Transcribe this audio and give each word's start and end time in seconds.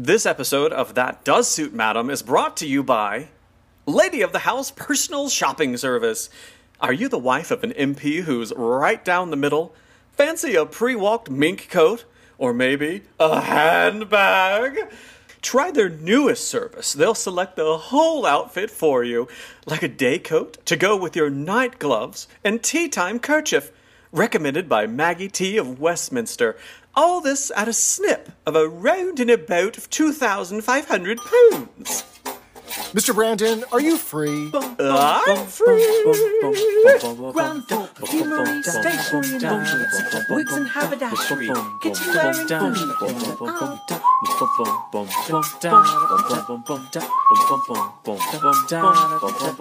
This 0.00 0.26
episode 0.26 0.72
of 0.72 0.94
That 0.94 1.24
Does 1.24 1.48
Suit 1.48 1.74
Madam 1.74 2.08
is 2.08 2.22
brought 2.22 2.56
to 2.58 2.68
you 2.68 2.84
by 2.84 3.30
Lady 3.84 4.20
of 4.22 4.30
the 4.30 4.38
House 4.38 4.70
Personal 4.70 5.28
Shopping 5.28 5.76
Service. 5.76 6.30
Are 6.80 6.92
you 6.92 7.08
the 7.08 7.18
wife 7.18 7.50
of 7.50 7.64
an 7.64 7.72
MP 7.72 8.22
who's 8.22 8.52
right 8.52 9.04
down 9.04 9.30
the 9.30 9.36
middle? 9.36 9.74
Fancy 10.12 10.54
a 10.54 10.66
pre 10.66 10.94
walked 10.94 11.30
mink 11.30 11.68
coat? 11.68 12.04
Or 12.38 12.54
maybe 12.54 13.02
a 13.18 13.40
handbag? 13.40 14.78
Try 15.42 15.72
their 15.72 15.88
newest 15.88 16.46
service. 16.46 16.92
They'll 16.92 17.16
select 17.16 17.56
the 17.56 17.76
whole 17.76 18.24
outfit 18.24 18.70
for 18.70 19.02
you, 19.02 19.26
like 19.66 19.82
a 19.82 19.88
day 19.88 20.20
coat 20.20 20.64
to 20.66 20.76
go 20.76 20.96
with 20.96 21.16
your 21.16 21.28
night 21.28 21.80
gloves 21.80 22.28
and 22.44 22.62
tea 22.62 22.88
time 22.88 23.18
kerchief. 23.18 23.72
Recommended 24.12 24.70
by 24.70 24.86
Maggie 24.86 25.28
T 25.28 25.58
of 25.58 25.80
Westminster. 25.80 26.56
All 26.94 27.20
this 27.20 27.52
at 27.54 27.68
a 27.68 27.74
snip 27.74 28.30
of 28.46 28.56
a 28.56 28.66
round 28.66 29.20
and 29.20 29.28
about 29.28 29.76
of 29.76 29.90
2,500 29.90 31.18
pounds. 31.18 32.04
Mr. 32.68 33.14
Brandon, 33.14 33.64
are 33.72 33.80
you 33.80 33.96
free? 33.96 34.50
I'm 34.54 35.46
free. 35.46 36.02
Ground 37.32 37.66
floor, 37.66 37.88
perfumery, 37.94 38.62
stationery 38.62 39.34
and 39.34 39.42
laundry, 39.42 39.86
wigs 40.30 40.52
and 40.52 40.68
haberdashery, 40.68 41.50
kitchenware 41.80 42.28
and 42.28 42.48
furniture. 42.48 42.94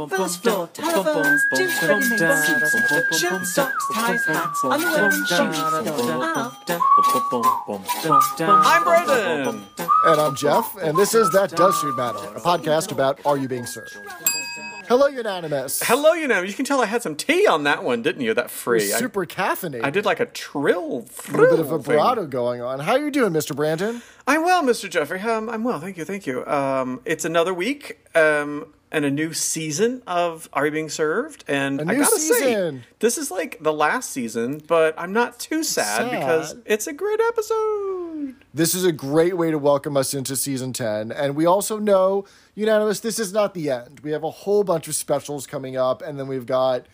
First 0.09 0.43
floor, 0.43 0.67
telephones, 0.73 1.41
gyms, 1.53 1.81
ready-made 1.87 2.19
suits, 2.19 3.19
shirts, 3.19 3.55
socks, 3.55 3.85
ties, 3.93 4.25
hats, 4.25 4.63
underwear 4.63 5.05
and 5.05 5.27
shoes. 5.27 5.57
I'm 8.49 8.83
Brandon. 8.83 9.65
And 10.05 10.21
I'm 10.21 10.35
Jeff, 10.35 10.75
and 10.77 10.97
this 10.97 11.13
is 11.13 11.29
That 11.31 11.51
Does 11.51 11.79
Suit 11.81 11.95
Madam, 11.97 12.23
a 12.35 12.39
podcast 12.39 12.91
about 12.97 13.23
Are 13.27 13.37
You 13.37 13.47
Being 13.47 13.67
Served? 13.67 13.95
Hello, 14.87 15.05
Unanimous. 15.05 15.83
Hello, 15.83 16.13
you 16.13 16.27
know. 16.27 16.41
You 16.41 16.53
can 16.53 16.65
tell 16.65 16.81
I 16.81 16.87
had 16.87 17.03
some 17.03 17.15
tea 17.15 17.45
on 17.45 17.63
that 17.65 17.83
one, 17.83 18.01
didn't 18.01 18.21
you? 18.23 18.33
That 18.33 18.49
free. 18.49 18.91
I- 18.91 18.97
Super 18.97 19.23
caffeinated. 19.27 19.83
I, 19.83 19.91
did 19.91 20.03
like 20.03 20.19
a 20.19 20.25
trill. 20.25 21.05
a 21.27 21.31
little 21.31 21.57
bit 21.57 21.59
of 21.59 21.67
thing. 21.67 21.77
vibrato 21.95 22.25
going 22.25 22.61
on. 22.61 22.79
How 22.79 22.93
are 22.93 22.99
you 22.99 23.11
doing, 23.11 23.33
Mr. 23.33 23.55
Brandon? 23.55 24.01
I'm 24.25 24.43
well, 24.43 24.63
Mr. 24.63 24.89
Jeffrey. 24.89 25.19
Um, 25.19 25.47
I'm 25.47 25.63
well. 25.63 25.79
Thank 25.79 25.97
you. 25.97 26.05
Thank 26.05 26.25
you. 26.25 26.43
Um, 26.47 27.01
it's 27.05 27.23
another 27.23 27.53
week 27.53 27.99
um, 28.15 28.73
and 28.91 29.05
a 29.05 29.11
new 29.11 29.31
season 29.33 30.01
of 30.07 30.49
Are 30.53 30.65
You 30.65 30.71
Being 30.71 30.89
Served? 30.89 31.43
And 31.47 31.79
I 31.81 31.93
gotta 31.95 32.17
season. 32.19 32.79
say, 32.81 32.87
this 32.99 33.19
is 33.19 33.29
like 33.29 33.57
the 33.61 33.73
last 33.73 34.09
season, 34.09 34.63
but 34.65 34.95
I'm 34.97 35.13
not 35.13 35.37
too 35.37 35.63
sad, 35.63 36.09
Sad. 36.09 36.11
because 36.19 36.55
it's 36.65 36.87
a 36.87 36.93
great 36.93 37.19
episode. 37.27 38.35
This 38.53 38.73
is 38.73 38.85
a 38.85 38.91
great 38.91 39.37
way 39.37 39.51
to 39.51 39.59
welcome 39.59 39.95
us 39.97 40.13
into 40.15 40.35
season 40.35 40.73
10. 40.73 41.11
And 41.11 41.35
we 41.35 41.45
also 41.45 41.77
know, 41.77 42.25
Unanimous, 42.57 42.99
this 43.01 43.19
is 43.19 43.31
not 43.31 43.53
the 43.53 43.69
end. 43.69 43.99
We 43.99 44.09
have 44.13 44.23
a 44.23 44.31
whole 44.31 44.63
bunch 44.63 44.87
of 44.87 44.95
specials 44.95 45.45
coming 45.45 45.77
up, 45.77 46.01
and 46.01 46.17
then 46.19 46.27
we've 46.27 46.47
got 46.47 46.87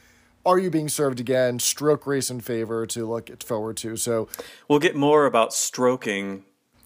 Are 0.46 0.60
You 0.60 0.70
Being 0.70 0.90
Served 0.90 1.22
Again, 1.22 1.58
Stroke 1.58 2.04
Grace 2.04 2.30
and 2.30 2.44
Favour 2.44 2.86
to 2.88 3.06
look 3.06 3.42
forward 3.42 3.78
to. 3.78 3.96
So 3.96 4.28
We'll 4.68 4.80
get 4.80 4.94
more 4.94 5.26
about 5.26 5.54
stroking 5.54 6.44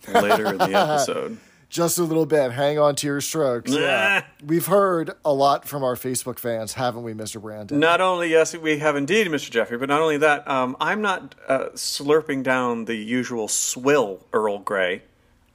later 0.08 0.46
in 0.46 0.60
the 0.60 0.66
episode. 0.76 1.40
just 1.70 1.98
a 1.98 2.04
little 2.04 2.28
bit. 2.28 2.52
Hang 2.52 2.78
on 2.78 2.96
to 2.98 3.08
your 3.08 3.20
strokes. 3.20 3.72
Yeah. 3.72 4.26
We've 4.46 4.68
heard 4.68 5.10
a 5.26 5.34
lot 5.34 5.68
from 5.68 5.84
our 5.84 5.96
Facebook 5.96 6.38
fans, 6.38 6.74
haven't 6.74 7.02
we, 7.02 7.16
Mr. 7.16 7.42
Brandon? 7.42 7.80
Not 7.80 8.00
only, 8.00 8.30
yes, 8.30 8.56
we 8.56 8.78
have 8.78 8.96
indeed, 8.96 9.26
Mr. 9.26 9.50
Jeffrey, 9.50 9.80
but 9.80 9.90
not 9.90 10.02
only 10.02 10.18
that, 10.18 10.48
um, 10.48 10.78
I'm 10.80 11.02
not 11.02 11.34
uh, 11.48 11.70
slurping 11.74 12.44
down 12.44 12.86
the 12.86 12.94
usual 12.96 13.48
swill 13.48 14.28
Earl 14.32 14.60
Grey. 14.60 15.02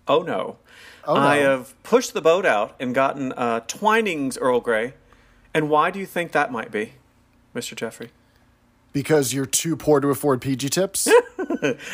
Oh 0.09 0.23
no. 0.23 0.57
Oh, 1.05 1.15
no. 1.15 1.21
I 1.21 1.37
have 1.39 1.75
pushed 1.83 2.15
the 2.15 2.23
boat 2.23 2.47
out 2.47 2.77
and 2.79 2.95
gotten 2.95 3.33
uh, 3.33 3.61
Twinings 3.67 4.39
Earl 4.39 4.61
Grey. 4.61 4.95
And 5.55 5.69
why 5.69 5.91
do 5.91 5.99
you 5.99 6.07
think 6.07 6.33
that 6.33 6.53
might 6.53 6.71
be, 6.71 6.93
Mr. 7.55 7.75
Jeffrey? 7.75 8.11
Because 8.93 9.33
you're 9.33 9.47
too 9.47 9.77
poor 9.77 10.01
to 10.01 10.09
afford 10.09 10.41
PG 10.41 10.71
tips? 10.71 11.09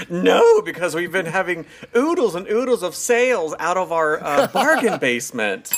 No, 0.08 0.62
because 0.62 0.94
we've 0.94 1.12
been 1.12 1.26
having 1.26 1.66
oodles 1.94 2.34
and 2.34 2.48
oodles 2.48 2.82
of 2.82 2.94
sales 2.94 3.54
out 3.58 3.76
of 3.76 3.92
our 3.92 4.18
uh, 4.22 4.46
bargain 4.52 4.98
basement. 4.98 5.70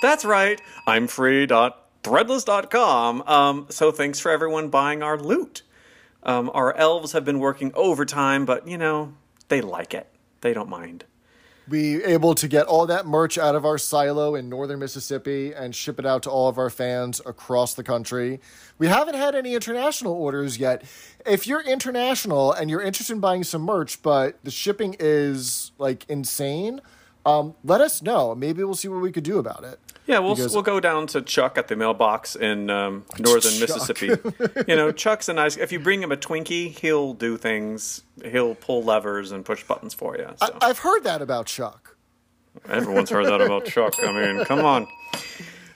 That's 0.00 0.24
right. 0.24 0.62
I'm 0.86 1.08
free.threadless.com. 1.08 3.22
Um, 3.22 3.66
so 3.68 3.90
thanks 3.90 4.20
for 4.20 4.30
everyone 4.30 4.68
buying 4.68 5.02
our 5.02 5.18
loot. 5.18 5.62
Um, 6.22 6.52
our 6.54 6.72
elves 6.76 7.10
have 7.12 7.24
been 7.24 7.40
working 7.40 7.72
overtime, 7.74 8.44
but 8.44 8.68
you 8.68 8.78
know, 8.78 9.14
they 9.48 9.60
like 9.60 9.92
it. 9.94 10.06
They 10.40 10.54
don't 10.54 10.68
mind. 10.68 11.04
We 11.68 12.02
able 12.04 12.34
to 12.34 12.48
get 12.48 12.66
all 12.66 12.86
that 12.86 13.06
merch 13.06 13.38
out 13.38 13.54
of 13.54 13.64
our 13.64 13.78
silo 13.78 14.34
in 14.34 14.48
northern 14.48 14.80
Mississippi 14.80 15.52
and 15.54 15.74
ship 15.74 15.98
it 15.98 16.06
out 16.06 16.22
to 16.24 16.30
all 16.30 16.48
of 16.48 16.58
our 16.58 16.70
fans 16.70 17.20
across 17.24 17.74
the 17.74 17.84
country. 17.84 18.40
We 18.78 18.88
haven't 18.88 19.14
had 19.14 19.34
any 19.34 19.54
international 19.54 20.12
orders 20.12 20.58
yet. 20.58 20.82
If 21.24 21.46
you're 21.46 21.62
international 21.62 22.52
and 22.52 22.68
you're 22.68 22.82
interested 22.82 23.14
in 23.14 23.20
buying 23.20 23.44
some 23.44 23.62
merch, 23.62 24.02
but 24.02 24.42
the 24.44 24.50
shipping 24.50 24.96
is 24.98 25.72
like 25.78 26.04
insane, 26.08 26.80
um, 27.24 27.54
let 27.62 27.80
us 27.80 28.02
know. 28.02 28.34
Maybe 28.34 28.64
we'll 28.64 28.74
see 28.74 28.88
what 28.88 29.00
we 29.00 29.12
could 29.12 29.24
do 29.24 29.38
about 29.38 29.64
it. 29.64 29.78
Yeah, 30.06 30.18
we'll 30.18 30.34
Because- 30.34 30.52
we'll 30.52 30.62
go 30.62 30.80
down 30.80 31.06
to 31.08 31.22
Chuck 31.22 31.56
at 31.56 31.68
the 31.68 31.76
mailbox 31.76 32.34
in 32.34 32.70
um, 32.70 33.04
northern 33.18 33.52
Chuck. 33.52 33.60
Mississippi. 33.60 34.06
you 34.66 34.74
know, 34.76 34.90
Chuck's 34.92 35.28
a 35.28 35.32
nice. 35.32 35.56
If 35.56 35.70
you 35.72 35.78
bring 35.78 36.02
him 36.02 36.10
a 36.10 36.16
Twinkie, 36.16 36.76
he'll 36.78 37.14
do 37.14 37.36
things. 37.36 38.02
He'll 38.24 38.54
pull 38.54 38.82
levers 38.82 39.30
and 39.30 39.44
push 39.44 39.62
buttons 39.62 39.94
for 39.94 40.16
you. 40.16 40.28
So. 40.36 40.58
I've 40.60 40.80
heard 40.80 41.04
that 41.04 41.22
about 41.22 41.46
Chuck. 41.46 41.96
Everyone's 42.68 43.10
heard 43.10 43.26
that 43.26 43.40
about 43.40 43.64
Chuck. 43.66 43.94
I 44.02 44.12
mean, 44.12 44.44
come 44.44 44.64
on. 44.64 44.86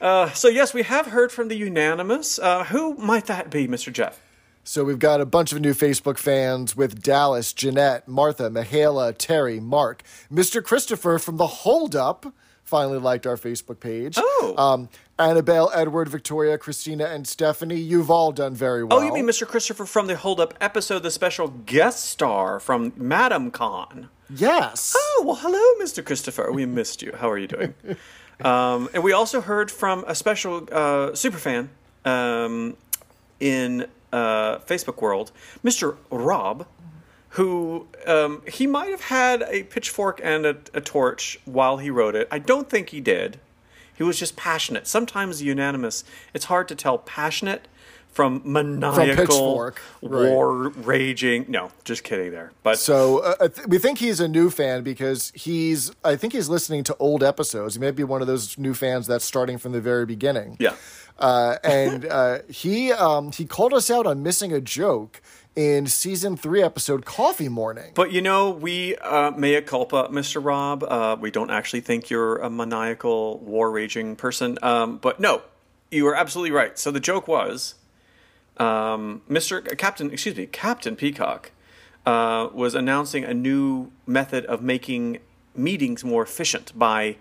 Uh, 0.00 0.30
so 0.32 0.48
yes, 0.48 0.74
we 0.74 0.82
have 0.82 1.06
heard 1.06 1.32
from 1.32 1.48
the 1.48 1.56
unanimous. 1.56 2.38
Uh, 2.38 2.64
who 2.64 2.94
might 2.96 3.26
that 3.26 3.50
be, 3.50 3.66
Mr. 3.66 3.92
Jeff? 3.92 4.20
So 4.64 4.82
we've 4.84 4.98
got 4.98 5.20
a 5.20 5.26
bunch 5.26 5.52
of 5.52 5.60
new 5.60 5.72
Facebook 5.72 6.18
fans 6.18 6.76
with 6.76 7.00
Dallas, 7.00 7.52
Jeanette, 7.52 8.08
Martha, 8.08 8.50
Michaela, 8.50 9.12
Terry, 9.12 9.60
Mark, 9.60 10.02
Mr. 10.30 10.62
Christopher 10.62 11.18
from 11.20 11.36
the 11.36 11.46
Hold 11.46 11.94
Up 11.94 12.26
finally 12.66 12.98
liked 12.98 13.26
our 13.26 13.36
Facebook 13.36 13.80
page. 13.80 14.16
Oh. 14.18 14.54
Um, 14.58 14.88
Annabelle, 15.18 15.70
Edward, 15.72 16.08
Victoria, 16.08 16.58
Christina, 16.58 17.06
and 17.06 17.26
Stephanie, 17.26 17.76
you've 17.78 18.10
all 18.10 18.32
done 18.32 18.54
very 18.54 18.84
well. 18.84 18.98
Oh, 18.98 19.02
you 19.02 19.14
mean 19.14 19.24
Mr. 19.24 19.46
Christopher 19.46 19.86
from 19.86 20.08
the 20.08 20.16
Hold 20.16 20.40
Up 20.40 20.52
episode, 20.60 21.02
the 21.02 21.10
special 21.10 21.48
guest 21.48 22.04
star 22.04 22.60
from 22.60 22.92
Madam 22.96 23.50
Con? 23.50 24.10
Yes. 24.28 24.94
Oh, 24.98 25.22
well, 25.24 25.36
hello, 25.36 25.84
Mr. 25.84 26.04
Christopher. 26.04 26.50
We 26.52 26.66
missed 26.66 27.00
you. 27.00 27.12
How 27.16 27.30
are 27.30 27.38
you 27.38 27.46
doing? 27.46 27.74
um, 28.40 28.88
and 28.92 29.02
we 29.02 29.12
also 29.12 29.40
heard 29.40 29.70
from 29.70 30.04
a 30.06 30.14
special 30.14 30.56
uh, 30.72 31.12
superfan 31.12 31.68
um, 32.04 32.76
in 33.38 33.86
uh, 34.12 34.58
Facebook 34.58 35.00
world, 35.00 35.30
Mr. 35.64 35.96
Rob, 36.10 36.66
who 37.36 37.86
um, 38.06 38.40
he 38.48 38.66
might 38.66 38.88
have 38.88 39.02
had 39.02 39.42
a 39.42 39.62
pitchfork 39.64 40.20
and 40.24 40.46
a, 40.46 40.56
a 40.72 40.80
torch 40.80 41.38
while 41.44 41.76
he 41.76 41.90
wrote 41.90 42.14
it. 42.14 42.26
I 42.30 42.38
don't 42.38 42.70
think 42.70 42.88
he 42.88 43.00
did. 43.00 43.38
He 43.94 44.02
was 44.02 44.18
just 44.18 44.36
passionate. 44.36 44.86
Sometimes 44.86 45.42
unanimous. 45.42 46.02
It's 46.32 46.46
hard 46.46 46.66
to 46.68 46.74
tell 46.74 46.96
passionate 46.96 47.68
from 48.10 48.40
maniacal, 48.46 49.74
right. 50.00 50.30
war 50.30 50.68
raging. 50.68 51.44
No, 51.48 51.72
just 51.84 52.04
kidding 52.04 52.30
there. 52.30 52.52
But 52.62 52.78
So 52.78 53.18
uh, 53.18 53.48
th- 53.48 53.66
we 53.66 53.76
think 53.76 53.98
he's 53.98 54.18
a 54.18 54.28
new 54.28 54.48
fan 54.48 54.82
because 54.82 55.30
he's. 55.34 55.92
I 56.02 56.16
think 56.16 56.32
he's 56.32 56.48
listening 56.48 56.84
to 56.84 56.96
old 56.96 57.22
episodes. 57.22 57.74
He 57.74 57.80
may 57.80 57.90
be 57.90 58.02
one 58.02 58.22
of 58.22 58.26
those 58.26 58.56
new 58.56 58.72
fans 58.72 59.06
that's 59.06 59.26
starting 59.26 59.58
from 59.58 59.72
the 59.72 59.82
very 59.82 60.06
beginning. 60.06 60.56
yeah. 60.58 60.74
uh, 61.18 61.56
and 61.62 62.06
uh, 62.06 62.38
he 62.48 62.92
um, 62.92 63.30
he 63.32 63.44
called 63.44 63.74
us 63.74 63.90
out 63.90 64.06
on 64.06 64.22
missing 64.22 64.54
a 64.54 64.60
joke 64.62 65.20
in 65.56 65.86
season 65.86 66.36
three 66.36 66.62
episode 66.62 67.06
Coffee 67.06 67.48
Morning. 67.48 67.92
But 67.94 68.12
you 68.12 68.20
know, 68.20 68.50
we 68.50 68.94
uh, 68.96 69.30
mea 69.32 69.62
culpa, 69.62 70.08
Mr. 70.12 70.44
Rob. 70.44 70.84
Uh, 70.84 71.16
we 71.18 71.30
don't 71.30 71.50
actually 71.50 71.80
think 71.80 72.10
you're 72.10 72.36
a 72.36 72.50
maniacal, 72.50 73.38
war-raging 73.38 74.16
person. 74.16 74.58
Um, 74.62 74.98
but 74.98 75.18
no, 75.18 75.42
you 75.90 76.06
are 76.06 76.14
absolutely 76.14 76.50
right. 76.50 76.78
So 76.78 76.90
the 76.90 77.00
joke 77.00 77.26
was, 77.26 77.74
um, 78.58 79.22
Mr. 79.28 79.76
Captain, 79.78 80.10
excuse 80.12 80.36
me, 80.36 80.46
Captain 80.46 80.94
Peacock 80.94 81.50
uh, 82.04 82.48
was 82.52 82.74
announcing 82.74 83.24
a 83.24 83.32
new 83.34 83.90
method 84.06 84.44
of 84.44 84.62
making 84.62 85.18
meetings 85.54 86.04
more 86.04 86.22
efficient 86.22 86.78
by 86.78 87.16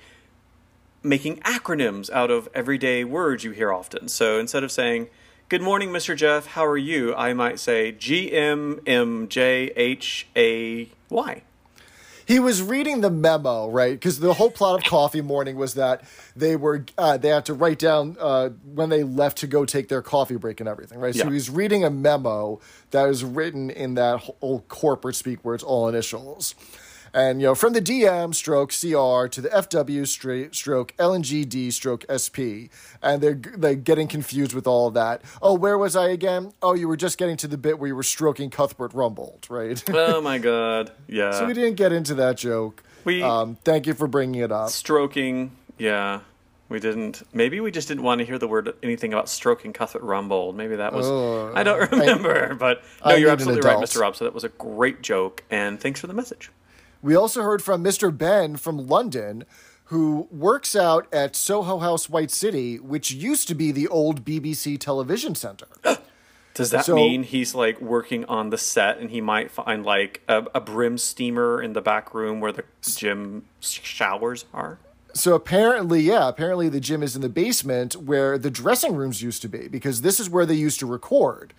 making 1.02 1.38
acronyms 1.38 2.10
out 2.10 2.30
of 2.30 2.50
everyday 2.54 3.06
words 3.06 3.46
you 3.46 3.52
hear 3.52 3.72
often. 3.72 4.10
So 4.10 4.40
instead 4.40 4.64
of 4.64 4.72
saying, 4.72 5.08
Good 5.48 5.62
morning, 5.62 5.90
Mr. 5.90 6.16
Jeff, 6.16 6.48
how 6.48 6.66
are 6.66 6.78
you? 6.78 7.14
I 7.16 7.34
might 7.34 7.60
say 7.60 7.92
G 7.92 8.32
M 8.34 8.80
M 8.88 9.28
J 9.28 9.72
H 9.76 10.26
A 10.36 10.90
Y. 11.10 11.42
he 12.28 12.40
was 12.40 12.64
reading 12.64 13.02
the 13.02 13.12
memo, 13.12 13.70
right? 13.70 13.94
Because 13.94 14.20
the 14.20 14.34
whole 14.34 14.50
plot 14.50 14.80
of 14.80 14.90
Coffee 14.90 15.22
Morning 15.22 15.56
was 15.56 15.76
that 15.76 16.02
they 16.36 16.56
were 16.56 16.84
uh, 16.98 17.18
they 17.18 17.30
had 17.30 17.46
to 17.46 17.54
write 17.54 17.78
down 17.78 18.18
uh, 18.20 18.50
when 18.74 18.90
they 18.90 19.04
left 19.04 19.38
to 19.40 19.48
go 19.48 19.66
take 19.66 19.88
their 19.88 20.02
coffee 20.02 20.36
break 20.36 20.60
and 20.60 20.68
everything, 20.68 20.98
right? 21.00 21.14
So 21.14 21.20
Yeah. 21.20 21.26
he 21.30 21.34
was 21.36 21.50
reading 21.52 21.84
a 21.84 21.92
memo 21.92 22.60
that 22.90 23.04
was 23.04 23.24
written 23.24 23.70
in 23.70 23.94
that 23.96 24.22
whole 24.22 24.62
corporate 24.68 25.16
speak 25.16 25.40
where 25.44 25.54
it's 25.54 25.64
all 25.64 25.88
initials. 25.88 26.56
And 27.16 27.40
you 27.40 27.48
know, 27.48 27.56
from 27.56 27.72
the 27.72 27.82
DM 27.82 28.36
stroke 28.36 28.72
CR 28.72 29.28
to 29.30 29.40
the 29.42 29.48
FW 29.48 30.06
straight 30.06 30.54
stroke 30.54 30.94
LNGD 30.98 31.72
stroke 31.72 32.04
SP, 32.12 32.68
and 33.02 33.22
they're 33.24 33.40
they're 33.58 33.76
getting 33.76 34.10
confused 34.10 34.54
with 34.54 34.68
all 34.68 34.88
of 34.88 34.96
that. 34.96 35.22
Oh, 35.42 35.54
where 35.54 35.78
was 35.78 35.96
I 35.96 36.10
again? 36.10 36.52
Oh, 36.62 36.74
you 36.74 36.90
were 36.90 36.98
just 36.98 37.18
getting 37.18 37.38
to 37.38 37.48
the 37.48 37.58
bit 37.58 37.80
where 37.80 37.88
you 37.88 37.96
were 37.96 38.04
stroking 38.04 38.50
Cuthbert 38.50 38.92
Rumbold, 38.92 39.50
right? 39.50 39.82
oh 39.94 40.20
my 40.20 40.40
god. 40.40 40.92
Yeah. 41.08 41.32
so 41.32 41.46
we 41.46 41.54
didn't 41.54 41.76
get 41.78 41.94
into 41.94 42.16
that 42.16 42.36
joke. 42.36 42.84
We- 43.06 43.24
um, 43.24 43.56
thank 43.64 43.88
you 43.88 43.94
for 43.94 44.08
bringing 44.08 44.42
it 44.42 44.52
up. 44.52 44.70
Stroking. 44.72 45.52
Yeah. 45.78 46.20
We 46.68 46.80
didn't. 46.82 47.22
Maybe 47.32 47.62
we 47.62 47.72
just 47.72 47.88
didn't 47.88 48.04
want 48.04 48.20
to 48.20 48.26
hear 48.26 48.40
the 48.40 48.48
word 48.48 48.74
anything 48.84 49.14
about 49.14 49.30
stroking 49.30 49.72
Cuthbert 49.72 50.02
Rumbold. 50.04 50.56
Maybe 50.56 50.76
that 50.76 50.92
was. 50.92 51.06
Oh, 51.06 51.54
I 51.56 51.64
don't 51.64 51.90
remember, 51.92 52.56
but 52.56 52.82
no, 53.06 53.12
I 53.12 53.16
you're 53.16 53.30
absolutely 53.30 53.62
right. 53.62 53.78
Mr. 53.78 54.02
Rob. 54.02 54.16
So 54.18 54.26
that 54.26 54.34
was 54.34 54.44
a 54.44 54.50
great 54.50 55.02
joke, 55.02 55.44
and 55.50 55.80
thanks 55.80 56.02
for 56.02 56.08
the 56.08 56.14
message. 56.14 56.52
We 57.06 57.14
also 57.16 57.44
heard 57.44 57.62
from 57.62 57.84
Mr. 57.84 58.16
Ben 58.18 58.56
from 58.58 58.88
London, 58.88 59.46
who 59.86 60.28
works 60.32 60.76
out 60.76 61.06
at 61.14 61.36
Soho 61.36 61.78
House 61.78 62.10
White 62.10 62.32
City, 62.32 62.80
which 62.80 63.12
used 63.12 63.48
to 63.48 63.54
be 63.54 63.72
the 63.72 63.88
old 63.90 64.26
BBC 64.26 64.80
television 64.80 65.36
center. 65.36 65.68
Does 66.56 66.72
that 66.72 66.86
So- 66.86 66.96
mean 66.96 67.22
he's 67.22 67.54
like 67.54 67.80
working 67.80 68.26
on 68.26 68.50
the 68.50 68.58
set, 68.58 68.98
and 68.98 69.12
he 69.12 69.22
might 69.22 69.52
find 69.52 69.86
like 69.86 70.24
a, 70.28 70.48
a 70.56 70.60
brim 70.60 70.98
steamer 70.98 71.62
in 71.62 71.74
the 71.74 71.82
back 71.82 72.12
room 72.16 72.40
where 72.40 72.52
the 72.52 72.64
gym 72.82 73.46
showers 73.60 74.46
are? 74.52 74.80
So 75.14 75.36
apparently, 75.36 76.02
yeah, 76.02 76.28
apparently 76.28 76.70
the 76.70 76.80
gym 76.80 77.04
is 77.04 77.16
in 77.16 77.22
the 77.22 77.30
basement 77.30 77.96
where 77.96 78.40
the 78.40 78.50
dressing 78.50 78.96
rooms 78.96 79.22
used 79.22 79.44
to 79.44 79.48
be, 79.48 79.68
because 79.68 80.02
this 80.02 80.20
is 80.20 80.28
where 80.28 80.48
they 80.48 80.56
used 80.56 80.80
to 80.80 80.88
record. 80.88 81.54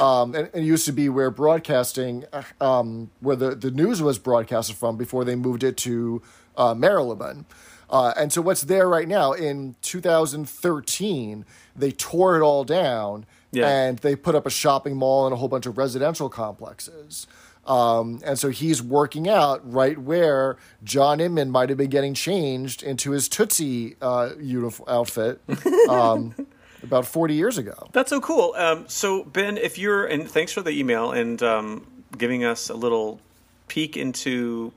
Um, 0.00 0.34
and, 0.34 0.48
and 0.54 0.62
it 0.62 0.66
used 0.66 0.86
to 0.86 0.92
be 0.92 1.08
where 1.08 1.30
broadcasting, 1.30 2.24
um, 2.60 3.10
where 3.20 3.36
the, 3.36 3.54
the 3.54 3.70
news 3.70 4.00
was 4.00 4.18
broadcasted 4.18 4.76
from 4.76 4.96
before 4.96 5.24
they 5.24 5.34
moved 5.34 5.62
it 5.64 5.76
to 5.78 6.22
uh, 6.56 6.74
Maryland. 6.74 7.44
Uh, 7.90 8.12
and 8.16 8.32
so 8.32 8.40
what's 8.40 8.62
there 8.62 8.88
right 8.88 9.06
now 9.06 9.32
in 9.32 9.74
2013, 9.82 11.44
they 11.76 11.90
tore 11.90 12.36
it 12.36 12.42
all 12.42 12.64
down 12.64 13.26
Yeah. 13.50 13.68
and 13.68 13.98
they 13.98 14.16
put 14.16 14.34
up 14.34 14.46
a 14.46 14.50
shopping 14.50 14.96
mall 14.96 15.26
and 15.26 15.32
a 15.32 15.36
whole 15.36 15.48
bunch 15.48 15.66
of 15.66 15.76
residential 15.78 16.28
complexes. 16.28 17.26
Um, 17.66 18.20
and 18.24 18.38
so 18.38 18.48
he's 18.48 18.82
working 18.82 19.28
out 19.28 19.60
right 19.70 19.96
where 19.96 20.56
John 20.82 21.20
Inman 21.20 21.50
might 21.50 21.68
have 21.68 21.78
been 21.78 21.90
getting 21.90 22.12
changed 22.14 22.82
into 22.82 23.12
his 23.12 23.28
Tootsie 23.28 23.96
uh, 24.02 24.30
uniform 24.40 24.88
outfit 24.88 25.40
um, 25.88 26.34
about 26.82 27.06
40 27.06 27.34
years 27.34 27.58
ago. 27.58 27.88
That's 27.92 28.10
so 28.10 28.20
cool. 28.20 28.54
Um, 28.56 28.84
so 28.88 29.24
Ben, 29.24 29.56
if 29.56 29.78
you're 29.78 30.04
and 30.06 30.28
thanks 30.28 30.52
for 30.52 30.62
the 30.62 30.70
email 30.70 31.12
and 31.12 31.42
um, 31.42 31.86
giving 32.18 32.44
us 32.44 32.68
a 32.70 32.74
little 32.74 33.20
peek 33.68 33.96
into 33.96 34.72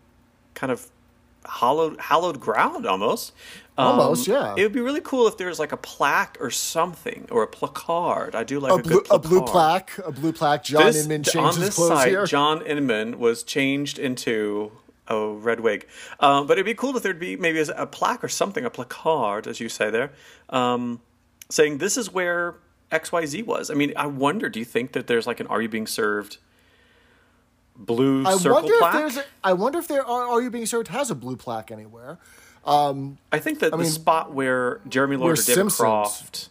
kind 0.53 0.71
of 0.71 0.87
hallowed 1.47 1.99
hallowed 1.99 2.39
ground 2.39 2.85
almost. 2.85 3.33
Um, 3.77 3.99
Almost, 3.99 4.27
yeah. 4.27 4.55
It 4.57 4.63
would 4.63 4.71
be 4.71 4.79
really 4.79 5.01
cool 5.01 5.27
if 5.27 5.37
there's 5.37 5.59
like 5.59 5.73
a 5.73 5.77
plaque 5.77 6.37
or 6.39 6.49
something 6.49 7.27
or 7.29 7.43
a 7.43 7.47
placard. 7.47 8.33
I 8.33 8.45
do 8.45 8.61
like 8.61 8.71
a, 8.71 8.75
A 8.75 8.81
blue, 8.81 9.03
a 9.11 9.19
blue 9.19 9.41
plaque, 9.41 9.91
a 9.97 10.13
blue 10.13 10.31
plaque. 10.31 10.63
John 10.63 10.85
This- 10.85 11.03
Inman 11.03 11.23
changed 11.23 11.57
his 11.57 11.65
this 11.65 11.75
clothes 11.75 11.89
site, 11.89 12.07
here. 12.07 12.25
John 12.25 12.65
Inman 12.65 13.19
was 13.19 13.43
changed 13.43 13.99
into 13.99 14.71
a 15.09 15.27
red 15.27 15.59
wig. 15.59 15.87
Um, 16.21 16.47
but 16.47 16.53
it'd 16.53 16.65
be 16.65 16.73
cool 16.73 16.95
if 16.95 17.03
there'd 17.03 17.19
be 17.19 17.35
maybe 17.35 17.59
a 17.59 17.65
a 17.65 17.85
plaque 17.85 18.23
or 18.23 18.29
something, 18.29 18.63
a 18.63 18.69
placard, 18.69 19.45
as 19.45 19.59
you 19.59 19.67
say 19.67 19.89
there, 19.89 20.11
um, 20.49 21.01
saying 21.49 21.77
this 21.79 21.97
is 21.97 22.11
where 22.11 22.55
X 22.91 23.11
Y 23.11 23.25
Z 23.25 23.43
was. 23.43 23.69
I 23.69 23.73
mean, 23.73 23.93
I 23.95 24.07
wonder. 24.07 24.49
Do 24.49 24.59
you 24.59 24.65
think 24.65 24.93
that 24.93 25.07
there's 25.07 25.27
like 25.27 25.39
an 25.39 25.47
"Are 25.47 25.61
you 25.61 25.69
being 25.69 25.87
served?" 25.87 26.37
blue 27.77 28.25
I 28.25 28.35
circle 28.37 28.53
wonder 28.61 28.73
plaque? 28.79 28.95
if 28.95 28.99
there's. 29.01 29.17
A, 29.17 29.23
I 29.43 29.53
wonder 29.53 29.79
if 29.79 29.87
there 29.87 30.05
are. 30.05 30.27
Are 30.29 30.41
you 30.41 30.49
being 30.49 30.65
served? 30.65 30.87
Has 30.89 31.11
a 31.11 31.15
blue 31.15 31.35
plaque 31.35 31.71
anywhere? 31.71 32.17
Um, 32.65 33.17
I 33.31 33.39
think 33.39 33.59
that 33.59 33.71
the 33.71 33.77
mean, 33.77 33.87
spot 33.87 34.33
where 34.33 34.81
Jeremy 34.87 35.17
Lloyd 35.17 35.31
or 35.31 35.35
David 35.35 35.45
Simpsons- 35.55 35.77
Croft. 35.77 36.49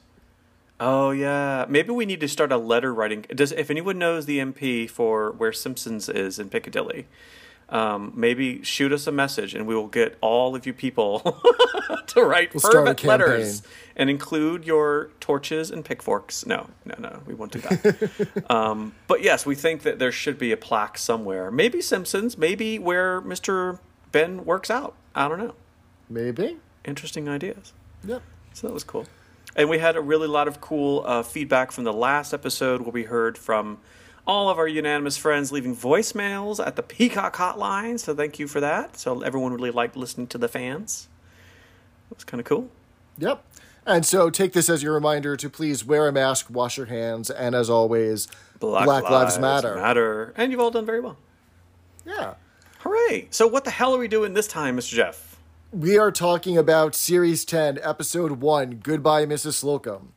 Oh 0.80 1.12
yeah, 1.12 1.66
maybe 1.68 1.92
we 1.92 2.04
need 2.04 2.20
to 2.20 2.28
start 2.28 2.50
a 2.52 2.56
letter 2.56 2.92
writing. 2.92 3.24
Does 3.34 3.52
if 3.52 3.70
anyone 3.70 3.98
knows 3.98 4.26
the 4.26 4.38
MP 4.38 4.90
for 4.90 5.32
where 5.32 5.52
Simpsons 5.52 6.08
is 6.08 6.38
in 6.38 6.50
Piccadilly, 6.50 7.06
um, 7.68 8.12
maybe 8.14 8.62
shoot 8.62 8.92
us 8.92 9.06
a 9.06 9.12
message 9.12 9.54
and 9.54 9.66
we 9.66 9.74
will 9.74 9.86
get 9.86 10.16
all 10.20 10.54
of 10.54 10.66
you 10.66 10.72
people 10.72 11.20
to 12.06 12.22
write 12.22 12.54
a 12.54 12.60
fervent 12.60 13.02
letters 13.04 13.62
and 13.96 14.10
include 14.10 14.64
your 14.64 15.10
torches 15.20 15.70
and 15.70 15.84
pickforks. 15.84 16.46
No, 16.46 16.68
no, 16.84 16.94
no, 16.98 17.20
we 17.26 17.34
won't 17.34 17.52
do 17.52 17.60
that. 17.60 18.44
um, 18.50 18.94
but 19.06 19.22
yes, 19.22 19.46
we 19.46 19.54
think 19.54 19.82
that 19.82 19.98
there 19.98 20.12
should 20.12 20.38
be 20.38 20.52
a 20.52 20.56
plaque 20.56 20.98
somewhere. 20.98 21.50
Maybe 21.50 21.80
Simpsons, 21.80 22.36
maybe 22.36 22.78
where 22.78 23.20
Mister 23.20 23.78
Ben 24.12 24.44
works 24.44 24.70
out. 24.70 24.94
I 25.14 25.28
don't 25.28 25.38
know. 25.38 25.54
Maybe. 26.08 26.58
Interesting 26.84 27.28
ideas. 27.28 27.72
Yep. 28.04 28.22
So 28.52 28.66
that 28.66 28.74
was 28.74 28.84
cool. 28.84 29.06
And 29.56 29.68
we 29.68 29.78
had 29.78 29.96
a 29.96 30.00
really 30.00 30.28
lot 30.28 30.48
of 30.48 30.60
cool 30.60 31.02
uh, 31.06 31.22
feedback 31.22 31.72
from 31.72 31.84
the 31.84 31.92
last 31.92 32.34
episode 32.34 32.82
where 32.82 32.90
we 32.90 33.04
heard 33.04 33.38
from 33.38 33.78
all 34.26 34.48
of 34.48 34.58
our 34.58 34.68
unanimous 34.68 35.16
friends 35.16 35.52
leaving 35.52 35.76
voicemails 35.76 36.64
at 36.64 36.76
the 36.76 36.82
Peacock 36.82 37.36
hotline. 37.36 37.98
So 37.98 38.14
thank 38.14 38.38
you 38.38 38.48
for 38.48 38.60
that. 38.60 38.96
So 38.96 39.22
everyone 39.22 39.52
really 39.52 39.70
liked 39.70 39.96
listening 39.96 40.26
to 40.28 40.38
the 40.38 40.48
fans. 40.48 41.08
It 42.10 42.16
was 42.16 42.24
kind 42.24 42.40
of 42.40 42.46
cool. 42.46 42.68
Yep. 43.18 43.44
And 43.86 44.06
so 44.06 44.30
take 44.30 44.54
this 44.54 44.70
as 44.70 44.82
your 44.82 44.94
reminder 44.94 45.36
to 45.36 45.50
please 45.50 45.84
wear 45.84 46.08
a 46.08 46.12
mask, 46.12 46.46
wash 46.48 46.78
your 46.78 46.86
hands, 46.86 47.30
and 47.30 47.54
as 47.54 47.68
always, 47.68 48.28
Black, 48.58 48.86
Lives, 48.86 49.38
Matter. 49.38 49.74
Matter. 49.74 50.32
And 50.36 50.50
you've 50.50 50.60
all 50.60 50.70
done 50.70 50.86
very 50.86 51.00
well. 51.00 51.18
Yeah. 52.06 52.34
Hooray. 52.78 53.28
So 53.30 53.46
what 53.46 53.64
the 53.64 53.70
hell 53.70 53.94
are 53.94 53.98
we 53.98 54.08
doing 54.08 54.32
this 54.32 54.46
time, 54.46 54.78
Mr. 54.78 54.94
Jeff? 54.94 55.38
We 55.70 55.98
are 55.98 56.12
talking 56.12 56.56
about 56.56 56.94
Series 56.94 57.44
10, 57.44 57.78
Episode 57.82 58.40
1, 58.40 58.80
Goodbye, 58.82 59.26
Mrs. 59.26 59.62
Slocombe. 59.62 60.08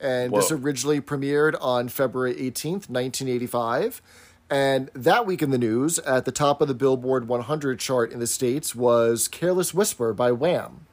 And 0.00 0.32
this 0.32 0.50
originally 0.50 1.00
premiered 1.00 1.56
on 1.60 1.88
February 1.88 2.34
18th, 2.34 2.88
1985. 2.88 4.00
And 4.48 4.90
that 4.94 5.26
week 5.26 5.42
in 5.42 5.50
the 5.50 5.58
news, 5.58 5.98
at 6.00 6.24
the 6.24 6.32
top 6.32 6.60
of 6.60 6.68
the 6.68 6.74
Billboard 6.74 7.28
100 7.28 7.78
chart 7.78 8.10
in 8.10 8.18
the 8.18 8.26
States, 8.26 8.74
was 8.74 9.28
Careless 9.28 9.72
Whisper 9.72 10.12
by 10.12 10.32
Wham. 10.32 10.86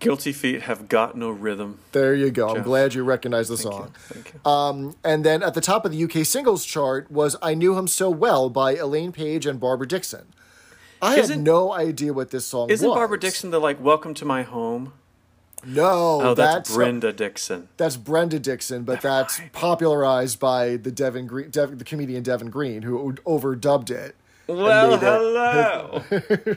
Guilty 0.00 0.32
feet 0.32 0.62
have 0.62 0.88
got 0.88 1.14
no 1.16 1.28
rhythm. 1.28 1.78
There 1.92 2.14
you 2.14 2.30
go. 2.30 2.48
I'm 2.56 2.62
glad 2.62 2.94
you 2.94 3.04
recognize 3.04 3.48
the 3.48 3.58
Thank 3.58 3.72
song. 3.74 3.82
you. 3.82 4.14
Thank 4.22 4.32
you. 4.34 4.50
Um, 4.50 4.96
and 5.04 5.24
then 5.24 5.42
at 5.42 5.52
the 5.52 5.60
top 5.60 5.84
of 5.84 5.92
the 5.92 6.02
UK 6.04 6.24
singles 6.24 6.64
chart 6.64 7.10
was 7.10 7.36
I 7.42 7.52
Knew 7.52 7.76
Him 7.76 7.86
So 7.86 8.08
Well 8.08 8.48
by 8.48 8.76
Elaine 8.76 9.12
Paige 9.12 9.44
and 9.44 9.60
Barbara 9.60 9.86
Dickson. 9.86 10.32
I 11.02 11.10
had 11.16 11.24
Isn't- 11.24 11.44
no 11.44 11.72
idea 11.72 12.14
what 12.14 12.30
this 12.30 12.46
song 12.46 12.68
was. 12.68 12.80
Isn't. 12.80 12.88
Barbara 12.88 13.20
Dickson 13.20 13.50
the 13.50 13.60
like 13.60 13.78
"Welcome 13.82 14.14
to 14.14 14.24
my 14.24 14.42
home"? 14.42 14.94
No, 15.64 16.20
Oh, 16.22 16.34
that's, 16.34 16.68
that's 16.68 16.74
Brenda 16.74 17.12
Dickson. 17.12 17.68
That's 17.76 17.96
Brenda 17.96 18.38
Dickson, 18.38 18.84
but 18.84 19.00
that's 19.02 19.40
popularized 19.52 20.40
by 20.40 20.76
the 20.76 20.90
Devin 20.90 21.26
Green, 21.26 21.50
Dev, 21.50 21.78
the 21.78 21.84
comedian 21.84 22.22
Devin 22.22 22.50
Green, 22.50 22.82
who 22.82 23.12
overdubbed 23.26 23.90
it. 23.90 24.16
Well, 24.46 24.90
made 24.90 24.96
it- 24.96 25.00
hello. 25.02 26.56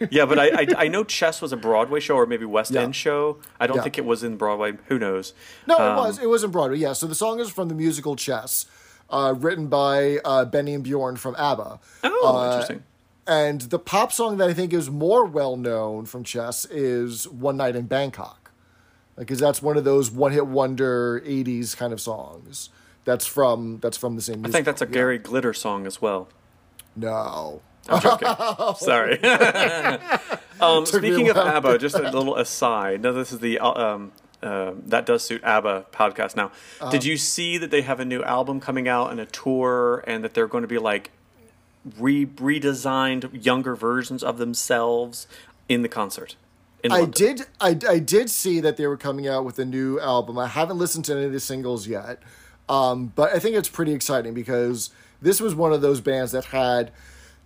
yeah, 0.10 0.24
but 0.26 0.38
I, 0.38 0.48
I 0.62 0.66
I 0.78 0.88
know 0.88 1.04
Chess 1.04 1.40
was 1.42 1.52
a 1.52 1.56
Broadway 1.56 2.00
show 2.00 2.16
or 2.16 2.26
maybe 2.26 2.44
West 2.44 2.70
Yeah. 2.72 2.82
End 2.82 2.96
show. 2.96 3.38
I 3.60 3.66
don't 3.66 3.76
Yeah. 3.76 3.82
think 3.82 3.98
it 3.98 4.04
was 4.04 4.22
in 4.24 4.36
Broadway. 4.36 4.72
Who 4.88 4.98
knows? 4.98 5.34
No, 5.66 5.76
Um, 5.76 5.98
it 5.98 6.00
was. 6.00 6.18
It 6.18 6.28
was 6.28 6.44
in 6.44 6.50
Broadway. 6.50 6.78
Yeah. 6.78 6.92
So 6.94 7.06
the 7.06 7.14
song 7.14 7.38
is 7.40 7.50
from 7.50 7.68
the 7.68 7.74
musical 7.74 8.16
Chess, 8.16 8.66
uh, 9.10 9.34
written 9.36 9.68
by 9.68 10.18
uh, 10.24 10.44
Benny 10.46 10.74
and 10.74 10.82
Bjorn 10.84 11.16
from 11.16 11.34
ABBA. 11.36 11.78
Oh, 12.04 12.36
Uh, 12.36 12.46
interesting. 12.52 12.82
And 13.32 13.62
the 13.62 13.78
pop 13.78 14.12
song 14.12 14.36
that 14.38 14.48
I 14.50 14.52
think 14.52 14.72
is 14.74 14.90
more 14.90 15.24
well 15.24 15.56
known 15.56 16.04
from 16.06 16.22
Chess 16.24 16.64
is 16.66 17.26
"One 17.28 17.56
Night 17.56 17.74
in 17.76 17.86
Bangkok," 17.86 18.50
because 19.16 19.38
that's 19.38 19.62
one 19.62 19.76
of 19.78 19.84
those 19.84 20.10
one-hit 20.10 20.46
wonder 20.46 21.20
'80s 21.24 21.74
kind 21.76 21.92
of 21.92 22.00
songs. 22.00 22.68
That's 23.04 23.26
from 23.26 23.78
that's 23.80 23.96
from 23.96 24.16
the 24.16 24.22
same. 24.22 24.44
I 24.44 24.50
think 24.50 24.66
that's 24.66 24.82
a 24.82 24.86
Gary 24.86 25.18
Glitter 25.18 25.54
song 25.54 25.86
as 25.86 26.02
well. 26.02 26.28
no. 26.96 27.62
I'm 27.88 28.00
joking. 28.00 28.28
Sorry. 28.76 29.18
um, 30.60 30.86
speaking 30.86 31.28
of. 31.30 31.36
ABBA, 31.36 31.78
just 31.78 31.96
a 31.96 32.02
little 32.02 32.36
aside. 32.36 33.02
Now, 33.02 33.10
this 33.10 33.32
is 33.32 33.40
the 33.40 33.58
uh, 33.58 33.72
um, 33.72 34.12
uh, 34.40 34.74
that 34.86 35.04
does 35.04 35.24
suit 35.24 35.42
ABBA 35.42 35.86
podcast. 35.92 36.36
Now, 36.36 36.52
Uh-huh. 36.80 36.90
did 36.92 37.04
you 37.04 37.16
see 37.16 37.58
that 37.58 37.72
they 37.72 37.82
have 37.82 37.98
a 37.98 38.04
new 38.04 38.22
album 38.22 38.60
coming 38.60 38.86
out 38.86 39.10
and 39.10 39.18
a 39.18 39.26
tour, 39.26 40.04
and 40.06 40.22
that 40.22 40.32
they're 40.34 40.46
going 40.46 40.62
to 40.62 40.68
be 40.68 40.78
like 40.78 41.10
re 41.98 42.26
redesigned 42.26 43.44
younger 43.44 43.74
versions 43.74 44.22
of 44.22 44.38
themselves 44.38 45.26
in 45.68 45.82
the 45.82 45.88
concert? 45.88 46.36
In 46.84 46.90
I 46.92 47.04
did. 47.04 47.46
I, 47.60 47.78
I 47.88 47.98
did 47.98 48.28
see 48.30 48.58
that 48.60 48.76
they 48.76 48.86
were 48.86 48.96
coming 48.96 49.28
out 49.28 49.44
with 49.44 49.58
a 49.58 49.64
new 49.64 50.00
album. 50.00 50.38
I 50.38 50.48
haven't 50.48 50.78
listened 50.78 51.04
to 51.06 51.12
any 51.16 51.24
of 51.26 51.32
the 51.32 51.38
singles 51.40 51.86
yet, 51.86 52.20
um, 52.68 53.12
but 53.14 53.32
I 53.34 53.38
think 53.38 53.54
it's 53.56 53.68
pretty 53.68 53.92
exciting 53.92 54.34
because 54.34 54.90
this 55.20 55.40
was 55.40 55.54
one 55.54 55.72
of 55.72 55.80
those 55.80 56.00
bands 56.00 56.32
that 56.32 56.46
had 56.46 56.90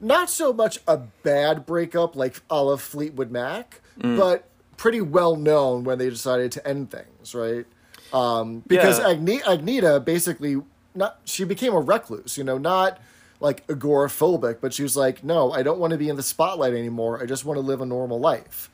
not 0.00 0.30
so 0.30 0.52
much 0.52 0.78
a 0.88 0.98
bad 1.22 1.66
breakup 1.66 2.16
like 2.16 2.40
a 2.50 2.62
la 2.62 2.76
Fleetwood 2.76 3.30
Mac, 3.30 3.80
Mm. 3.98 4.18
but 4.18 4.44
pretty 4.76 5.00
well 5.00 5.36
known 5.36 5.82
when 5.84 5.96
they 5.98 6.10
decided 6.10 6.52
to 6.52 6.66
end 6.68 6.90
things, 6.90 7.34
right? 7.34 7.64
Um, 8.12 8.62
because 8.66 8.98
Yeah. 8.98 9.08
Agne- 9.08 9.40
Agneta 9.40 10.04
basically 10.04 10.62
not 10.94 11.18
she 11.24 11.44
became 11.44 11.72
a 11.74 11.80
recluse, 11.80 12.36
you 12.38 12.44
know, 12.44 12.58
not 12.58 13.00
like 13.46 13.66
agoraphobic, 13.68 14.58
but 14.60 14.74
she 14.74 14.82
was 14.82 14.96
like, 14.96 15.24
"No, 15.24 15.52
I 15.52 15.62
don't 15.62 15.78
want 15.78 15.92
to 15.92 15.98
be 15.98 16.08
in 16.08 16.16
the 16.16 16.22
spotlight 16.22 16.74
anymore. 16.74 17.22
I 17.22 17.26
just 17.26 17.44
want 17.44 17.56
to 17.56 17.66
live 17.70 17.80
a 17.80 17.86
normal 17.86 18.18
life." 18.20 18.70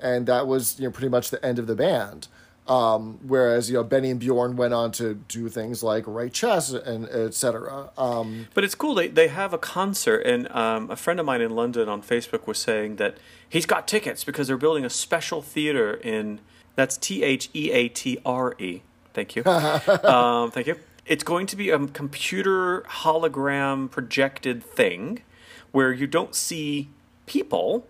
And 0.00 0.26
that 0.26 0.46
was, 0.46 0.78
you 0.78 0.86
know, 0.86 0.90
pretty 0.90 1.08
much 1.08 1.30
the 1.30 1.44
end 1.44 1.58
of 1.58 1.66
the 1.66 1.74
band. 1.74 2.28
Um, 2.68 3.20
whereas, 3.22 3.70
you 3.70 3.76
know, 3.76 3.84
Benny 3.84 4.10
and 4.10 4.18
Bjorn 4.18 4.56
went 4.56 4.74
on 4.74 4.90
to 4.92 5.14
do 5.14 5.48
things 5.48 5.82
like 5.84 6.04
write 6.06 6.32
chess 6.32 6.72
and 6.72 7.08
etc. 7.08 7.90
Um, 7.96 8.48
But 8.54 8.64
it's 8.64 8.74
cool. 8.74 8.94
They 8.94 9.08
they 9.08 9.28
have 9.28 9.52
a 9.52 9.58
concert, 9.58 10.20
and 10.26 10.50
um, 10.50 10.90
a 10.90 10.96
friend 10.96 11.20
of 11.20 11.26
mine 11.26 11.40
in 11.42 11.52
London 11.54 11.88
on 11.88 12.02
Facebook 12.02 12.46
was 12.46 12.58
saying 12.58 12.96
that 12.96 13.18
he's 13.48 13.66
got 13.66 13.86
tickets 13.86 14.24
because 14.24 14.48
they're 14.48 14.56
building 14.56 14.84
a 14.84 14.90
special 14.90 15.42
theater 15.42 15.94
in. 15.94 16.40
That's 16.74 16.96
T 16.98 17.22
H 17.22 17.48
E 17.54 17.70
A 17.70 17.88
T 17.88 18.18
R 18.26 18.54
E. 18.58 18.82
Thank 19.14 19.36
you. 19.36 19.44
um, 19.46 20.50
thank 20.50 20.66
you. 20.66 20.76
It's 21.06 21.22
going 21.22 21.46
to 21.46 21.56
be 21.56 21.70
a 21.70 21.78
computer 21.86 22.82
hologram 22.82 23.90
projected 23.90 24.62
thing 24.62 25.22
where 25.70 25.92
you 25.92 26.06
don't 26.06 26.34
see 26.34 26.88
people, 27.26 27.86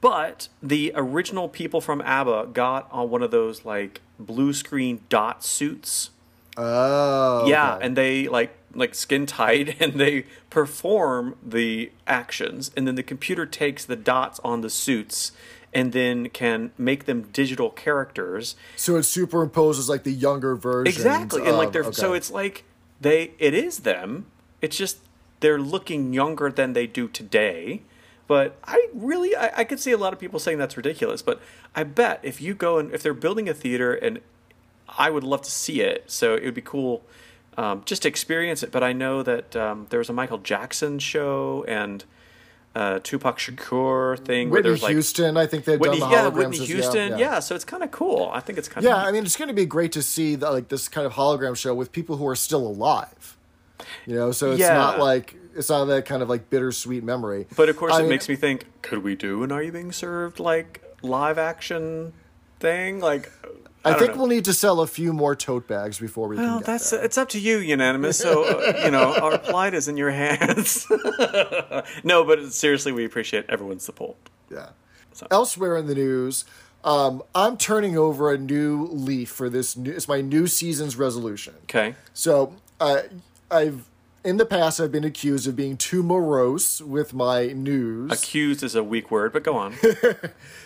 but 0.00 0.48
the 0.62 0.92
original 0.94 1.48
people 1.48 1.80
from 1.80 2.00
ABBA 2.00 2.48
got 2.52 2.88
on 2.90 3.10
one 3.10 3.22
of 3.22 3.30
those 3.30 3.64
like 3.64 4.00
blue 4.18 4.52
screen 4.52 5.00
dot 5.08 5.44
suits. 5.44 6.10
oh, 6.56 7.46
Yeah, 7.46 7.76
okay. 7.76 7.86
and 7.86 7.96
they 7.96 8.28
like 8.28 8.56
like 8.74 8.94
skin 8.94 9.26
tight 9.26 9.76
and 9.80 9.94
they 9.94 10.24
perform 10.48 11.36
the 11.44 11.90
actions 12.06 12.70
and 12.76 12.86
then 12.86 12.94
the 12.94 13.02
computer 13.02 13.44
takes 13.46 13.84
the 13.84 13.96
dots 13.96 14.40
on 14.44 14.60
the 14.60 14.70
suits 14.70 15.32
and 15.72 15.92
then 15.92 16.28
can 16.30 16.72
make 16.76 17.04
them 17.04 17.22
digital 17.32 17.70
characters. 17.70 18.56
so 18.76 18.96
it 18.96 19.02
superimposes 19.02 19.88
like 19.88 20.02
the 20.02 20.12
younger 20.12 20.56
version. 20.56 20.92
Exactly. 20.92 21.46
And 21.46 21.56
like 21.56 21.72
they're 21.72 21.84
okay. 21.84 21.92
so 21.92 22.12
it's 22.12 22.30
like 22.30 22.64
they 23.00 23.32
it 23.38 23.54
is 23.54 23.80
them. 23.80 24.26
It's 24.60 24.76
just 24.76 24.98
they're 25.40 25.60
looking 25.60 26.12
younger 26.12 26.50
than 26.50 26.72
they 26.72 26.86
do 26.86 27.08
today. 27.08 27.82
But 28.26 28.56
I 28.64 28.88
really 28.94 29.34
I, 29.34 29.50
I 29.58 29.64
could 29.64 29.80
see 29.80 29.92
a 29.92 29.98
lot 29.98 30.12
of 30.12 30.18
people 30.18 30.38
saying 30.38 30.58
that's 30.58 30.76
ridiculous. 30.76 31.22
But 31.22 31.40
I 31.74 31.84
bet 31.84 32.20
if 32.22 32.40
you 32.40 32.54
go 32.54 32.78
and 32.78 32.92
if 32.92 33.02
they're 33.02 33.14
building 33.14 33.48
a 33.48 33.54
theater 33.54 33.94
and 33.94 34.20
I 34.98 35.10
would 35.10 35.24
love 35.24 35.42
to 35.42 35.50
see 35.50 35.80
it. 35.80 36.10
So 36.10 36.34
it 36.34 36.44
would 36.44 36.54
be 36.54 36.62
cool 36.62 37.02
um, 37.56 37.82
just 37.84 38.02
to 38.02 38.08
experience 38.08 38.62
it. 38.62 38.72
But 38.72 38.82
I 38.82 38.92
know 38.92 39.22
that 39.22 39.54
um, 39.56 39.86
there 39.90 39.98
was 39.98 40.08
a 40.08 40.12
Michael 40.12 40.38
Jackson 40.38 40.98
show 40.98 41.64
and 41.68 42.04
uh, 42.74 43.00
Tupac 43.02 43.38
Shakur 43.38 44.18
thing 44.18 44.48
where 44.50 44.58
Whitney 44.58 44.70
there's 44.70 44.82
like 44.82 44.92
Houston. 44.92 45.36
I 45.36 45.46
think 45.46 45.64
they've 45.64 45.78
Whitney, 45.80 45.98
done 46.00 46.10
the 46.10 46.16
yeah, 46.16 46.22
holograms. 46.24 46.34
Whitney 46.34 46.60
as- 46.60 46.68
Houston, 46.68 47.18
yeah, 47.18 47.40
So 47.40 47.54
it's 47.54 47.64
kind 47.64 47.82
of 47.82 47.90
cool. 47.90 48.30
I 48.32 48.40
think 48.40 48.58
it's 48.58 48.68
kind 48.68 48.86
of 48.86 48.90
Yeah, 48.90 49.00
of 49.02 49.08
I 49.08 49.12
mean, 49.12 49.24
it's 49.24 49.36
going 49.36 49.48
to 49.48 49.54
be 49.54 49.66
great 49.66 49.92
to 49.92 50.02
see 50.02 50.36
the, 50.36 50.50
like 50.50 50.68
this 50.68 50.88
kind 50.88 51.06
of 51.06 51.14
hologram 51.14 51.56
show 51.56 51.74
with 51.74 51.90
people 51.92 52.16
who 52.16 52.26
are 52.26 52.36
still 52.36 52.66
alive. 52.66 53.36
You 54.06 54.14
know, 54.14 54.30
so 54.32 54.52
it's 54.52 54.60
Yeah. 54.60 54.74
not 54.74 54.98
like 54.98 55.34
it's 55.56 55.68
not 55.68 55.86
that 55.86 56.04
kind 56.04 56.22
of 56.22 56.28
like 56.28 56.48
bittersweet 56.50 57.02
memory. 57.02 57.46
But 57.56 57.68
of 57.68 57.76
course, 57.76 57.92
I 57.92 57.98
it 57.98 58.02
mean, 58.02 58.10
makes 58.10 58.28
me 58.28 58.36
think: 58.36 58.66
Could 58.82 59.02
we 59.02 59.16
do 59.16 59.42
an 59.42 59.50
Are 59.50 59.62
You 59.62 59.72
Being 59.72 59.90
Served 59.90 60.38
like 60.38 60.82
live 61.02 61.38
action 61.38 62.12
thing? 62.60 63.00
Like, 63.00 63.32
I, 63.84 63.90
don't 63.90 63.98
think 63.98 64.12
know. 64.12 64.18
we'll 64.18 64.28
need 64.28 64.44
to 64.44 64.52
sell 64.52 64.80
a 64.80 64.86
few 64.86 65.12
more 65.12 65.34
tote 65.34 65.66
bags 65.66 65.98
before 65.98 66.28
we 66.28 66.36
can 66.36 66.44
Well, 66.44 66.60
that's 66.60 66.92
it's 66.92 67.16
up 67.16 67.30
to 67.30 67.40
you, 67.40 67.58
unanimous. 67.58 68.18
So 68.18 68.44
uh, 68.44 68.80
you 68.84 68.90
know, 68.90 69.14
our 69.14 69.38
plight 69.38 69.72
is 69.74 69.88
in 69.88 69.96
your 69.96 70.10
hands. 70.10 70.86
no, 72.04 72.24
but 72.24 72.52
seriously, 72.52 72.92
we 72.92 73.04
appreciate 73.04 73.46
everyone's 73.48 73.84
support. 73.84 74.16
Yeah. 74.50 74.70
Elsewhere 75.30 75.76
in 75.76 75.86
the 75.86 75.94
news, 75.94 76.44
um, 76.84 77.22
I'm 77.34 77.56
turning 77.56 77.96
over 77.96 78.32
a 78.32 78.38
new 78.38 78.86
leaf 78.86 79.30
for 79.30 79.48
this. 79.48 79.76
New, 79.76 79.92
it's 79.92 80.08
my 80.08 80.20
new 80.20 80.46
season's 80.46 80.96
resolution. 80.96 81.54
Okay. 81.64 81.94
So 82.12 82.54
uh, 82.80 83.02
I've 83.50 83.86
in 84.24 84.36
the 84.36 84.46
past 84.46 84.80
I've 84.80 84.92
been 84.92 85.04
accused 85.04 85.46
of 85.48 85.56
being 85.56 85.76
too 85.76 86.02
morose 86.02 86.80
with 86.80 87.14
my 87.14 87.46
news. 87.46 88.12
Accused 88.12 88.62
is 88.62 88.74
a 88.74 88.82
weak 88.82 89.10
word, 89.10 89.32
but 89.32 89.42
go 89.42 89.56
on. 89.56 89.74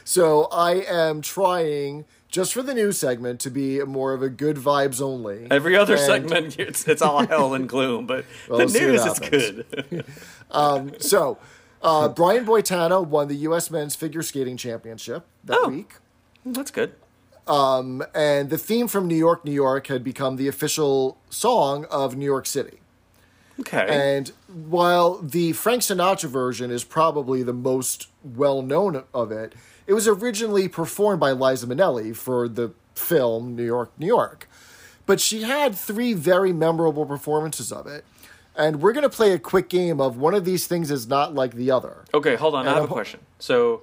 So 0.07 0.49
I 0.53 0.73
am 0.87 1.23
trying 1.23 2.05
just 2.35 2.53
for 2.53 2.63
the 2.63 2.75
news 2.75 2.99
segment 2.99 3.39
to 3.41 3.51
be 3.51 3.79
more 3.85 4.13
of 4.13 4.21
a 4.23 4.29
good 4.29 4.57
vibes 4.57 5.01
only. 5.01 5.47
Every 5.51 5.77
other 5.77 5.95
And- 5.95 6.03
segment, 6.03 6.59
it's, 6.59 6.87
it's 6.89 7.01
all 7.01 7.25
hell 7.27 7.55
and 7.55 7.69
gloom, 7.69 8.07
but 8.07 8.25
Well, 8.49 8.59
the 8.67 8.79
news 8.79 9.05
is 9.07 9.19
good. 9.21 10.05
So 11.01 11.39
uh, 11.83 12.09
Brian 12.09 12.45
Boitano 12.45 13.07
won 13.07 13.29
the 13.29 13.37
U.S. 13.49 13.71
Men's 13.71 13.95
Figure 13.97 14.23
Skating 14.23 14.57
Championship 14.57 15.25
that 15.45 15.59
Oh. 15.63 15.69
week. 15.69 15.95
That's 16.45 16.71
good. 16.71 16.95
and 17.47 18.51
the 18.51 18.59
theme 18.59 18.89
from 18.89 19.07
New 19.07 19.17
York, 19.17 19.45
New 19.45 19.53
York 19.53 19.87
had 19.87 20.03
become 20.05 20.37
the 20.37 20.49
official 20.49 21.19
song 21.31 21.87
of 21.91 22.17
New 22.17 22.25
York 22.25 22.47
City. 22.47 22.81
Okay. 23.61 23.87
And 23.89 24.33
while 24.49 25.19
the 25.23 25.53
Frank 25.53 25.83
Sinatra 25.83 26.29
version 26.29 26.71
is 26.73 26.83
probably 26.85 27.43
the 27.45 27.53
most 27.53 28.09
well 28.25 28.63
known 28.63 29.05
of 29.15 29.31
it, 29.31 29.53
it 29.87 29.93
was 29.95 30.09
originally 30.09 30.69
performed 30.69 31.21
by 31.21 31.33
Liza 31.33 31.67
Minnelli 31.67 32.15
for 32.15 32.49
the 32.49 32.73
film 32.95 33.55
New 33.57 33.65
York, 33.65 33.91
New 33.99 34.07
York. 34.07 34.49
But 35.07 35.21
she 35.21 35.43
had 35.43 35.75
three 35.75 36.15
very 36.15 36.53
memorable 36.53 37.05
performances 37.07 37.71
of 37.73 37.87
it. 37.87 38.05
And 38.57 38.81
we're 38.81 38.93
going 38.93 39.03
to 39.03 39.11
play 39.11 39.33
a 39.33 39.39
quick 39.39 39.69
game 39.69 40.01
of 40.01 40.17
one 40.17 40.33
of 40.33 40.45
these 40.45 40.67
things 40.67 40.91
is 40.91 41.09
not 41.09 41.35
like 41.35 41.55
the 41.55 41.71
other. 41.71 42.05
Okay, 42.15 42.37
hold 42.37 42.55
on. 42.55 42.67
I 42.69 42.75
have 42.75 42.85
a 42.85 42.89
question. 42.89 43.21
So, 43.39 43.83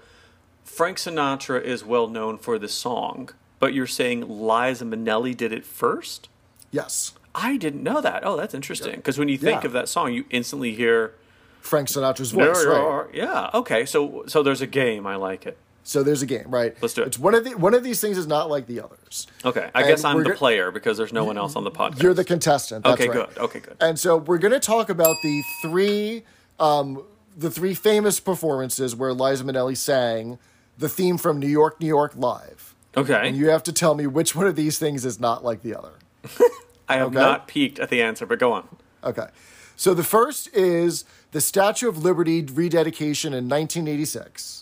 Frank 0.64 0.98
Sinatra 0.98 1.62
is 1.62 1.84
well 1.84 2.08
known 2.08 2.38
for 2.38 2.58
the 2.58 2.70
song, 2.70 3.30
but 3.60 3.74
you're 3.74 3.86
saying 3.86 4.22
Liza 4.22 4.86
Minnelli 4.86 5.36
did 5.36 5.52
it 5.52 5.66
first? 5.66 6.30
Yes. 6.72 7.14
I 7.36 7.58
didn't 7.58 7.84
know 7.84 8.00
that. 8.02 8.26
Oh, 8.26 8.38
that's 8.38 8.54
interesting. 8.54 8.96
Because 8.96 9.20
when 9.20 9.28
you 9.28 9.38
think 9.38 9.62
Yeah. 9.64 9.68
of 9.68 9.74
that 9.74 9.90
song, 9.90 10.14
you 10.14 10.24
instantly 10.30 10.74
hear 10.74 11.14
Frank 11.60 11.90
Sinatra's 11.90 12.32
voice, 12.32 12.66
right? 12.66 13.08
Yeah. 13.14 13.50
Okay. 13.54 13.86
So, 13.86 14.24
so 14.28 14.42
there's 14.42 14.62
a 14.62 14.68
game. 14.68 15.06
I 15.06 15.16
like 15.18 15.46
it. 15.46 15.58
So 15.84 16.04
there's 16.04 16.22
a 16.22 16.26
game, 16.28 16.46
right? 16.48 16.76
Let's 16.82 16.94
do 16.94 17.02
it. 17.02 17.08
It's 17.08 17.20
one 17.20 17.34
of 17.34 17.44
the 17.44 17.52
one 17.56 17.74
of 17.74 17.84
these 17.84 18.00
things 18.00 18.18
is 18.18 18.28
not 18.28 18.50
like 18.50 18.68
the 18.68 18.82
others. 18.82 19.28
Okay. 19.44 19.70
I 19.74 19.82
And 19.82 19.90
guess 19.90 20.04
I'm 20.04 20.20
the 20.24 20.30
go- 20.30 20.36
player 20.36 20.72
because 20.72 20.98
there's 20.98 21.12
no 21.14 21.24
one 21.24 21.38
else 21.38 21.56
on 21.56 21.64
the 21.64 21.72
podcast. 21.72 22.04
You're 22.04 22.14
the 22.14 22.24
contestant. 22.24 22.84
That's 22.86 23.02
okay. 23.02 23.10
right. 23.10 23.30
Good. 23.34 23.38
Okay. 23.38 23.60
Good. 23.60 23.78
And 23.80 24.00
so 24.00 24.18
we're 24.18 24.38
going 24.38 24.54
to 24.54 24.60
talk 24.60 24.90
about 24.90 25.16
the 25.24 25.42
three, 25.64 26.24
um, 26.60 27.04
the 27.36 27.50
three 27.50 27.74
famous 27.74 28.20
performances 28.20 28.96
where 28.96 29.12
Liza 29.12 29.44
Minnelli 29.44 29.76
sang 29.76 30.38
the 30.78 30.88
theme 30.90 31.18
from 31.18 31.40
New 31.40 31.48
York, 31.48 31.80
New 31.82 31.88
York 31.88 32.14
live. 32.16 32.76
Okay. 32.96 33.28
And 33.30 33.36
you 33.36 33.50
have 33.50 33.64
to 33.64 33.74
tell 33.74 33.96
me 33.96 34.06
which 34.06 34.36
one 34.36 34.46
of 34.48 34.56
these 34.56 34.78
things 34.78 35.06
is 35.06 35.20
not 35.20 35.44
like 35.44 35.62
the 35.64 35.76
other. 35.76 35.94
I 36.90 36.98
have 36.98 37.08
okay. 37.08 37.16
not 37.16 37.48
peeked 37.48 37.80
at 37.80 37.90
the 37.90 38.02
answer, 38.02 38.26
but 38.26 38.38
go 38.38 38.52
on. 38.52 38.68
Okay. 39.04 39.28
So 39.76 39.94
the 39.94 40.04
first 40.04 40.54
is 40.54 41.06
the 41.32 41.42
Statue 41.42 41.88
of 41.90 42.04
Liberty 42.04 42.44
rededication 42.44 43.34
in 43.34 43.46
1986. 43.50 44.61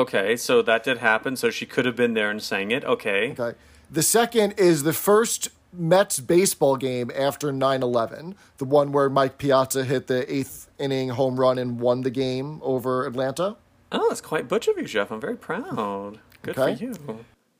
Okay. 0.00 0.36
So 0.36 0.62
that 0.62 0.84
did 0.84 0.98
happen. 0.98 1.36
So 1.36 1.50
she 1.50 1.66
could 1.66 1.84
have 1.84 1.96
been 1.96 2.14
there 2.14 2.30
and 2.30 2.42
sang 2.42 2.70
it. 2.70 2.84
Okay. 2.84 3.32
Okay. 3.38 3.56
The 3.90 4.02
second 4.02 4.54
is 4.58 4.82
the 4.82 4.92
first 4.92 5.48
Mets 5.72 6.20
baseball 6.20 6.76
game 6.76 7.10
after 7.14 7.52
9 7.52 7.82
11, 7.82 8.34
the 8.58 8.64
one 8.64 8.92
where 8.92 9.08
Mike 9.10 9.38
Piazza 9.38 9.84
hit 9.84 10.06
the 10.06 10.30
eighth 10.32 10.68
inning 10.78 11.10
home 11.10 11.38
run 11.38 11.58
and 11.58 11.78
won 11.80 12.02
the 12.02 12.10
game 12.10 12.60
over 12.62 13.06
Atlanta. 13.06 13.56
Oh, 13.92 14.08
that's 14.08 14.20
quite 14.20 14.48
butch 14.48 14.68
of 14.68 14.76
you, 14.78 14.84
Jeff. 14.84 15.10
I'm 15.10 15.20
very 15.20 15.36
proud. 15.36 16.18
Good 16.42 16.58
Okay. 16.58 16.76
for 16.76 16.84
you. 16.84 16.90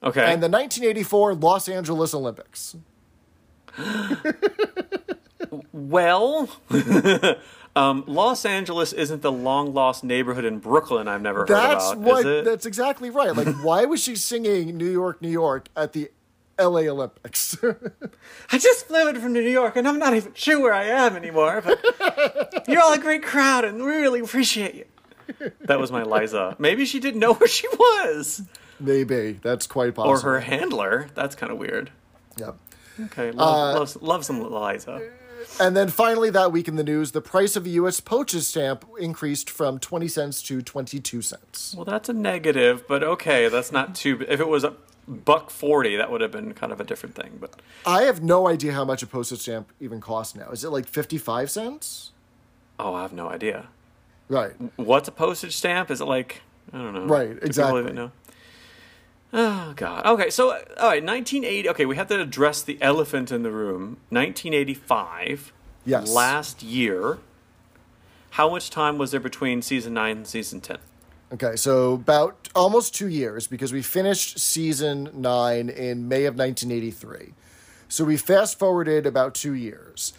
Okay. 0.02 0.20
And 0.32 0.42
the 0.42 0.48
1984 0.48 1.34
Los 1.34 1.68
Angeles 1.68 2.14
Olympics. 2.14 2.76
Well, 5.72 6.48
um, 7.78 8.04
Los 8.06 8.44
Angeles 8.44 8.92
isn't 8.92 9.22
the 9.22 9.32
long 9.32 9.72
lost 9.72 10.02
neighborhood 10.04 10.44
in 10.44 10.58
Brooklyn 10.58 11.08
I've 11.08 11.22
never 11.22 11.40
heard 11.40 11.50
of. 11.50 11.56
That's 11.56 11.92
about, 11.92 11.98
what. 12.02 12.20
is 12.20 12.26
it? 12.26 12.44
That's 12.44 12.66
exactly 12.66 13.10
right. 13.10 13.34
Like, 13.34 13.54
why 13.62 13.84
was 13.84 14.02
she 14.02 14.16
singing 14.16 14.76
"New 14.76 14.90
York, 14.90 15.22
New 15.22 15.30
York" 15.30 15.68
at 15.76 15.92
the 15.92 16.10
L.A. 16.58 16.88
Olympics? 16.88 17.56
I 18.52 18.58
just 18.58 18.86
flew 18.86 19.08
in 19.08 19.20
from 19.20 19.32
New 19.32 19.40
York 19.40 19.76
and 19.76 19.86
I'm 19.86 19.98
not 19.98 20.14
even 20.14 20.34
sure 20.34 20.60
where 20.60 20.74
I 20.74 20.84
am 20.84 21.14
anymore, 21.16 21.62
but 21.64 22.64
you're 22.68 22.82
all 22.82 22.92
a 22.94 22.98
great 22.98 23.22
crowd 23.22 23.64
and 23.64 23.78
we 23.78 23.86
really 23.90 24.20
appreciate 24.20 24.74
you. 24.74 24.84
That 25.60 25.78
was 25.78 25.92
my 25.92 26.02
Liza. 26.02 26.56
Maybe 26.58 26.84
she 26.86 27.00
didn't 27.00 27.20
know 27.20 27.34
where 27.34 27.48
she 27.48 27.68
was. 27.68 28.42
Maybe 28.80 29.32
that's 29.42 29.66
quite 29.66 29.94
possible. 29.94 30.14
Or 30.14 30.20
her 30.20 30.40
handler. 30.40 31.08
That's 31.14 31.34
kind 31.34 31.52
of 31.52 31.58
weird. 31.58 31.90
Yep. 32.38 32.56
Okay, 33.04 33.28
Uh, 33.30 33.34
love, 33.34 33.74
love, 33.94 34.02
love 34.02 34.24
some 34.24 34.40
Liza. 34.40 35.10
And 35.60 35.76
then 35.76 35.88
finally, 35.88 36.30
that 36.30 36.52
week 36.52 36.68
in 36.68 36.76
the 36.76 36.84
news, 36.84 37.12
the 37.12 37.20
price 37.20 37.56
of 37.56 37.66
a 37.66 37.70
U.S. 37.70 38.00
postage 38.00 38.42
stamp 38.42 38.84
increased 38.98 39.50
from 39.50 39.78
20 39.78 40.08
cents 40.08 40.42
to 40.44 40.62
22 40.62 41.22
cents. 41.22 41.74
Well, 41.76 41.84
that's 41.84 42.08
a 42.08 42.12
negative, 42.12 42.86
but 42.86 43.02
okay, 43.02 43.48
that's 43.48 43.72
not 43.72 43.94
too. 43.94 44.24
If 44.28 44.40
it 44.40 44.48
was 44.48 44.64
a 44.64 44.74
buck 45.06 45.50
forty, 45.50 45.96
that 45.96 46.10
would 46.10 46.20
have 46.20 46.30
been 46.30 46.52
kind 46.54 46.72
of 46.72 46.80
a 46.80 46.84
different 46.84 47.14
thing. 47.14 47.38
But 47.40 47.60
I 47.86 48.02
have 48.02 48.22
no 48.22 48.46
idea 48.48 48.72
how 48.72 48.84
much 48.84 49.02
a 49.02 49.06
postage 49.06 49.40
stamp 49.40 49.72
even 49.80 50.00
costs 50.00 50.34
now. 50.34 50.50
Is 50.50 50.64
it 50.64 50.70
like 50.70 50.86
55 50.86 51.50
cents? 51.50 52.12
oh, 52.78 52.94
I 52.94 53.02
have 53.02 53.12
no 53.12 53.28
idea. 53.28 53.66
Right. 54.28 54.52
What's 54.76 55.08
a 55.08 55.12
postage 55.12 55.56
stamp? 55.56 55.90
Is 55.90 56.00
it 56.00 56.04
like 56.04 56.42
I 56.72 56.78
don't 56.78 56.94
know? 56.94 57.06
Right, 57.06 57.36
exactly. 57.42 57.92
know? 57.92 58.12
Oh 59.32 59.72
God. 59.76 60.06
Okay, 60.06 60.30
so 60.30 60.50
all 60.52 60.88
right, 60.88 61.04
1980. 61.04 61.68
Okay, 61.70 61.86
we 61.86 61.96
have 61.96 62.08
to 62.08 62.20
address 62.20 62.62
the 62.62 62.80
elephant 62.80 63.30
in 63.30 63.42
the 63.42 63.50
room. 63.50 63.98
1985. 64.10 65.52
Yes. 65.84 66.10
last 66.10 66.62
year. 66.62 67.18
How 68.30 68.50
much 68.50 68.68
time 68.68 68.98
was 68.98 69.10
there 69.10 69.20
between 69.20 69.62
season 69.62 69.94
nine 69.94 70.18
and 70.18 70.26
season 70.26 70.60
ten? 70.60 70.78
Okay, 71.32 71.56
so 71.56 71.94
about 71.94 72.48
almost 72.54 72.94
two 72.94 73.08
years 73.08 73.46
because 73.46 73.72
we 73.72 73.82
finished 73.82 74.38
season 74.38 75.10
nine 75.14 75.68
in 75.68 76.08
May 76.08 76.24
of 76.24 76.36
1983. 76.36 77.34
So 77.88 78.04
we 78.04 78.16
fast 78.16 78.58
forwarded 78.58 79.06
about 79.06 79.34
two 79.34 79.54
years. 79.54 80.12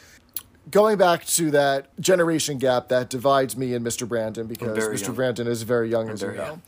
Going 0.70 0.98
back 0.98 1.26
to 1.26 1.50
that 1.52 2.00
generation 2.00 2.58
gap 2.60 2.90
that 2.90 3.10
divides 3.10 3.58
me 3.58 3.74
and 3.74 3.86
Mr. 3.86 4.08
Brandon 4.08 4.46
because 4.46 4.78
Mr. 4.78 5.08
young. 5.08 5.16
Brandon 5.16 5.48
is 5.48 5.64
very 5.64 5.90
young, 5.90 6.10
as 6.10 6.22
you 6.22 6.28
know. 6.30 6.34
young. 6.34 6.62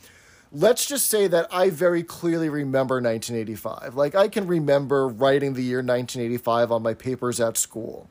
Let's 0.51 0.85
just 0.85 1.07
say 1.07 1.27
that 1.27 1.47
I 1.51 1.69
very 1.69 2.03
clearly 2.03 2.49
remember 2.49 2.95
1985. 2.95 3.95
Like, 3.95 4.15
I 4.15 4.27
can 4.27 4.47
remember 4.47 5.07
writing 5.07 5.53
the 5.53 5.63
year 5.63 5.77
1985 5.77 6.71
on 6.71 6.83
my 6.83 6.93
papers 6.93 7.39
at 7.39 7.57
school. 7.57 8.09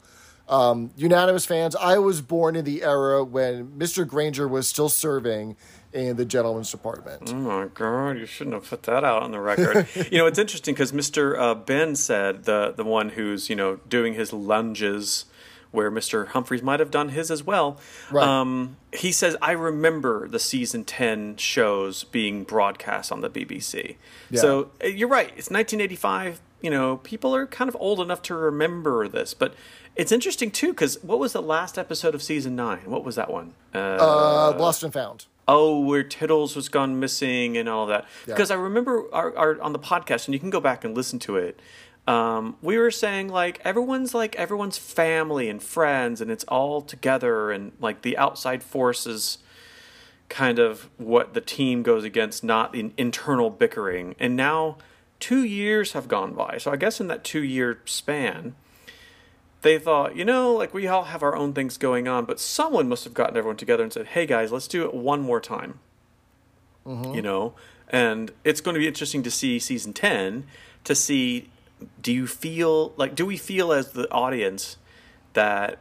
Um, 0.49 0.91
unanimous 0.97 1.47
fans, 1.47 1.77
I 1.77 1.99
was 1.99 2.23
born 2.23 2.57
in 2.57 2.65
the 2.65 2.83
era 2.83 3.23
when 3.23 3.69
Mr. 3.79 4.07
Grainger 4.07 4.49
was 4.49 4.67
still 4.67 4.89
serving 4.89 5.57
in 5.93 6.17
the 6.17 6.25
gentleman's 6.25 6.71
department. 6.71 7.31
Oh 7.33 7.37
my 7.37 7.67
god, 7.67 8.19
you 8.19 8.27
shouldn't 8.27 8.55
have 8.55 8.69
put 8.69 8.83
that 8.85 9.05
out 9.05 9.23
on 9.23 9.31
the 9.31 9.41
record. 9.41 9.87
you 10.11 10.19
know, 10.19 10.27
it's 10.27 10.39
interesting 10.39 10.75
because 10.75 10.93
Mr. 10.93 11.39
Uh, 11.39 11.55
Ben 11.55 11.95
said 11.95 12.45
the 12.45 12.73
the 12.77 12.85
one 12.85 13.11
who's 13.11 13.49
you 13.49 13.57
know 13.57 13.77
doing 13.89 14.15
his 14.15 14.33
lunges, 14.33 15.25
where 15.73 15.91
Mr. 15.91 16.29
Humphries 16.29 16.63
might 16.63 16.81
have 16.81 16.91
done 16.91 17.11
his 17.11 17.31
as 17.31 17.45
well. 17.45 17.79
Right. 18.11 18.27
Um, 18.27 18.77
he 18.93 19.13
says 19.13 19.37
I 19.41 19.53
remember 19.53 20.27
the 20.29 20.39
season 20.41 20.85
ten 20.85 21.37
shows 21.37 22.05
being 22.05 22.45
broadcast 22.45 23.13
on 23.13 23.21
the 23.21 23.31
BBC. 23.31 23.97
Yeah. 24.31 24.41
So 24.41 24.71
uh, 24.83 24.89
you're 24.89 25.09
right. 25.09 25.29
It's 25.37 25.51
1985. 25.51 26.41
You 26.63 26.71
know, 26.71 26.99
people 26.99 27.35
are 27.35 27.47
kind 27.47 27.69
of 27.69 27.77
old 27.81 28.01
enough 28.01 28.23
to 28.23 28.35
remember 28.35 29.09
this, 29.09 29.35
but. 29.35 29.55
It's 29.97 30.13
interesting 30.13 30.53
too 30.53 30.69
because 30.69 31.03
what 31.03 31.19
was 31.19 31.33
the 31.33 31.43
last 31.43 31.77
episode 31.77 32.15
of 32.15 32.23
season 32.23 32.55
nine? 32.55 32.83
What 32.87 33.05
was 33.05 33.17
that 33.17 33.29
one? 33.29 33.55
Uh, 33.75 33.79
Uh, 34.01 34.57
Lost 34.57 34.85
and 34.85 34.93
Found. 34.93 35.27
oh, 35.49 35.81
where 35.81 36.05
Tiddles 36.05 36.55
was 36.55 36.69
gone 36.69 37.01
missing 37.01 37.57
and 37.57 37.69
all 37.69 37.87
that. 37.87 38.07
Yeah. 38.27 38.35
Because 38.35 38.53
I 38.53 38.55
remember 38.55 39.13
our, 39.13 39.37
our 39.37 39.61
on 39.61 39.73
the 39.73 39.81
podcast, 39.81 40.27
and 40.27 40.33
you 40.33 40.39
can 40.39 40.49
go 40.49 40.61
back 40.61 40.85
and 40.85 40.95
listen 40.97 41.19
to 41.21 41.37
it. 41.37 41.59
Um, 42.07 42.57
we 42.63 42.79
were 42.79 42.91
saying 42.91 43.29
like 43.29 43.61
everyone's 43.65 44.15
like 44.15 44.35
everyone's 44.37 44.79
family 44.79 45.49
and 45.49 45.63
friends, 45.63 46.21
and 46.21 46.31
it's 46.31 46.45
all 46.45 46.81
together, 46.81 47.51
and 47.51 47.73
like 47.81 48.03
the 48.03 48.17
outside 48.19 48.63
forces 48.63 49.39
kind 50.29 50.59
of 50.59 50.89
what 50.97 51.35
the 51.35 51.41
team 51.41 51.83
goes 51.83 52.05
against, 52.05 52.45
not 52.45 52.75
in 52.75 52.93
internal 52.97 53.51
bickering. 53.51 54.15
And 54.19 54.37
now 54.37 54.79
two 55.19 55.45
years 55.45 55.93
have 55.93 56.09
gone 56.09 56.35
by, 56.35 56.59
so 56.59 56.71
I 56.71 56.77
guess 56.77 57.01
in 57.01 57.09
that 57.09 57.25
two 57.25 57.43
year 57.43 57.81
span. 57.85 58.55
They 59.63 59.79
thought, 59.79 60.17
you 60.17 60.25
know, 60.25 60.55
like 60.55 60.73
we 60.73 60.89
all 60.89 61.05
have 61.05 61.23
our 61.23 61.37
own 61.37 61.53
things 61.53 61.77
going 61.77 62.09
on, 62.09 62.25
but 62.25 62.41
someone 62.41 62.89
must 62.89 63.05
have 63.05 63.13
gotten 63.13 63.37
everyone 63.37 63.59
together 63.59 63.83
and 63.83 63.93
said, 63.93 64.07
"Hey 64.07 64.25
guys, 64.25 64.51
let's 64.51 64.67
do 64.67 64.85
it 64.85 64.95
one 64.95 65.21
more 65.21 65.41
time." 65.41 65.81
you 67.15 67.23
know 67.23 67.55
and 67.89 68.33
it's 68.45 68.61
going 68.61 68.75
to 68.75 68.79
be 68.79 68.87
interesting 68.87 69.23
to 69.23 69.31
see 69.31 69.59
season 69.59 69.93
10 69.93 70.45
to 70.85 70.95
see 70.95 71.51
do 72.03 72.13
you 72.13 72.27
feel 72.27 72.93
like 72.97 73.15
do 73.15 73.25
we 73.27 73.37
feel 73.37 73.73
as 73.73 73.93
the 73.93 74.11
audience 74.11 74.77
that 75.35 75.79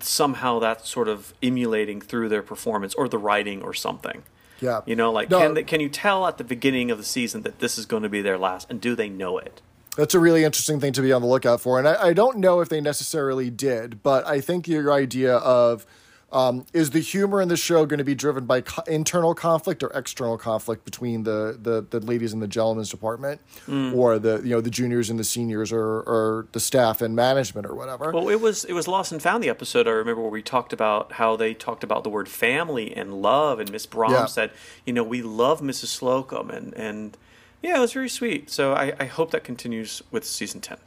somehow 0.00 0.58
that's 0.58 0.88
sort 0.88 1.08
of 1.08 1.34
emulating 1.42 2.00
through 2.00 2.28
their 2.28 2.42
performance 2.42 2.94
or 2.94 3.08
the 3.08 3.18
writing 3.18 3.62
or 3.62 3.74
something 3.74 4.22
Yeah. 4.60 4.80
you 4.86 4.96
know 4.96 5.12
like 5.12 5.30
No. 5.30 5.40
can 5.40 5.54
they, 5.54 5.62
can 5.62 5.80
you 5.80 5.88
tell 5.88 6.26
at 6.26 6.38
the 6.38 6.44
beginning 6.44 6.90
of 6.90 6.98
the 6.98 7.04
season 7.04 7.42
that 7.42 7.58
this 7.60 7.76
is 7.78 7.86
going 7.86 8.02
to 8.02 8.08
be 8.08 8.22
their 8.22 8.38
last 8.38 8.70
and 8.70 8.80
do 8.80 8.94
they 8.96 9.08
know 9.08 9.38
it 9.38 9.60
That's 9.96 10.14
a 10.14 10.18
really 10.18 10.42
interesting 10.44 10.80
thing 10.80 10.92
to 10.94 11.02
be 11.02 11.12
on 11.12 11.22
the 11.22 11.28
lookout 11.28 11.60
for. 11.60 11.78
And 11.78 11.86
I, 11.86 12.08
I 12.08 12.12
don't 12.14 12.38
know 12.38 12.60
if 12.60 12.68
they 12.68 12.80
necessarily 12.80 13.48
did, 13.50 14.02
but 14.02 14.26
I 14.26 14.40
think 14.40 14.66
your 14.66 14.92
idea 14.92 15.36
of 15.36 15.86
um, 16.34 16.66
is 16.72 16.90
the 16.90 16.98
humor 16.98 17.40
in 17.40 17.48
the 17.48 17.56
show 17.56 17.86
going 17.86 17.98
to 17.98 18.04
be 18.04 18.14
driven 18.14 18.44
by 18.44 18.60
co- 18.60 18.82
internal 18.82 19.34
conflict 19.34 19.82
or 19.82 19.90
external 19.94 20.36
conflict 20.36 20.84
between 20.84 21.22
the, 21.22 21.56
the, 21.62 21.80
the 21.88 22.04
ladies 22.04 22.32
in 22.32 22.40
the 22.40 22.48
gentlemen's 22.48 22.88
department 22.90 23.40
or 23.68 24.18
the 24.18 24.40
you 24.42 24.50
know 24.50 24.60
the 24.60 24.70
juniors 24.70 25.08
and 25.10 25.18
the 25.18 25.24
seniors 25.24 25.72
or, 25.72 25.80
or 26.00 26.46
the 26.52 26.60
staff 26.60 27.00
and 27.00 27.14
management 27.14 27.66
or 27.66 27.74
whatever. 27.74 28.10
well 28.12 28.28
it 28.28 28.40
was 28.40 28.64
it 28.64 28.72
was 28.72 28.86
lost 28.88 29.12
and 29.12 29.22
found 29.22 29.42
the 29.44 29.48
episode 29.48 29.86
i 29.86 29.90
remember 29.92 30.20
where 30.20 30.30
we 30.30 30.42
talked 30.42 30.72
about 30.72 31.12
how 31.12 31.36
they 31.36 31.54
talked 31.54 31.84
about 31.84 32.02
the 32.04 32.10
word 32.10 32.28
family 32.28 32.94
and 32.94 33.14
love 33.22 33.60
and 33.60 33.70
miss 33.70 33.86
Brahm 33.86 34.10
Yeah. 34.10 34.26
said 34.26 34.50
you 34.84 34.92
know 34.92 35.04
we 35.04 35.22
love 35.22 35.60
mrs 35.60 35.98
slocombe 35.98 36.50
and 36.54 36.74
and 36.74 37.16
yeah 37.62 37.76
it 37.76 37.80
was 37.80 37.92
very 37.92 38.08
sweet 38.08 38.50
so 38.50 38.72
i, 38.74 38.92
I 38.98 39.04
hope 39.06 39.30
that 39.30 39.44
continues 39.44 40.02
with 40.10 40.24
season 40.24 40.60
10 40.60 40.78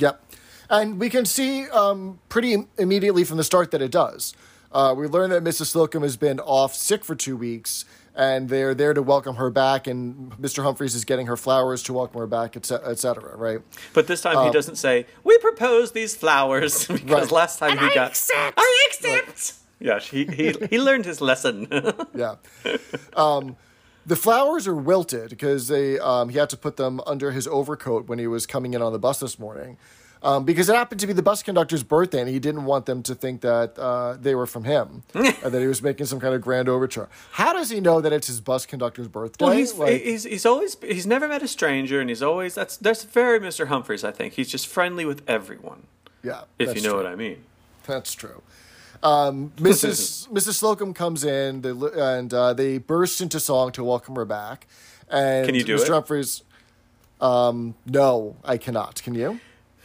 Yep. 0.00 0.22
And 0.70 1.00
we 1.00 1.08
can 1.10 1.24
see 1.24 1.66
um, 1.70 2.18
pretty 2.28 2.66
immediately 2.76 3.24
from 3.24 3.36
the 3.38 3.42
start 3.44 3.70
that 3.70 3.80
it 3.80 3.90
does. 3.90 4.34
Uh, 4.72 4.94
we 4.96 5.06
learned 5.06 5.32
that 5.32 5.42
Mrs. 5.42 5.74
Slocombe 5.74 6.02
has 6.02 6.16
been 6.16 6.40
off 6.40 6.74
sick 6.74 7.04
for 7.04 7.14
two 7.14 7.36
weeks, 7.36 7.84
and 8.14 8.48
they're 8.50 8.74
there 8.74 8.92
to 8.92 9.00
welcome 9.02 9.36
her 9.36 9.48
back, 9.50 9.86
and 9.86 10.30
Mr. 10.32 10.62
Humphries 10.62 10.94
is 10.94 11.04
getting 11.06 11.26
her 11.26 11.36
flowers 11.36 11.82
to 11.84 11.92
welcome 11.94 12.20
her 12.20 12.26
back, 12.26 12.56
et 12.56 12.66
ce- 12.66 12.72
et 12.84 12.98
cetera, 12.98 13.36
right? 13.36 13.60
But 13.94 14.06
this 14.08 14.20
time 14.20 14.44
he 14.46 14.52
doesn't 14.52 14.76
say, 14.76 15.06
"We 15.24 15.38
propose 15.38 15.92
these 15.92 16.14
flowers," 16.14 16.86
because 16.88 17.00
Um, 17.02 17.08
Right. 17.08 17.30
last 17.32 17.58
time 17.58 17.78
he 17.78 17.86
I 17.86 17.94
got. 17.94 18.08
accept. 18.10 18.54
I 18.58 18.88
accept. 18.90 19.54
Yeah, 19.80 20.00
he 20.00 20.24
he 20.26 20.54
he 20.70 20.78
learned 20.78 21.04
his 21.06 21.20
lesson. 21.20 21.68
Yeah. 22.14 22.34
Um, 23.16 23.56
the 24.04 24.16
flowers 24.16 24.66
are 24.66 24.74
wilted 24.74 25.30
because 25.30 25.68
they 25.68 25.98
um, 25.98 26.28
he 26.30 26.38
had 26.38 26.50
to 26.50 26.56
put 26.56 26.76
them 26.76 27.00
under 27.06 27.30
his 27.30 27.46
overcoat 27.46 28.06
when 28.08 28.18
he 28.18 28.26
was 28.26 28.46
coming 28.46 28.74
in 28.74 28.82
on 28.82 28.92
the 28.92 28.98
bus 28.98 29.20
this 29.20 29.38
morning. 29.38 29.76
Um, 30.22 30.44
because 30.44 30.68
it 30.68 30.74
happened 30.74 31.00
to 31.00 31.06
be 31.06 31.12
the 31.12 31.22
bus 31.22 31.44
conductor's 31.44 31.84
birthday, 31.84 32.18
and 32.20 32.28
he 32.28 32.40
didn't 32.40 32.64
want 32.64 32.86
them 32.86 33.02
to 33.04 33.14
think 33.14 33.40
that 33.42 33.78
uh, 33.78 34.14
they 34.20 34.34
were 34.34 34.46
from 34.46 34.64
him, 34.64 35.04
and 35.14 35.34
that 35.52 35.60
he 35.60 35.66
was 35.68 35.80
making 35.80 36.06
some 36.06 36.18
kind 36.18 36.34
of 36.34 36.40
grand 36.40 36.68
overture. 36.68 37.08
How 37.32 37.52
does 37.52 37.70
he 37.70 37.80
know 37.80 38.00
that 38.00 38.12
it's 38.12 38.26
his 38.26 38.40
bus 38.40 38.66
conductor's 38.66 39.06
birthday? 39.06 39.44
well, 39.44 39.54
he's, 39.54 39.74
Like- 39.74 40.02
he's 40.02 40.24
he's 40.24 40.44
always 40.44 40.76
he's 40.82 41.06
never 41.06 41.28
met 41.28 41.42
a 41.42 41.48
stranger, 41.48 42.00
and 42.00 42.08
he's 42.10 42.22
always 42.22 42.54
that's 42.56 42.76
that's 42.76 43.04
very 43.04 43.38
Mr. 43.38 43.68
Humphries. 43.68 44.02
I 44.02 44.10
think 44.10 44.32
he's 44.34 44.48
just 44.48 44.66
friendly 44.66 45.04
with 45.04 45.22
everyone, 45.28 45.84
yeah, 46.24 46.42
if 46.58 46.74
you 46.74 46.82
know 46.82 46.94
true. 46.94 47.02
what 47.04 47.06
I 47.06 47.14
mean. 47.14 47.44
That's 47.86 48.12
true. 48.14 48.42
Um, 49.02 49.52
Mrs. 49.58 50.28
Mrs. 50.30 50.60
Slocombe 50.60 50.96
comes 50.96 51.22
in, 51.22 51.60
they, 51.62 51.70
and 51.70 52.34
uh, 52.34 52.54
they 52.54 52.78
burst 52.78 53.20
into 53.20 53.38
song 53.38 53.70
to 53.72 53.84
welcome 53.84 54.16
her 54.16 54.24
back. 54.24 54.66
And 55.08 55.46
Can 55.46 55.54
you 55.54 55.62
do 55.62 55.76
Mr. 55.76 55.82
it? 55.82 55.88
Humphries, 55.90 56.42
um, 57.20 57.76
no, 57.86 58.36
I 58.44 58.56
cannot. 58.58 59.00
Can 59.02 59.14
you? 59.14 59.38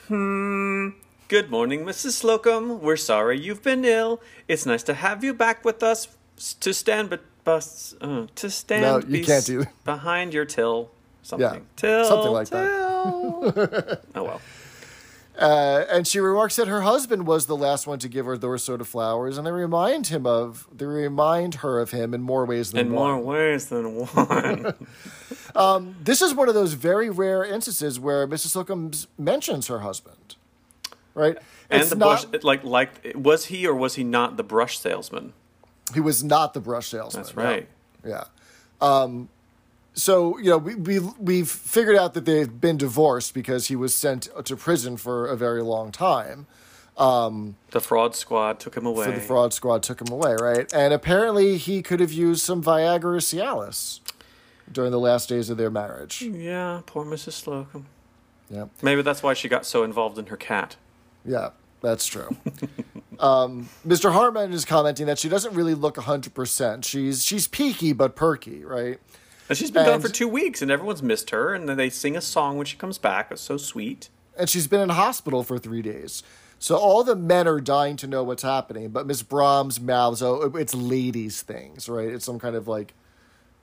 Good 0.10 1.50
morning, 1.50 1.86
Mrs. 1.86 2.22
Slocombe. 2.22 2.80
We're 2.80 2.98
sorry 2.98 3.40
you've 3.40 3.64
been 3.64 3.86
ill. 3.86 4.22
It's 4.48 4.66
nice 4.66 4.84
to 4.84 4.94
have 4.94 5.24
you 5.24 5.34
back 5.34 5.64
with 5.64 5.82
us 5.82 6.10
to 6.60 6.74
stand 6.74 7.10
but 7.10 7.22
bus 7.44 7.96
uh, 8.02 8.28
to 8.36 8.50
stand 8.50 8.82
No, 8.82 9.00
you 9.18 9.24
can't 9.26 9.46
do- 9.46 9.66
behind 9.86 10.34
your 10.34 10.46
till 10.46 10.92
something. 11.22 11.62
Yeah, 11.62 11.76
till 11.76 12.06
something 12.06 12.32
like 12.32 12.50
that. 12.50 12.66
that. 12.66 14.02
oh 14.16 14.24
well. 14.24 14.42
Uh, 15.38 15.86
and 15.90 16.06
she 16.08 16.20
remarks 16.20 16.56
that 16.58 16.68
her 16.68 16.82
husband 16.82 17.26
was 17.26 17.48
the 17.48 17.56
last 17.58 17.88
one 17.88 17.98
to 18.00 18.08
give 18.08 18.26
her 18.28 18.38
those 18.38 18.64
sort 18.64 18.82
of 18.82 18.88
flowers, 18.88 19.38
and 19.38 19.48
they 19.48 19.52
remind 19.52 20.08
him 20.08 20.28
of 20.28 20.68
they 20.72 20.86
remind 20.86 21.56
her 21.56 21.80
of 21.80 21.90
him 21.92 22.14
in 22.14 22.22
more 22.22 22.46
ways 22.46 22.72
than 22.72 22.92
one. 22.94 22.94
In 22.94 22.94
one. 22.94 23.24
more 23.24 23.34
ways 23.34 23.66
than 23.68 23.86
one. 24.06 24.74
This 26.04 26.22
is 26.22 26.34
one 26.34 26.50
of 26.50 26.56
those 26.56 26.74
very 26.74 27.10
rare 27.10 27.44
instances 27.44 28.00
where 28.00 28.28
Mrs. 28.28 28.56
Slocombe 28.66 29.08
mentions 29.18 29.68
her 29.68 29.80
husband, 29.80 30.36
right? 31.16 31.38
and 31.70 31.82
It's 31.82 31.90
the 31.90 31.96
not- 31.96 32.30
brush, 32.32 32.44
like, 32.44 32.64
like, 32.64 33.14
was 33.16 33.46
he 33.46 33.66
or 33.68 33.74
was 33.74 33.96
he 33.96 34.04
not 34.04 34.38
the 34.38 34.44
brush 34.44 34.78
salesman? 34.80 35.34
he 35.94 36.00
was 36.00 36.24
not 36.24 36.54
the 36.54 36.60
brush 36.60 36.88
salesman. 36.88 37.24
That's 37.24 37.36
no. 37.36 37.44
right. 37.44 37.68
Yeah. 38.06 38.24
Um, 38.82 39.30
so 39.94 40.38
you 40.38 40.50
know 40.50 40.58
we 40.58 40.76
we 40.76 41.00
we've 41.00 41.50
figured 41.50 41.96
out 41.96 42.14
that 42.14 42.26
they've 42.26 42.60
been 42.60 42.78
divorced 42.78 43.34
because 43.34 43.68
he 43.68 43.76
was 43.76 43.94
sent 43.94 44.28
to 44.46 44.56
prison 44.56 44.98
for 44.98 45.28
a 45.28 45.36
very 45.36 45.62
long 45.62 45.92
time. 45.92 46.48
The 46.98 47.82
fraud 47.82 48.16
squad 48.16 48.60
took 48.60 48.76
him 48.76 48.86
away. 48.86 49.06
For 49.06 49.12
the 49.12 49.22
fraud 49.22 49.54
squad 49.54 49.84
took 49.84 50.02
him 50.02 50.12
away, 50.12 50.36
right? 50.40 50.72
And 50.74 50.94
apparently 50.94 51.58
he 51.58 51.82
could 51.82 52.00
have 52.00 52.12
used 52.12 52.44
some 52.44 52.64
Viagra 52.64 53.04
or 53.06 53.18
Cialis 53.18 54.00
during 54.72 54.92
the 54.92 55.00
last 55.00 55.30
days 55.30 55.50
of 55.50 55.58
their 55.58 55.72
marriage. 55.72 56.22
Yeah, 56.22 56.82
poor 56.86 57.06
Mrs. 57.06 57.44
Slocombe. 57.44 57.86
Yeah. 58.50 58.66
Maybe 58.82 59.02
that's 59.02 59.24
why 59.24 59.34
she 59.34 59.48
got 59.48 59.66
so 59.66 59.84
involved 59.84 60.18
in 60.18 60.28
her 60.28 60.38
cat. 60.38 60.76
Yeah, 61.26 61.52
that's 61.82 62.06
true. 62.06 62.36
um, 63.20 63.70
Mr. 63.88 64.12
Harman 64.12 64.54
is 64.54 64.66
commenting 64.66 65.08
that 65.08 65.18
she 65.18 65.30
doesn't 65.30 65.54
really 65.56 65.74
look 65.74 65.96
100%. 65.96 66.84
She's 66.84 67.24
she's 67.26 67.48
peaky 67.48 67.94
but 67.94 68.16
perky, 68.16 68.64
right? 68.64 69.00
And 69.54 69.58
she's 69.60 69.72
been 69.72 69.86
gone 69.86 70.02
for 70.02 70.10
two 70.10 70.28
weeks, 70.28 70.62
and 70.62 70.70
everyone's 70.72 71.04
missed 71.04 71.30
her. 71.30 71.54
And 71.54 71.70
then 71.70 71.78
they 71.78 71.90
sing 71.90 72.16
a 72.18 72.22
song 72.22 72.58
when 72.58 72.66
she 72.66 72.76
comes 72.78 72.98
back. 72.98 73.30
It's 73.32 73.42
so 73.42 73.58
sweet. 73.58 74.10
and 74.38 74.50
she's 74.50 74.68
been 74.68 74.82
in 74.82 74.90
hospital 74.90 75.44
for 75.44 75.58
three 75.60 75.82
days. 75.84 76.24
So 76.60 76.76
all 76.78 77.04
the 77.04 77.16
men 77.16 77.48
are 77.48 77.60
dying 77.60 77.98
to 77.98 78.08
know 78.08 78.24
what's 78.24 78.42
happening, 78.44 78.90
but 78.90 79.06
Miss 79.06 79.22
Brahms 79.22 79.80
mouths, 79.82 80.24
"Oh, 80.24 80.52
it's 80.56 80.74
ladies' 80.74 81.42
things, 81.42 81.88
right? 81.90 82.08
It's 82.08 82.26
some 82.26 82.40
kind 82.40 82.56
of 82.56 82.68
like, 82.68 82.94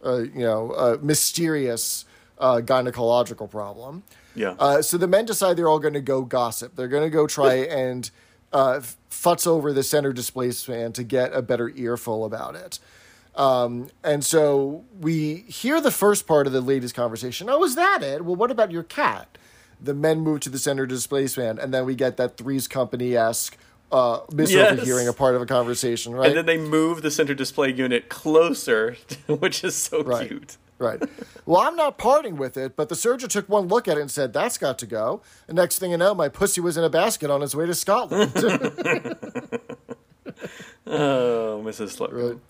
uh, 0.05 0.19
you 0.19 0.41
know, 0.45 0.71
uh, 0.73 0.99
mysterious 1.03 2.05
uh, 2.39 2.61
gynecological 2.63 3.51
problem." 3.51 4.03
Yeah. 4.35 4.55
Uh, 4.59 4.83
so 4.83 4.97
the 4.99 5.09
men 5.09 5.25
decide 5.25 5.57
they're 5.57 5.69
all 5.69 5.79
going 5.81 5.95
to 5.95 6.01
go 6.01 6.23
gossip. 6.23 6.77
They're 6.77 6.89
going 6.89 7.03
to 7.03 7.11
go 7.11 7.27
try 7.27 7.55
and 7.85 8.11
uh, 8.53 8.81
futz 9.11 9.47
over 9.47 9.73
the 9.73 9.83
center 9.83 10.13
displaced 10.13 10.67
fan 10.67 10.93
to 10.93 11.03
get 11.03 11.33
a 11.33 11.43
better 11.43 11.71
earful 11.71 12.25
about 12.25 12.55
it. 12.55 12.79
Um, 13.37 13.89
and 14.03 14.25
so 14.25 14.85
we 15.01 15.37
hear 15.49 15.81
the 15.81 15.91
first 15.91 16.27
part 16.27 16.47
of 16.47 16.53
the 16.53 16.61
ladies' 16.61 16.93
conversation. 16.93 17.49
Oh, 17.49 17.63
is 17.65 17.75
that 17.77 18.03
it? 18.03 18.25
Well, 18.25 18.37
what 18.37 18.51
about 18.51 18.71
your 18.71 18.83
cat? 18.83 19.39
The 19.81 19.95
men 19.95 20.21
move 20.21 20.41
to 20.41 20.51
the 20.51 20.59
center 20.59 20.85
displaced 20.85 21.37
fan, 21.37 21.59
and 21.59 21.73
then 21.73 21.87
we 21.87 21.95
get 21.95 22.17
that 22.19 22.37
Three's 22.37 22.69
Company 22.69 23.17
esque 23.17 23.57
uh, 23.93 24.21
miss 24.33 24.53
Yes. 24.53 24.87
a 25.09 25.13
part 25.13 25.35
of 25.35 25.43
a 25.43 25.47
conversation, 25.47 26.15
right? 26.15 26.29
And 26.29 26.37
then 26.37 26.47
they 26.47 26.59
move 26.59 27.03
the 27.03 27.11
center 27.11 27.35
display 27.35 27.73
unit 27.73 28.09
closer, 28.09 28.97
which 29.27 29.65
is 29.65 29.75
so 29.75 30.03
Right. 30.03 30.29
cute. 30.29 30.57
Right. 30.79 31.03
Well, 31.45 31.61
I'm 31.61 31.77
not 31.77 31.99
parting 31.99 32.37
with 32.37 32.57
it, 32.57 32.75
but 32.77 32.89
the 32.89 32.95
surgeon 32.97 33.29
took 33.29 33.49
one 33.51 33.69
look 33.69 33.87
at 33.87 33.99
it 33.99 34.01
and 34.01 34.11
said, 34.11 34.33
That's 34.33 34.57
got 34.59 34.79
to 34.79 34.87
go. 34.87 35.21
The 35.47 35.53
next 35.55 35.79
thing 35.79 35.91
you 35.91 35.99
know, 35.99 36.15
my 36.15 36.29
pussy 36.31 36.61
was 36.63 36.77
in 36.79 36.85
a 36.85 36.89
basket 36.89 37.31
on 37.31 37.43
its 37.43 37.55
way 37.55 37.67
to 37.67 37.75
Scotland. 37.75 38.33
Oh, 40.87 41.63
Mrs. 41.65 41.97
Slocombe. 41.99 42.11
Good. 42.13 42.41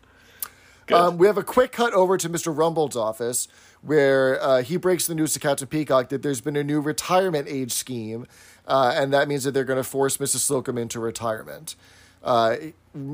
Um, 0.93 1.19
we 1.19 1.27
have 1.27 1.39
a 1.39 1.43
quick 1.43 1.73
cut 1.73 1.93
over 1.93 2.17
to 2.17 2.29
Mr. 2.29 2.55
Rumbold's 2.55 2.97
office 2.97 3.49
where 3.83 4.43
uh, 4.43 4.63
he 4.63 4.77
breaks 4.77 5.07
the 5.07 5.15
news 5.15 5.33
to 5.33 5.41
Captain 5.41 5.67
Peacock 5.67 6.09
that 6.11 6.23
there's 6.23 6.41
been 6.41 6.57
a 6.57 6.65
new 6.65 6.81
retirement 6.81 7.49
age 7.49 7.73
scheme, 7.73 8.27
uh, 8.67 8.93
and 8.95 9.13
that 9.13 9.27
means 9.29 9.45
that 9.45 9.53
they're 9.53 9.65
going 9.65 9.79
to 9.79 9.85
force 9.89 10.19
Mrs. 10.19 10.39
Slocombe 10.51 10.79
into 10.81 11.01
retirement. 11.01 11.77
Uh, 12.23 12.57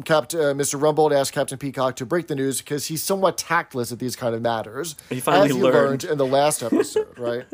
Capt- 0.04 0.34
uh, 0.34 0.52
Mr. 0.54 0.80
Rumbold 0.80 1.14
asked 1.14 1.32
Captain 1.32 1.58
Peacock 1.58 1.94
to 1.96 2.06
break 2.06 2.26
the 2.26 2.34
news 2.34 2.58
because 2.58 2.86
he's 2.86 3.02
somewhat 3.02 3.38
tactless 3.38 3.92
at 3.92 3.98
these 4.00 4.16
kind 4.16 4.34
of 4.34 4.42
matters. 4.42 4.96
He 5.08 5.20
finally 5.20 5.50
as 5.50 5.54
he 5.54 5.62
learned. 5.62 5.74
learned 5.74 6.04
in 6.04 6.18
the 6.18 6.26
last 6.26 6.62
episode, 6.62 7.16
right? 7.18 7.44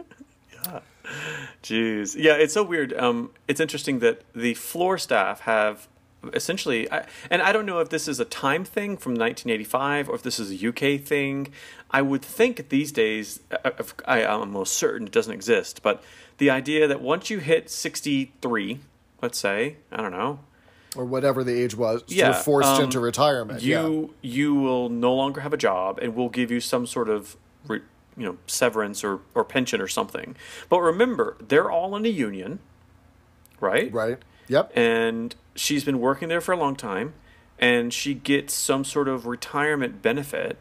Jeez. 1.62 2.14
Yeah, 2.16 2.34
it's 2.34 2.54
so 2.54 2.62
weird. 2.62 2.92
Um, 2.94 3.30
it's 3.48 3.60
interesting 3.60 3.98
that 3.98 4.22
the 4.34 4.54
floor 4.54 4.98
staff 4.98 5.40
have 5.40 5.88
essentially, 6.32 6.90
I, 6.90 7.06
and 7.30 7.42
I 7.42 7.52
don't 7.52 7.66
know 7.66 7.80
if 7.80 7.88
this 7.88 8.06
is 8.08 8.20
a 8.20 8.24
time 8.24 8.64
thing 8.64 8.96
from 8.96 9.12
1985 9.12 10.08
or 10.08 10.14
if 10.14 10.22
this 10.22 10.38
is 10.38 10.50
a 10.62 10.68
UK 10.68 11.00
thing. 11.04 11.48
I 11.90 12.02
would 12.02 12.22
think 12.22 12.68
these 12.68 12.92
days, 12.92 13.40
uh, 13.50 13.56
uh, 13.78 13.82
I, 14.06 14.24
I'm 14.24 14.40
almost 14.40 14.74
certain 14.74 15.06
it 15.06 15.12
doesn't 15.12 15.32
exist, 15.32 15.82
but 15.82 16.02
the 16.38 16.50
idea 16.50 16.86
that 16.88 17.00
once 17.00 17.28
you 17.30 17.38
hit 17.38 17.70
63, 17.70 18.80
let's 19.20 19.38
say, 19.38 19.76
I 19.90 19.98
don't 19.98 20.12
know, 20.12 20.40
or 20.96 21.04
whatever 21.04 21.42
the 21.44 21.52
age 21.58 21.74
was, 21.74 22.02
Yeah, 22.06 22.26
you're 22.26 22.34
forced 22.34 22.68
um, 22.68 22.84
into 22.84 23.00
retirement. 23.00 23.62
yeah. 23.62 23.82
you 23.82 24.14
you 24.20 24.54
will 24.54 24.88
no 24.90 25.14
longer 25.14 25.40
have 25.40 25.52
a 25.52 25.56
job 25.56 25.98
and 26.02 26.14
we'll 26.14 26.28
give 26.28 26.50
you 26.50 26.60
some 26.60 26.86
sort 26.86 27.08
of 27.08 27.36
re, 27.66 27.80
you 28.16 28.26
know 28.26 28.36
severance 28.46 29.02
or, 29.02 29.20
or 29.34 29.42
pension 29.42 29.80
or 29.80 29.88
something 29.88 30.36
but 30.68 30.80
remember 30.80 31.36
they're 31.40 31.70
all 31.70 31.96
in 31.96 32.04
a 32.04 32.10
union 32.10 32.58
right 33.58 33.90
Right. 33.92 34.18
Yep. 34.48 34.72
and 34.76 35.34
she's 35.54 35.84
been 35.84 36.00
working 36.00 36.28
there 36.28 36.40
for 36.40 36.52
a 36.52 36.56
long 36.56 36.74
time 36.76 37.14
and 37.58 37.92
she 37.92 38.14
gets 38.14 38.54
some 38.54 38.84
sort 38.84 39.08
of 39.08 39.26
retirement 39.26 40.02
benefit 40.02 40.56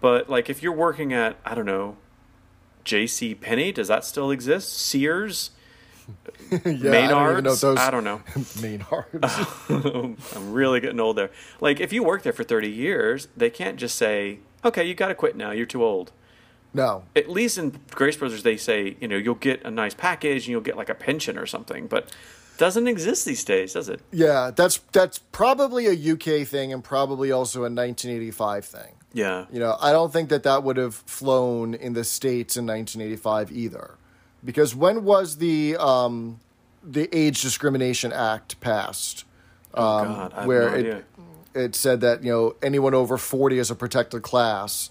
but 0.00 0.28
like 0.28 0.48
if 0.50 0.62
you're 0.62 0.72
working 0.72 1.12
at 1.12 1.36
i 1.44 1.54
don't 1.54 1.66
know 1.66 1.96
jc 2.84 3.38
penney 3.40 3.72
does 3.72 3.88
that 3.88 4.04
still 4.04 4.30
exist 4.30 4.72
sears 4.72 5.50
yeah, 6.64 6.92
I 6.92 7.08
don't 7.08 7.42
know 7.42 7.54
those 7.56 7.78
I 7.78 7.90
don't 7.90 8.04
know 8.04 8.20
Maynards. 8.60 9.06
I'm 10.36 10.52
really 10.52 10.78
getting 10.78 11.00
old 11.00 11.16
there. 11.16 11.30
Like, 11.60 11.80
if 11.80 11.92
you 11.92 12.04
work 12.04 12.22
there 12.22 12.32
for 12.32 12.44
30 12.44 12.70
years, 12.70 13.26
they 13.36 13.50
can't 13.50 13.76
just 13.76 13.96
say, 13.96 14.38
okay, 14.64 14.84
you 14.84 14.94
got 14.94 15.08
to 15.08 15.16
quit 15.16 15.34
now. 15.34 15.50
You're 15.50 15.66
too 15.66 15.82
old. 15.82 16.12
no. 16.72 17.02
At 17.16 17.28
least 17.28 17.58
in 17.58 17.80
Grace 17.90 18.16
Brothers, 18.16 18.44
they 18.44 18.56
say, 18.56 18.96
you 19.00 19.08
know, 19.08 19.16
you'll 19.16 19.34
get 19.34 19.64
a 19.64 19.70
nice 19.72 19.94
package 19.94 20.44
and 20.44 20.48
you'll 20.52 20.60
get 20.60 20.76
like 20.76 20.88
a 20.88 20.94
pension 20.94 21.36
or 21.36 21.46
something. 21.46 21.88
But 21.88 22.14
doesn't 22.58 22.88
exist 22.88 23.24
these 23.24 23.44
days, 23.44 23.74
does 23.74 23.88
it? 23.88 24.00
Yeah, 24.12 24.50
that's 24.54 24.78
that's 24.92 25.18
probably 25.18 25.86
a 25.86 26.12
UK 26.12 26.46
thing 26.46 26.72
and 26.72 26.82
probably 26.82 27.30
also 27.30 27.60
a 27.60 27.70
1985 27.70 28.64
thing. 28.64 28.92
Yeah. 29.12 29.46
You 29.50 29.60
know, 29.60 29.76
I 29.80 29.92
don't 29.92 30.12
think 30.12 30.28
that 30.28 30.42
that 30.42 30.62
would 30.62 30.76
have 30.76 30.94
flown 30.94 31.74
in 31.74 31.94
the 31.94 32.04
states 32.04 32.56
in 32.56 32.66
1985 32.66 33.50
either, 33.50 33.94
because 34.44 34.74
when 34.74 35.04
was 35.04 35.38
the 35.38 35.76
um, 35.78 36.40
the 36.82 37.08
Age 37.16 37.40
Discrimination 37.42 38.12
Act 38.12 38.60
passed? 38.60 39.24
Oh, 39.74 40.04
God, 40.04 40.32
I 40.32 40.36
have 40.36 40.46
where 40.46 40.70
no 40.70 40.74
it 40.74 40.78
idea. 40.78 41.04
it 41.54 41.74
said 41.74 42.00
that 42.02 42.24
you 42.24 42.30
know 42.30 42.56
anyone 42.62 42.94
over 42.94 43.16
40 43.18 43.58
is 43.58 43.70
a 43.70 43.74
protected 43.74 44.22
class, 44.22 44.90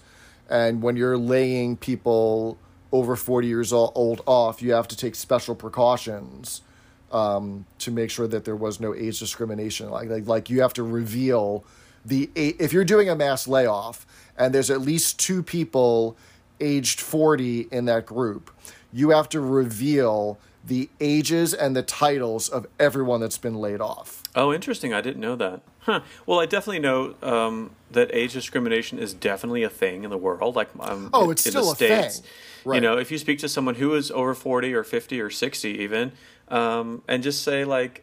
and 0.50 0.82
when 0.82 0.96
you're 0.96 1.18
laying 1.18 1.76
people 1.76 2.58
over 2.92 3.16
40 3.16 3.46
years 3.46 3.72
old 3.72 4.22
off, 4.26 4.62
you 4.62 4.72
have 4.72 4.88
to 4.88 4.96
take 4.96 5.14
special 5.14 5.54
precautions 5.54 6.62
um, 7.12 7.66
to 7.80 7.90
make 7.90 8.10
sure 8.10 8.26
that 8.26 8.44
there 8.44 8.56
was 8.56 8.80
no 8.80 8.94
age 8.94 9.18
discrimination. 9.20 9.90
Like, 9.90 10.08
like 10.08 10.26
like 10.26 10.50
you 10.50 10.62
have 10.62 10.72
to 10.74 10.82
reveal 10.82 11.64
the 12.04 12.30
if 12.34 12.72
you're 12.72 12.84
doing 12.84 13.08
a 13.08 13.16
mass 13.16 13.46
layoff 13.48 14.06
and 14.36 14.54
there's 14.54 14.70
at 14.70 14.80
least 14.80 15.18
two 15.18 15.42
people 15.42 16.16
aged 16.60 17.00
40 17.00 17.68
in 17.70 17.84
that 17.86 18.06
group, 18.06 18.50
you 18.92 19.10
have 19.10 19.28
to 19.30 19.40
reveal 19.40 20.38
the 20.64 20.88
ages 21.00 21.54
and 21.54 21.76
the 21.76 21.82
titles 21.82 22.48
of 22.48 22.66
everyone 22.80 23.20
that's 23.20 23.38
been 23.38 23.54
laid 23.54 23.80
off. 23.80 24.22
Oh, 24.34 24.52
interesting. 24.52 24.92
I 24.92 25.00
didn't 25.00 25.20
know 25.20 25.36
that. 25.36 25.60
Huh. 25.80 26.00
Well, 26.26 26.40
I 26.40 26.46
definitely 26.46 26.80
know 26.80 27.14
um, 27.22 27.70
that 27.92 28.10
age 28.12 28.32
discrimination 28.32 28.98
is 28.98 29.14
definitely 29.14 29.62
a 29.62 29.70
thing 29.70 30.02
in 30.02 30.10
the 30.10 30.16
world. 30.18 30.56
Like, 30.56 30.68
um, 30.80 31.10
Oh, 31.12 31.26
in- 31.26 31.30
it's 31.30 31.46
in 31.46 31.52
still 31.52 31.66
the 31.66 31.70
a 31.72 31.74
States. 31.76 32.18
thing. 32.64 32.74
You 32.74 32.80
know, 32.80 32.98
if 32.98 33.12
you 33.12 33.18
speak 33.18 33.38
to 33.40 33.48
someone 33.48 33.76
who 33.76 33.94
is 33.94 34.10
over 34.10 34.34
40 34.34 34.74
or 34.74 34.82
50 34.82 35.20
or 35.20 35.30
60 35.30 35.68
even, 35.70 36.10
um, 36.48 37.02
and 37.08 37.22
just 37.22 37.42
say, 37.42 37.64
like, 37.64 38.02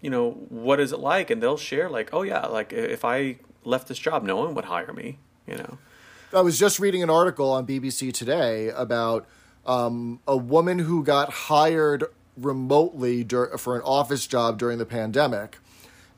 you 0.00 0.10
know, 0.10 0.32
what 0.48 0.80
is 0.80 0.92
it 0.92 1.00
like? 1.00 1.30
And 1.30 1.42
they'll 1.42 1.56
share, 1.56 1.88
like, 1.88 2.10
oh, 2.12 2.22
yeah, 2.22 2.46
like, 2.46 2.72
if 2.72 3.04
I 3.04 3.36
left 3.64 3.88
this 3.88 3.98
job, 3.98 4.22
no 4.22 4.36
one 4.36 4.54
would 4.54 4.64
hire 4.64 4.92
me, 4.92 5.18
you 5.46 5.56
know. 5.56 5.78
I 6.32 6.42
was 6.42 6.58
just 6.58 6.78
reading 6.78 7.02
an 7.02 7.10
article 7.10 7.50
on 7.50 7.66
BBC 7.66 8.12
Today 8.12 8.68
about 8.68 9.26
um, 9.66 10.20
a 10.28 10.36
woman 10.36 10.78
who 10.78 11.02
got 11.02 11.30
hired 11.30 12.04
remotely 12.36 13.24
dur- 13.24 13.58
for 13.58 13.76
an 13.76 13.82
office 13.82 14.26
job 14.26 14.58
during 14.58 14.78
the 14.78 14.86
pandemic, 14.86 15.58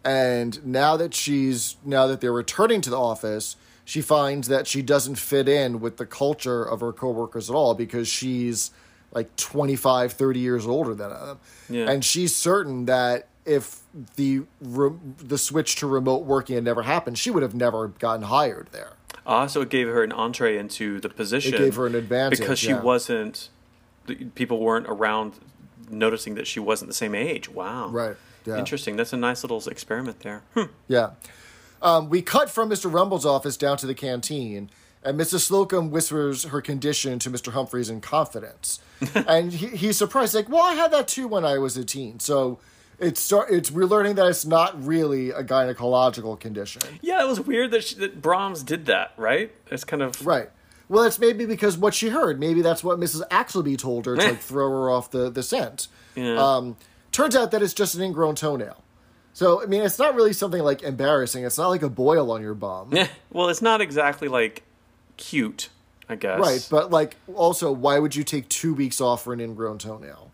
and 0.04 0.64
now 0.66 0.96
that 0.96 1.14
she's 1.14 1.76
now 1.84 2.06
that 2.06 2.20
they're 2.20 2.32
returning 2.32 2.80
to 2.82 2.90
the 2.90 2.98
office, 2.98 3.56
she 3.84 4.02
finds 4.02 4.48
that 4.48 4.66
she 4.66 4.82
doesn't 4.82 5.16
fit 5.16 5.48
in 5.48 5.80
with 5.80 5.96
the 5.96 6.06
culture 6.06 6.62
of 6.62 6.80
her 6.80 6.92
coworkers 6.92 7.48
at 7.48 7.56
all 7.56 7.74
because 7.74 8.06
she's 8.06 8.70
like 9.12 9.34
25 9.36 10.12
30 10.12 10.40
years 10.40 10.66
older 10.66 10.94
than 10.94 11.10
them 11.10 11.38
Yeah. 11.68 11.90
and 11.90 12.04
she's 12.04 12.34
certain 12.34 12.86
that 12.86 13.28
if 13.44 13.80
the 14.16 14.42
re- 14.60 14.96
the 15.18 15.36
switch 15.38 15.76
to 15.76 15.86
remote 15.86 16.24
working 16.24 16.54
had 16.54 16.64
never 16.64 16.82
happened 16.82 17.18
she 17.18 17.30
would 17.30 17.42
have 17.42 17.54
never 17.54 17.88
gotten 17.88 18.22
hired 18.22 18.68
there 18.72 18.92
Ah, 19.24 19.46
so 19.46 19.60
it 19.60 19.68
gave 19.68 19.86
her 19.86 20.02
an 20.02 20.10
entree 20.10 20.58
into 20.58 20.98
the 20.98 21.08
position. 21.08 21.56
gave 21.56 21.76
her 21.76 21.86
an 21.86 21.94
advantage, 21.94 22.40
because 22.40 22.58
she 22.58 22.70
yeah. 22.70 22.80
wasn't. 22.82 23.50
People 24.34 24.58
weren't 24.58 24.86
around, 24.88 25.34
noticing 25.88 26.34
that 26.34 26.48
she 26.48 26.58
wasn't 26.58 26.88
the 26.88 26.94
same 26.94 27.14
age. 27.14 27.48
Wow. 27.48 27.86
Right, 27.90 28.16
yeah. 28.44 28.58
Interesting. 28.58 28.96
That's 28.96 29.12
a 29.12 29.16
nice 29.16 29.44
little 29.44 29.62
experiment 29.68 30.20
there. 30.20 30.42
Hmm. 30.54 30.72
Yeah. 30.88 31.10
Um, 31.80 32.08
we 32.08 32.20
cut 32.20 32.50
from 32.50 32.68
Mr. 32.68 32.92
Rumbold's 32.92 33.24
office 33.24 33.56
down 33.56 33.76
to 33.76 33.86
the 33.86 33.94
canteen, 33.94 34.70
and 35.04 35.18
Mrs. 35.18 35.50
Slocombe 35.50 35.90
whispers 35.90 36.44
her 36.44 36.60
condition 36.60 37.18
to 37.20 37.30
Mr. 37.30 37.52
Humphries 37.52 37.90
in 37.90 38.00
confidence. 38.00 38.80
and 39.14 39.52
he, 39.52 39.68
he's 39.68 39.96
surprised, 39.96 40.34
like, 40.34 40.48
well, 40.48 40.62
I 40.62 40.74
had 40.74 40.92
that 40.92 41.08
too 41.08 41.26
when 41.26 41.44
I 41.44 41.58
was 41.58 41.76
a 41.76 41.84
teen. 41.84 42.20
So 42.20 42.60
it's, 42.98 43.20
start, 43.20 43.50
it's 43.50 43.70
we're 43.70 43.86
learning 43.86 44.14
that 44.14 44.28
it's 44.28 44.44
not 44.44 44.84
really 44.84 45.30
a 45.30 45.42
gynecological 45.42 46.38
condition. 46.38 46.82
Yeah, 47.00 47.22
it 47.22 47.26
was 47.26 47.40
weird 47.40 47.72
that 47.72 47.84
she, 47.84 47.96
that 47.96 48.22
Brahms 48.22 48.62
did 48.62 48.86
that. 48.86 49.12
Right? 49.16 49.52
It's 49.70 49.84
kind 49.84 50.02
of 50.02 50.24
Right. 50.24 50.50
Well, 50.88 51.04
it's 51.04 51.18
maybe 51.18 51.46
because 51.46 51.78
what 51.78 51.94
she 51.94 52.10
heard. 52.10 52.38
Maybe 52.38 52.60
that's 52.60 52.84
what 52.84 53.00
Mrs. 53.00 53.26
Axelby 53.28 53.78
told 53.78 54.06
her 54.06 54.14
to 54.14 54.22
like 54.22 54.38
throw 54.40 54.68
her 54.68 54.90
off 54.90 55.10
the, 55.10 55.30
the 55.30 55.42
scent. 55.42 55.88
Yeah. 56.14 56.36
Um, 56.36 56.76
turns 57.12 57.34
out 57.34 57.50
that 57.52 57.62
it's 57.62 57.72
just 57.72 57.94
an 57.94 58.02
ingrown 58.02 58.34
toenail. 58.34 58.82
So, 59.32 59.62
I 59.62 59.66
mean, 59.66 59.82
it's 59.82 59.98
not 59.98 60.14
really 60.14 60.34
something 60.34 60.62
like 60.62 60.82
embarrassing. 60.82 61.44
It's 61.44 61.56
not 61.56 61.68
like 61.68 61.82
a 61.82 61.88
boil 61.88 62.30
on 62.30 62.42
your 62.42 62.54
bum. 62.54 62.90
Yeah. 62.92 63.08
well, 63.30 63.48
it's 63.48 63.62
not 63.62 63.80
exactly 63.80 64.28
like 64.28 64.62
cute, 65.16 65.68
I 66.08 66.16
guess. 66.16 66.38
Right, 66.40 66.66
but 66.70 66.90
like 66.90 67.16
also, 67.34 67.70
why 67.72 67.98
would 67.98 68.14
you 68.16 68.24
take 68.24 68.48
two 68.48 68.74
weeks 68.74 69.00
off 69.00 69.24
for 69.24 69.32
an 69.32 69.40
ingrown 69.40 69.78
toenail? 69.78 70.30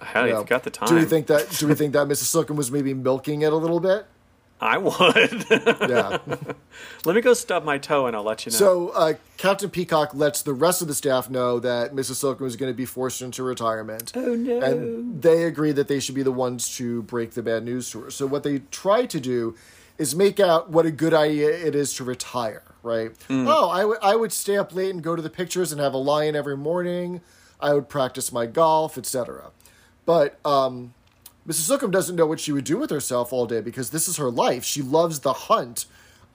Hell, 0.00 0.22
You 0.22 0.28
you've 0.28 0.38
know, 0.40 0.44
got 0.44 0.62
the 0.62 0.70
time. 0.70 0.88
Do 0.88 0.94
we 0.94 1.04
think 1.04 1.26
that? 1.26 1.50
Do 1.50 1.66
we 1.66 1.74
think 1.74 1.92
that 1.94 2.06
Mrs. 2.06 2.24
Slocombe 2.46 2.56
was 2.56 2.70
maybe 2.70 2.94
milking 2.94 3.42
it 3.42 3.52
a 3.52 3.56
little 3.56 3.80
bit? 3.80 4.06
I 4.60 4.76
would. 4.78 5.44
Yeah. 5.88 6.18
Let 7.04 7.14
me 7.16 7.20
go 7.22 7.32
stub 7.32 7.64
my 7.64 7.78
toe, 7.78 8.06
and 8.06 8.14
I'll 8.16 8.22
let 8.24 8.44
you 8.44 8.50
know. 8.52 8.58
so 8.58 8.88
uh, 8.90 9.14
Captain 9.36 9.70
Peacock 9.70 10.14
lets 10.14 10.42
the 10.42 10.52
rest 10.52 10.82
of 10.82 10.88
the 10.88 10.94
staff 10.94 11.30
know 11.30 11.58
that 11.60 11.94
Mrs. 11.94 12.22
Slocombe 12.22 12.46
is 12.46 12.56
going 12.56 12.70
to 12.70 12.76
be 12.76 12.84
forced 12.84 13.22
into 13.22 13.42
retirement. 13.42 14.12
Oh, 14.16 14.34
no. 14.34 14.60
And 14.60 15.22
they 15.22 15.44
agree 15.44 15.72
that 15.72 15.86
they 15.88 16.00
should 16.00 16.14
be 16.16 16.22
the 16.24 16.32
ones 16.32 16.76
to 16.76 17.02
break 17.04 17.32
the 17.32 17.42
bad 17.42 17.64
news 17.64 17.90
to 17.92 18.02
her. 18.02 18.10
So 18.10 18.26
what 18.26 18.42
they 18.42 18.58
try 18.70 19.06
to 19.06 19.20
do 19.20 19.54
is 19.98 20.14
make 20.14 20.40
out 20.40 20.70
what 20.70 20.86
a 20.86 20.90
good 20.90 21.12
idea 21.12 21.50
it 21.50 21.74
is 21.74 21.92
to 21.94 22.04
retire. 22.04 22.62
Right? 22.82 23.10
Hmm. 23.26 23.46
Oh, 23.48 23.68
I 23.68 23.84
would 23.84 23.98
I 24.00 24.16
would 24.16 24.32
stay 24.32 24.56
up 24.56 24.74
late 24.74 24.90
and 24.90 25.02
go 25.02 25.16
to 25.16 25.20
the 25.20 25.30
pictures 25.30 25.72
and 25.72 25.80
have 25.80 25.94
a 25.94 25.98
lion 25.98 26.36
every 26.36 26.56
morning. 26.56 27.20
I 27.60 27.74
would 27.74 27.88
practice 27.88 28.32
my 28.32 28.46
golf, 28.46 28.96
etc. 28.96 29.50
But 30.06 30.38
um, 30.44 30.94
Mrs. 31.46 31.70
Slocombe 31.70 31.90
doesn't 31.90 32.14
know 32.14 32.26
what 32.26 32.40
she 32.40 32.52
would 32.52 32.64
do 32.64 32.78
with 32.78 32.90
herself 32.90 33.32
all 33.32 33.46
day 33.46 33.60
because 33.60 33.90
this 33.90 34.06
is 34.06 34.16
her 34.16 34.30
life. 34.30 34.64
She 34.64 34.80
loves 34.80 35.20
the 35.20 35.32
hunt 35.32 35.86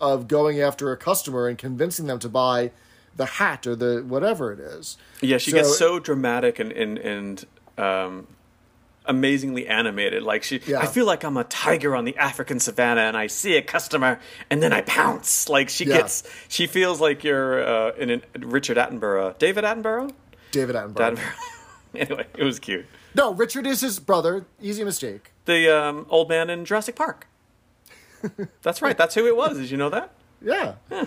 of 0.01 0.27
going 0.27 0.59
after 0.59 0.91
a 0.91 0.97
customer 0.97 1.47
and 1.47 1.57
convincing 1.57 2.07
them 2.07 2.19
to 2.19 2.29
buy 2.29 2.71
the 3.15 3.25
hat 3.25 3.65
or 3.65 3.75
the 3.75 4.03
whatever 4.05 4.51
it 4.51 4.59
is. 4.59 4.97
Yeah, 5.21 5.37
she 5.37 5.51
gets 5.51 5.77
so 5.77 5.99
dramatic 5.99 6.59
and 6.59 6.71
and 6.71 6.97
and 6.97 7.45
um, 7.77 8.27
amazingly 9.05 9.67
animated. 9.67 10.23
Like 10.23 10.43
she, 10.43 10.61
Yeah. 10.65 10.79
I 10.79 10.85
feel 10.87 11.05
like 11.05 11.23
I'm 11.23 11.37
a 11.37 11.43
tiger 11.43 11.95
on 11.95 12.05
the 12.05 12.15
African 12.17 12.59
savannah, 12.59 13.01
and 13.01 13.17
I 13.17 13.27
see 13.27 13.55
a 13.57 13.61
customer, 13.61 14.19
and 14.49 14.61
then 14.63 14.71
I 14.73 14.81
pounce. 14.81 15.49
Like 15.49 15.69
she 15.69 15.85
Yeah. 15.85 15.97
gets, 15.97 16.23
she 16.47 16.67
feels 16.67 17.01
like 17.01 17.23
you're 17.23 17.63
uh, 17.63 17.91
in 17.95 18.09
a 18.11 18.21
Richard 18.39 18.77
Attenborough, 18.77 19.37
David 19.37 19.63
Attenborough. 19.63 20.11
David 20.51 20.75
Attenborough. 20.75 21.17
Attenborough. 21.17 21.33
anyway, 21.95 22.27
it 22.37 22.43
was 22.43 22.59
cute. 22.59 22.85
No, 23.15 23.33
Richard 23.33 23.67
is 23.67 23.81
his 23.81 23.99
brother. 23.99 24.45
Easy 24.61 24.83
mistake. 24.83 25.31
The 25.45 25.69
um, 25.69 26.05
old 26.09 26.29
man 26.29 26.49
in 26.49 26.65
Jurassic 26.65 26.95
Park. 26.95 27.27
That's 28.61 28.81
right. 28.81 28.97
That's 28.97 29.13
who 29.15 29.27
it 29.27 29.35
was. 29.35 29.57
Did 29.57 29.69
you 29.69 29.77
know 29.77 29.89
that? 29.89 30.13
Yeah. 30.41 30.75
Yeah. 30.89 31.05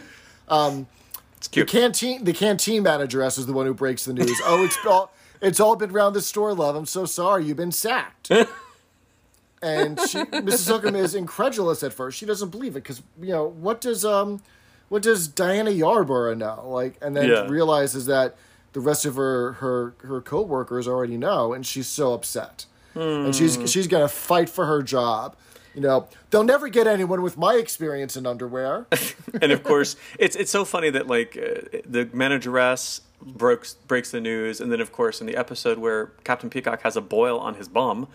It's 1.36 1.48
cute. 1.48 1.66
The 1.66 1.72
canteen 1.78 2.24
the 2.24 2.32
canteen 2.32 2.82
manageress 2.82 3.38
is 3.38 3.46
the 3.46 3.52
one 3.52 3.66
who 3.66 3.74
breaks 3.74 4.04
the 4.04 4.12
news. 4.12 4.40
oh, 4.44 4.64
it's 4.64 4.76
all 4.86 5.12
it's 5.40 5.60
all 5.60 5.76
been 5.76 5.90
around 5.90 6.12
the 6.14 6.22
store, 6.22 6.54
love. 6.54 6.76
I'm 6.76 6.86
so 6.86 7.04
sorry. 7.04 7.44
You've 7.44 7.56
been 7.56 7.72
sacked. 7.72 8.30
and 9.62 9.98
she, 10.00 10.18
Mrs. 10.18 10.68
Slocombe 10.80 10.96
is 10.96 11.14
incredulous 11.14 11.82
at 11.82 11.92
first. 11.92 12.18
She 12.18 12.26
doesn't 12.26 12.50
believe 12.50 12.72
it 12.76 12.82
because 12.82 13.02
you 13.20 13.30
know 13.32 13.46
what 13.48 13.80
does 13.80 14.04
um 14.04 14.42
what 14.88 15.02
does 15.02 15.26
Diana 15.28 15.70
Yarborough 15.70 16.34
know? 16.34 16.62
Like, 16.68 16.96
and 17.02 17.16
then 17.16 17.28
Yeah. 17.28 17.46
realizes 17.48 18.06
that 18.06 18.36
the 18.72 18.80
rest 18.80 19.04
of 19.04 19.16
her 19.16 19.52
her 19.54 19.94
her 20.02 20.20
coworkers 20.20 20.86
already 20.86 21.16
know, 21.16 21.52
and 21.52 21.66
she's 21.66 21.86
so 21.88 22.12
upset. 22.12 22.66
And 22.94 23.34
she's 23.34 23.58
she's 23.70 23.86
gonna 23.88 24.08
fight 24.08 24.48
for 24.48 24.64
her 24.66 24.82
job. 24.82 25.36
You 25.74 25.82
know, 25.82 26.08
they'll 26.30 26.44
never 26.44 26.68
get 26.68 26.86
anyone 26.86 27.20
with 27.20 27.36
my 27.36 27.56
experience 27.56 28.16
in 28.16 28.24
underwear. 28.26 28.86
and 29.42 29.52
of 29.52 29.62
course, 29.62 29.96
it's 30.18 30.34
it's 30.34 30.50
so 30.50 30.64
funny 30.64 30.88
that 30.88 31.06
like 31.06 31.36
uh, 31.36 31.78
the 31.86 32.08
manageress 32.14 33.02
breaks 33.22 33.74
breaks 33.74 34.10
the 34.10 34.20
news, 34.20 34.60
and 34.60 34.70
then 34.70 34.80
of 34.80 34.92
course 34.92 35.20
in 35.20 35.26
the 35.26 35.36
episode 35.36 35.78
where 35.78 36.06
Captain 36.24 36.50
Peacock 36.50 36.82
has 36.82 36.96
a 36.96 37.00
boil 37.00 37.38
on 37.38 37.54
his 37.54 37.68
bum, 37.68 38.08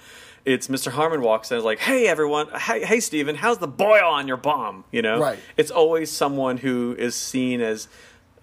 it's 0.45 0.67
Mr. 0.67 0.91
Harman 0.91 1.21
walks 1.21 1.51
in 1.51 1.55
and 1.55 1.59
is 1.61 1.65
like, 1.65 1.79
"Hey 1.79 2.07
everyone, 2.07 2.47
hey 2.49 2.85
hey 2.85 2.99
Steven, 2.99 3.35
how's 3.35 3.57
the 3.59 3.67
boil 3.67 4.05
on 4.05 4.27
your 4.27 4.37
bum?" 4.37 4.83
You 4.91 5.01
know, 5.01 5.19
Right. 5.19 5.39
It's 5.57 5.71
always 5.71 6.11
someone 6.11 6.57
who 6.57 6.95
is 6.97 7.15
seen 7.15 7.61
as 7.61 7.87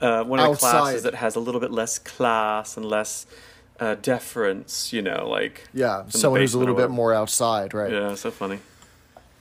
uh, 0.00 0.22
one 0.24 0.38
of 0.38 0.44
the 0.44 0.50
Outside. 0.52 0.70
classes 0.70 1.02
that 1.04 1.14
has 1.16 1.34
a 1.36 1.40
little 1.40 1.60
bit 1.60 1.70
less 1.72 1.98
class 1.98 2.76
and 2.76 2.86
less 2.86 3.26
uh, 3.80 3.94
deference. 3.96 4.92
You 4.92 5.02
know, 5.02 5.28
like 5.28 5.62
Yeah, 5.72 6.04
someone 6.08 6.40
who's 6.40 6.54
a 6.54 6.58
little 6.58 6.74
bit 6.76 6.90
more 6.90 7.12
outside, 7.14 7.74
right? 7.74 7.92
Yeah, 7.92 8.14
so 8.14 8.30
funny. 8.30 8.60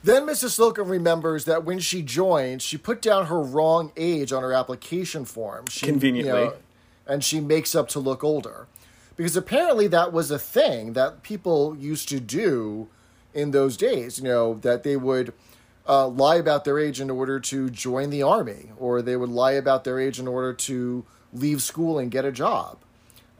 Then 0.04 0.26
Mrs. 0.26 0.56
Slocombe 0.58 0.88
remembers 0.88 1.44
that 1.46 1.64
when 1.64 1.80
she 1.80 2.02
joined, 2.02 2.62
she 2.62 2.78
put 2.78 3.02
down 3.02 3.26
her 3.26 3.40
wrong 3.40 3.90
age 3.96 4.32
on 4.32 4.44
her 4.44 4.52
application 4.52 5.24
form. 5.24 5.66
She, 5.66 5.86
Conveniently. 5.86 6.50
And 7.08 7.24
she 7.24 7.40
makes 7.40 7.74
up 7.74 7.88
to 7.88 7.98
look 7.98 8.22
older. 8.22 8.66
Because 9.16 9.36
apparently 9.36 9.88
that 9.88 10.12
was 10.12 10.30
a 10.30 10.38
thing 10.38 10.92
that 10.92 11.22
people 11.24 11.76
used 11.76 12.08
to 12.10 12.20
do 12.20 12.88
in 13.34 13.50
those 13.50 13.76
days, 13.76 14.18
you 14.18 14.24
know, 14.24 14.54
that 14.54 14.84
they 14.84 14.96
would 14.96 15.32
uh, 15.88 16.06
lie 16.06 16.36
about 16.36 16.64
their 16.64 16.78
age 16.78 17.00
in 17.00 17.10
order 17.10 17.40
to 17.40 17.70
join 17.70 18.10
the 18.10 18.22
army, 18.22 18.70
or 18.78 19.02
they 19.02 19.16
would 19.16 19.30
lie 19.30 19.52
about 19.52 19.84
their 19.84 19.98
age 19.98 20.20
in 20.20 20.28
order 20.28 20.52
to 20.52 21.04
leave 21.32 21.62
school 21.62 21.98
and 21.98 22.10
get 22.10 22.24
a 22.24 22.30
job. 22.30 22.78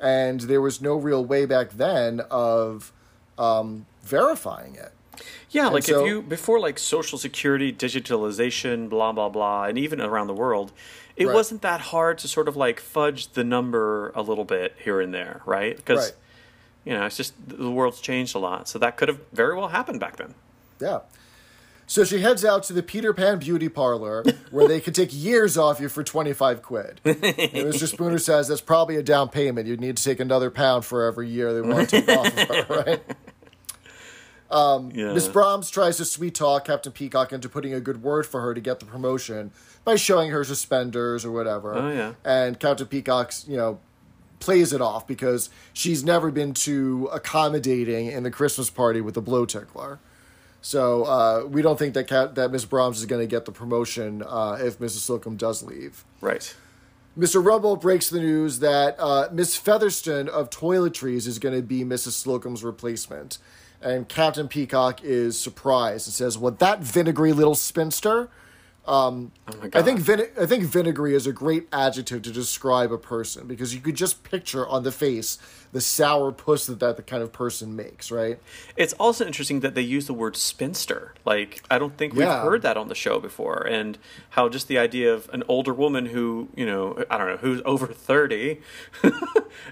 And 0.01 0.41
there 0.43 0.61
was 0.61 0.81
no 0.81 0.97
real 0.97 1.25
way 1.25 1.47
back 1.47 1.71
then 1.71 2.21
of 2.31 2.93
um, 3.39 3.87
verifying 4.03 4.75
it. 4.75 4.93
Yeah, 5.51 5.69
like 5.69 5.85
so- 5.85 6.01
if 6.01 6.07
you 6.07 6.23
before 6.23 6.61
like 6.61 6.79
social 6.79 7.19
security, 7.19 7.73
digitalization, 7.73 8.89
blah 8.89 9.13
blah 9.13 9.29
blah, 9.29 9.65
and 9.65 9.79
even 9.79 10.01
around 10.01 10.27
the 10.27 10.35
world, 10.35 10.73
it 11.19 11.27
Right. 11.27 11.35
wasn't 11.35 11.63
that 11.63 11.81
hard 11.81 12.17
to 12.19 12.29
sort 12.29 12.49
of 12.49 12.57
like 12.57 12.81
fudge 12.81 13.33
the 13.33 13.45
number 13.45 14.11
a 14.15 14.23
little 14.23 14.45
bit 14.45 14.75
here 14.83 15.01
and 15.01 15.13
there, 15.13 15.43
right? 15.45 15.77
Because 15.77 16.07
Right. 16.07 16.17
you 16.85 16.95
know, 16.95 17.05
it's 17.07 17.17
just 17.17 17.35
the 17.49 17.71
world's 17.71 18.01
changed 18.01 18.35
a 18.35 18.39
lot, 18.39 18.69
so 18.69 18.79
that 18.79 18.97
could 18.97 19.09
have 19.09 19.21
very 19.33 19.55
well 19.57 19.69
happened 19.69 20.01
back 20.01 20.17
then. 20.17 20.35
Yeah. 20.81 21.01
So 21.91 22.05
she 22.05 22.21
heads 22.21 22.45
out 22.45 22.65
to 22.65 22.75
the 22.75 22.83
Peter 22.83 23.15
Pan 23.15 23.39
beauty 23.39 23.69
parlor 23.71 24.23
where 24.51 24.69
they 24.69 24.79
could 24.79 24.95
take 24.95 25.09
years 25.11 25.57
off 25.57 25.81
you 25.81 25.89
for 25.89 26.05
25 26.05 26.61
quid. 26.63 27.01
And 27.05 27.17
Mr. 27.17 27.89
Spooner 27.89 28.19
says 28.19 28.49
that's 28.49 28.61
probably 28.61 28.97
a 28.97 29.03
down 29.03 29.31
payment. 29.31 29.67
You'd 29.67 29.81
need 29.81 29.97
to 29.97 30.05
take 30.05 30.21
another 30.21 30.51
pound 30.51 30.85
for 30.85 31.05
every 31.07 31.29
year 31.31 31.55
they 31.55 31.63
want 31.63 31.89
to 31.89 32.01
take 32.03 32.09
off 32.17 32.27
of 32.27 32.49
her, 32.67 32.67
right? 32.87 33.03
Yeah. 34.51 35.13
Miss 35.13 35.29
Brahms 35.29 35.71
tries 35.71 35.97
to 35.99 36.05
sweet 36.05 36.35
talk 36.35 36.65
Captain 36.67 36.93
Peacock 36.93 37.33
into 37.33 37.49
putting 37.49 37.75
a 37.75 37.81
good 37.81 38.03
word 38.03 38.27
for 38.27 38.41
her 38.41 38.55
to 38.55 38.61
get 38.61 38.81
the 38.81 38.87
promotion 38.87 39.51
by 39.85 39.97
showing 39.97 40.31
her 40.31 40.45
suspenders 40.45 41.25
or 41.25 41.33
whatever. 41.33 41.75
Oh, 41.75 41.91
yeah. 41.91 42.15
And 42.25 42.59
Captain 42.59 42.87
Peacock's, 42.87 43.47
you 43.49 43.57
know, 43.57 43.79
plays 44.41 44.73
it 44.73 44.81
off 44.81 45.07
because 45.07 45.51
she's 45.73 46.05
never 46.05 46.31
been 46.31 46.55
too 46.55 47.09
accommodating 47.13 48.07
in 48.07 48.23
the 48.23 48.31
Christmas 48.31 48.71
party 48.71 49.01
with 49.01 49.15
the 49.15 49.21
blow 49.23 49.45
tickler. 49.45 49.99
So 50.61 51.05
uh, 51.05 51.45
we 51.47 51.63
don't 51.63 51.79
think 51.79 51.95
that 51.95 52.09
Cap- 52.09 52.35
that 52.35 52.51
Miss 52.51 52.65
Brahms 52.65 52.99
is 52.99 53.07
going 53.07 53.21
to 53.21 53.27
get 53.27 53.45
the 53.45 53.53
promotion 53.53 54.23
uh, 54.27 54.59
if 54.61 54.79
Mrs. 54.79 55.09
Slocombe 55.09 55.37
does 55.39 55.63
leave. 55.63 56.05
right. 56.21 56.55
Mr. 57.19 57.43
Rumbold 57.43 57.81
breaks 57.81 58.11
the 58.11 58.21
news 58.21 58.61
that 58.61 58.95
uh, 59.01 59.29
Miss 59.33 59.57
Featherston 59.57 60.29
of 60.29 60.51
Toiletries 60.51 61.27
is 61.27 61.41
going 61.41 61.55
to 61.57 61.63
be 61.63 61.83
Mrs. 61.83 62.11
Slocombe's 62.25 62.63
replacement. 62.63 63.39
And 63.81 64.09
Captain 64.09 64.49
Peacock 64.49 65.03
is 65.05 65.39
surprised 65.39 66.07
and 66.09 66.15
says, 66.15 66.37
Well, 66.37 66.53
that 66.59 66.81
vinegary 66.81 67.33
little 67.33 67.55
spinster. 67.55 68.29
Um, 68.87 69.33
oh. 69.47 69.69
I 69.75 69.83
think 69.83 70.01
vine- 70.01 70.31
I 70.41 70.47
think 70.47 70.65
vinegary 70.65 71.15
is 71.15 71.27
a 71.27 71.33
great 71.33 71.69
adjective 71.75 72.23
to 72.23 72.31
describe 72.33 72.91
a 72.91 72.97
person 72.97 73.47
because 73.47 73.75
you 73.75 73.83
could 73.83 73.97
just 73.97 74.25
picture 74.25 74.67
on 74.67 74.83
the 74.83 74.91
face 74.91 75.37
the 75.73 75.81
sour 75.83 76.33
puss 76.33 76.65
that 76.65 76.81
that 76.81 76.97
the 76.97 77.03
kind 77.03 77.23
of 77.23 77.31
person 77.31 77.77
makes, 77.77 78.11
right? 78.11 78.41
It's 78.79 78.95
also 78.95 79.27
interesting 79.27 79.61
that 79.61 79.75
they 79.75 79.83
use 79.83 80.07
the 80.07 80.15
word 80.15 80.37
spinster. 80.37 81.13
Like, 81.27 81.63
I 81.71 81.79
don't 81.79 81.99
think 81.99 82.15
we've 82.15 82.23
Yeah. 82.23 82.41
heard 82.43 82.63
that 82.63 82.79
on 82.79 82.89
the 82.89 82.95
show 82.95 83.21
before. 83.21 83.59
And 83.67 83.99
how 84.31 84.49
just 84.49 84.69
the 84.69 84.79
idea 84.79 85.13
of 85.13 85.29
an 85.35 85.43
older 85.49 85.75
woman 85.75 86.07
who, 86.07 86.49
you 86.57 86.65
know, 86.65 87.05
I 87.11 87.19
don't 87.19 87.27
know, 87.29 87.37
who's 87.37 87.61
over 87.67 87.89
30, 87.89 88.63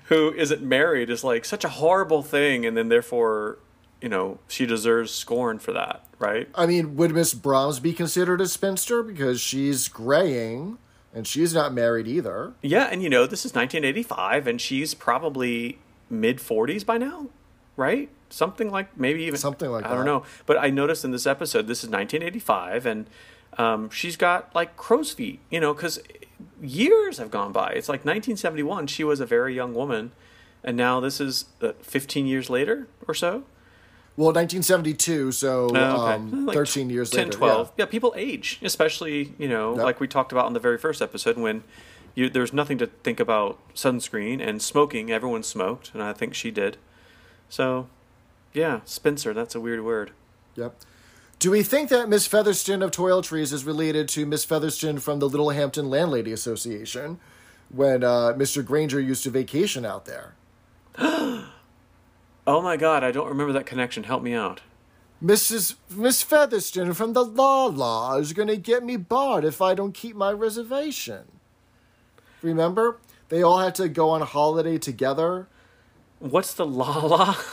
who 0.04 0.32
isn't 0.34 0.60
married 0.62 1.08
is 1.08 1.24
like 1.24 1.46
such 1.46 1.64
a 1.64 1.70
horrible 1.70 2.22
thing. 2.22 2.66
And 2.66 2.76
then 2.76 2.88
therefore, 2.90 3.58
you 4.00 4.08
know, 4.08 4.38
she 4.48 4.66
deserves 4.66 5.12
scorn 5.12 5.58
for 5.58 5.72
that, 5.72 6.04
right? 6.18 6.48
I 6.54 6.66
mean, 6.66 6.96
would 6.96 7.12
Miss 7.12 7.34
Brahms 7.34 7.80
be 7.80 7.92
considered 7.92 8.40
a 8.40 8.46
spinster 8.46 9.02
because 9.02 9.40
she's 9.40 9.88
graying 9.88 10.78
and 11.14 11.26
she's 11.26 11.54
not 11.54 11.72
married 11.72 12.06
either? 12.06 12.52
Yeah. 12.62 12.88
And, 12.90 13.02
you 13.02 13.08
know, 13.08 13.26
this 13.26 13.44
is 13.44 13.54
1985 13.54 14.46
and 14.46 14.60
she's 14.60 14.94
probably 14.94 15.78
mid 16.10 16.38
40s 16.38 16.84
by 16.84 16.98
now, 16.98 17.28
right? 17.76 18.10
Something 18.28 18.70
like 18.70 18.98
maybe 18.98 19.22
even 19.24 19.38
Something 19.38 19.70
like 19.70 19.86
I 19.86 19.94
don't 19.94 20.04
know. 20.04 20.24
But 20.46 20.58
I 20.58 20.70
noticed 20.70 21.04
in 21.04 21.10
this 21.12 21.26
episode, 21.26 21.66
this 21.68 21.84
is 21.84 21.90
1985, 21.90 22.84
and 22.86 23.06
um, 23.56 23.88
she's 23.90 24.16
got 24.16 24.52
like 24.54 24.76
crow's 24.76 25.12
feet, 25.12 25.40
you 25.48 25.60
know, 25.60 25.72
because 25.72 26.00
years 26.60 27.18
have 27.18 27.30
gone 27.30 27.52
by. 27.52 27.70
It's 27.70 27.88
like 27.88 28.00
1971, 28.00 28.88
she 28.88 29.04
was 29.04 29.20
a 29.20 29.26
very 29.26 29.54
young 29.54 29.74
woman, 29.74 30.10
and 30.64 30.76
now 30.76 30.98
this 30.98 31.20
is 31.20 31.46
uh, 31.62 31.72
15 31.82 32.26
years 32.26 32.50
later 32.50 32.88
or 33.06 33.14
so. 33.14 33.44
Well, 34.16 34.28
1972, 34.32 35.32
so 35.32 35.64
Oh, 35.64 36.04
okay. 36.04 36.14
um, 36.14 36.46
Like 36.46 36.54
13 36.54 36.88
years 36.90 37.10
10, 37.10 37.26
later. 37.26 37.36
12. 37.38 37.72
Yeah. 37.76 37.84
Yeah. 37.84 37.90
people 37.90 38.14
age, 38.16 38.58
especially, 38.62 39.34
you 39.38 39.48
know, 39.48 39.74
Yep. 39.76 39.84
like 39.84 40.00
we 40.00 40.08
talked 40.08 40.32
about 40.32 40.46
in 40.46 40.54
the 40.54 40.60
very 40.60 40.78
first 40.78 41.02
episode 41.02 41.36
when 41.36 41.64
you, 42.14 42.30
there's 42.30 42.52
nothing 42.52 42.78
to 42.78 42.86
think 42.86 43.20
about 43.20 43.58
sunscreen 43.74 44.40
and 44.46 44.62
smoking. 44.62 45.10
Everyone 45.10 45.42
smoked, 45.42 45.90
and 45.92 46.02
I 46.02 46.14
think 46.14 46.34
she 46.34 46.50
did. 46.50 46.78
So, 47.50 47.88
yeah, 48.54 48.80
Spencer, 48.86 49.34
that's 49.34 49.54
a 49.54 49.60
weird 49.60 49.84
word. 49.84 50.12
Yep. 50.54 50.74
Do 51.38 51.50
we 51.50 51.62
think 51.62 51.90
that 51.90 52.08
Miss 52.08 52.26
Featherston 52.26 52.82
of 52.82 52.90
Toiletries 52.92 53.52
is 53.52 53.66
related 53.66 54.08
to 54.08 54.24
Miss 54.24 54.46
Featherston 54.46 54.98
from 54.98 55.18
the 55.18 55.28
Littlehampton 55.28 55.90
Landlady 55.90 56.32
Association 56.32 57.18
when 57.68 58.02
uh, 58.02 58.32
Mr. 58.34 58.64
Grainger 58.64 58.98
used 58.98 59.24
to 59.24 59.30
vacation 59.30 59.84
out 59.84 60.06
there? 60.06 60.34
Oh 62.46 62.62
my 62.62 62.76
god, 62.76 63.02
I 63.02 63.10
don't 63.10 63.28
remember 63.28 63.52
that 63.54 63.66
connection. 63.66 64.04
Help 64.04 64.22
me 64.22 64.32
out. 64.34 64.60
Mrs. 65.22 65.76
Miss 65.90 66.22
Featherston 66.22 66.92
from 66.94 67.12
the 67.14 67.24
Law 67.24 67.66
Law 67.66 68.16
is 68.18 68.32
going 68.32 68.48
to 68.48 68.56
get 68.56 68.84
me 68.84 68.96
barred 68.96 69.44
if 69.44 69.62
I 69.62 69.74
don't 69.74 69.94
keep 69.94 70.14
my 70.14 70.30
reservation. 70.30 71.24
Remember? 72.42 72.98
They 73.28 73.42
all 73.42 73.58
had 73.58 73.74
to 73.76 73.88
go 73.88 74.10
on 74.10 74.20
holiday 74.20 74.78
together. 74.78 75.48
What's 76.18 76.54
the 76.54 76.66
la 76.66 77.04
la? 77.04 77.32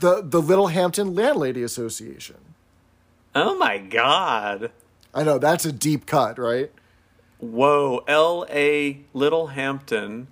The 0.00 0.22
the 0.22 0.42
Littlehampton 0.42 1.14
Landlady 1.16 1.62
Association. 1.62 2.36
oh 3.34 3.56
my 3.56 3.78
god. 3.78 4.70
I 5.14 5.22
know 5.22 5.38
that's 5.38 5.64
a 5.64 5.72
deep 5.72 6.06
cut, 6.06 6.38
right? 6.38 6.70
Whoa, 7.38 8.04
L.A. 8.06 9.04
Littlehampton 9.14 10.28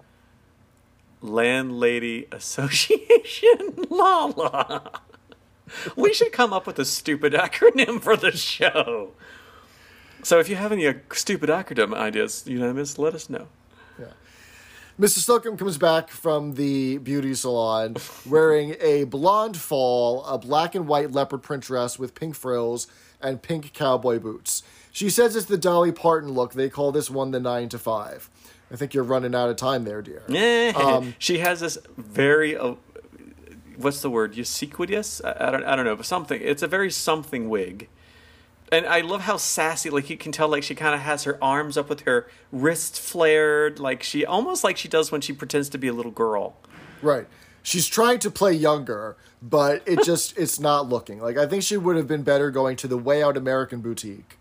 Landlady 1.25 2.27
Association? 2.31 3.87
La 3.91 4.27
la. 4.27 4.81
we 5.97 6.13
should 6.13 6.33
come 6.33 6.53
up 6.53 6.67
with 6.67 6.79
a 6.79 6.85
stupid 6.85 7.33
acronym 7.33 8.01
for 8.01 8.17
the 8.17 8.33
show. 8.33 9.13
So 10.23 10.39
if 10.39 10.49
you 10.49 10.57
have 10.57 10.71
any 10.71 10.87
uh, 10.87 10.95
stupid 11.13 11.49
acronym 11.49 11.95
ideas, 11.95 12.45
unanimous, 12.47 12.99
let 12.99 13.15
us 13.15 13.31
know. 13.31 13.49
Yeah. 13.99 14.13
Mr. 15.01 15.19
Slocombe 15.19 15.59
comes 15.59 15.79
back 15.79 16.11
from 16.11 16.55
the 16.55 16.99
beauty 16.99 17.35
salon 17.35 17.97
wearing 18.27 18.77
a 18.81 19.05
blonde 19.05 19.57
fall, 19.57 20.25
a 20.25 20.39
black 20.39 20.75
and 20.75 20.87
white 20.87 21.11
leopard 21.13 21.43
print 21.43 21.65
dress 21.65 21.99
with 21.99 22.15
pink 22.15 22.35
frills, 22.35 22.87
and 23.21 23.43
pink 23.43 23.73
cowboy 23.73 24.19
boots. 24.19 24.63
She 24.93 25.11
says 25.11 25.35
it's 25.35 25.47
the 25.47 25.59
Dolly 25.59 25.91
Parton 25.91 26.33
look. 26.33 26.53
They 26.53 26.69
call 26.69 26.93
this 26.93 27.11
one 27.11 27.31
the 27.33 27.41
9 27.41 27.71
to 27.71 27.79
5. 27.79 28.31
I 28.75 28.77
think 28.77 28.93
you're 28.93 29.05
running 29.05 29.37
out 29.37 29.49
of 29.49 29.55
time 29.55 29.85
there, 29.85 30.03
dear. 30.03 30.25
Yeah. 30.27 31.05
she 31.21 31.39
has 31.39 31.61
this 31.61 31.79
very, 31.97 32.57
uh, 32.57 32.75
what's 33.77 34.01
the 34.01 34.11
word? 34.11 34.37
Ubiquitous? 34.37 35.21
I, 35.25 35.37
I 35.47 35.51
don't, 35.53 35.65
I 35.65 35.77
don't 35.77 35.85
know, 35.85 35.95
but 35.95 36.07
something. 36.07 36.41
It's 36.43 36.61
a 36.61 36.67
very 36.67 36.91
something 36.91 37.49
wig. 37.49 37.89
And 38.73 38.85
I 38.85 39.03
love 39.03 39.21
how 39.21 39.37
sassy, 39.37 39.91
like 39.91 40.11
you 40.11 40.17
can 40.17 40.33
tell, 40.33 40.49
like 40.49 40.65
she 40.65 40.75
kind 40.75 40.93
of 40.93 41.03
has 41.03 41.23
her 41.23 41.39
arms 41.41 41.77
up 41.77 41.89
with 41.89 42.01
her 42.01 42.27
wrists 42.51 42.99
flared, 42.99 43.79
like 43.79 44.03
she 44.03 44.27
almost 44.27 44.65
like 44.65 44.77
she 44.77 44.89
does 44.89 45.13
when 45.13 45.21
she 45.21 45.33
pretends 45.33 45.69
to 45.69 45.79
be 45.79 45.87
a 45.87 45.93
little 45.93 46.11
girl. 46.11 46.57
Right. 47.01 47.29
She's 47.63 47.87
trying 47.87 48.19
to 48.19 48.31
play 48.31 48.55
younger, 48.55 49.17
but 49.41 49.85
it 49.87 50.03
just 50.03 50.37
it's 50.37 50.59
not 50.59 50.89
looking. 50.89 51.21
Like 51.21 51.37
I 51.37 51.47
think 51.47 51.63
she 51.63 51.77
would 51.77 51.95
have 51.95 52.09
been 52.09 52.25
better 52.25 52.51
going 52.51 52.75
to 52.79 52.89
the 52.89 52.99
Way 52.99 53.23
Out 53.23 53.37
American 53.37 53.83
boutique 53.83 54.37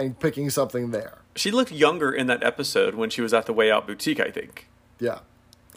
and 0.00 0.18
picking 0.18 0.50
something 0.50 0.90
there. 0.90 1.18
She 1.36 1.50
looked 1.50 1.70
younger 1.72 2.10
in 2.12 2.26
that 2.26 2.42
episode 2.42 2.94
when 2.94 3.10
she 3.10 3.20
was 3.22 3.32
at 3.32 3.46
the 3.46 3.52
Way 3.52 3.70
Out 3.70 3.86
Boutique, 3.86 4.20
I 4.20 4.30
think. 4.30 4.66
Yeah. 4.98 5.20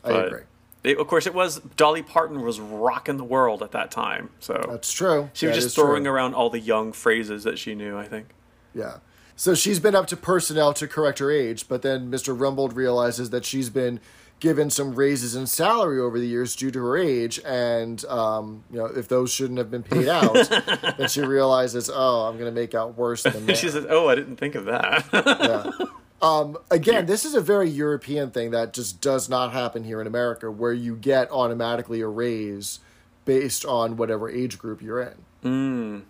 I 0.04 0.10
But 0.12 0.28
agree. 0.28 0.42
It, 0.84 0.98
of 0.98 1.08
course, 1.08 1.26
it 1.26 1.34
was 1.34 1.60
Dolly 1.78 2.02
Parton 2.02 2.42
was 2.42 2.60
rocking 2.60 3.16
the 3.18 3.24
world 3.24 3.64
at 3.64 3.72
that 3.72 3.90
time, 3.90 4.32
so 4.40 4.62
That's 4.70 4.92
true. 4.92 5.30
she 5.34 5.48
was 5.48 5.56
just 5.56 5.76
throwing 5.76 6.04
true. 6.04 6.12
around 6.12 6.34
all 6.34 6.50
the 6.50 6.60
young 6.60 6.92
phrases 6.92 7.44
that 7.46 7.58
she 7.58 7.74
knew. 7.74 7.98
I 7.98 8.06
think. 8.06 8.28
Yeah. 8.76 8.98
So 9.38 9.56
she's 9.56 9.80
been 9.80 9.96
up 9.96 10.08
to 10.08 10.18
personnel 10.18 10.74
to 10.74 10.88
correct 10.88 11.20
her 11.20 11.32
age, 11.32 11.68
but 11.70 11.82
then 11.84 12.12
Mr. 12.12 12.38
Rumbold 12.38 12.76
realizes 12.76 13.30
that 13.30 13.46
she's 13.46 13.70
been 13.70 14.00
given 14.44 14.70
some 14.70 14.94
raises 14.94 15.36
in 15.36 15.48
salary 15.48 16.02
over 16.02 16.20
the 16.20 16.28
years 16.28 16.54
due 16.54 16.70
to 16.70 16.78
her 16.84 16.98
age, 16.98 17.40
and 17.46 18.04
um, 18.06 18.62
you 18.70 18.78
know 18.78 18.88
if 18.88 19.08
those 19.08 19.32
shouldn't 19.32 19.58
have 19.58 19.72
been 19.72 19.84
paid 19.84 20.10
out, 20.10 20.34
then 20.98 21.08
she 21.08 21.22
realizes, 21.22 21.90
oh, 21.92 22.28
I'm 22.28 22.38
going 22.38 22.54
to 22.54 22.62
make 22.62 22.76
out 22.76 22.98
worse 22.98 23.24
than 23.24 23.46
that. 23.46 23.58
She 23.58 23.70
says, 23.70 23.88
"Oh, 23.90 24.10
I 24.10 24.16
didn't 24.16 24.36
think 24.36 24.56
of 24.56 24.66
that." 24.66 25.08
yeah. 25.14 25.86
Um, 26.22 26.58
again, 26.72 27.06
this 27.06 27.26
is 27.26 27.36
a 27.36 27.42
very 27.42 27.70
European 27.70 28.32
thing 28.32 28.52
that 28.52 28.72
just 28.72 29.02
does 29.02 29.28
not 29.28 29.52
happen 29.52 29.84
here 29.84 30.00
in 30.00 30.08
America, 30.08 30.50
where 30.50 30.72
you 30.72 30.96
get 30.96 31.30
automatically 31.30 32.00
a 32.00 32.08
raise 32.08 32.80
based 33.26 33.66
on 33.66 33.98
whatever 33.98 34.30
age 34.30 34.58
group 34.58 34.82
you're 34.82 35.02
in. 35.02 35.16
Mm. 35.44 36.04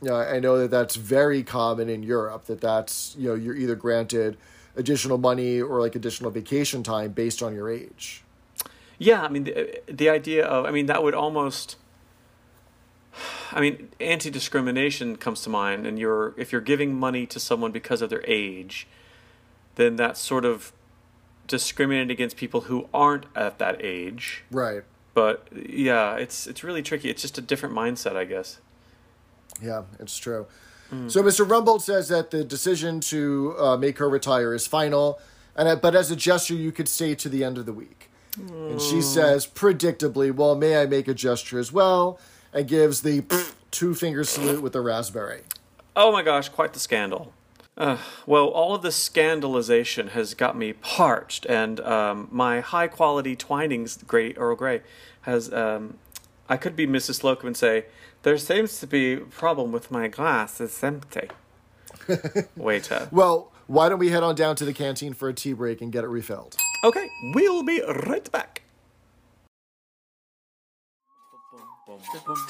You 0.00 0.10
know, 0.10 0.14
I 0.14 0.38
know 0.38 0.58
that 0.58 0.70
that's 0.70 0.94
very 0.94 1.42
common 1.42 1.88
in 1.88 2.04
Europe. 2.04 2.44
That 2.44 2.60
that's 2.60 3.16
you 3.18 3.30
know 3.30 3.34
you're 3.34 3.56
either 3.56 3.74
granted 3.74 4.36
additional 4.78 5.18
money 5.18 5.60
or 5.60 5.80
like 5.80 5.94
additional 5.94 6.30
vacation 6.30 6.82
time 6.82 7.12
based 7.12 7.42
on 7.42 7.54
your 7.54 7.68
age. 7.70 8.22
yeah, 8.98 9.22
I 9.22 9.28
mean, 9.28 9.44
the, 9.44 9.80
the 9.86 10.08
idea 10.08 10.46
of, 10.46 10.64
I 10.64 10.70
mean, 10.70 10.86
that 10.86 11.02
would 11.02 11.14
almost. 11.14 11.76
I 13.50 13.60
mean, 13.60 13.88
anti-discrimination 13.98 15.16
comes 15.16 15.42
to 15.42 15.50
mind, 15.50 15.86
and 15.86 15.98
you're 15.98 16.34
if 16.36 16.52
you're 16.52 16.60
giving 16.60 16.94
money 16.94 17.26
to 17.26 17.40
someone 17.40 17.72
because 17.72 18.00
of 18.02 18.10
their 18.10 18.22
age, 18.26 18.86
then 19.74 19.96
that's 19.96 20.20
sort 20.20 20.44
of 20.44 20.72
discriminating 21.48 22.10
against 22.10 22.36
people 22.36 22.62
who 22.62 22.88
aren't 22.92 23.26
at 23.34 23.58
that 23.58 23.82
age. 23.82 24.44
Right. 24.50 24.84
But 25.14 25.48
yeah, 25.52 26.14
it's 26.16 26.46
it's 26.46 26.62
really 26.62 26.82
tricky. 26.82 27.10
It's 27.10 27.22
just 27.22 27.38
a 27.38 27.40
different 27.40 27.74
mindset, 27.74 28.14
I 28.14 28.24
guess. 28.24 28.58
Yeah, 29.60 29.84
it's 29.98 30.16
true. 30.18 30.46
So 31.08 31.22
Mr. 31.22 31.46
Rumbold 31.46 31.82
says 31.82 32.08
that 32.08 32.30
the 32.30 32.44
decision 32.44 33.00
to 33.00 33.54
uh, 33.58 33.76
make 33.76 33.98
her 33.98 34.08
retire 34.08 34.54
is 34.54 34.66
final, 34.66 35.20
and 35.54 35.68
uh, 35.68 35.76
but 35.76 35.94
as 35.94 36.10
a 36.10 36.16
gesture, 36.16 36.54
you 36.54 36.72
could 36.72 36.88
stay 36.88 37.14
to 37.16 37.28
the 37.28 37.44
end 37.44 37.58
of 37.58 37.66
the 37.66 37.74
week. 37.74 38.08
And 38.38 38.80
she 38.80 39.02
says, 39.02 39.46
predictably, 39.46 40.32
"Well, 40.32 40.54
may 40.54 40.80
I 40.80 40.86
make 40.86 41.06
a 41.08 41.14
gesture 41.14 41.58
as 41.58 41.72
well?" 41.72 42.18
And 42.54 42.66
gives 42.66 43.02
the 43.02 43.22
two 43.70 43.94
finger 43.94 44.24
salute 44.24 44.62
with 44.62 44.72
the 44.72 44.80
raspberry. 44.80 45.42
Oh 45.94 46.10
my 46.10 46.22
gosh, 46.22 46.48
quite 46.48 46.72
the 46.72 46.80
scandal. 46.80 47.32
Uh, 47.76 47.98
well, 48.26 48.46
all 48.46 48.74
of 48.74 48.82
this 48.82 48.96
scandalization 48.96 50.10
has 50.10 50.34
got 50.34 50.56
me 50.56 50.72
parched, 50.72 51.44
and 51.46 51.80
um, 51.80 52.28
my 52.30 52.60
high 52.60 52.88
quality 52.88 53.36
Twinings 53.36 53.98
Great 54.06 54.36
Earl 54.38 54.56
Grey 54.56 54.80
has. 55.22 55.52
Um, 55.52 55.98
I 56.48 56.56
could 56.56 56.74
be 56.74 56.86
Mrs. 56.86 57.20
Slocombe 57.20 57.48
and 57.48 57.56
say, 57.56 57.84
There 58.22 58.36
seems 58.38 58.80
to 58.80 58.86
be 58.86 59.14
a 59.14 59.20
problem 59.20 59.72
with 59.72 59.90
my 59.90 60.08
glass. 60.08 60.60
It's 60.60 60.82
empty. 60.82 61.28
Waiter. 62.56 62.94
Uh, 62.94 63.06
well, 63.10 63.52
why 63.66 63.88
don't 63.88 63.98
we 63.98 64.10
head 64.10 64.22
on 64.22 64.34
down 64.34 64.56
to 64.56 64.64
the 64.64 64.72
canteen 64.72 65.14
for 65.14 65.28
a 65.28 65.34
tea 65.34 65.52
break 65.52 65.80
and 65.80 65.92
get 65.92 66.04
it 66.04 66.08
refilled? 66.08 66.56
Okay, 66.84 67.08
we'll 67.34 67.62
be 67.62 67.82
right 67.82 68.30
back. 68.32 68.62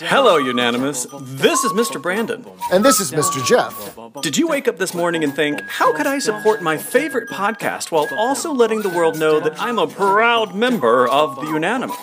Hello, 0.01 0.37
Unanimous. 0.37 1.07
This 1.21 1.63
is 1.63 1.73
Mr. 1.73 2.03
Brandon. 2.03 2.45
And 2.73 2.85
this 2.85 2.99
is 2.99 3.13
Mr. 3.13 3.45
Jeff. 3.47 3.97
Did 4.21 4.37
you 4.37 4.49
wake 4.49 4.67
up 4.67 4.79
this 4.79 4.95
morning 4.95 5.23
and 5.23 5.33
think, 5.35 5.61
how 5.69 5.93
could 5.95 6.09
I 6.09 6.19
support 6.19 6.61
my 6.61 6.77
favorite 6.77 7.29
podcast 7.29 7.93
while 7.93 8.09
also 8.17 8.53
letting 8.53 8.83
the 8.83 8.89
world 8.89 9.17
know 9.19 9.39
that 9.39 9.61
I'm 9.61 9.79
a 9.79 9.87
proud 9.87 10.57
member 10.57 11.07
of 11.07 11.37
the 11.37 11.47
Unanimous? 11.47 11.97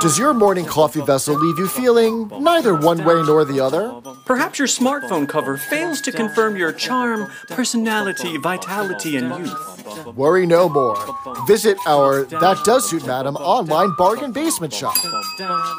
Does 0.00 0.16
your 0.16 0.32
morning 0.32 0.64
coffee 0.64 1.00
vessel 1.00 1.34
leave 1.36 1.58
you 1.58 1.66
feeling 1.66 2.28
neither 2.28 2.74
one 2.74 3.04
way 3.04 3.20
nor 3.22 3.44
the 3.44 3.58
other? 3.58 3.92
Perhaps 4.24 4.60
your 4.60 4.68
smartphone 4.68 5.28
cover 5.28 5.56
fails 5.56 6.00
to 6.02 6.12
confirm 6.12 6.56
your 6.56 6.72
charm, 6.72 7.30
personality, 7.48 8.36
vitality, 8.36 9.16
and 9.16 9.36
youth. 9.44 9.75
Worry 10.14 10.46
no 10.46 10.68
more. 10.68 10.96
Visit 11.46 11.78
our 11.86 12.24
That 12.24 12.58
Does 12.64 12.88
Suit 12.88 13.06
Madam 13.06 13.36
online 13.36 13.94
bargain 13.96 14.32
basement 14.32 14.72
shop. 14.72 14.96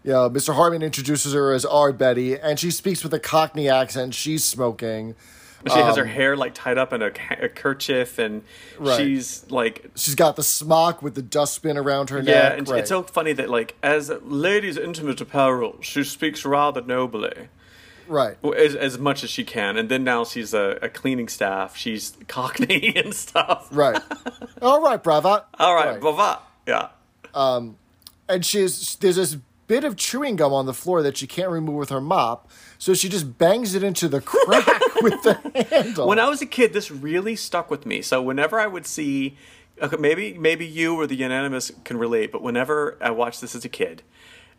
yeah, 0.05 0.29
Mr. 0.31 0.55
Harman 0.55 0.83
introduces 0.83 1.33
her 1.33 1.53
as 1.53 1.65
our 1.65 1.93
Betty, 1.93 2.39
and 2.39 2.61
she 2.61 2.71
speaks 2.71 3.03
with 3.03 3.15
a 3.15 3.19
Cockney 3.19 3.71
accent. 3.71 4.15
She's 4.15 4.45
smoking. 4.45 5.15
She 5.73 5.79
has 5.79 5.97
her 5.97 6.05
hair 6.05 6.37
like 6.37 6.55
tied 6.55 6.77
up 6.79 6.93
in 6.93 7.01
a, 7.03 7.11
a 7.41 7.49
kerchief, 7.49 8.19
and 8.19 8.43
Right. 8.79 8.97
she's 8.99 9.45
like, 9.51 9.91
She's 9.95 10.15
got 10.15 10.37
the 10.37 10.43
smock 10.43 11.01
with 11.03 11.15
the 11.15 11.23
dustbin 11.23 11.77
around 11.79 12.11
her 12.11 12.23
neck. 12.23 12.29
yeah. 12.35 12.49
neck. 12.51 12.59
And 12.59 12.69
right. 12.69 12.81
it's 12.81 12.89
so 12.91 13.03
funny 13.03 13.33
that 13.33 13.49
like 13.49 13.75
as 13.83 14.11
ladies' 14.23 14.77
intimate 14.77 15.21
apparel, 15.21 15.77
she 15.81 16.05
speaks 16.05 16.45
rather 16.45 16.83
nobly. 16.83 17.49
right. 18.07 18.37
As, 18.57 18.75
as 18.75 18.99
much 18.99 19.25
as 19.25 19.31
she 19.31 19.43
can, 19.45 19.77
and 19.79 19.89
then 19.89 20.05
now 20.05 20.25
she's 20.25 20.53
a, 20.53 20.79
a 20.83 20.89
cleaning 20.91 21.29
staff. 21.29 21.77
She's 21.77 22.15
Cockney 22.29 22.93
and 22.95 23.15
stuff. 23.15 23.69
Right. 23.71 24.01
All 24.63 24.83
right, 24.83 25.03
brava. 25.03 25.47
All 25.59 25.75
right, 25.75 25.99
blah 26.01 26.41
Yeah. 26.67 26.89
Um, 27.33 27.77
and 28.29 28.45
she's 28.45 28.97
there's 28.97 29.17
this 29.17 29.37
bit 29.67 29.85
of 29.85 29.97
chewing 29.97 30.37
gum 30.37 30.53
on 30.53 30.67
the 30.67 30.75
floor 30.75 31.03
that 31.03 31.17
she 31.17 31.27
can't 31.27 31.51
remove 31.51 31.77
with 31.77 31.91
her 31.91 32.01
mop, 32.01 32.51
so 32.79 32.95
she 32.95 33.09
just 33.09 33.39
bangs 33.39 33.75
it 33.75 33.83
into 33.83 34.09
the 34.09 34.21
crack 34.21 34.67
with 35.03 35.23
the 35.23 35.67
handle. 35.71 36.07
When 36.07 36.19
I 36.19 36.29
was 36.29 36.43
a 36.43 36.47
kid, 36.47 36.73
this 36.73 36.91
really 36.91 37.37
stuck 37.37 37.71
with 37.71 37.87
me. 37.87 38.03
So 38.03 38.23
whenever 38.23 38.61
I 38.61 38.67
would 38.67 38.87
see, 38.87 39.37
okay, 39.81 39.97
maybe 39.97 40.35
maybe 40.35 40.67
you 40.67 40.95
or 40.97 41.07
the 41.07 41.17
unanimous 41.17 41.73
can 41.85 41.99
relate, 41.99 42.33
but 42.33 42.43
whenever 42.43 42.99
I 43.01 43.11
watched 43.11 43.41
this 43.41 43.55
as 43.55 43.65
a 43.65 43.69
kid, 43.69 44.03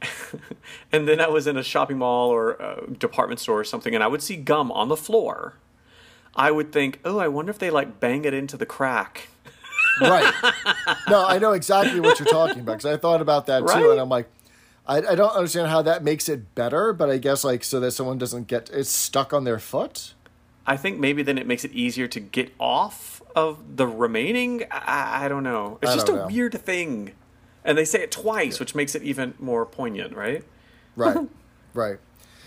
and 0.91 1.07
then 1.07 1.19
I 1.21 1.27
was 1.27 1.47
in 1.47 1.57
a 1.57 1.63
shopping 1.63 1.97
mall 1.97 2.29
or 2.29 2.51
a 2.53 2.87
department 2.91 3.39
store 3.39 3.59
or 3.59 3.63
something, 3.63 3.93
and 3.95 4.03
I 4.03 4.07
would 4.07 4.21
see 4.21 4.35
gum 4.35 4.71
on 4.71 4.89
the 4.89 4.97
floor, 4.97 5.53
I 6.35 6.51
would 6.51 6.71
think, 6.71 6.99
oh, 7.05 7.19
I 7.19 7.27
wonder 7.27 7.49
if 7.49 7.59
they 7.59 7.69
like 7.69 7.99
bang 7.99 8.25
it 8.25 8.33
into 8.33 8.57
the 8.57 8.65
crack. 8.65 9.29
right. 10.01 10.33
No, 11.07 11.25
I 11.25 11.37
know 11.37 11.51
exactly 11.51 11.99
what 11.99 12.19
you're 12.19 12.27
talking 12.27 12.61
about 12.61 12.77
because 12.79 12.85
I 12.85 12.97
thought 12.97 13.21
about 13.21 13.45
that 13.45 13.59
too, 13.67 13.91
and 13.91 13.99
I'm 13.99 14.09
like, 14.09 14.27
I, 14.87 14.97
I 14.97 15.15
don't 15.15 15.35
understand 15.35 15.69
how 15.69 15.81
that 15.81 16.03
makes 16.03 16.29
it 16.29 16.53
better, 16.55 16.93
but 16.93 17.09
I 17.09 17.17
guess 17.17 17.43
like 17.43 17.63
so 17.63 17.79
that 17.79 17.91
someone 17.91 18.17
doesn't 18.17 18.47
get 18.47 18.69
it's 18.71 18.89
stuck 18.89 19.33
on 19.33 19.43
their 19.43 19.59
foot. 19.59 20.13
I 20.67 20.77
think 20.77 20.99
maybe 20.99 21.23
then 21.23 21.37
it 21.37 21.47
makes 21.47 21.63
it 21.63 21.71
easier 21.73 22.07
to 22.07 22.19
get 22.19 22.53
off 22.59 23.21
of 23.35 23.77
the 23.77 23.87
remaining. 23.87 24.65
I, 24.71 25.25
I 25.25 25.27
don't 25.27 25.43
know. 25.43 25.77
It's 25.81 25.91
I 25.91 25.95
just 25.95 26.09
a 26.09 26.15
know. 26.15 26.27
weird 26.27 26.53
thing. 26.53 27.13
And 27.63 27.77
they 27.77 27.85
say 27.85 28.01
it 28.01 28.11
twice, 28.11 28.59
which 28.59 28.75
makes 28.75 28.95
it 28.95 29.03
even 29.03 29.33
more 29.39 29.65
poignant, 29.65 30.15
right? 30.15 30.43
Right. 30.95 31.17
right. 31.73 31.97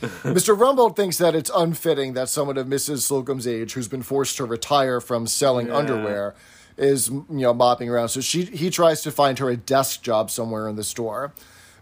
Mr. 0.01 0.57
Rumbold 0.57 0.95
thinks 0.95 1.19
that 1.19 1.35
it's 1.35 1.51
unfitting 1.55 2.13
that 2.13 2.29
someone 2.29 2.57
of 2.57 2.69
Mrs. 2.69 2.99
Slocombe's 2.99 3.49
age, 3.49 3.73
who's 3.73 3.89
been 3.89 4.03
forced 4.03 4.37
to 4.37 4.45
retire 4.45 5.01
from 5.01 5.27
selling 5.27 5.73
underwear, 5.73 6.37
is 6.77 7.09
you 7.09 7.25
know 7.29 7.53
mopping 7.53 7.89
around. 7.89 8.11
So 8.11 8.21
she 8.21 8.45
he 8.45 8.71
tries 8.71 9.03
to 9.03 9.11
find 9.11 9.41
her 9.41 9.51
a 9.51 9.57
desk 9.57 10.03
job 10.03 10.31
somewhere 10.31 10.69
in 10.69 10.77
the 10.77 10.85
store. 10.85 11.33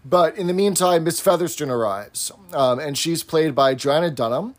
But 0.07 0.37
in 0.37 0.47
the 0.47 0.53
meantime, 0.53 1.03
Miss 1.03 1.19
Featherston 1.19 1.69
arrives, 1.69 2.31
um, 2.53 2.79
and 2.79 2.97
she's 2.97 3.23
played 3.23 3.53
by 3.53 3.75
Joanna 3.75 4.09
Dunham, 4.09 4.55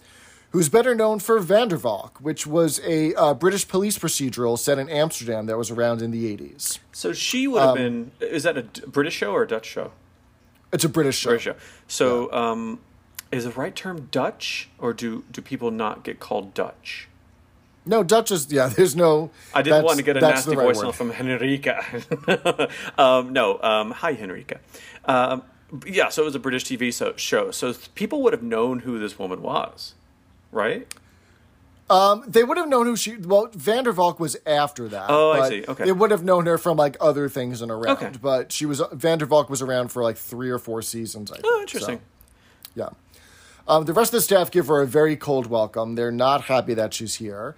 who's 0.51 0.69
better 0.69 0.95
known 0.95 1.21
for 1.21 1.41
Vandervalk, 1.41 2.21
which 2.21 2.47
was 2.47 2.81
a 2.85 3.15
uh, 3.15 3.33
British 3.33 3.67
police 3.67 3.99
procedural 3.99 4.59
set 4.59 4.79
in 4.79 4.91
Amsterdam 4.91 5.47
that 5.47 5.57
was 5.57 5.71
around 5.71 6.03
in 6.03 6.11
the 6.11 6.37
80s. 6.37 6.81
So 6.93 7.15
she 7.15 7.49
would 7.49 7.63
have 7.63 7.75
been. 7.77 8.11
Is 8.21 8.43
that 8.43 8.59
a 8.59 8.63
British 8.63 9.15
show 9.15 9.33
or 9.33 9.45
a 9.45 9.49
Dutch 9.49 9.67
show? 9.67 9.93
It's 10.71 10.85
a 10.85 10.89
British 10.89 11.17
show. 11.17 11.31
British 11.31 11.45
show. 11.45 11.57
So, 11.87 12.31
um, 12.33 12.81
is 13.33 13.45
the 13.45 13.51
right 13.51 13.75
term 13.75 14.09
Dutch, 14.11 14.69
or 14.79 14.93
do 14.93 15.25
do 15.31 15.41
people 15.41 15.71
not 15.71 16.03
get 16.05 16.21
called 16.21 16.53
Dutch? 16.53 17.08
No, 17.89 18.03
Dutch 18.03 18.31
is, 18.31 18.53
yeah, 18.53 18.69
there's 18.77 18.95
no. 18.95 19.31
I 19.55 19.63
didn't 19.63 19.85
want 19.85 19.99
to 19.99 20.05
get 20.05 20.17
a 20.17 20.21
nasty 20.21 20.55
right 20.55 20.69
voicemail 20.69 20.95
from 20.95 21.11
Henrika. 21.11 22.71
um, 22.99 23.33
no, 23.33 23.61
um, 23.63 23.91
hi 23.91 24.15
Henrika. 24.15 24.59
Um, 25.07 25.43
yeah, 25.87 26.09
so 26.11 26.23
it 26.23 26.27
was 26.27 26.35
a 26.35 26.39
British 26.39 26.65
TV 26.65 26.93
so, 26.93 27.15
show. 27.17 27.51
So 27.51 27.75
people 27.95 28.23
would 28.23 28.33
have 28.33 28.43
known 28.43 28.81
who 28.81 28.99
this 28.99 29.19
woman 29.19 29.43
was, 29.43 29.95
right? 30.53 30.87
They 32.27 32.45
would 32.45 32.59
have 32.59 32.69
known 32.69 32.87
who 32.87 32.97
she. 32.97 33.17
Well, 33.17 33.49
Vandervalk 33.49 34.21
was 34.21 34.37
after 34.47 34.89
that. 34.89 35.07
Oh, 35.09 35.33
I 35.33 35.49
see. 35.49 35.65
Okay. 35.67 35.87
They 35.87 35.93
would 35.93 36.11
have 36.11 36.23
known 36.23 36.45
her 36.45 36.59
from 36.59 36.77
like 36.77 36.99
other 37.01 37.29
things 37.31 37.63
and 37.63 37.71
around. 37.71 38.03
Okay. 38.03 38.13
But 38.21 38.53
she 38.53 38.67
was 38.67 38.81
Vandervalk 38.81 39.49
was 39.49 39.63
around 39.63 39.89
for 39.89 40.03
like 40.03 40.19
three 40.19 40.51
or 40.51 40.59
four 40.59 40.83
seasons. 40.83 41.31
I 41.31 41.37
think. 41.37 41.47
Oh, 41.49 41.61
interesting. 41.63 41.97
So, 41.97 42.03
yeah. 42.75 42.89
Um, 43.67 43.85
the 43.85 43.93
rest 43.93 44.15
of 44.15 44.19
the 44.19 44.23
staff 44.23 44.51
give 44.51 44.69
her 44.69 44.81
a 44.81 44.87
very 44.87 45.15
cold 45.15 45.47
welcome. 45.47 45.95
They're 45.95 46.11
not 46.11 46.45
happy 46.45 46.73
that 46.75 46.95
she's 46.95 47.17
here. 47.17 47.55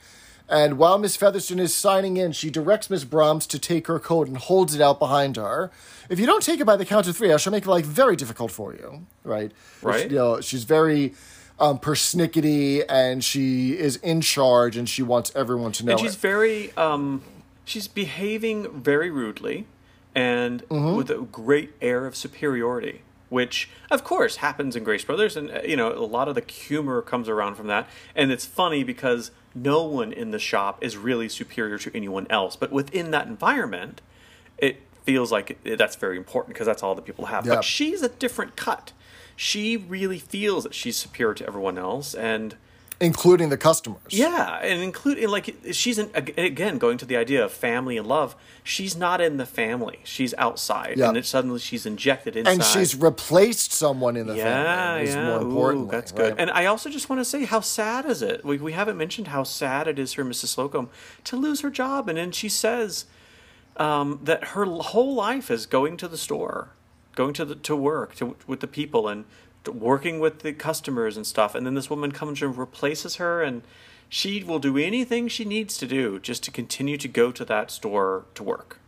And 0.51 0.79
while 0.79 0.99
Miss 0.99 1.17
Featherston 1.17 1.61
is 1.61 1.73
signing 1.73 2.17
in, 2.17 2.33
she 2.33 2.51
directs 2.51 2.91
Miss 2.91 3.05
Brahms 3.05 3.47
to 3.47 3.59
take 3.59 3.87
her 3.87 3.99
coat 4.01 4.27
and 4.29 4.37
holds 4.37 4.75
it 4.75 4.81
out 4.81 4.99
behind 4.99 5.37
her. 5.37 5.71
If 6.09 6.19
you 6.19 6.27
don't 6.27 6.43
take 6.43 6.59
it 6.59 6.65
by 6.67 6.77
the 6.77 6.85
count 6.85 7.07
of 7.07 7.17
three, 7.17 7.33
I 7.33 7.37
shall 7.37 7.53
make 7.53 7.67
life 7.67 7.85
very 7.87 8.17
difficult 8.17 8.51
for 8.51 8.75
you. 8.75 9.07
Right. 9.23 9.53
Right. 9.81 10.11
You 10.11 10.17
know, 10.17 10.41
she's 10.41 10.65
very 10.65 11.15
um, 11.61 11.79
persnickety 11.79 12.83
and 12.89 13.23
she 13.23 13.79
is 13.79 13.97
in 13.97 14.21
charge 14.23 14.77
and 14.77 14.89
she 14.89 15.03
wants 15.03 15.31
everyone 15.37 15.73
to 15.73 15.85
know 15.85 15.93
and 15.93 16.01
she's 16.01 16.15
it. 16.15 16.21
very 16.21 16.73
um 16.77 17.23
she's 17.67 17.87
behaving 17.87 18.83
very 18.83 19.11
rudely 19.11 19.67
and 20.15 20.67
Mm-hmm. 20.69 20.97
with 20.97 21.11
a 21.11 21.19
great 21.19 21.73
air 21.83 22.07
of 22.07 22.17
superiority 22.17 23.03
which 23.29 23.69
of 23.91 24.03
course 24.05 24.37
happens 24.37 24.75
in 24.75 24.83
grace 24.85 25.05
brothers 25.05 25.37
and 25.37 25.51
uh, 25.51 25.61
you 25.63 25.77
know 25.77 25.93
a 25.93 26.01
lot 26.07 26.29
of 26.29 26.35
the 26.35 26.43
humor 26.51 27.03
comes 27.03 27.29
around 27.29 27.55
from 27.57 27.67
that 27.69 27.87
and 28.17 28.33
it's 28.33 28.47
funny 28.47 28.83
because 28.83 29.31
no 29.55 29.85
one 29.85 30.13
in 30.13 30.31
the 30.31 30.39
shop 30.39 30.83
is 30.83 30.97
really 30.97 31.29
superior 31.29 31.79
to 31.79 31.91
anyone 31.95 32.27
else. 32.31 32.57
But 32.57 32.71
within 32.73 33.11
that 33.11 33.27
environment 33.27 34.01
it 34.61 34.83
feels 35.03 35.33
like 35.33 35.59
it, 35.65 35.77
that's 35.77 35.97
very 35.97 36.17
important 36.17 36.55
because 36.55 36.67
that's 36.67 36.83
all 36.83 36.95
the 36.95 37.03
people 37.03 37.27
have. 37.27 37.47
Yeah. 37.47 37.57
but 37.57 37.65
she's 37.65 38.03
a 38.03 38.09
different 38.09 38.57
cut. 38.57 38.93
She 39.35 39.77
really 39.77 40.19
feels 40.19 40.65
that 40.65 40.75
she's 40.75 40.97
superior 40.97 41.35
to 41.35 41.47
everyone 41.47 41.79
else 41.79 42.15
and 42.15 42.57
including 43.01 43.49
the 43.49 43.57
customers. 43.57 44.01
yeah, 44.11 44.59
and 44.63 44.83
including 44.83 45.29
like 45.29 45.55
she's 45.73 45.99
in, 45.99 46.11
again 46.15 46.79
going 46.79 46.99
to 46.99 47.07
the 47.07 47.17
idea 47.17 47.45
of 47.45 47.53
family 47.53 47.97
and 47.97 48.07
love. 48.07 48.37
She's 48.63 48.97
not 48.97 49.21
in 49.21 49.39
the 49.39 49.47
family; 49.47 50.01
she's 50.05 50.35
outside, 50.35 50.99
Yeah. 50.99 51.09
and 51.09 51.17
then 51.17 51.23
suddenly 51.23 51.59
she's 51.59 51.87
injected 51.87 52.37
inside. 52.37 52.53
And 52.53 52.63
she's 52.65 52.95
replaced 52.95 53.73
someone 53.73 54.17
in 54.17 54.27
the 54.27 54.37
yeah, 54.37 54.97
family. 54.99 55.11
Yeah, 55.11 55.41
more 55.41 55.73
Ooh, 55.73 55.89
that's 55.91 56.13
good. 56.13 56.31
right? 56.33 56.35
And 56.39 56.51
I 56.51 56.67
also 56.67 56.91
just 56.91 57.09
want 57.09 57.21
to 57.21 57.25
say, 57.25 57.45
how 57.45 57.61
sad 57.61 58.05
is 58.07 58.23
it? 58.23 58.45
We 58.45 58.59
we 58.59 58.73
haven't 58.73 58.97
mentioned 58.99 59.29
how 59.29 59.45
sad 59.45 59.89
it 59.89 59.99
is 59.99 60.13
for 60.13 60.25
Mrs. 60.25 60.55
Slocombe 60.55 60.89
to 61.25 61.37
lose 61.37 61.61
her 61.63 61.71
job, 61.71 62.09
and 62.09 62.19
then 62.19 62.31
she 62.33 62.49
says 62.49 63.07
um, 63.77 64.21
that 64.23 64.49
her 64.49 64.65
whole 64.67 65.15
life 65.15 65.51
is 65.51 65.65
going 65.67 65.97
to 65.97 66.09
the 66.09 66.19
store, 66.19 66.71
going 67.15 67.33
to 67.35 67.45
the 67.45 67.55
to 67.55 67.75
work 67.75 68.15
to 68.17 68.37
with 68.47 68.61
the 68.61 68.67
people 68.67 69.09
and 69.09 69.25
working 69.67 70.21
with 70.21 70.41
the 70.41 70.53
customers 70.53 71.17
and 71.17 71.27
stuff. 71.27 71.55
And 71.55 71.67
then 71.67 71.75
this 71.75 71.91
woman 71.91 72.13
comes 72.13 72.43
and 72.43 72.57
replaces 72.57 73.17
her, 73.17 73.43
and 73.43 73.63
she 74.09 74.43
will 74.43 74.59
do 74.59 74.77
anything 74.77 75.29
she 75.29 75.45
needs 75.45 75.77
to 75.79 75.87
do 75.87 76.19
just 76.19 76.43
to 76.45 76.51
continue 76.51 76.97
to 76.97 77.09
go 77.09 77.31
to 77.33 77.45
that 77.45 77.71
store 77.71 78.25
to 78.35 78.43
work. 78.43 78.79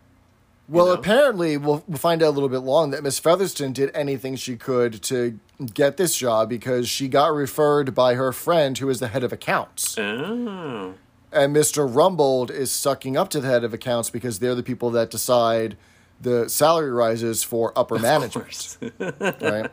Well, 0.68 0.86
know? 0.86 0.92
apparently, 0.92 1.56
we'll, 1.56 1.84
we'll 1.86 1.98
find 1.98 2.22
out 2.22 2.28
a 2.28 2.30
little 2.30 2.48
bit 2.48 2.60
long 2.60 2.90
that 2.90 3.02
Miss 3.02 3.18
Featherston 3.18 3.72
did 3.72 3.90
anything 3.94 4.36
she 4.36 4.56
could 4.56 5.02
to 5.04 5.38
get 5.74 5.96
this 5.96 6.16
job 6.16 6.48
because 6.48 6.88
she 6.88 7.08
got 7.08 7.32
referred 7.32 7.94
by 7.94 8.14
her 8.14 8.32
friend 8.32 8.76
who 8.78 8.88
is 8.88 9.00
the 9.00 9.08
head 9.08 9.22
of 9.22 9.32
accounts. 9.32 9.98
Oh, 9.98 10.94
And 11.32 11.54
Mr. 11.54 11.88
Rumbold 11.88 12.50
is 12.50 12.70
sucking 12.72 13.16
up 13.16 13.28
to 13.30 13.40
the 13.40 13.48
head 13.48 13.64
of 13.64 13.74
accounts 13.74 14.10
because 14.10 14.38
they're 14.38 14.54
the 14.54 14.62
people 14.62 14.90
that 14.90 15.10
decide 15.10 15.76
the 16.20 16.48
salary 16.48 16.90
rises 16.90 17.42
for 17.42 17.72
upper 17.76 17.98
management. 17.98 18.78
right? 18.98 19.70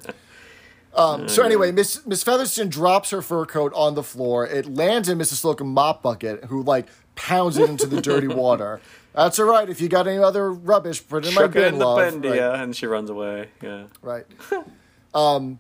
Um, 0.96 1.28
so 1.30 1.44
anyway, 1.44 1.72
Miss 1.72 2.06
Miss 2.06 2.24
Featherston 2.24 2.70
drops 2.70 3.12
her 3.12 3.22
fur 3.22 3.46
coat 3.46 3.72
on 3.76 3.94
the 3.96 4.04
floor. 4.04 4.46
It 4.48 4.74
lands 4.74 5.08
in 5.08 5.18
Mrs. 5.18 5.44
Slocombe 5.44 5.68
mop 5.68 6.02
bucket, 6.02 6.46
who 6.46 6.64
like 6.64 6.88
pounds 7.16 7.58
it 7.58 7.70
into 7.70 7.86
the 7.88 8.02
dirty 8.02 8.28
water. 8.44 8.82
That's 9.14 9.38
all 9.40 9.46
right. 9.46 9.70
If 9.70 9.82
you 9.82 9.90
got 9.90 10.08
any 10.08 10.18
other 10.18 10.52
rubbish, 10.52 11.06
put 11.08 11.26
it 11.26 11.30
in 11.30 11.36
my 11.36 11.42
chuck 11.42 11.52
bin, 11.52 11.74
in 11.74 11.80
the 11.80 11.86
love. 11.86 12.22
bin, 12.22 12.32
Right. 12.32 12.38
yeah, 12.40 12.62
and 12.62 12.76
she 12.76 12.86
runs 12.88 13.10
away. 13.10 13.50
Yeah. 13.62 13.84
Right. 14.02 14.26
um, 15.14 15.60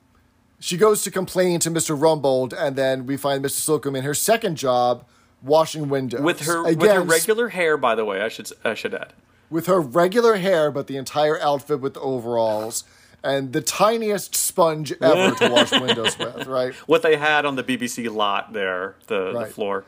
she 0.60 0.78
goes 0.78 1.04
to 1.04 1.12
complain 1.12 1.60
to 1.62 1.72
Mr. 1.72 1.98
Rumbold, 1.98 2.54
and 2.58 2.76
then 2.76 3.06
we 3.06 3.16
find 3.18 3.44
Mrs. 3.44 3.68
Slocombe 3.82 3.98
in 3.98 4.04
her 4.04 4.14
second 4.14 4.56
job 4.58 5.06
washing 5.42 5.88
windows 5.90 6.22
with 6.22 6.42
her 6.42 6.64
with 6.64 6.74
Again, 6.82 6.96
her 6.98 7.02
regular 7.04 7.50
hair. 7.50 7.78
By 7.78 7.96
the 7.96 8.04
way, 8.06 8.22
I 8.22 8.28
should 8.30 8.52
I 8.66 8.74
should 8.74 8.94
add. 8.94 9.14
with 9.50 9.68
her 9.68 9.80
regular 9.80 10.36
hair, 10.36 10.70
but 10.72 10.88
the 10.88 10.98
entire 10.98 11.40
outfit 11.40 11.80
with 11.80 11.94
the 11.94 12.02
overalls 12.02 12.84
and 13.24 13.52
the 13.54 13.62
tiniest 13.62 14.36
sponge 14.36 14.94
ever 15.02 15.36
to 15.36 15.50
wash 15.52 15.72
windows 15.72 16.18
with. 16.18 16.48
Right. 16.48 16.74
What 16.88 17.02
they 17.02 17.16
had 17.18 17.46
on 17.46 17.56
the 17.56 17.64
BBC 17.64 18.14
lot 18.14 18.54
there, 18.54 18.96
the, 19.08 19.34
Right. 19.34 19.48
the 19.48 19.54
floor. 19.54 19.86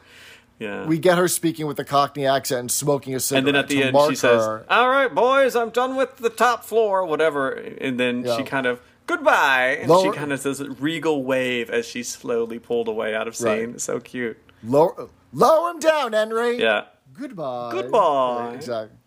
Yeah. 0.59 0.85
We 0.85 0.99
get 0.99 1.17
her 1.17 1.27
speaking 1.27 1.65
with 1.65 1.79
a 1.79 1.83
Cockney 1.83 2.27
accent 2.27 2.59
and 2.59 2.71
smoking 2.71 3.15
a 3.15 3.19
cigarette. 3.19 3.39
and 3.39 3.47
then 3.47 3.55
at 3.55 3.67
the 3.67 3.83
end 3.83 3.97
she 4.09 4.15
says, 4.15 4.45
her- 4.45 4.63
"All 4.69 4.89
right, 4.89 5.13
boys, 5.13 5.55
I'm 5.55 5.71
done 5.71 5.95
with 5.95 6.17
the 6.17 6.29
top 6.29 6.63
floor, 6.63 7.03
whatever." 7.05 7.49
And 7.51 7.99
then 7.99 8.23
Yeah. 8.25 8.37
she 8.37 8.43
kind 8.43 8.67
of 8.67 8.79
goodbye, 9.07 9.77
and 9.81 9.89
Lower- 9.89 10.13
she 10.13 10.17
kind 10.17 10.31
of 10.31 10.41
does 10.43 10.61
a 10.61 10.69
regal 10.69 11.23
wave 11.23 11.69
as 11.71 11.87
she 11.87 12.03
slowly 12.03 12.59
pulled 12.59 12.87
away 12.87 13.15
out 13.15 13.27
of 13.27 13.35
scene. 13.35 13.71
Right. 13.71 13.81
So 13.81 13.99
cute. 13.99 14.37
lower, 14.63 15.09
lower 15.33 15.71
him 15.71 15.79
down, 15.79 16.13
Henry. 16.13 16.59
Yeah. 16.61 16.83
Goodbye. 17.13 17.71
Goodbye. 17.73 18.45
Right, 18.45 18.55
exactly. 18.55 18.97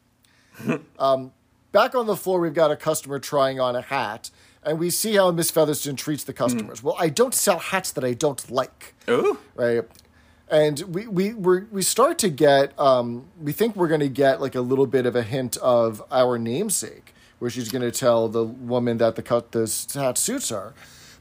um, 0.98 1.32
back 1.74 1.94
on 1.94 2.06
the 2.06 2.16
floor, 2.16 2.40
we've 2.40 2.54
got 2.54 2.70
a 2.70 2.76
customer 2.76 3.18
trying 3.18 3.60
on 3.60 3.76
a 3.76 3.82
hat, 3.82 4.30
and 4.62 4.78
we 4.78 4.88
see 4.88 5.16
how 5.16 5.30
Miss 5.32 5.50
Featherston 5.50 5.96
treats 5.96 6.24
the 6.24 6.32
customers. 6.32 6.80
Hmm. 6.80 6.86
Well, 6.86 6.96
I 6.98 7.10
don't 7.10 7.34
sell 7.34 7.58
hats 7.58 7.90
that 7.92 8.04
I 8.04 8.14
don't 8.14 8.50
like, 8.50 8.94
Ooh. 9.10 9.38
right? 9.54 9.82
and 10.50 10.80
we 10.80 11.06
we 11.06 11.32
we're, 11.34 11.64
we 11.72 11.82
start 11.82 12.18
to 12.18 12.28
get 12.28 12.78
um, 12.78 13.26
we 13.40 13.50
think 13.52 13.74
we're 13.76 13.88
going 13.88 14.00
to 14.00 14.08
get 14.08 14.40
like 14.40 14.54
a 14.54 14.60
little 14.60 14.86
bit 14.86 15.04
of 15.06 15.16
a 15.16 15.22
hint 15.22 15.56
of 15.58 16.02
our 16.10 16.38
namesake, 16.38 17.12
where 17.40 17.50
she's 17.50 17.70
going 17.70 17.82
to 17.82 17.90
tell 17.90 18.28
the 18.28 18.44
woman 18.44 18.98
that 18.98 19.16
the 19.16 19.22
cut 19.22 19.52
this 19.52 19.92
hat 19.94 20.16
suits 20.16 20.50
her, 20.50 20.74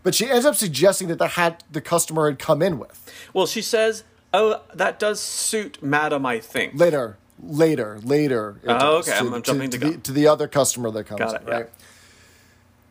but 0.04 0.14
she 0.14 0.30
ends 0.30 0.46
up 0.46 0.56
suggesting 0.56 1.08
that 1.08 1.20
the 1.20 1.30
hat 1.30 1.64
the 1.72 1.82
customer 1.82 2.30
had 2.30 2.38
come 2.38 2.62
in 2.62 2.78
with 2.78 3.12
Well, 3.34 3.48
she 3.48 3.62
says, 3.62 4.04
"Oh, 4.34 4.62
that 4.74 5.00
does 5.00 5.20
suit 5.20 5.82
Madam, 5.82 6.26
I 6.26 6.40
think." 6.40 6.76
later. 6.76 7.18
Later, 7.46 8.00
later. 8.04 8.60
Oh, 8.66 8.98
okay, 9.00 9.12
to, 9.12 9.18
I'm- 9.18 9.34
I'm 9.34 9.42
to- 9.42 9.52
jumping 9.52 9.70
to, 9.72 9.78
the 9.78 9.90
the, 9.92 9.98
to 9.98 10.12
the 10.12 10.28
other 10.28 10.48
customer 10.48 10.90
that 10.92 11.04
comes 11.06 11.20
Got 11.20 11.42
in, 11.42 11.48
it, 11.48 11.52
yeah. 11.52 11.54
right? 11.58 11.70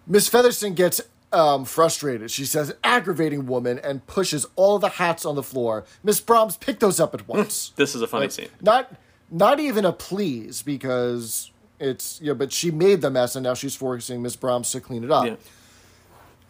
Miss 0.07 0.29
Featherston 0.29 0.75
gets 0.75 1.01
um, 1.33 1.65
frustrated. 1.65 2.31
She 2.31 2.45
says, 2.45 2.75
"Aggravating 2.85 3.47
woman," 3.47 3.79
and 3.79 4.07
pushes 4.07 4.45
all 4.57 4.79
the 4.79 4.89
hats 4.91 5.25
on 5.25 5.37
the 5.37 5.43
floor. 5.43 5.85
Miss 6.03 6.21
Brahms, 6.21 6.57
pick 6.59 6.81
those 6.81 7.01
up 7.01 7.15
at 7.15 7.27
once. 7.27 7.73
This 7.77 7.95
is 7.95 8.03
a 8.03 8.07
funny 8.07 8.29
scene. 8.29 8.49
not 8.61 8.93
not 9.31 9.59
even 9.61 9.85
a 9.87 9.93
please 9.93 10.61
because 10.63 11.51
it's 11.81 12.21
yeah, 12.21 12.35
but 12.35 12.53
she 12.53 12.71
made 12.71 13.01
the 13.01 13.11
mess 13.11 13.35
and 13.35 13.45
now 13.45 13.55
she's 13.55 13.75
forcing 13.75 14.21
Miss 14.21 14.37
Brahms 14.37 14.71
to 14.73 14.81
clean 14.81 15.05
it 15.05 15.11
up. 15.11 15.25
Yeah. 15.27 15.37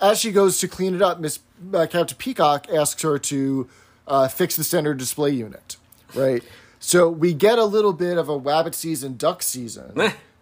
As 0.00 0.18
she 0.18 0.32
goes 0.32 0.58
to 0.58 0.66
clean 0.66 0.96
it 0.96 1.02
up, 1.02 1.20
Miss 1.20 1.38
uh, 1.72 1.86
Captain 1.88 2.16
Peacock 2.16 2.68
asks 2.68 3.02
her 3.02 3.18
to 3.20 3.68
uh, 4.08 4.26
fix 4.26 4.56
the 4.56 4.64
center 4.64 4.94
display 4.94 5.30
unit. 5.30 5.76
Right. 6.14 6.42
So 6.84 7.08
we 7.08 7.32
get 7.32 7.58
a 7.58 7.64
little 7.64 7.92
bit 7.92 8.18
of 8.18 8.28
a 8.28 8.36
rabbit 8.36 8.74
season, 8.74 9.16
duck 9.16 9.40
season 9.42 9.92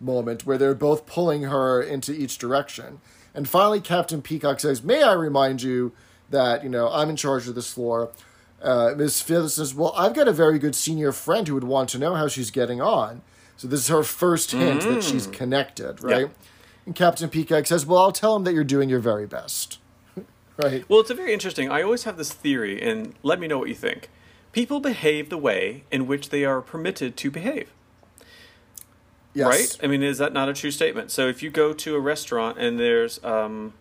moment 0.01 0.47
where 0.47 0.57
they're 0.57 0.75
both 0.75 1.05
pulling 1.05 1.43
her 1.43 1.83
into 1.83 2.13
each 2.13 2.39
direction. 2.39 2.99
And 3.35 3.47
finally, 3.47 3.81
Captain 3.81 4.23
Peacock 4.23 4.59
says, 4.59 4.83
"May 4.83 5.03
I 5.03 5.13
remind 5.13 5.61
you 5.63 5.93
that 6.31 6.65
you 6.65 6.71
know 6.71 6.89
I'm 6.91 7.11
in 7.11 7.17
charge 7.17 7.47
of 7.47 7.55
this 7.55 7.71
floor." 7.73 8.11
Uh, 8.63 8.95
Miss 8.97 9.21
Phyllis 9.21 9.55
says, 9.55 9.75
"Well, 9.75 9.93
I've 9.97 10.15
got 10.15 10.29
a 10.29 10.33
very 10.33 10.59
good 10.59 10.75
senior 10.75 11.13
friend 11.13 11.47
who 11.47 11.55
would 11.55 11.65
want 11.65 11.91
to 11.91 11.99
know 11.99 12.15
how 12.15 12.27
she's 12.27 12.51
getting 12.51 12.81
on." 12.81 13.21
So 13.59 13.69
this 13.69 13.81
is 13.81 13.89
her 13.89 14.03
first 14.03 14.53
hint 14.53 14.81
that 14.83 15.05
she's 15.05 15.27
connected, 15.27 16.03
right? 16.03 16.31
And 16.87 16.95
Captain 16.95 17.29
Peacock 17.29 17.67
says, 17.67 17.85
"Well, 17.85 18.01
I'll 18.01 18.13
tell 18.13 18.35
him 18.35 18.45
that 18.45 18.55
you're 18.55 18.65
doing 18.65 18.89
your 18.89 19.01
very 19.01 19.27
best." 19.27 19.79
right? 20.57 20.89
Well, 20.89 21.01
it's 21.01 21.11
a 21.11 21.15
very 21.15 21.35
interesting. 21.35 21.71
I 21.71 21.83
always 21.83 22.05
have 22.05 22.17
this 22.17 22.33
theory, 22.33 22.81
and 22.81 23.15
let 23.23 23.39
me 23.39 23.47
know 23.47 23.59
what 23.59 23.69
you 23.69 23.75
think. 23.75 24.09
People 24.53 24.81
behave 24.81 25.29
the 25.31 25.39
way 25.39 25.85
in 25.91 26.07
which 26.07 26.31
they 26.31 26.45
are 26.45 26.61
permitted 26.61 27.17
to 27.19 27.31
behave, 27.31 27.71
Yes. 29.33 29.47
right? 29.47 29.79
I 29.83 29.87
mean, 29.87 30.03
is 30.03 30.19
that 30.19 30.33
not 30.33 30.49
a 30.49 30.53
true 30.53 30.73
statement? 30.73 31.11
So 31.13 31.29
if 31.29 31.43
you 31.43 31.51
go 31.51 31.73
to 31.73 31.95
a 31.95 32.01
restaurant 32.01 32.59
and 32.59 32.79
there's, 32.79 33.23
um, 33.23 33.75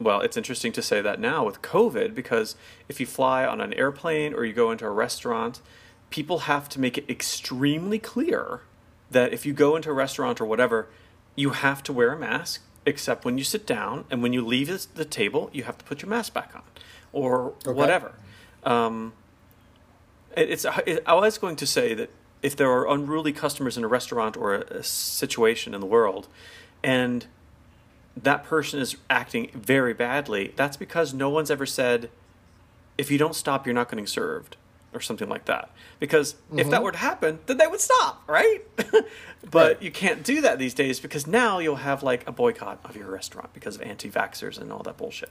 well, 0.00 0.20
it's 0.22 0.36
interesting 0.36 0.72
to 0.72 0.82
say 0.82 1.02
that 1.02 1.20
now 1.20 1.44
with 1.44 1.60
COVID 1.60 2.14
because 2.14 2.56
if 2.88 3.00
you 3.00 3.06
fly 3.06 3.44
on 3.44 3.60
an 3.60 3.74
airplane 3.74 4.32
or 4.32 4.44
you 4.46 4.54
go 4.54 4.70
into 4.70 4.86
a 4.86 4.90
restaurant, 4.90 5.60
people 6.08 6.40
have 6.40 6.68
to 6.70 6.80
make 6.80 6.96
it 6.96 7.08
extremely 7.08 7.98
clear 7.98 8.62
that 9.10 9.32
if 9.34 9.44
you 9.44 9.52
go 9.52 9.76
into 9.76 9.90
a 9.90 9.92
restaurant 9.92 10.40
or 10.40 10.46
whatever, 10.46 10.88
you 11.36 11.50
have 11.50 11.82
to 11.82 11.92
wear 11.92 12.12
a 12.12 12.18
mask 12.18 12.62
except 12.86 13.24
when 13.26 13.36
you 13.38 13.44
sit 13.44 13.66
down 13.66 14.04
and 14.10 14.22
when 14.22 14.32
you 14.32 14.44
leave 14.44 14.68
the 14.94 15.04
table, 15.04 15.50
you 15.52 15.64
have 15.64 15.76
to 15.78 15.84
put 15.84 16.02
your 16.02 16.08
mask 16.08 16.32
back 16.32 16.52
on 16.54 16.62
or 17.12 17.52
whatever. 17.64 18.12
Um, 18.64 19.12
it- 20.36 20.50
it's 20.50 20.66
it, 20.86 21.02
I 21.06 21.14
was 21.14 21.38
going 21.38 21.56
to 21.56 21.66
say 21.66 21.94
that 21.94 22.10
if 22.42 22.56
there 22.56 22.70
are 22.70 22.88
unruly 22.88 23.32
customers 23.32 23.76
in 23.76 23.84
a 23.84 23.88
restaurant 23.88 24.36
or 24.36 24.54
a, 24.54 24.60
a 24.78 24.82
situation 24.82 25.74
in 25.74 25.80
the 25.80 25.86
world, 25.86 26.28
and 26.82 27.26
that 28.16 28.44
person 28.44 28.80
is 28.80 28.96
acting 29.08 29.50
very 29.54 29.94
badly, 29.94 30.52
that's 30.56 30.76
because 30.76 31.14
no 31.14 31.28
one's 31.30 31.50
ever 31.50 31.64
said, 31.66 32.10
if 32.98 33.10
you 33.10 33.18
don't 33.18 33.34
stop, 33.34 33.66
you're 33.66 33.74
not 33.74 33.88
getting 33.88 34.06
served, 34.06 34.56
or 34.92 35.00
something 35.00 35.28
like 35.28 35.44
that. 35.46 35.70
Because 35.98 36.34
if 36.56 36.68
that 36.70 36.82
were 36.82 36.92
to 36.92 36.98
happen, 36.98 37.38
then 37.46 37.56
they 37.58 37.66
would 37.66 37.80
stop, 37.80 38.22
right? 38.26 38.60
but 38.76 39.06
Right. 39.54 39.82
you 39.82 39.90
can't 39.90 40.22
do 40.24 40.40
that 40.42 40.58
these 40.58 40.74
days 40.74 41.00
because 41.00 41.26
now 41.26 41.58
you'll 41.58 41.76
have 41.76 42.02
like 42.02 42.26
a 42.28 42.32
boycott 42.32 42.80
of 42.84 42.96
your 42.96 43.10
restaurant 43.10 43.52
because 43.54 43.76
of 43.76 43.82
anti 43.82 44.10
vaxxers 44.10 44.60
and 44.60 44.70
all 44.72 44.82
that 44.82 44.96
bullshit. 44.98 45.30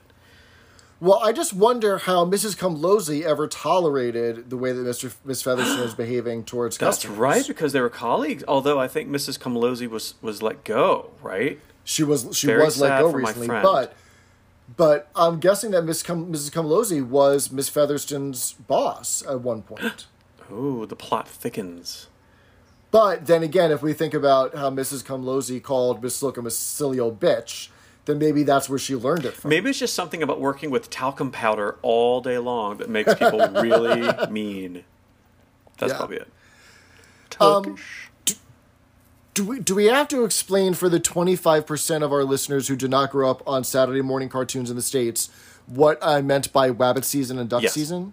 Well, 1.02 1.20
I 1.24 1.32
just 1.32 1.52
wonder 1.52 1.98
how 1.98 2.26
Mrs. 2.26 2.56
Cumlosey 2.56 3.24
ever 3.24 3.48
tolerated 3.48 4.52
the 4.52 4.56
way 4.56 4.72
that 4.72 4.86
Mr. 4.86 5.12
Miss 5.26 5.42
Featherston 5.42 5.82
was 5.82 5.96
behaving 6.06 6.44
towards 6.44 6.78
That's 6.78 6.98
customers. 6.98 7.18
right, 7.18 7.48
because 7.48 7.74
they 7.74 7.82
were 7.82 7.90
colleagues. 7.90 8.44
Although 8.48 8.80
I 8.80 8.88
think 8.88 9.10
Mrs. 9.10 9.40
Cumlosey 9.40 9.90
was 9.90 10.14
was 10.22 10.44
let 10.44 10.64
go, 10.64 11.10
right? 11.24 11.60
She 11.84 12.04
was 12.04 12.30
she 12.38 12.46
Very 12.46 12.64
was 12.64 12.80
let 12.80 13.00
go 13.00 13.12
recently, 13.12 13.48
but 13.48 13.96
but 14.78 15.10
I'm 15.16 15.40
guessing 15.40 15.72
that 15.72 15.82
Miss 15.82 16.04
Cum, 16.04 16.32
Mrs. 16.32 16.52
Cumlosey 16.52 17.06
was 17.06 17.52
Miss 17.52 17.68
Featherston's 17.68 18.54
boss 18.54 19.24
at 19.28 19.42
one 19.42 19.64
point. 19.64 20.06
Ooh, 20.52 20.86
the 20.86 20.96
plot 20.96 21.28
thickens. 21.28 22.10
But 22.92 23.26
then 23.26 23.42
again, 23.42 23.72
if 23.72 23.82
we 23.82 23.94
think 23.94 24.14
about 24.14 24.54
how 24.54 24.70
Mrs. 24.70 25.04
Cumlosey 25.04 25.64
called 25.64 26.04
Miss 26.04 26.22
Slocombe 26.22 26.46
a 26.46 26.52
silly 26.52 27.00
old 27.00 27.20
bitch, 27.20 27.70
then 28.06 28.18
maybe 28.20 28.44
that's 28.44 28.68
where 28.70 28.80
she 28.80 28.96
learned 28.96 29.26
it 29.26 29.34
from. 29.36 29.50
Maybe 29.50 29.70
it's 29.70 29.80
just 29.80 29.94
something 29.94 30.24
about 30.24 30.40
working 30.42 30.72
with 30.72 30.90
talcum 30.90 31.32
powder 31.32 31.78
all 31.82 32.22
day 32.22 32.38
long 32.38 32.78
that 32.78 32.90
makes 32.90 33.14
people 33.14 33.40
really 33.50 34.10
mean. 34.30 34.84
That's 35.78 35.92
Yeah. 35.94 35.98
probably 35.98 36.18
it. 36.18 36.28
Um. 37.40 37.78
Do 39.34 39.46
we 39.46 39.60
do 39.62 39.76
we 39.76 39.86
have 39.86 40.10
to 40.10 40.26
explain 40.26 40.74
for 40.74 40.90
the 40.90 41.00
25% 41.00 42.04
of 42.04 42.12
our 42.12 42.26
listeners 42.26 42.68
who 42.68 42.76
did 42.76 42.92
not 42.92 43.12
grow 43.12 43.32
up 43.32 43.42
on 43.48 43.64
Saturday 43.64 44.02
morning 44.02 44.28
cartoons 44.28 44.70
in 44.70 44.76
the 44.76 44.82
states 44.82 45.30
what 45.68 45.98
I 46.02 46.22
meant 46.22 46.52
by 46.52 46.68
rabbit 46.68 47.06
season 47.06 47.40
and 47.40 47.50
duck 47.50 47.62
Yes. 47.64 47.74
season? 47.74 48.12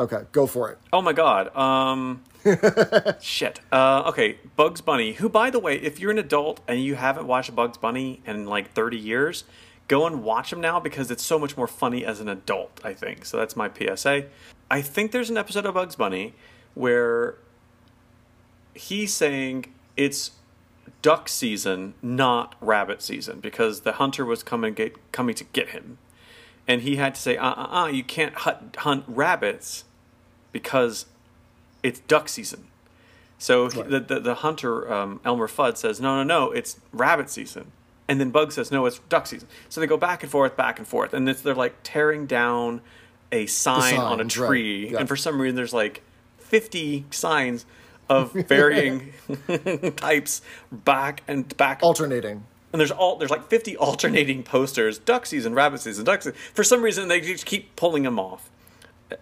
Okay, 0.00 0.22
go 0.32 0.46
for 0.46 0.70
it. 0.70 0.78
Oh 0.94 1.02
my 1.02 1.12
god. 1.12 1.54
Um 1.54 2.22
shit. 3.20 3.60
Uh 3.70 4.04
okay, 4.06 4.38
Bugs 4.56 4.80
Bunny, 4.80 5.12
who 5.12 5.28
by 5.28 5.50
the 5.50 5.58
way, 5.58 5.76
if 5.76 6.00
you're 6.00 6.10
an 6.10 6.18
adult 6.18 6.60
and 6.66 6.82
you 6.82 6.94
haven't 6.94 7.26
watched 7.26 7.54
Bugs 7.54 7.76
Bunny 7.76 8.22
in 8.26 8.46
like 8.46 8.72
30 8.72 8.96
years, 8.96 9.44
go 9.88 10.06
and 10.06 10.24
watch 10.24 10.50
him 10.50 10.60
now 10.60 10.80
because 10.80 11.10
it's 11.10 11.22
so 11.22 11.38
much 11.38 11.54
more 11.54 11.66
funny 11.66 12.02
as 12.02 12.18
an 12.18 12.30
adult, 12.30 12.80
I 12.82 12.94
think. 12.94 13.26
So 13.26 13.36
that's 13.36 13.56
my 13.56 13.68
PSA. 13.68 14.24
I 14.70 14.80
think 14.80 15.12
there's 15.12 15.28
an 15.28 15.36
episode 15.36 15.66
of 15.66 15.74
Bugs 15.74 15.96
Bunny 15.96 16.32
where 16.74 17.36
he's 18.72 19.12
saying 19.12 19.66
it's 19.98 20.30
duck 21.02 21.28
season, 21.28 21.92
not 22.00 22.54
rabbit 22.62 23.02
season, 23.02 23.40
because 23.40 23.80
the 23.80 23.92
hunter 23.92 24.24
was 24.24 24.42
coming 24.42 24.72
get, 24.72 25.12
coming 25.12 25.34
to 25.34 25.44
get 25.44 25.70
him, 25.70 25.98
and 26.66 26.82
he 26.82 26.96
had 26.96 27.14
to 27.16 27.20
say, 27.20 27.36
"Uh, 27.36 27.50
uh, 27.50 27.82
uh, 27.82 27.86
you 27.86 28.04
can't 28.04 28.34
hunt, 28.34 28.76
hunt 28.76 29.04
rabbits 29.06 29.84
because 30.52 31.06
it's 31.82 32.00
duck 32.00 32.28
season." 32.28 32.64
So 33.38 33.68
he- 33.68 33.82
the, 33.82 34.00
the 34.00 34.20
the 34.20 34.34
hunter 34.36 34.92
um, 34.92 35.20
Elmer 35.24 35.48
Fudd 35.48 35.76
says, 35.76 36.00
"No, 36.00 36.16
no, 36.16 36.22
no, 36.22 36.50
it's 36.52 36.78
rabbit 36.92 37.30
season," 37.30 37.72
and 38.08 38.20
then 38.20 38.30
Bug 38.30 38.52
says, 38.52 38.70
"No, 38.70 38.86
it's 38.86 38.98
duck 39.08 39.26
season." 39.26 39.48
So 39.68 39.80
they 39.80 39.86
go 39.86 39.96
back 39.96 40.22
and 40.22 40.30
forth, 40.30 40.56
back 40.56 40.78
and 40.78 40.86
forth, 40.86 41.14
and 41.14 41.28
it's, 41.28 41.40
they're 41.42 41.54
like 41.54 41.76
tearing 41.82 42.26
down 42.26 42.80
a 43.32 43.46
sign 43.46 43.96
on 43.96 44.20
a 44.20 44.24
signs, 44.24 44.38
right, 44.38 44.46
tree, 44.48 44.88
yeah. 44.90 44.98
and 44.98 45.08
for 45.08 45.16
some 45.16 45.40
reason 45.40 45.56
there's 45.56 45.72
like 45.72 46.02
fifty 46.38 47.06
signs 47.10 47.64
of 48.08 48.32
varying 48.48 49.12
types 49.96 50.42
back 50.72 51.22
and 51.28 51.56
back. 51.56 51.78
Alternating. 51.82 52.42
and 52.72 52.80
there's 52.80 52.90
all 52.90 53.16
there's 53.16 53.30
like 53.30 53.48
50 53.48 53.76
alternating 53.78 54.42
posters. 54.42 54.98
Duck 54.98 55.24
season 55.26 55.54
rabbit 55.54 55.80
season 55.80 56.04
duck 56.04 56.22
season. 56.22 56.36
For 56.52 56.64
some 56.64 56.82
reason 56.82 57.06
they 57.08 57.20
just 57.20 57.46
keep 57.46 57.76
pulling 57.76 58.02
them 58.02 58.18
off 58.18 58.49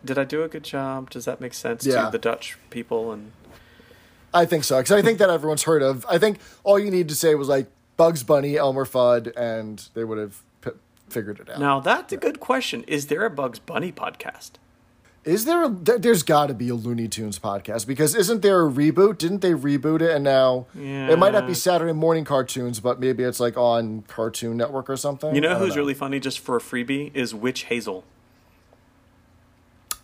did 0.05 0.19
i 0.19 0.25
do 0.25 0.43
a 0.43 0.49
good 0.49 0.65
job 0.65 1.11
does 1.11 1.25
that 1.25 1.41
make 1.41 1.55
sense 1.55 1.85
Yeah. 1.87 2.07
to 2.07 2.11
the 2.11 2.19
dutch 2.19 2.57
people 2.71 3.13
and 3.13 3.33
I 4.35 4.45
think 4.45 4.65
so 4.65 4.77
because 4.79 4.93
I 4.93 5.01
think 5.01 5.19
that 5.21 5.31
everyone's 5.31 5.63
heard 5.63 5.83
of. 5.83 6.05
I 6.07 6.19
think 6.19 6.39
all 6.63 6.79
you 6.79 6.91
need 6.91 7.09
to 7.09 7.15
say 7.15 7.35
was 7.35 7.49
like 7.49 7.67
Bugs 7.97 8.23
Bunny, 8.23 8.59
Elmer 8.59 8.85
Fudd, 8.85 9.33
and 9.35 9.83
they 9.95 10.05
would 10.05 10.19
have 10.19 10.43
p- 10.61 10.73
figured 11.09 11.41
it 11.41 11.49
out. 11.49 11.59
now 11.59 11.81
that's 11.81 12.13
a 12.13 12.17
good 12.19 12.39
question 12.39 12.83
is 12.87 13.07
there 13.07 13.25
a 13.25 13.31
bugs 13.31 13.59
bunny 13.59 13.91
podcast 13.91 14.51
Is 15.25 15.47
there? 15.47 15.65
A, 15.65 15.69
there- 15.71 15.99
there's 15.99 16.23
got 16.23 16.49
to 16.49 16.55
be 16.55 16.69
a 16.69 16.75
Looney 16.75 17.09
Tunes 17.09 17.39
podcast 17.39 17.87
because 17.87 18.15
isn't 18.15 18.43
there 18.43 18.67
a 18.67 18.71
reboot? 18.71 19.17
Didn't 19.17 19.41
they 19.41 19.53
reboot 19.53 20.03
it? 20.03 20.11
And 20.15 20.25
now 20.25 20.67
it 20.77 21.19
might 21.19 21.33
not 21.33 21.47
be 21.47 21.55
Saturday 21.55 21.95
morning 21.95 22.25
cartoons, 22.27 22.81
but 22.81 23.01
maybe 23.01 23.23
it's 23.25 23.41
like 23.41 23.57
on 23.57 24.03
Cartoon 24.09 24.59
Network 24.59 24.91
or 24.91 24.97
something. 24.99 25.35
you 25.35 25.41
know 25.41 25.59
who's 25.59 25.75
really 25.77 25.95
funny 25.95 26.21
just 26.21 26.39
for 26.39 26.57
a 26.57 26.61
freebie 26.61 27.11
is 27.15 27.35
witch 27.35 27.65
hazel 27.65 28.05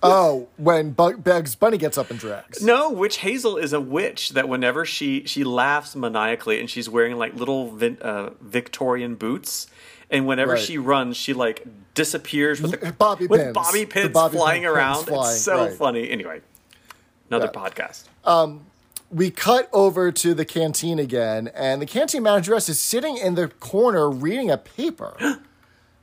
Oh, 0.06 0.48
when 0.56 0.90
Bug, 0.90 1.24
Bugs 1.24 1.54
Bunny 1.54 1.78
gets 1.78 1.96
up 1.98 2.10
and 2.10 2.18
drags. 2.18 2.62
no 2.62 2.90
witch 2.90 3.18
hazel 3.18 3.56
is 3.56 3.72
a 3.72 3.80
witch 3.80 4.30
that 4.30 4.48
whenever 4.48 4.84
she 4.84 5.24
she 5.26 5.44
laughs 5.44 5.96
maniacally 5.96 6.60
and 6.60 6.68
she's 6.70 6.88
wearing 6.88 7.16
like 7.16 7.34
little 7.34 7.70
vin, 7.70 7.98
uh, 8.02 8.30
victorian 8.40 9.14
boots 9.14 9.66
and 10.10 10.26
whenever 10.26 10.52
Right. 10.52 10.60
she 10.62 10.78
runs 10.78 11.16
she 11.16 11.32
like 11.32 11.64
disappears 11.94 12.60
with, 12.60 12.80
the, 12.80 12.92
Bobby 12.92 13.26
with 13.26 13.40
pins. 13.40 13.54
bobby 13.54 13.86
pins 13.86 14.12
bobby 14.12 14.36
flying 14.36 14.64
around 14.66 15.08
it's 15.08 15.40
so 15.40 15.64
right. 15.66 15.72
funny 15.72 16.10
anyway 16.10 16.40
another 17.30 17.50
Yeah. 17.54 17.60
podcast 17.70 18.04
we 19.10 19.30
cut 19.30 19.68
over 19.72 20.10
to 20.10 20.34
the 20.34 20.44
canteen 20.44 20.98
again, 20.98 21.48
and 21.54 21.80
the 21.80 21.86
canteen 21.86 22.24
manageress 22.24 22.68
is 22.68 22.80
sitting 22.80 23.16
in 23.16 23.36
the 23.36 23.46
corner 23.46 24.10
reading 24.10 24.50
a 24.50 24.56
paper. 24.58 25.16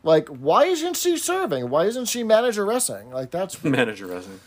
like, 0.04 0.28
why 0.30 0.66
isn't 0.66 0.97
she 0.97 1.18
serving? 1.18 1.70
Why 1.70 1.86
isn't 1.86 2.06
she 2.06 2.24
manageressing? 2.24 3.12
Like, 3.12 3.32
that's 3.32 3.64
manager 3.64 4.08
resin 4.08 4.39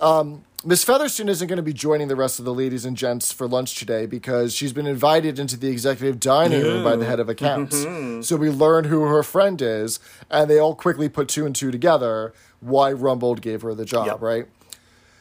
um, 0.00 0.44
Miss 0.64 0.84
Featherston 0.84 1.28
isn't 1.28 1.46
going 1.46 1.56
to 1.58 1.62
be 1.62 1.72
joining 1.72 2.08
the 2.08 2.16
rest 2.16 2.38
of 2.38 2.44
the 2.44 2.54
ladies 2.54 2.84
and 2.84 2.96
gents 2.96 3.32
for 3.32 3.46
lunch 3.46 3.76
today 3.76 4.06
because 4.06 4.54
she's 4.54 4.72
been 4.72 4.86
invited 4.86 5.38
into 5.38 5.56
the 5.56 5.68
executive 5.68 6.18
dining 6.18 6.62
room 6.62 6.82
by 6.82 6.96
the 6.96 7.04
head 7.04 7.20
of 7.20 7.28
accounts. 7.28 7.76
Mm-hmm. 7.76 8.22
So 8.22 8.36
we 8.36 8.50
learn 8.50 8.84
who 8.84 9.02
her 9.02 9.22
friend 9.22 9.60
is, 9.62 10.00
and 10.30 10.50
they 10.50 10.58
all 10.58 10.74
quickly 10.74 11.08
put 11.08 11.28
two 11.28 11.46
and 11.46 11.54
two 11.54 11.70
together 11.70 12.32
why 12.60 12.92
Rumbold 12.92 13.40
gave 13.40 13.62
her 13.62 13.72
the 13.72 13.84
job, 13.84 14.06
Yep. 14.06 14.20
right? 14.20 14.46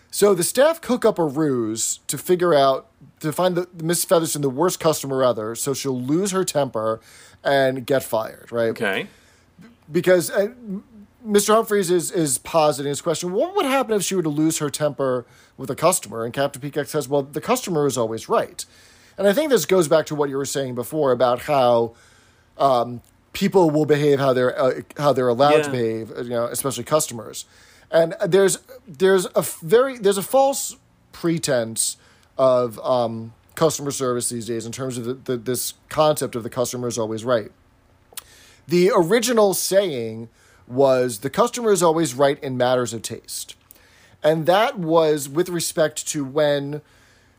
So 0.10 0.34
the 0.34 0.44
staff 0.44 0.82
cook 0.82 1.06
up 1.06 1.20
a 1.20 1.24
ruse 1.26 2.00
to 2.08 2.18
figure 2.18 2.54
out 2.56 2.88
to 3.20 3.32
find 3.32 3.56
the 3.56 3.68
Miss 3.84 4.04
Featherston 4.06 4.42
the 4.42 4.50
worst 4.50 4.80
customer 4.80 5.24
ever, 5.24 5.54
so 5.54 5.74
she'll 5.76 6.00
lose 6.02 6.32
her 6.32 6.44
temper 6.44 7.00
and 7.44 7.86
get 7.86 8.04
fired, 8.04 8.52
right? 8.52 8.70
Okay. 8.70 9.08
Because 9.92 10.30
uh, 10.30 10.50
Mr. 11.26 11.56
Humphries 11.56 11.92
is 11.92 12.12
is 12.12 12.38
positing 12.38 12.90
his 12.90 13.02
question. 13.02 13.32
What 13.32 13.56
would 13.56 13.66
happen 13.66 13.96
if 13.96 14.04
she 14.04 14.16
were 14.16 14.24
to 14.24 14.30
lose 14.30 14.60
her 14.60 14.70
temper 14.70 15.26
with 15.58 15.70
a 15.70 15.76
customer? 15.76 16.24
And 16.24 16.34
Captain 16.34 16.62
Peacock 16.62 16.88
says, 16.88 17.08
"Well, 17.08 17.24
the 17.24 17.42
customer 17.42 17.86
is 17.86 17.98
always 17.98 18.30
right." 18.30 18.66
And 19.18 19.28
I 19.28 19.34
think 19.34 19.50
this 19.50 19.66
goes 19.66 19.88
back 19.88 20.06
to 20.08 20.16
what 20.16 20.30
you 20.30 20.38
were 20.38 20.46
saying 20.46 20.76
before 20.76 21.12
about 21.12 21.44
how 21.44 21.96
um, 22.58 23.02
people 23.34 23.70
will 23.70 23.86
behave 23.86 24.20
how 24.20 24.34
they're 24.34 24.60
uh, 24.60 24.82
how 24.98 25.14
they're 25.14 25.28
allowed 25.28 25.64
to 25.64 25.72
behave, 25.72 26.12
you 26.18 26.30
know, 26.30 26.46
especially 26.46 26.84
customers. 26.84 27.46
And 27.92 28.16
there's 28.26 28.60
there's 28.88 29.28
a 29.36 29.42
very 29.62 29.98
there's 29.98 30.18
a 30.18 30.24
false 30.24 30.76
pretense 31.12 31.98
of 32.38 32.80
um, 32.80 33.34
customer 33.56 33.92
service 33.92 34.30
these 34.30 34.46
days 34.46 34.66
in 34.66 34.72
terms 34.72 34.98
of 34.98 35.06
the, 35.06 35.14
the, 35.16 35.38
this 35.38 35.74
concept 35.90 36.36
of 36.36 36.44
the 36.44 36.50
customer 36.50 36.88
is 36.88 36.98
always 36.98 37.26
right. 37.26 37.52
The 38.68 38.92
original 38.94 39.54
saying 39.54 40.30
was 40.68 41.20
the 41.20 41.30
customer 41.30 41.72
is 41.72 41.82
always 41.82 42.14
right 42.14 42.42
in 42.44 42.58
matters 42.58 42.94
of 42.94 43.02
taste. 43.02 43.56
And 44.24 44.46
that 44.46 44.78
was 44.78 45.30
with 45.30 45.48
respect 45.50 46.08
to 46.08 46.26
when 46.26 46.82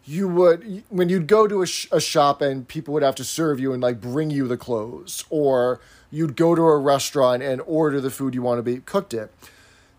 you 0.05 0.27
would 0.29 0.85
when 0.89 1.11
you'd 1.11 1.27
go 1.27 1.47
to 1.47 1.61
a, 1.61 1.67
sh- 1.67 1.89
a 1.93 2.01
shop 2.01 2.41
and 2.41 2.67
people 2.67 2.95
would 2.95 3.03
have 3.03 3.17
to 3.17 3.25
serve 3.25 3.61
you 3.61 3.75
and 3.75 3.83
like 3.83 4.01
bring 4.01 4.31
you 4.31 4.49
the 4.49 4.57
clothes 4.57 5.25
or 5.29 5.81
you'd 6.11 6.35
go 6.35 6.55
to 6.55 6.63
a 6.63 6.79
restaurant 6.79 7.43
and 7.43 7.61
order 7.67 8.01
the 8.01 8.11
food 8.11 8.35
you 8.35 8.41
want 8.41 8.59
to 8.59 8.63
be 8.63 8.79
cooked 8.79 9.13
in 9.13 9.29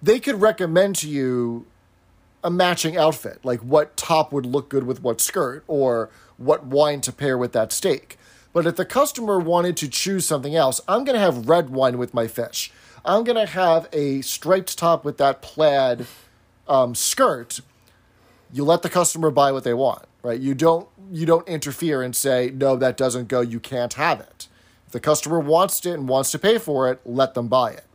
they 0.01 0.19
could 0.19 0.41
recommend 0.41 0.95
to 0.97 1.09
you 1.09 1.65
a 2.43 2.49
matching 2.49 2.95
outfit, 2.97 3.39
like 3.43 3.59
what 3.59 3.97
top 3.97 4.31
would 4.31 4.45
look 4.45 4.69
good 4.69 4.83
with 4.83 5.03
what 5.03 5.19
skirt, 5.19 5.63
or 5.67 6.09
what 6.37 6.65
wine 6.65 7.01
to 7.01 7.11
pair 7.11 7.37
with 7.37 7.51
that 7.51 7.71
steak. 7.73 8.17
But 8.51 8.65
if 8.65 8.75
the 8.75 8.85
customer 8.85 9.39
wanted 9.39 9.77
to 9.77 9.87
choose 9.87 10.25
something 10.25 10.55
else, 10.55 10.81
I'm 10.87 11.03
going 11.03 11.15
to 11.15 11.19
have 11.19 11.47
red 11.47 11.69
wine 11.69 11.97
with 11.97 12.13
my 12.13 12.27
fish. 12.27 12.71
I'm 13.05 13.23
going 13.23 13.37
to 13.37 13.45
have 13.45 13.87
a 13.93 14.21
striped 14.21 14.77
top 14.77 15.05
with 15.05 15.17
that 15.17 15.41
plaid 15.41 16.07
um, 16.67 16.95
skirt. 16.95 17.61
You 18.51 18.63
let 18.63 18.81
the 18.81 18.89
customer 18.89 19.31
buy 19.31 19.51
what 19.51 19.63
they 19.63 19.73
want, 19.73 20.05
right? 20.23 20.39
You 20.39 20.55
don't 20.55 20.87
you 21.11 21.25
don't 21.25 21.47
interfere 21.47 22.03
and 22.03 22.15
say 22.15 22.51
no, 22.53 22.75
that 22.75 22.97
doesn't 22.97 23.27
go. 23.27 23.41
You 23.41 23.59
can't 23.59 23.93
have 23.93 24.19
it. 24.19 24.47
If 24.85 24.93
the 24.93 24.99
customer 24.99 25.39
wants 25.39 25.85
it 25.85 25.93
and 25.93 26.07
wants 26.07 26.31
to 26.31 26.39
pay 26.39 26.57
for 26.57 26.91
it, 26.91 26.99
let 27.05 27.33
them 27.35 27.47
buy 27.47 27.71
it. 27.71 27.85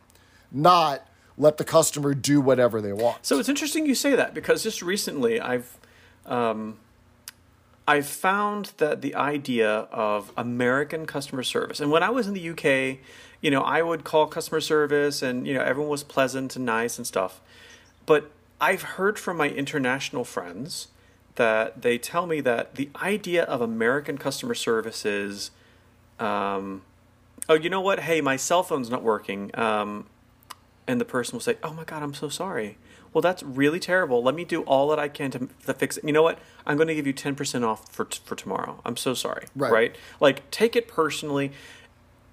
Not 0.51 1.07
let 1.37 1.59
the 1.59 1.65
customer 1.65 2.15
do 2.15 2.41
whatever 2.41 2.81
they 2.81 2.93
want. 2.93 3.27
So 3.27 3.39
it's 3.39 3.49
interesting 3.49 3.87
you 3.87 3.95
say 3.95 4.15
that 4.15 4.35
because 4.35 4.63
just 4.63 4.83
recently 4.83 5.41
I've 5.41 5.77
um, 6.27 6.79
I've 7.87 8.07
found 8.07 8.73
that 8.79 9.03
the 9.03 9.15
idea 9.15 9.71
of 9.71 10.33
American 10.37 11.07
customer 11.07 11.43
service, 11.43 11.81
and 11.81 11.91
when 11.91 12.03
I 12.03 12.11
was 12.11 12.27
in 12.27 12.35
the 12.35 12.51
UK, 12.51 12.99
you 13.41 13.51
know, 13.51 13.61
I 13.61 13.83
would 13.83 14.05
call 14.05 14.27
customer 14.27 14.61
service, 14.61 15.21
and 15.23 15.47
you 15.47 15.53
know, 15.53 15.61
everyone 15.61 15.91
was 15.91 16.03
pleasant 16.03 16.57
and 16.57 16.65
nice 16.65 16.97
and 16.97 17.07
stuff. 17.07 17.41
But 18.07 18.31
I've 18.61 18.83
heard 18.83 19.19
from 19.19 19.37
my 19.37 19.51
international 19.51 20.25
friends 20.25 20.89
that 21.35 21.83
they 21.83 21.99
tell 21.99 22.27
me 22.27 22.41
that 22.41 22.77
the 22.77 22.89
idea 23.03 23.43
of 23.45 23.61
American 23.61 24.17
customer 24.17 24.55
service 24.55 25.05
is, 25.05 25.51
um, 26.19 26.83
oh, 27.49 27.55
you 27.55 27.69
know 27.69 27.81
what? 27.81 28.01
Hey, 28.01 28.21
my 28.21 28.37
cell 28.37 28.63
phone's 28.63 28.89
not 28.89 29.03
working. 29.03 29.51
Um, 29.59 30.07
and 30.87 31.01
the 31.01 31.05
person 31.05 31.35
will 31.35 31.41
say, 31.41 31.57
"Oh 31.63 31.73
my 31.73 31.85
God, 31.85 32.03
I'm 32.03 32.15
so 32.15 32.29
sorry." 32.29 32.79
Well, 33.15 33.23
that's 33.23 33.43
really 33.45 33.79
terrible. 33.81 34.23
Let 34.23 34.35
me 34.35 34.45
do 34.45 34.63
all 34.63 34.89
that 34.89 34.99
I 34.99 35.09
can 35.09 35.31
to, 35.31 35.49
to 35.67 35.73
fix 35.73 35.97
it. 35.97 36.05
You 36.05 36.13
know 36.13 36.23
what? 36.23 36.39
I'm 36.67 36.77
going 36.77 36.89
to 36.89 36.95
give 36.95 37.07
you 37.07 37.15
10% 37.15 37.65
off 37.65 37.91
for 37.91 38.05
t- 38.05 38.21
for 38.25 38.35
tomorrow. 38.35 38.81
I'm 38.85 38.97
so 38.97 39.15
sorry. 39.15 39.47
Right. 39.55 39.97
Like 40.21 40.51
take 40.51 40.77
it 40.77 40.89
personally. 40.89 41.53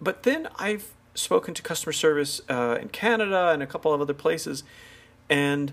But 0.01 0.23
then 0.23 0.49
I've 0.57 0.91
spoken 1.13 1.53
to 1.53 1.61
customer 1.61 1.93
service 1.93 2.41
uh, 2.49 2.79
in 2.81 2.89
Canada 2.89 3.49
and 3.49 3.61
a 3.61 3.67
couple 3.67 3.93
of 3.93 4.01
other 4.01 4.15
places, 4.15 4.63
and 5.29 5.71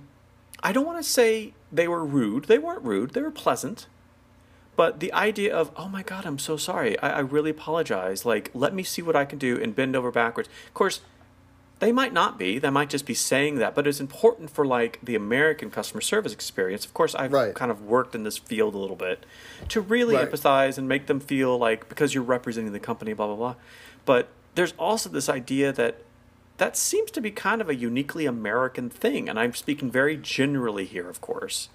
I 0.62 0.72
don't 0.72 0.84
want 0.86 0.98
to 0.98 1.08
say 1.08 1.54
they 1.72 1.88
were 1.88 2.04
rude. 2.04 2.44
They 2.44 2.58
weren't 2.58 2.84
rude. 2.84 3.12
They 3.12 3.22
were 3.22 3.30
pleasant. 3.30 3.86
But 4.76 5.00
the 5.00 5.12
idea 5.12 5.56
of, 5.56 5.72
oh 5.76 5.88
my 5.88 6.04
God, 6.04 6.24
I'm 6.24 6.38
so 6.38 6.56
sorry. 6.56 6.96
I, 7.00 7.10
I 7.10 7.18
really 7.18 7.50
apologize. 7.50 8.24
Like, 8.24 8.50
let 8.54 8.72
me 8.72 8.84
see 8.84 9.02
what 9.02 9.16
I 9.16 9.24
can 9.24 9.38
do 9.38 9.60
and 9.60 9.74
bend 9.74 9.96
over 9.96 10.12
backwards. 10.12 10.48
Of 10.68 10.74
course, 10.74 11.00
they 11.80 11.92
might 11.92 12.12
not 12.12 12.38
be. 12.38 12.58
They 12.58 12.70
might 12.70 12.90
just 12.90 13.06
be 13.06 13.14
saying 13.14 13.56
that. 13.56 13.74
But 13.74 13.86
it's 13.86 14.00
important 14.00 14.50
for 14.50 14.64
like 14.66 14.98
the 15.02 15.14
American 15.14 15.70
customer 15.70 16.00
service 16.00 16.32
experience. 16.32 16.84
Of 16.84 16.94
course, 16.94 17.14
I've 17.14 17.32
Right. 17.32 17.54
kind 17.54 17.70
of 17.70 17.82
worked 17.82 18.14
in 18.14 18.24
this 18.24 18.38
field 18.38 18.74
a 18.74 18.78
little 18.78 18.96
bit 18.96 19.24
to 19.68 19.80
really 19.80 20.16
Right. 20.16 20.30
empathize 20.30 20.78
and 20.78 20.88
make 20.88 21.06
them 21.06 21.20
feel 21.20 21.56
like 21.58 21.88
because 21.88 22.14
you're 22.14 22.24
representing 22.24 22.72
the 22.72 22.80
company, 22.80 23.12
blah 23.12 23.26
blah 23.26 23.36
blah. 23.36 23.54
But 24.04 24.28
there's 24.54 24.74
also 24.78 25.08
this 25.08 25.28
idea 25.28 25.72
that 25.72 26.02
that 26.56 26.76
seems 26.76 27.12
to 27.12 27.20
be 27.20 27.30
kind 27.30 27.60
of 27.60 27.68
a 27.68 27.74
uniquely 27.76 28.26
American 28.26 28.90
thing, 28.90 29.28
and 29.28 29.38
I'm 29.38 29.54
speaking 29.54 29.90
very 29.92 30.16
generally 30.16 30.84
here, 30.84 31.08
of 31.08 31.20
course. 31.20 31.68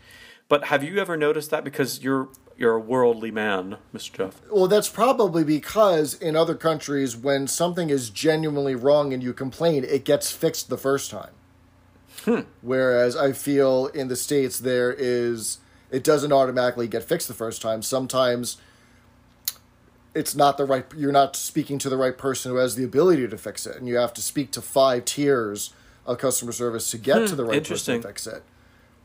But 0.49 0.65
have 0.65 0.83
you 0.83 0.97
ever 0.99 1.15
noticed 1.15 1.51
that? 1.51 1.63
Because 1.63 2.03
you're 2.03 2.27
you're 2.57 2.75
a 2.75 2.79
worldly 2.79 3.31
man, 3.31 3.77
Mr. 3.93 4.13
Jeff. 4.13 4.41
Well, 4.51 4.67
that's 4.67 4.89
probably 4.89 5.43
because 5.43 6.13
in 6.13 6.35
other 6.35 6.55
countries, 6.55 7.15
when 7.15 7.47
something 7.47 7.89
is 7.89 8.09
genuinely 8.09 8.75
wrong 8.75 9.13
and 9.13 9.23
you 9.23 9.33
complain, 9.33 9.83
it 9.83 10.05
gets 10.05 10.31
fixed 10.31 10.69
the 10.69 10.77
first 10.77 11.09
time. 11.09 11.31
Hmm. 12.25 12.41
Whereas 12.61 13.15
I 13.15 13.33
feel 13.33 13.87
in 13.87 14.07
the 14.07 14.15
States, 14.15 14.59
there 14.59 14.93
is, 14.93 15.59
it 15.91 16.03
doesn't 16.03 16.31
automatically 16.31 16.87
get 16.87 17.03
fixed 17.03 17.27
the 17.27 17.33
first 17.33 17.61
time. 17.61 17.81
Sometimes 17.81 18.57
it's 20.13 20.35
not 20.35 20.57
the 20.57 20.65
right, 20.65 20.85
you're 20.95 21.11
not 21.11 21.35
speaking 21.35 21.79
to 21.79 21.89
the 21.89 21.97
right 21.97 22.17
person 22.17 22.51
who 22.51 22.57
has 22.57 22.75
the 22.75 22.83
ability 22.83 23.27
to 23.27 23.37
fix 23.37 23.65
it. 23.65 23.77
And 23.77 23.87
you 23.87 23.97
have 23.97 24.13
to 24.13 24.21
speak 24.21 24.51
to 24.51 24.61
five 24.61 25.05
tiers 25.05 25.73
of 26.05 26.17
customer 26.17 26.51
service 26.51 26.91
to 26.91 26.97
get 26.97 27.19
hmm, 27.19 27.25
to 27.25 27.35
the 27.35 27.45
right 27.45 27.67
person 27.67 28.01
to 28.01 28.07
fix 28.07 28.27
it. 28.27 28.43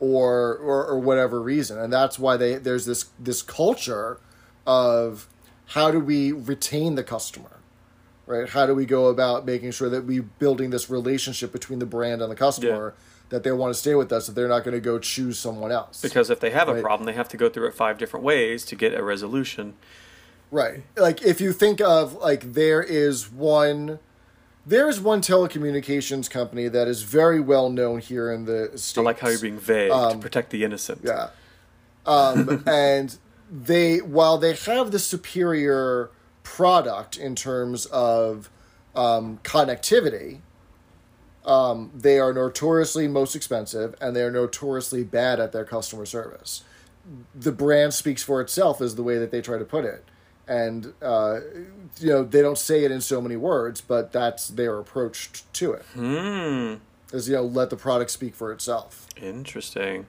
Or, 0.01 0.57
or 0.57 0.87
or 0.87 0.99
whatever 1.01 1.43
reason, 1.43 1.77
and 1.77 1.93
that's 1.93 2.21
why 2.21 2.37
they 2.37 2.55
there's 2.55 2.87
this 2.87 3.07
this 3.19 3.43
culture 3.43 4.21
of 4.65 5.27
how 5.67 5.91
do 5.91 5.99
we 5.99 6.31
retain 6.31 6.95
the 6.95 7.03
customer 7.03 7.59
right? 8.29 8.49
How 8.49 8.67
do 8.67 8.75
we 8.75 8.87
go 8.87 9.07
about 9.07 9.47
making 9.47 9.71
sure 9.73 9.89
that 9.89 10.05
we 10.05 10.21
building 10.21 10.71
this 10.71 10.89
relationship 10.91 11.51
between 11.51 11.79
the 11.79 11.87
brand 11.87 12.23
and 12.23 12.31
the 12.31 12.37
customer 12.37 12.95
that 13.31 13.43
they 13.43 13.53
want 13.53 13.75
to 13.75 13.79
stay 13.79 13.95
with 13.95 14.13
us 14.13 14.27
that 14.27 14.35
they're 14.35 14.49
not 14.49 14.65
going 14.65 14.75
to 14.75 14.81
go 14.81 14.99
choose 14.99 15.39
someone 15.39 15.73
else 15.73 16.01
Because 16.01 16.31
if 16.31 16.39
they 16.41 16.51
have 16.51 16.69
a 16.69 16.81
problem, 16.81 17.07
they 17.07 17.13
have 17.15 17.29
to 17.31 17.37
go 17.37 17.49
through 17.49 17.67
it 17.69 17.75
five 17.75 17.99
different 17.99 18.25
ways 18.25 18.65
to 18.67 18.77
get 18.77 18.95
a 18.95 19.03
resolution. 19.03 19.75
right. 20.51 20.83
Like 20.97 21.23
if 21.23 21.41
you 21.41 21.53
think 21.53 21.81
of 21.81 22.15
like 22.15 22.53
there 22.53 22.83
is 22.83 23.31
one 23.33 23.99
there 24.69 24.89
is 24.89 25.01
one 25.01 25.23
telecommunications 25.23 26.29
company 26.29 26.69
that 26.69 26.89
is 26.89 27.03
very 27.03 27.41
well 27.41 27.71
known 27.71 28.01
here 28.01 28.31
in 28.31 28.45
the 28.45 28.71
states 28.75 28.99
I 28.99 29.01
like 29.01 29.19
how 29.19 29.29
you're 29.29 29.41
being 29.41 29.59
vague 29.59 29.91
to 29.91 30.19
protect 30.21 30.51
the 30.51 30.63
innocent. 30.63 31.01
Yeah. 31.03 31.31
Um, 32.05 32.63
and 32.67 33.17
they, 33.51 33.99
while 33.99 34.37
they 34.37 34.55
have 34.55 34.91
the 34.91 34.99
superior 34.99 36.11
product 36.43 37.17
in 37.17 37.35
terms 37.35 37.87
of 37.87 38.51
um, 38.95 39.39
connectivity, 39.43 40.41
um, 41.47 41.91
they 41.95 42.19
are 42.19 42.35
notoriously 42.35 43.09
most 43.09 43.35
expensive 43.35 43.95
and 44.03 44.15
they 44.15 44.23
are 44.23 44.31
notoriously 44.31 45.03
bad 45.03 45.41
at 45.41 45.53
their 45.53 45.65
customer 45.65 46.05
service. 46.05 46.63
The 47.35 47.53
brand 47.53 47.95
speaks 47.95 48.23
for 48.23 48.43
itself, 48.43 48.83
is 48.83 48.97
the 48.97 49.03
way 49.03 49.17
that 49.17 49.31
they 49.31 49.41
try 49.41 49.57
to 49.57 49.65
put 49.65 49.87
it. 49.87 50.05
And, 50.49 50.95
uh, 51.03 51.41
you 51.99 52.09
know, 52.09 52.25
they 52.25 52.41
don't 52.41 52.59
say 52.59 52.85
it 52.85 52.91
in 52.91 53.01
so 53.01 53.21
many 53.21 53.37
words, 53.37 53.81
but 53.81 54.13
that's 54.13 54.49
their 54.49 54.79
approach 54.79 55.45
to 55.53 55.73
it. 55.73 55.83
Hmm. 55.95 56.75
Is, 57.13 57.29
you 57.29 57.37
know, 57.37 57.43
let 57.45 57.71
the 57.71 57.77
product 57.77 58.11
speak 58.11 58.35
for 58.35 58.53
itself. 58.53 59.07
Interesting. 59.17 60.07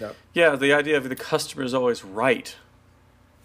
Yep. 0.00 0.16
Yeah, 0.34 0.56
the 0.56 0.72
idea 0.72 0.96
of 0.96 1.08
the 1.08 1.16
customer 1.16 1.62
is 1.64 1.74
always 1.74 2.04
right. 2.04 2.54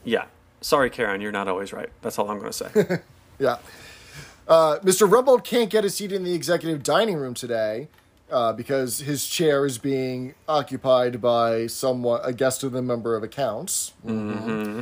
Yeah. 0.04 0.26
Sorry, 0.62 0.90
Karen, 0.90 1.22
you're 1.22 1.32
not 1.32 1.48
always 1.48 1.72
right. 1.74 1.90
That's 2.02 2.18
all 2.18 2.30
I'm 2.30 2.40
going 2.40 2.52
to 2.52 2.58
say. 2.58 3.00
Yeah. 3.40 3.58
Uh, 4.48 4.80
Mr. 4.80 5.08
Rumbold 5.08 5.44
can't 5.44 5.70
get 5.70 5.86
a 5.86 5.92
seat 5.92 6.12
in 6.12 6.24
the 6.24 6.34
executive 6.34 6.82
dining 6.82 7.18
room 7.18 7.36
today 7.36 7.88
uh, 8.32 8.54
because 8.54 9.00
his 9.00 9.28
chair 9.28 9.66
is 9.66 9.78
being 9.78 10.34
occupied 10.48 11.22
by 11.22 11.68
someone, 11.68 12.20
a 12.24 12.34
guest 12.34 12.64
of 12.64 12.72
the 12.72 12.82
member 12.82 13.16
of 13.16 13.22
accounts. 13.22 13.94
Mm-hmm. 14.06 14.82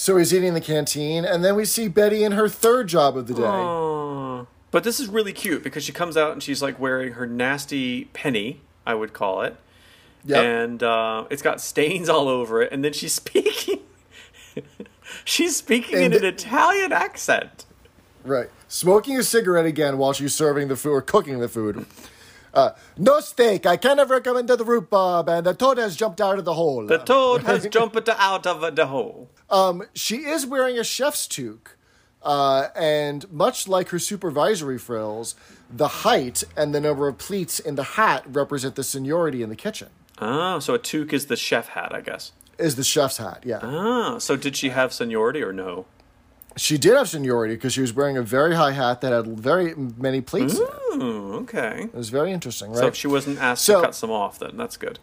So 0.00 0.16
he's 0.16 0.32
eating 0.32 0.48
in 0.48 0.54
the 0.54 0.62
canteen, 0.62 1.26
and 1.26 1.44
then 1.44 1.56
we 1.56 1.66
see 1.66 1.86
Betty 1.86 2.24
in 2.24 2.32
her 2.32 2.48
third 2.48 2.88
job 2.88 3.18
of 3.18 3.26
the 3.26 3.34
day. 3.34 3.42
Aw. 3.42 4.46
But 4.70 4.82
this 4.82 4.98
is 4.98 5.08
really 5.08 5.34
cute 5.34 5.62
because 5.62 5.84
she 5.84 5.92
comes 5.92 6.16
out 6.16 6.32
and 6.32 6.42
she's 6.42 6.62
like 6.62 6.80
wearing 6.80 7.12
her 7.12 7.26
nasty 7.26 8.06
penny, 8.14 8.62
I 8.86 8.94
would 8.94 9.12
call 9.12 9.42
it. 9.42 9.56
Yep. 10.24 10.42
and 10.42 10.82
uh, 10.82 11.26
it's 11.28 11.42
got 11.42 11.60
stains 11.60 12.08
all 12.08 12.28
over 12.28 12.62
it. 12.62 12.72
And 12.72 12.82
then 12.82 12.94
she's 12.94 13.12
speaking. 13.22 13.80
she's 15.26 15.56
speaking 15.56 15.98
in 15.98 16.04
And 16.04 16.14
an 16.14 16.24
Italian 16.24 16.92
accent. 16.92 17.66
Right. 18.24 18.48
Smoking 18.68 19.18
a 19.18 19.22
cigarette 19.22 19.66
again 19.66 19.98
while 19.98 20.14
she's 20.14 20.34
serving 20.34 20.68
the 20.68 20.76
food 20.76 20.92
or 20.92 21.02
cooking 21.02 21.40
the 21.40 21.48
food. 21.48 21.84
Uh, 22.52 22.70
no 22.96 23.20
steak. 23.20 23.64
I 23.66 23.76
cannot 23.76 24.08
recommend 24.08 24.48
the 24.48 24.56
root 24.58 24.66
rhubarb, 24.90 25.28
and 25.28 25.46
the 25.46 25.54
toad 25.54 25.78
has 25.78 25.96
jumped 25.96 26.20
out 26.20 26.38
of 26.38 26.44
the 26.44 26.54
hole. 26.54 26.86
The 26.86 26.98
toad 26.98 27.42
has 27.44 27.66
jumped 27.70 28.08
out 28.08 28.46
of 28.46 28.74
the 28.76 28.86
hole. 28.86 29.30
Um, 29.48 29.84
she 29.94 30.16
is 30.18 30.46
wearing 30.46 30.78
a 30.78 30.84
chef's 30.84 31.26
toque, 31.28 31.76
uh, 32.22 32.68
and 32.74 33.30
much 33.32 33.68
like 33.68 33.88
her 33.90 33.98
supervisory 33.98 34.78
frills, 34.78 35.34
the 35.70 35.88
height 35.88 36.42
and 36.56 36.74
the 36.74 36.80
number 36.80 37.06
of 37.08 37.18
pleats 37.18 37.60
in 37.60 37.76
the 37.76 37.82
hat 37.84 38.24
represent 38.26 38.74
the 38.74 38.84
seniority 38.84 39.42
in 39.42 39.48
the 39.48 39.56
kitchen. 39.56 39.88
Ah, 40.18 40.58
so 40.58 40.74
a 40.74 40.78
toque 40.78 41.12
is 41.12 41.26
the 41.26 41.36
chef 41.36 41.68
hat, 41.68 41.94
I 41.94 42.00
guess. 42.00 42.32
Is 42.58 42.74
the 42.76 42.84
chef's 42.84 43.16
hat? 43.16 43.42
Yeah, 43.46 43.60
Ah, 43.62 44.18
so 44.18 44.36
did 44.36 44.54
she 44.56 44.68
have 44.68 44.92
seniority 44.92 45.42
or 45.42 45.52
no? 45.52 45.86
She 46.56 46.76
did 46.78 46.96
have 46.96 47.08
seniority 47.08 47.54
because 47.54 47.72
she 47.72 47.80
was 47.80 47.92
wearing 47.92 48.16
a 48.16 48.22
very 48.22 48.54
high 48.56 48.72
hat 48.72 49.00
that 49.02 49.12
had 49.12 49.26
very 49.38 49.74
many 49.74 50.20
pleats. 50.20 50.58
Hmm, 50.60 51.00
okay. 51.42 51.84
It 51.84 51.94
was 51.94 52.08
very 52.10 52.32
interesting, 52.32 52.70
right? 52.70 52.78
So 52.80 52.86
if 52.88 52.96
she 52.96 53.06
wasn't 53.06 53.38
asked 53.38 53.64
So- 53.64 53.80
to 53.80 53.86
cut 53.86 53.94
some 53.94 54.10
off, 54.10 54.38
then 54.38 54.56
that's 54.56 54.76
good. 54.76 54.98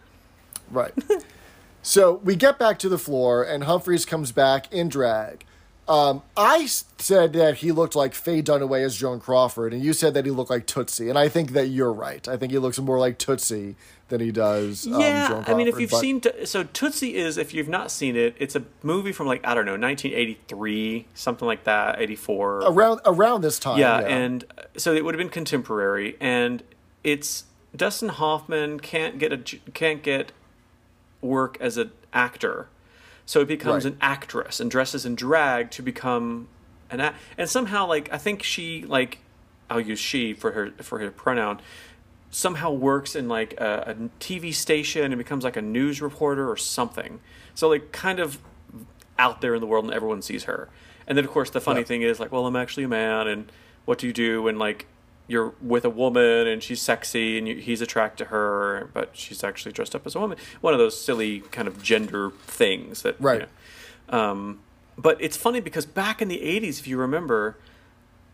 Right. 0.70 0.93
so 1.82 2.16
we 2.24 2.36
get 2.36 2.60
back 2.60 2.78
to 2.80 2.89
the 2.89 2.98
floor, 2.98 3.43
and 3.43 3.64
Humphries 3.64 4.06
comes 4.06 4.32
back 4.34 4.72
in 4.74 4.89
drag. 4.89 5.45
Um, 5.88 6.22
I 6.36 6.66
said 6.66 7.32
that 7.34 7.58
he 7.58 7.72
looked 7.72 7.96
like 7.96 8.14
Faye 8.14 8.42
Dunaway 8.42 8.84
as 8.84 8.98
Joan 8.98 9.20
Crawford, 9.22 9.74
and 9.74 9.82
you 9.82 9.94
said 9.94 10.14
that 10.16 10.26
he 10.26 10.32
looked 10.32 10.50
like 10.50 10.66
Tootsie, 10.68 11.08
and 11.10 11.18
I 11.18 11.30
think 11.30 11.52
that 11.54 11.68
you're 11.68 11.94
right. 11.94 12.28
I 12.28 12.36
think 12.36 12.52
he 12.52 12.58
looks 12.58 12.78
more 12.78 13.00
like 13.00 13.18
Tootsie 13.18 13.76
than 14.10 14.20
he 14.20 14.32
does 14.32 14.86
um, 14.88 15.00
Yeah, 15.00 15.44
I 15.48 15.54
mean, 15.54 15.68
if 15.68 15.80
you've 15.80 15.92
but- 15.92 16.00
seen 16.02 16.22
so 16.46 16.64
Tootsie 16.64 17.16
is 17.16 17.38
if 17.38 17.54
you've 17.54 17.70
not 17.70 17.90
seen 17.90 18.16
it, 18.18 18.36
it's 18.38 18.56
a 18.56 18.64
movie 18.84 19.12
from 19.14 19.28
like 19.28 19.46
I 19.48 19.54
don't 19.54 19.66
know, 19.66 19.78
1983, 19.78 21.08
something 21.14 21.46
like 21.48 21.64
that, 21.64 22.02
84. 22.02 22.64
around 22.66 23.00
around 23.06 23.42
this 23.42 23.58
time, 23.60 23.80
yeah, 23.80 24.00
and 24.00 24.44
uh, 24.58 24.64
so 24.76 24.94
it 24.94 25.06
would 25.06 25.14
have 25.16 25.20
been 25.20 25.30
contemporary, 25.30 26.18
and 26.20 26.64
it's 27.04 27.46
Dustin 27.76 28.10
Hoffman 28.10 28.80
can't 28.82 29.20
get 29.20 29.32
a 29.32 29.38
can't 29.74 30.04
get 30.04 30.32
work 31.22 31.58
as 31.62 31.78
an 31.78 31.92
actor, 32.14 32.68
so 33.28 33.42
it 33.42 33.48
becomes 33.48 33.84
Right. 33.86 33.94
an 33.94 34.00
actress 34.02 34.60
and 34.60 34.72
dresses 34.72 35.06
in 35.06 35.14
drag 35.14 35.70
to 35.72 35.84
become 35.84 36.48
an 36.90 37.00
act, 37.02 37.18
and 37.38 37.48
somehow 37.48 37.86
like 37.86 38.12
I 38.12 38.18
think 38.18 38.42
she 38.42 38.84
like 38.86 39.20
I'll 39.70 39.80
use 39.82 40.00
she 40.00 40.34
for 40.34 40.54
her 40.54 40.72
for 40.82 40.98
her 41.00 41.12
pronoun 41.12 41.60
somehow 42.32 42.72
works 42.72 43.16
in 43.16 43.28
like 43.30 43.54
a, 43.60 43.84
a 43.88 43.96
TV 44.20 44.54
station 44.54 45.12
and 45.14 45.18
becomes 45.18 45.44
like 45.44 45.56
a 45.56 45.62
news 45.62 46.02
reporter 46.02 46.50
or 46.50 46.58
something. 46.58 47.20
So 47.56 47.70
like 47.70 47.92
kind 47.92 48.20
of 48.20 48.40
out 49.18 49.40
there 49.42 49.56
in 49.56 49.62
the 49.62 49.68
world 49.68 49.86
and 49.86 49.94
everyone 49.94 50.22
sees 50.22 50.44
her. 50.44 50.68
And 51.08 51.18
then 51.18 51.24
of 51.24 51.32
course 51.32 51.50
the 51.50 51.62
funny 51.62 51.80
Yeah. 51.82 51.86
thing 51.86 52.02
is 52.02 52.20
like, 52.20 52.32
well, 52.32 52.46
I'm 52.46 52.56
actually 52.58 52.84
a 52.84 52.88
man 52.90 53.28
and 53.28 53.52
what 53.86 53.98
do 54.00 54.08
you 54.08 54.14
do 54.14 54.48
And 54.50 54.60
like 54.60 54.88
you're 55.28 55.54
with 55.62 55.84
a 55.86 55.90
woman 55.90 56.48
and 56.48 56.64
she's 56.64 56.82
sexy 56.82 57.38
and 57.38 57.48
you, 57.48 57.56
he's 57.58 57.82
attracted 57.82 58.26
to 58.26 58.30
her, 58.30 58.90
but 58.94 59.10
she's 59.14 59.44
actually 59.44 59.72
dressed 59.74 59.94
up 59.94 60.06
as 60.06 60.16
a 60.16 60.20
woman. 60.20 60.38
One 60.62 60.74
of 60.74 60.80
those 60.80 61.00
silly 61.00 61.42
kind 61.52 61.68
of 61.68 61.84
gender 61.84 62.32
things 62.46 63.02
that, 63.02 63.20
you 63.20 63.26
Right. 63.26 63.50
know. 64.10 64.18
Um, 64.18 64.60
but 64.98 65.18
it's 65.22 65.36
funny 65.38 65.60
because 65.60 65.86
back 65.86 66.22
in 66.22 66.28
the 66.28 66.40
80s, 66.40 66.80
if 66.80 66.88
you 66.88 66.98
remember, 66.98 67.58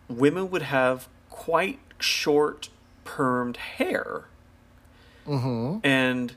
women 0.07 0.49
would 0.51 0.61
have 0.61 1.07
quite 1.29 1.79
short 1.99 2.69
permed 3.05 3.57
hair. 3.57 4.25
Mm-hmm. 5.27 5.79
And, 5.83 6.33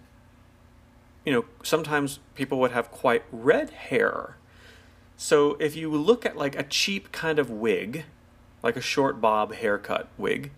you 1.24 1.32
know, 1.32 1.44
sometimes 1.62 2.18
people 2.34 2.58
would 2.60 2.70
have 2.72 2.90
quite 2.90 3.24
red 3.30 3.70
hair. 3.70 4.36
So 5.16 5.56
if 5.60 5.76
you 5.76 5.90
look 5.90 6.24
at 6.24 6.36
like 6.36 6.58
a 6.58 6.62
cheap 6.62 7.12
kind 7.12 7.38
of 7.38 7.50
wig, 7.50 8.04
like 8.62 8.76
a 8.76 8.80
short 8.80 9.20
bob 9.20 9.54
haircut 9.54 10.08
wig, 10.18 10.50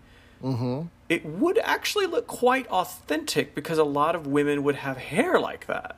it 1.09 1.25
would 1.25 1.57
actually 1.59 2.05
look 2.05 2.27
quite 2.27 2.67
authentic 2.67 3.53
because 3.55 3.77
a 3.77 3.83
lot 3.83 4.15
of 4.15 4.25
women 4.27 4.63
would 4.63 4.75
have 4.75 4.97
hair 4.97 5.39
like 5.39 5.67
that 5.67 5.97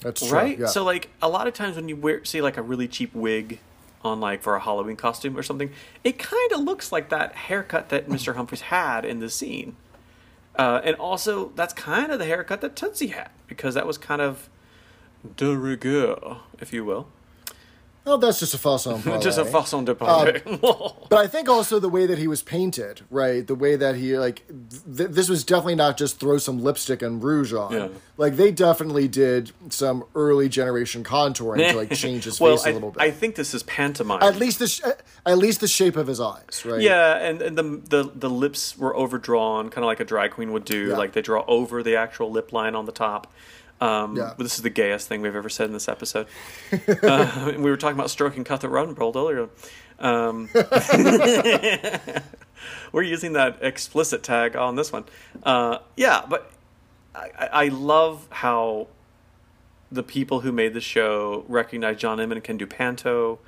that's 0.00 0.26
true. 0.26 0.36
right? 0.38 0.58
Yeah. 0.58 0.66
So 0.66 0.84
like 0.84 1.10
a 1.20 1.28
lot 1.28 1.46
of 1.46 1.54
times 1.54 1.76
when 1.76 1.88
you 1.88 1.96
wear 1.96 2.24
see 2.24 2.40
like 2.40 2.56
a 2.56 2.62
really 2.62 2.88
cheap 2.88 3.14
wig 3.14 3.60
on 4.02 4.20
like 4.20 4.42
for 4.42 4.54
a 4.56 4.60
Halloween 4.60 4.96
costume 4.96 5.36
or 5.36 5.42
something, 5.42 5.70
it 6.04 6.18
kind 6.18 6.52
of 6.52 6.60
looks 6.60 6.90
like 6.90 7.10
that 7.10 7.34
haircut 7.34 7.90
that 7.90 8.08
Mr. 8.08 8.34
Humphries 8.34 8.62
had 8.62 9.04
in 9.04 9.20
the 9.20 9.30
scene. 9.30 9.76
Uh, 10.56 10.80
and 10.84 10.96
also, 10.96 11.52
that's 11.54 11.72
kind 11.72 12.10
of 12.10 12.18
the 12.18 12.24
haircut 12.24 12.60
that 12.60 12.74
Tootsie 12.76 13.08
had 13.08 13.30
because 13.46 13.74
that 13.74 13.86
was 13.86 13.96
kind 13.96 14.20
of 14.20 14.48
de 15.36 15.56
rigueur, 15.56 16.38
if 16.58 16.72
you 16.72 16.84
will, 16.84 17.06
oh, 18.06 18.16
that's 18.16 18.40
just 18.40 18.54
a 18.54 18.58
façon 18.58 19.02
parler. 19.04 19.20
just 19.20 19.38
a 19.38 19.44
façon 19.44 19.84
de 19.84 19.92
um, 19.92 19.96
parler. 19.96 20.40
But 21.10 21.18
I 21.18 21.26
think 21.26 21.48
also 21.48 21.78
the 21.80 21.88
way 21.88 22.06
that 22.06 22.18
he 22.18 22.28
was 22.28 22.42
painted, 22.42 23.02
right? 23.10 23.46
The 23.46 23.54
way 23.54 23.76
that 23.76 23.96
he 23.96 24.16
like 24.16 24.46
th- 24.48 25.10
this 25.10 25.28
was 25.28 25.44
definitely 25.44 25.74
not 25.74 25.96
just 25.96 26.20
throw 26.20 26.38
some 26.38 26.62
lipstick 26.62 27.02
and 27.02 27.22
rouge 27.22 27.52
on. 27.52 27.72
Yeah. 27.72 27.88
Like 28.16 28.36
they 28.36 28.52
definitely 28.52 29.08
did 29.08 29.52
some 29.70 30.04
early 30.14 30.48
generation 30.48 31.02
contouring 31.04 31.70
to 31.70 31.76
like 31.76 31.90
change 31.94 32.24
his 32.24 32.40
well, 32.40 32.56
face 32.56 32.66
a 32.66 32.70
I, 32.70 32.72
little 32.72 32.90
bit. 32.92 33.02
I 33.02 33.10
think 33.10 33.34
this 33.34 33.54
is 33.54 33.62
pantomime. 33.64 34.22
at 34.22 34.36
least 34.36 34.58
the 34.60 34.68
sh- 34.68 34.82
at 35.26 35.38
least 35.38 35.60
the 35.60 35.68
shape 35.68 35.96
of 35.96 36.06
his 36.06 36.20
eyes, 36.20 36.62
right? 36.64 36.80
Yeah, 36.80 37.16
and, 37.16 37.42
and 37.42 37.58
the, 37.58 37.62
the 37.62 38.10
the 38.14 38.30
lips 38.30 38.76
were 38.78 38.94
overdrawn, 38.96 39.70
kind 39.70 39.84
of 39.84 39.86
like 39.88 40.00
a 40.00 40.04
drag 40.04 40.32
queen 40.32 40.52
would 40.52 40.64
do. 40.64 40.88
Yeah. 40.88 40.96
Like 40.96 41.12
they 41.12 41.22
draw 41.22 41.44
over 41.46 41.82
the 41.82 41.96
actual 41.96 42.30
lip 42.30 42.52
line 42.52 42.74
on 42.74 42.84
the 42.86 42.92
top. 42.92 43.32
Um, 43.80 44.16
Yeah. 44.16 44.34
this 44.38 44.56
is 44.56 44.62
the 44.62 44.70
gayest 44.70 45.08
thing 45.08 45.22
we've 45.22 45.34
ever 45.34 45.48
said 45.48 45.66
in 45.66 45.72
this 45.72 45.88
episode. 45.88 46.26
uh, 47.02 47.52
we 47.56 47.70
were 47.70 47.76
talking 47.76 47.98
about 47.98 48.10
stroking 48.10 48.44
Cutthroat 48.44 48.94
Rodenbold 48.96 49.16
earlier. 49.16 49.48
Um, 49.98 50.48
we're 52.92 53.02
using 53.02 53.32
that 53.34 53.58
explicit 53.62 54.22
tag 54.22 54.56
on 54.56 54.76
this 54.76 54.92
one. 54.92 55.04
Uh, 55.42 55.78
yeah, 55.96 56.22
but 56.28 56.50
I, 57.14 57.48
I 57.52 57.68
love 57.68 58.26
how 58.30 58.88
the 59.92 60.02
people 60.02 60.40
who 60.40 60.52
made 60.52 60.74
the 60.74 60.80
show 60.80 61.44
recognize 61.48 61.98
John 61.98 62.20
Inman 62.20 62.40
can 62.40 62.56
do 62.56 62.66
panto. 62.66 63.38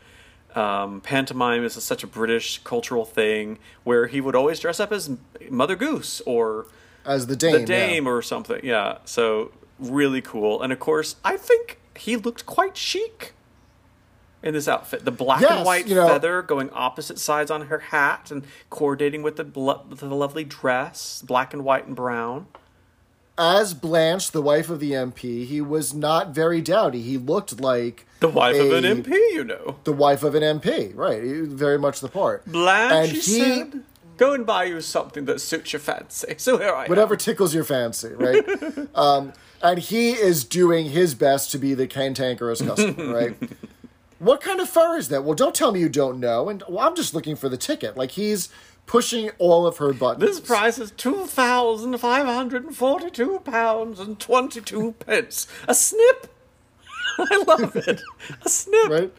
Um, 0.54 1.00
pantomime 1.00 1.64
is 1.64 1.72
such 1.82 2.04
a 2.04 2.06
British 2.06 2.58
cultural 2.64 3.04
thing 3.04 3.58
where 3.84 4.06
he 4.06 4.20
would 4.20 4.34
always 4.34 4.60
dress 4.60 4.80
up 4.80 4.92
as 4.92 5.10
Mother 5.48 5.76
Goose 5.76 6.20
or 6.26 6.66
As 7.06 7.26
the 7.26 7.36
dame. 7.36 7.52
the 7.52 7.60
yeah. 7.60 7.66
Dame 7.66 8.06
or 8.06 8.20
something. 8.22 8.60
Yeah, 8.62 8.98
so 9.04 9.52
really 9.90 10.20
cool. 10.22 10.62
And 10.62 10.72
of 10.72 10.78
course, 10.80 11.16
I 11.24 11.36
think 11.36 11.78
he 11.96 12.16
looked 12.16 12.46
quite 12.46 12.76
chic 12.76 13.32
in 14.42 14.54
this 14.54 14.66
outfit. 14.68 15.04
The 15.04 15.10
black 15.12 15.40
Yes, 15.40 15.52
and 15.52 15.64
white 15.66 15.86
you 15.86 15.94
know- 15.94 16.06
feather 16.08 16.42
going 16.42 16.70
opposite 16.70 17.18
sides 17.18 17.50
on 17.50 17.66
her 17.66 17.78
hat 17.78 18.30
and 18.30 18.44
coordinating 18.70 19.22
with 19.22 19.36
the, 19.36 19.44
blo- 19.44 19.82
with 19.88 20.00
the 20.00 20.06
lovely 20.14 20.44
dress, 20.44 21.22
black 21.26 21.52
and 21.52 21.64
white 21.64 21.86
and 21.86 21.94
brown. 21.96 22.46
As 23.38 23.72
Blanche, 23.72 24.30
the 24.30 24.42
wife 24.42 24.68
of 24.68 24.78
the 24.78 24.92
MP, 24.92 25.46
he 25.46 25.60
was 25.62 25.94
not 25.94 26.34
very 26.34 26.60
dowdy. 26.60 27.00
He 27.00 27.16
looked 27.16 27.60
like 27.60 28.04
The 28.20 28.28
wife 28.28 28.60
of 28.60 28.72
an 28.72 28.84
MP, 28.84 29.08
you 29.32 29.42
know. 29.42 29.76
the 29.84 29.92
wife 29.92 30.22
of 30.22 30.34
an 30.34 30.42
MP, 30.42 30.94
right? 30.94 31.22
Very 31.22 31.78
much 31.78 32.00
the 32.00 32.08
part. 32.08 32.44
Blanche, 32.44 32.92
and 32.92 33.08
he, 33.10 33.14
he 33.16 33.20
said, 33.22 33.82
go 34.18 34.34
and 34.34 34.44
buy 34.44 34.64
you 34.64 34.82
something 34.82 35.24
that 35.24 35.40
suits 35.40 35.72
your 35.72 35.80
fancy. 35.80 36.34
So 36.38 36.58
here 36.58 36.74
I 36.74 36.86
whatever 36.86 37.14
am. 37.14 37.18
tickles 37.18 37.54
your 37.54 37.64
fancy, 37.64 38.08
right? 38.08 38.44
um, 38.94 39.32
and 39.62 39.78
he 39.78 40.10
is 40.12 40.44
doing 40.44 40.86
his 40.90 41.14
best 41.14 41.50
to 41.52 41.58
be 41.58 41.74
the 41.74 41.86
cantankerous 41.86 42.60
customer, 42.60 43.14
right? 43.14 43.36
what 44.18 44.40
kind 44.40 44.60
of 44.60 44.68
fur 44.68 44.96
is 44.96 45.08
that? 45.08 45.24
Well, 45.24 45.34
don't 45.34 45.54
tell 45.54 45.72
me 45.72 45.80
you 45.80 45.88
don't 45.88 46.20
know. 46.20 46.48
And 46.48 46.62
well, 46.68 46.86
I'm 46.86 46.94
just 46.96 47.14
looking 47.14 47.36
for 47.36 47.48
the 47.48 47.56
ticket. 47.56 47.96
Like 47.96 48.12
he's 48.12 48.48
pushing 48.86 49.30
all 49.38 49.66
of 49.66 49.78
her 49.78 49.92
buttons. 49.92 50.20
This 50.28 50.40
price 50.40 50.78
is 50.78 50.90
two 50.92 51.26
thousand 51.26 51.96
five 51.98 52.26
hundred 52.26 52.64
and 52.64 52.76
forty-two 52.76 53.40
pounds 53.44 54.00
and 54.00 54.18
twenty-two 54.18 54.92
pence. 55.00 55.46
A 55.68 55.74
snip. 55.74 56.28
I 57.18 57.44
love 57.46 57.76
it. 57.76 58.00
A 58.44 58.48
snip. 58.48 58.88
right? 58.90 59.12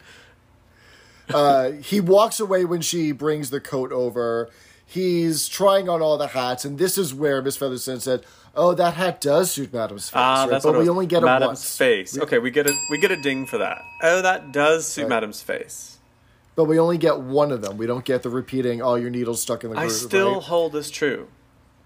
Uh, 1.32 1.70
he 1.72 2.00
walks 2.00 2.38
away 2.38 2.64
when 2.64 2.80
she 2.82 3.12
brings 3.12 3.50
the 3.50 3.60
coat 3.60 3.92
over. 3.92 4.50
He's 4.86 5.48
trying 5.48 5.88
on 5.88 6.02
all 6.02 6.18
the 6.18 6.28
hats, 6.28 6.64
and 6.64 6.78
this 6.78 6.98
is 6.98 7.14
where 7.14 7.40
Miss 7.40 7.56
Featherston 7.56 8.00
said, 8.00 8.24
"Oh, 8.56 8.74
that 8.74 8.94
hat 8.94 9.20
does 9.20 9.50
suit 9.50 9.72
Madame's 9.72 10.08
face, 10.10 10.16
Ah, 10.16 10.42
right? 10.42 10.50
that's 10.50 10.64
but 10.64 10.78
we 10.78 10.88
only 10.88 11.06
get 11.06 11.22
it 11.22 11.26
Madame's 11.26 11.48
once. 11.48 11.76
face. 11.76 12.18
Okay, 12.18 12.38
we 12.38 12.50
get 12.50 12.68
a 12.68 12.74
we 12.90 12.98
get 12.98 13.10
a 13.10 13.16
ding 13.16 13.46
for 13.46 13.58
that. 13.58 13.82
Oh, 14.02 14.22
that 14.22 14.52
does 14.52 14.86
suit 14.86 15.08
Madame's 15.08 15.42
face. 15.42 15.98
But 16.56 16.64
we 16.66 16.78
only 16.78 16.98
get 16.98 17.18
one 17.20 17.50
of 17.50 17.62
them. 17.62 17.76
We 17.76 17.86
don't 17.86 18.04
get 18.04 18.22
the 18.22 18.30
repeating, 18.30 18.80
"Oh, 18.80 18.94
your 18.94 19.10
needle's 19.10 19.42
stuck 19.42 19.64
in 19.64 19.70
the 19.70 19.76
I 19.76 19.82
groove." 19.86 19.92
still 19.92 20.34
right? 20.34 20.42
hold 20.44 20.72
this 20.72 20.90
true, 20.90 21.28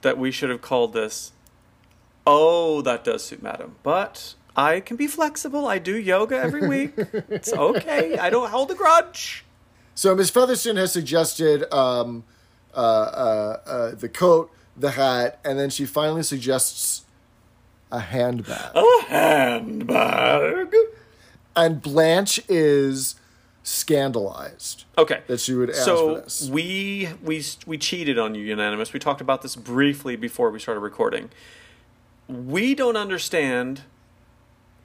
that 0.02 0.18
we 0.18 0.30
should 0.30 0.50
have 0.50 0.60
called 0.62 0.92
this. 0.92 1.32
Oh, 2.26 2.82
that 2.82 3.04
does 3.04 3.24
suit 3.24 3.42
Madame, 3.42 3.76
but 3.82 4.34
I 4.54 4.80
can 4.80 4.96
be 4.98 5.06
flexible. 5.06 5.66
I 5.66 5.78
do 5.78 5.96
yoga 5.96 6.36
every 6.36 6.66
week. 6.74 6.92
it's 6.96 7.52
okay. 7.52 8.18
I 8.18 8.28
don't 8.28 8.50
hold 8.50 8.70
a 8.70 8.74
grudge. 8.74 9.44
So 9.94 10.14
Miss 10.14 10.30
Featherston 10.30 10.76
has 10.76 10.92
suggested 10.92 11.64
um, 11.72 12.24
uh, 12.74 12.78
uh, 12.78 13.60
uh, 13.66 13.94
the 13.94 14.08
coat, 14.08 14.50
the 14.78 14.92
hat, 14.92 15.40
and 15.44 15.58
then 15.58 15.70
she 15.70 15.84
finally 15.84 16.22
suggests 16.22 17.04
a 17.90 18.00
handbag. 18.00 18.72
A 18.74 19.02
handbag. 19.08 20.74
And 21.56 21.82
Blanche 21.82 22.40
is 22.48 23.16
scandalized. 23.62 24.84
Okay. 24.96 25.22
That 25.26 25.40
she 25.40 25.54
would 25.54 25.70
ask 25.70 25.84
so 25.84 26.16
for 26.16 26.20
this. 26.22 26.48
we 26.48 27.10
we 27.22 27.44
we 27.66 27.78
cheated 27.78 28.18
on 28.18 28.34
you, 28.34 28.44
unanimous. 28.44 28.92
We 28.92 29.00
talked 29.00 29.20
about 29.20 29.42
this 29.42 29.56
briefly 29.56 30.16
before 30.16 30.50
we 30.50 30.58
started 30.58 30.80
recording. 30.80 31.30
We 32.28 32.74
don't 32.74 32.96
understand 32.96 33.82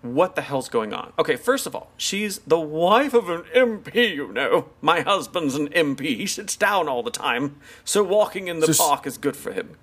what 0.03 0.35
the 0.35 0.41
hell's 0.41 0.67
going 0.67 0.93
on. 0.93 1.13
Okay, 1.17 1.37
first 1.37 1.65
of 1.65 1.73
all, 1.73 1.89
she's 1.95 2.39
the 2.39 2.59
wife 2.59 3.13
of 3.13 3.29
an 3.29 3.43
MP, 3.55 4.13
you 4.13 4.31
know. 4.31 4.69
My 4.81 4.99
husband's 4.99 5.55
an 5.55 5.69
MP. 5.69 6.17
He 6.17 6.27
sits 6.27 6.57
down 6.57 6.89
all 6.89 7.01
the 7.01 7.09
time, 7.09 7.55
so 7.85 8.03
walking 8.03 8.49
in 8.49 8.59
the 8.59 8.73
So 8.73 8.87
park 8.87 9.07
is 9.07 9.17
good 9.17 9.37
for 9.37 9.53
him. 9.53 9.77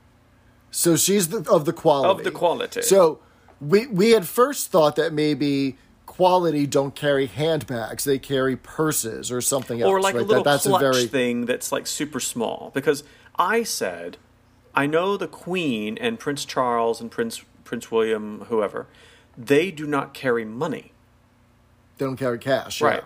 So 0.71 0.95
she's 0.95 1.29
the, 1.29 1.51
of 1.51 1.65
the 1.65 1.73
quality. 1.73 2.11
Of 2.11 2.25
the 2.25 2.31
quality. 2.31 2.83
So 2.83 3.21
we 3.61 3.87
we 3.87 4.11
had 4.11 4.29
first 4.29 4.71
thought 4.71 4.95
that 4.97 5.13
maybe 5.15 5.79
quality 6.05 6.67
don't 6.67 6.95
carry 6.95 7.27
handbags; 7.27 8.05
they 8.05 8.19
carry 8.19 8.57
purses 8.57 9.33
or 9.33 9.41
something 9.41 9.81
else. 9.81 9.91
or 9.91 10.03
like 10.03 10.15
right? 10.15 10.23
a 10.23 10.27
little 10.27 10.45
that, 10.45 10.51
that's 10.51 10.67
clutch 10.67 10.83
a 10.83 10.93
very 10.93 11.07
thing 11.07 11.47
that's 11.47 11.73
like 11.73 11.87
super 11.87 12.21
small. 12.21 12.71
Because 12.75 13.05
I 13.37 13.63
said, 13.63 14.19
I 14.75 14.87
know 14.87 15.17
the 15.17 15.27
Queen 15.27 15.97
and 15.99 16.19
Prince 16.19 16.45
Charles 16.45 17.01
and 17.01 17.11
Prince 17.11 17.43
Prince 17.65 17.91
William, 17.91 18.47
whoever, 18.49 18.87
they 19.47 19.71
do 19.71 19.87
not 19.87 20.13
carry 20.15 20.45
money, 20.45 20.93
they 21.99 22.05
don't 22.07 22.17
carry 22.17 22.39
cash. 22.39 22.81
yeah. 22.81 22.87
Right. 22.87 23.05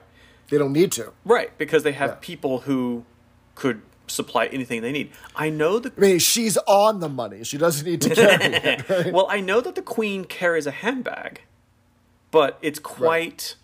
They 0.51 0.59
don't 0.59 0.72
need 0.72 0.93
to. 0.93 1.12
right? 1.24 1.57
Because 1.59 1.82
they 1.85 1.93
have 1.93 2.11
Yeah. 2.11 2.16
people 2.20 2.61
who 2.61 3.05
could 3.55 3.80
supply 4.07 4.47
anything 4.47 4.82
they 4.82 4.93
need. 4.93 5.11
I 5.35 5.49
know 5.49 5.78
the 5.78 5.91
I 5.97 6.01
mean, 6.01 6.18
she's 6.18 6.59
on 6.66 7.01
the 7.01 7.09
money. 7.09 7.43
She 7.45 7.57
doesn't 7.57 7.87
need 7.87 8.03
to 8.03 8.11
carry 8.14 8.45
it. 8.55 8.89
Right? 8.89 9.12
well, 9.12 9.26
I 9.30 9.41
know 9.41 9.61
that 9.62 9.74
the 9.74 9.82
Queen 9.82 10.24
carries 10.26 10.66
a 10.66 10.70
handbag, 10.70 11.41
but 12.30 12.59
it's 12.61 12.78
quite 12.78 13.57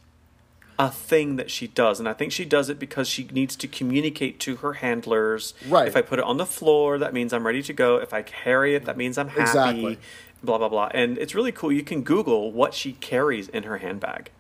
a 0.78 0.90
thing 0.90 1.36
that 1.36 1.50
she 1.50 1.66
does, 1.66 1.98
and 2.00 2.08
I 2.08 2.14
think 2.14 2.32
she 2.32 2.46
does 2.46 2.70
it 2.70 2.78
because 2.78 3.06
she 3.06 3.24
needs 3.30 3.54
to 3.56 3.68
communicate 3.68 4.40
to 4.40 4.56
her 4.56 4.72
handlers. 4.74 5.52
Right. 5.68 5.86
If 5.86 5.94
I 5.94 6.00
put 6.00 6.18
it 6.18 6.24
on 6.24 6.38
the 6.38 6.46
floor, 6.46 6.96
that 6.96 7.12
means 7.12 7.34
I'm 7.34 7.46
ready 7.46 7.62
to 7.62 7.74
go. 7.74 7.96
If 7.98 8.14
I 8.14 8.22
carry 8.22 8.74
it, 8.74 8.86
that 8.86 8.96
means 8.96 9.18
I'm 9.18 9.28
happy. 9.28 9.42
Exactly. 9.42 9.98
Blah 10.43 10.59
blah 10.59 10.68
blah, 10.68 10.88
and 10.95 11.18
it's 11.18 11.34
really 11.34 11.53
cool. 11.53 11.70
You 11.70 11.82
can 11.82 12.03
Google 12.03 12.51
what 12.51 12.72
she 12.72 12.93
carries 12.95 13.49
in 13.49 13.64
her 13.64 13.78
handbag. 13.78 14.30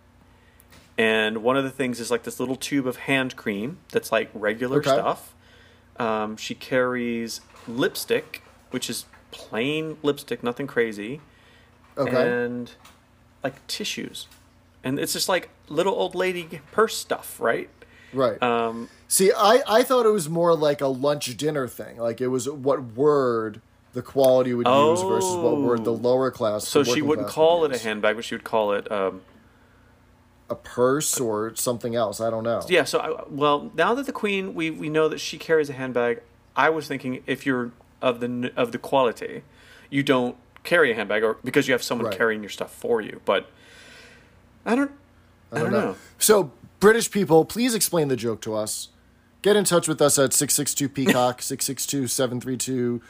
And 0.96 1.42
one 1.42 1.56
of 1.56 1.64
the 1.64 1.70
things 1.70 2.00
is 2.00 2.10
like 2.10 2.22
this 2.24 2.40
little 2.40 2.56
tube 2.56 2.86
of 2.86 2.96
hand 2.96 3.36
cream 3.36 3.78
that's 3.90 4.10
like 4.12 4.30
regular 4.34 4.78
Okay. 4.78 4.90
stuff. 4.90 5.34
Um, 5.98 6.36
she 6.36 6.54
carries 6.54 7.40
lipstick, 7.68 8.42
which 8.70 8.88
is 8.90 9.04
plain 9.30 9.96
lipstick, 10.02 10.42
nothing 10.42 10.66
crazy 10.66 11.20
okay. 11.96 12.28
and 12.28 12.72
like 13.44 13.66
tissues. 13.66 14.26
And 14.82 14.98
it's 14.98 15.12
just 15.12 15.28
like 15.28 15.50
little 15.68 15.94
old 15.94 16.14
lady 16.14 16.60
purse 16.72 16.96
stuff, 16.96 17.38
right? 17.40 17.68
right. 18.12 18.42
Um, 18.42 18.88
See, 19.08 19.30
I, 19.36 19.62
I 19.66 19.82
thought 19.82 20.06
it 20.06 20.10
was 20.10 20.28
more 20.28 20.54
like 20.54 20.80
a 20.80 20.86
lunch 20.86 21.36
dinner 21.36 21.68
thing. 21.68 21.98
Like 21.98 22.20
it 22.20 22.28
was 22.28 22.48
what 22.48 22.82
word 22.94 23.60
the 23.92 24.02
quality 24.02 24.54
would 24.54 24.66
use 24.66 25.02
versus 25.02 25.36
what 25.36 25.60
word 25.60 25.84
the 25.84 25.92
Oh. 25.92 25.96
lower 25.96 26.30
class. 26.30 26.66
so 26.68 26.84
she 26.84 27.02
wouldn't 27.02 27.28
call 27.28 27.64
it 27.64 27.74
a 27.74 27.78
handbag, 27.78 28.16
but 28.16 28.24
she 28.24 28.34
would 28.34 28.44
call 28.44 28.72
it, 28.72 28.90
um, 28.90 29.22
a 30.48 30.54
purse 30.54 31.20
or 31.20 31.54
something 31.54 31.94
else. 31.94 32.20
I 32.20 32.28
don't 32.30 32.42
know. 32.44 32.62
yeah. 32.68 32.84
So, 32.84 32.98
I, 32.98 33.22
well, 33.30 33.70
now 33.74 33.94
that 33.94 34.06
the 34.06 34.12
queen, 34.12 34.54
we, 34.54 34.70
we 34.70 34.88
know 34.88 35.08
that 35.08 35.18
she 35.20 35.38
carries 35.38 35.70
a 35.70 35.72
handbag. 35.74 36.22
I 36.56 36.70
was 36.70 36.88
thinking 36.88 37.22
if 37.26 37.46
you're 37.46 37.70
of 38.02 38.18
the 38.20 38.52
of 38.56 38.72
the 38.72 38.78
quality, 38.78 39.42
you 39.90 40.02
don't 40.02 40.36
carry 40.64 40.90
a 40.90 40.94
handbag, 40.94 41.22
or 41.22 41.36
because 41.44 41.68
you 41.68 41.72
have 41.74 41.82
someone 41.82 42.06
Right. 42.06 42.16
carrying 42.16 42.42
your 42.42 42.50
stuff 42.50 42.72
for 42.74 43.00
you. 43.00 43.20
But 43.24 43.48
I 44.66 44.74
don't, 44.74 44.90
I, 45.52 45.58
don't 45.60 45.70
know. 45.72 45.96
So, 46.18 46.50
British 46.80 47.10
people, 47.10 47.44
please 47.44 47.74
explain 47.74 48.08
the 48.08 48.16
joke 48.16 48.40
to 48.42 48.54
us. 48.54 48.88
Get 49.42 49.54
in 49.56 49.64
touch 49.64 49.86
with 49.88 50.02
us 50.02 50.18
at 50.18 50.32
662 50.32 50.88
Peacock, 50.88 51.42
662 51.42 52.08
732. 52.08 53.00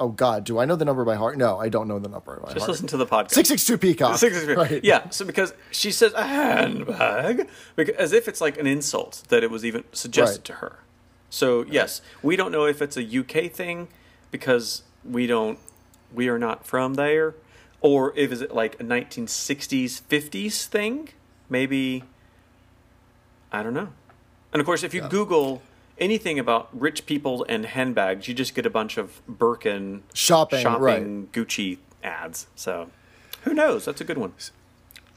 Oh, 0.00 0.08
God, 0.08 0.44
do 0.44 0.58
I 0.58 0.64
know 0.64 0.76
the 0.76 0.86
number 0.86 1.04
by 1.04 1.14
heart? 1.14 1.36
No, 1.36 1.58
I 1.58 1.68
don't 1.68 1.86
know 1.86 1.98
the 1.98 2.08
number 2.08 2.36
by 2.36 2.36
Just 2.36 2.44
heart. 2.46 2.54
Just 2.56 2.68
listen 2.68 2.86
to 2.88 2.96
the 2.96 3.04
podcast. 3.06 3.32
662 3.32 3.76
Peacock. 3.78 4.16
Six, 4.16 4.34
six, 4.34 4.46
six. 4.46 4.56
Right. 4.56 4.82
Yeah, 4.82 5.10
so 5.10 5.26
because 5.26 5.52
she 5.70 5.92
says 5.92 6.14
a 6.14 6.22
handbag, 6.26 7.48
because, 7.76 7.94
as 7.96 8.12
if 8.14 8.26
it's 8.26 8.40
like 8.40 8.56
an 8.58 8.66
insult 8.66 9.22
that 9.28 9.44
it 9.44 9.50
was 9.50 9.62
even 9.64 9.84
suggested 9.92 10.38
Right. 10.38 10.44
to 10.46 10.52
her. 10.54 10.78
So 11.28 11.64
yes, 11.68 12.00
we 12.22 12.34
don't 12.34 12.50
know 12.50 12.64
if 12.64 12.80
it's 12.80 12.96
a 12.96 13.02
UK 13.04 13.52
thing 13.52 13.88
because 14.30 14.82
we 15.04 15.26
don't, 15.26 15.58
we 16.14 16.28
are 16.30 16.38
not 16.38 16.66
from 16.66 16.94
there, 16.94 17.34
or 17.82 18.12
if 18.16 18.32
is 18.32 18.40
it 18.40 18.54
like 18.54 18.80
a 18.80 18.84
1960s, 18.84 20.00
50s 20.08 20.64
thing? 20.66 21.10
Maybe. 21.50 22.04
I 23.52 23.62
don't 23.62 23.74
know. 23.74 23.88
And 24.52 24.60
of 24.60 24.66
course, 24.66 24.82
if 24.82 24.94
you 24.94 25.02
Google 25.02 25.60
anything 26.00 26.38
about 26.38 26.68
rich 26.72 27.06
people 27.06 27.44
and 27.48 27.66
handbags, 27.66 28.26
you 28.26 28.34
just 28.34 28.54
get 28.54 28.66
a 28.66 28.70
bunch 28.70 28.96
of 28.96 29.24
Birkin 29.26 30.02
Shopping, 30.14 30.62
shopping 30.62 30.82
right. 30.82 31.32
Gucci 31.32 31.78
ads. 32.02 32.46
So 32.56 32.90
who 33.42 33.54
knows? 33.54 33.84
That's 33.84 34.00
a 34.00 34.04
good 34.04 34.18
one. 34.18 34.32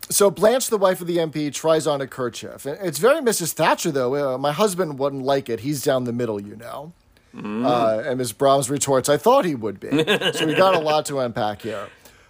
So 0.09 0.29
Blanche, 0.29 0.67
the 0.67 0.77
wife 0.77 1.01
of 1.01 1.07
the 1.07 1.17
MP, 1.17 1.51
tries 1.53 1.87
on 1.87 2.01
a 2.01 2.07
kerchief. 2.07 2.65
It's 2.65 2.99
very 2.99 3.21
Mrs. 3.21 3.53
Thatcher, 3.53 3.91
though. 3.91 4.35
Uh, 4.35 4.37
my 4.37 4.51
husband 4.51 4.99
wouldn't 4.99 5.23
like 5.23 5.49
it. 5.49 5.61
He's 5.61 5.81
down 5.81 6.03
the 6.03 6.13
middle, 6.13 6.41
you 6.41 6.55
know. 6.55 6.93
Mm. 7.33 7.65
Uh, 7.65 8.07
and 8.07 8.17
Ms. 8.17 8.33
Brahms 8.33 8.69
retorts, 8.69 9.09
I 9.09 9.17
thought 9.17 9.45
he 9.45 9.55
would 9.55 9.79
be. 9.79 9.89
so 10.33 10.45
we 10.45 10.53
got 10.53 10.75
a 10.75 10.79
lot 10.79 11.05
to 11.07 11.19
unpack 11.19 11.61
here. 11.61 11.87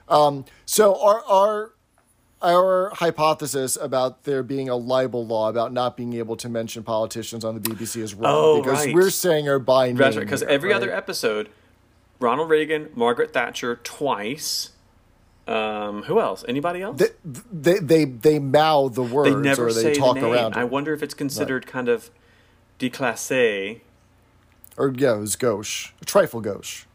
Um, 0.08 0.46
so 0.66 1.02
our, 1.02 1.24
our, 1.26 1.72
our 2.44 2.92
hypothesis 2.96 3.78
about 3.80 4.24
there 4.24 4.44
being 4.44 4.70
a 4.70 4.76
libel 4.76 5.26
law 5.26 5.50
about 5.50 5.72
not 5.72 5.96
being 5.96 6.14
able 6.14 6.36
to 6.38 6.50
mention 6.50 6.84
politicians 6.84 7.46
on 7.46 7.56
the 7.56 7.62
BBC 7.62 8.02
is 8.02 8.14
wrong. 8.14 8.34
Oh, 8.36 8.62
because 8.62 8.86
right. 8.86 8.94
we're 8.94 9.10
saying 9.10 9.46
her 9.46 9.60
by 9.60 9.88
name. 9.88 9.96
That's 9.96 10.18
right. 10.18 10.26
Because 10.26 10.44
every 10.44 10.70
right? 10.70 10.76
other 10.76 10.92
episode, 10.92 11.50
Ronald 12.20 12.50
Reagan, 12.50 12.90
Margaret 12.96 13.34
Thatcher 13.34 13.80
twice. 13.84 14.72
Um, 15.48 16.04
who 16.04 16.20
else? 16.20 16.46
Anybody 16.48 16.82
else? 16.82 17.00
They, 17.00 17.10
they, 17.52 17.80
they, 17.80 18.06
they 18.06 18.40
mouth 18.40 18.94
the 18.94 19.04
words 19.04 19.34
They 19.34 19.42
never 19.42 19.68
or 19.68 19.74
they 19.74 19.82
say 19.82 19.94
talk 19.94 20.16
the 20.16 20.22
name. 20.22 20.34
around 20.34 20.56
I 20.56 20.64
wonder 20.64 20.94
if 20.94 21.04
it's 21.04 21.14
considered 21.14 21.68
kind 21.68 21.90
of 21.90 22.10
déclassé 22.80 23.82
Or, 24.78 24.94
yeah, 24.96 25.16
it 25.16 25.20
was 25.20 25.36
gauche. 25.36 25.92
A 26.02 26.06
trifle 26.06 26.42
gauche. 26.42 26.86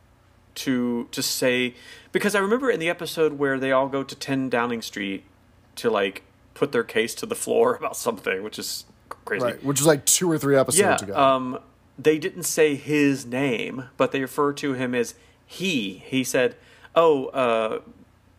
to 0.57 1.09
to 1.11 1.22
say 1.22 1.74
because 2.11 2.34
I 2.34 2.38
remember 2.38 2.70
in 2.70 2.80
the 2.80 2.88
episode 2.88 3.34
where 3.34 3.59
they 3.59 3.70
all 3.70 3.88
go 3.88 4.03
to 4.03 4.14
10 4.14 4.49
Downing 4.49 4.82
Street 4.82 5.24
to 5.79 5.91
like 5.91 6.22
put 6.55 6.72
their 6.72 6.85
case 6.85 7.14
to 7.16 7.26
the 7.26 7.35
floor 7.35 7.74
about 7.81 7.97
something, 7.97 8.43
which 8.43 8.59
is 8.59 8.85
crazy. 9.09 9.45
Right, 9.45 9.64
which 9.64 9.81
is 9.81 9.87
like 9.87 10.05
two 10.05 10.31
or 10.31 10.39
three 10.39 10.57
episodes 10.57 11.03
Yeah, 11.03 11.09
ago. 11.09 11.16
um, 11.16 11.59
they 11.99 12.18
didn't 12.18 12.45
say 12.45 12.74
his 12.76 13.26
name, 13.26 13.85
but 13.97 14.12
they 14.12 14.20
refer 14.20 14.53
to 14.55 14.74
him 14.74 14.95
as 14.95 15.14
he. 15.47 16.03
He 16.07 16.22
said, 16.24 16.55
"Oh, 16.95 17.26
uh, 17.26 17.81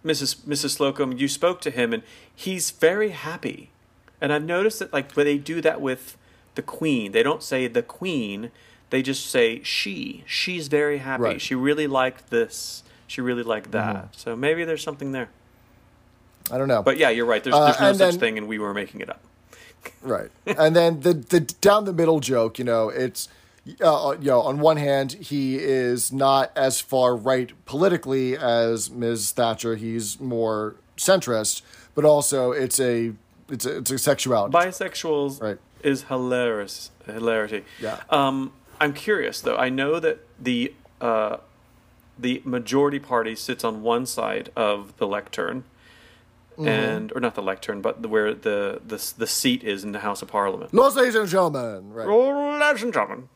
Mrs. 0.06 0.38
Mrs. 0.46 0.78
Slocombe, 0.78 1.20
you 1.20 1.28
spoke 1.28 1.60
to 1.62 1.72
him, 1.72 1.94
and 1.94 2.04
he's 2.34 2.72
very 2.72 3.10
happy." 3.10 3.72
And 4.22 4.34
I've 4.34 4.44
noticed 4.44 4.80
that, 4.80 4.92
like, 4.94 5.14
when 5.14 5.26
they 5.26 5.38
do 5.38 5.62
that 5.62 5.80
with 5.82 6.18
the 6.56 6.62
Queen, 6.62 7.12
they 7.12 7.24
don't 7.24 7.44
say 7.44 7.68
the 7.68 7.82
Queen; 7.84 8.52
they 8.90 9.02
just 9.02 9.26
say 9.28 9.62
she. 9.64 10.24
She's 10.26 10.68
very 10.68 11.00
happy. 11.00 11.24
Right. 11.24 11.42
She 11.42 11.56
really 11.56 11.88
liked 11.88 12.30
this. 12.30 12.84
She 13.08 13.22
really 13.22 13.44
liked 13.44 13.72
that. 13.72 13.96
Mm-hmm. 13.96 14.08
So 14.14 14.36
maybe 14.36 14.64
there's 14.64 14.84
something 14.84 15.12
there. 15.12 15.30
I 16.52 16.58
don't 16.58 16.68
know. 16.68 16.82
But 16.84 16.98
yeah, 16.98 17.10
you're 17.10 17.26
right. 17.26 17.44
There's, 17.44 17.56
Uh, 17.56 17.66
there's 17.66 17.80
no 17.80 17.94
such 17.94 17.98
then- 18.14 18.20
thing, 18.20 18.38
and 18.38 18.48
we 18.48 18.60
were 18.60 18.74
making 18.74 19.02
it 19.02 19.10
up. 19.10 19.22
Right. 20.02 20.30
and 20.46 20.76
then 20.76 21.02
the 21.02 21.14
the 21.14 21.40
down 21.40 21.86
the 21.86 21.94
middle 21.94 22.20
joke, 22.20 22.60
you 22.60 22.66
know, 22.66 22.90
it's 22.90 23.30
uh, 23.82 24.16
you 24.20 24.28
know, 24.32 24.42
on 24.42 24.60
one 24.60 24.78
hand, 24.78 25.14
he 25.14 25.58
is 25.58 26.12
not 26.12 26.52
as 26.56 26.82
far 26.82 27.16
right 27.16 27.52
politically 27.66 28.36
as 28.38 28.90
Ms. 28.90 29.32
Thatcher. 29.32 29.76
He's 29.76 30.20
more 30.20 30.76
centrist, 30.98 31.62
but 31.96 32.04
also 32.06 32.52
it's 32.52 32.80
a 32.80 33.14
it's 33.50 33.66
a, 33.66 33.78
it's 33.78 33.92
a 33.92 33.98
sexuality. 33.98 34.54
bisexuals 34.54 35.42
Right. 35.42 35.58
is 35.82 36.04
hilarious 36.04 36.92
hilarity 37.06 37.64
Yeah. 37.82 37.98
um 38.12 38.52
i'm 38.80 38.94
curious 38.94 39.42
though 39.42 39.56
i 39.58 39.70
know 39.70 40.00
that 40.00 40.20
the 40.40 40.72
uh 41.02 41.38
the 42.20 42.42
majority 42.46 43.00
party 43.00 43.34
sits 43.36 43.64
on 43.64 43.82
one 43.82 44.06
side 44.06 44.52
of 44.56 44.96
the 44.98 45.08
lectern 45.08 45.64
Mm-hmm. 46.60 46.68
and 46.68 47.14
or 47.16 47.22
not 47.22 47.36
the 47.36 47.42
lectern 47.42 47.82
but 47.82 48.02
the, 48.02 48.10
where 48.10 48.34
the, 48.34 48.82
the 48.86 49.14
the 49.18 49.28
seat 49.28 49.64
is 49.64 49.86
in 49.86 49.94
the 49.94 50.00
house 50.00 50.22
of 50.22 50.28
parliament 50.28 50.74
ladies 50.74 51.16
and 51.16 51.30
gentlemen, 51.30 51.94
right? 51.94 52.06
Ladies 52.06 52.84
and 52.84 52.94
gentlemen. 52.94 53.30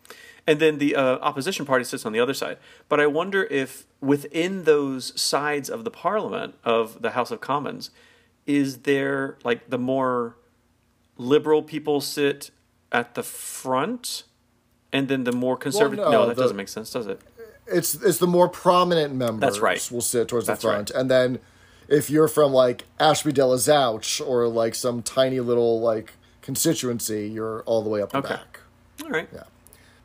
And 0.46 0.60
then 0.60 0.78
the 0.78 0.96
uh, 0.98 1.20
opposition 1.20 1.66
party 1.66 1.86
sits 1.86 2.06
on 2.06 2.12
the 2.12 2.20
other 2.20 2.34
side. 2.34 2.58
But 2.90 3.00
I 3.00 3.08
wonder 3.08 3.46
if 3.46 3.86
within 4.02 4.66
those 4.66 5.20
sides 5.20 5.70
of 5.70 5.86
the 5.86 5.92
parliament, 5.92 6.56
of 6.66 7.02
the 7.02 7.12
House 7.12 7.32
of 7.32 7.40
Commons, 7.40 7.92
is 8.46 8.80
there 8.80 9.38
like 9.46 9.70
the 9.70 9.78
more 9.78 10.36
liberal 11.18 11.64
people 11.64 12.02
sit 12.02 12.52
at 12.92 13.16
the 13.16 13.24
front 13.24 14.24
and 14.92 15.08
then 15.08 15.24
the 15.24 15.32
more 15.32 15.56
conservative. 15.56 16.04
no, 16.06 16.12
no, 16.12 16.28
that 16.28 16.36
the- 16.36 16.42
doesn't 16.42 16.58
make 16.58 16.68
sense, 16.68 16.92
does 16.92 17.08
it? 17.08 17.22
It's 17.66 17.96
it's 17.96 18.18
the 18.18 18.28
more 18.28 18.50
prominent 18.50 19.16
members. 19.16 19.40
That's 19.40 19.60
right. 19.60 19.90
Will 19.90 20.02
sit 20.02 20.28
towards 20.28 20.48
That's 20.48 20.62
the 20.62 20.68
front, 20.68 20.92
right. 20.92 21.00
and 21.00 21.10
then 21.10 21.40
if 21.94 22.10
you're 22.10 22.28
from 22.28 22.52
like 22.52 22.86
Ashby 23.00 23.32
de 23.32 23.46
la 23.46 23.56
Zouch 23.56 24.26
or 24.26 24.48
like 24.48 24.74
some 24.76 25.02
tiny 25.04 25.40
little 25.40 25.80
like 25.80 26.14
constituency, 26.42 27.28
you're 27.30 27.62
all 27.66 27.84
the 27.84 27.90
way 27.90 28.02
up 28.02 28.12
the 28.12 28.18
Okay. 28.18 28.36
back. 28.36 28.60
All 29.04 29.10
right. 29.10 29.30
Yeah. 29.34 29.44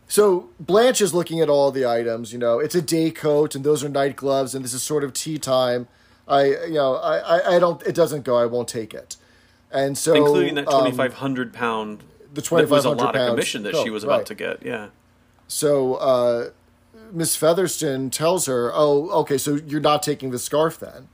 So 0.06 0.48
Blanche 0.60 1.00
is 1.00 1.12
looking 1.14 1.40
at 1.40 1.48
all 1.48 1.70
the 1.70 1.86
items. 1.86 2.32
You 2.32 2.38
know, 2.38 2.58
it's 2.58 2.74
a 2.74 2.82
day 2.82 3.10
coat, 3.10 3.54
and 3.54 3.64
those 3.64 3.82
are 3.84 3.88
night 3.88 4.16
gloves, 4.16 4.54
and 4.54 4.64
this 4.64 4.72
is 4.74 4.82
sort 4.82 5.04
of 5.04 5.12
tea 5.12 5.38
time. 5.38 5.88
I, 6.26 6.44
you 6.66 6.74
know, 6.74 6.96
I, 6.96 7.18
I, 7.18 7.56
I 7.56 7.58
don't. 7.58 7.82
It 7.86 7.94
doesn't 7.94 8.24
go. 8.24 8.36
I 8.36 8.46
won't 8.46 8.68
take 8.68 8.92
it. 8.94 9.16
And 9.70 9.96
so, 9.98 10.14
Including 10.14 10.54
that 10.56 10.68
um, 10.68 10.80
twenty 10.82 10.96
five 10.96 11.14
hundred 11.14 11.52
pound. 11.52 12.02
the 12.32 12.42
2,500 12.42 13.02
lot 13.02 13.14
of 13.14 13.14
pounds 13.14 13.30
commission 13.30 13.62
that 13.64 13.74
coat, 13.74 13.84
she 13.84 13.90
was 13.90 14.04
about 14.04 14.18
right. 14.18 14.26
to 14.26 14.34
get. 14.34 14.62
Yeah. 14.62 14.88
So 15.46 15.94
uh, 15.96 16.50
Miss 17.12 17.36
Featherston 17.36 18.10
tells 18.10 18.46
her, 18.46 18.70
"Oh, 18.74 19.10
okay, 19.20 19.36
so 19.38 19.56
you're 19.56 19.80
not 19.80 20.02
taking 20.02 20.30
the 20.30 20.38
scarf 20.38 20.78
then." 20.78 21.08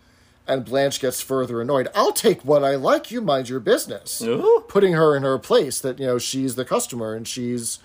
And 0.46 0.64
Blanche 0.64 1.00
gets 1.00 1.22
further 1.22 1.60
annoyed. 1.62 1.88
I'll 1.94 2.12
take 2.12 2.44
what 2.44 2.62
I 2.62 2.74
like. 2.76 3.10
You 3.10 3.22
mind 3.22 3.48
your 3.48 3.60
business. 3.60 4.20
Ooh. 4.22 4.64
Putting 4.68 4.92
her 4.92 5.16
in 5.16 5.22
her 5.22 5.38
place. 5.38 5.80
That 5.80 5.98
you 5.98 6.06
know 6.06 6.18
she's 6.18 6.54
the 6.54 6.66
customer 6.66 7.14
and 7.14 7.26
she's, 7.26 7.78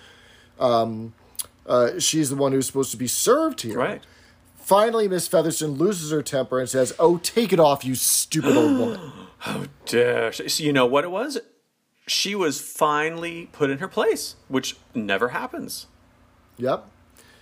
um, 0.59 1.13
uh, 1.65 1.99
she's 1.99 2.29
the 2.29 2.35
one 2.35 2.51
who's 2.51 2.67
supposed 2.67 2.91
to 2.91 2.97
be 2.97 3.07
served 3.07 3.61
here. 3.61 3.77
Right. 3.77 4.03
Finally, 4.57 5.07
Miss 5.07 5.27
Featherston 5.27 5.71
loses 5.71 6.11
her 6.11 6.21
temper 6.21 6.59
and 6.59 6.69
says, 6.69 6.93
"Oh, 6.99 7.17
take 7.17 7.53
it 7.53 7.59
off, 7.61 7.85
you 7.85 7.95
stupid 7.95 8.57
old 8.57 8.77
woman." 8.77 9.11
How 9.39 9.63
dare. 9.85 10.33
So 10.33 10.43
you 10.61 10.73
know 10.73 10.85
what 10.85 11.05
it 11.05 11.11
was? 11.11 11.39
She 12.07 12.35
was 12.35 12.59
finally 12.59 13.47
put 13.53 13.69
in 13.69 13.77
her 13.77 13.87
place, 13.87 14.35
which 14.49 14.75
never 14.93 15.29
happens. 15.29 15.87
Yep. 16.57 16.85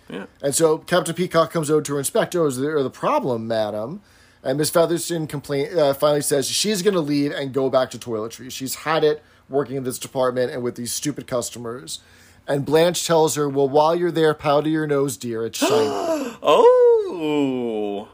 Yeah. 0.09 0.25
And 0.41 0.53
so 0.53 0.77
Captain 0.77 1.15
Peacock 1.15 1.51
comes 1.51 1.69
over 1.71 1.81
to 1.81 1.93
her 1.93 1.99
inspector. 1.99 2.45
Is 2.45 2.59
there 2.59 2.81
the 2.83 2.89
problem, 2.89 3.47
madam? 3.47 4.01
And 4.47 4.57
Miss 4.57 4.69
Featherston 4.71 5.27
complain, 5.27 5.77
uh, 5.77 5.93
finally 5.93 6.21
says 6.21 6.47
she's 6.47 6.81
going 6.81 6.93
to 6.93 7.01
leave 7.01 7.33
and 7.33 7.53
go 7.53 7.69
back 7.69 7.91
to 7.91 7.97
toiletry. 7.99 8.49
She's 8.49 8.75
had 8.75 9.03
it 9.03 9.21
working 9.49 9.75
in 9.75 9.83
this 9.83 9.99
department 9.99 10.51
and 10.53 10.63
with 10.63 10.75
these 10.75 10.93
stupid 10.93 11.27
customers. 11.27 11.99
And 12.47 12.65
Blanche 12.65 13.05
tells 13.05 13.35
her, 13.35 13.49
"Well, 13.49 13.67
while 13.67 13.93
you're 13.93 14.09
there, 14.11 14.33
powder 14.33 14.69
your 14.69 14.87
nose, 14.87 15.17
dear. 15.17 15.45
It's 15.45 15.59
shiny." 15.59 16.33
Oh, 16.41 18.07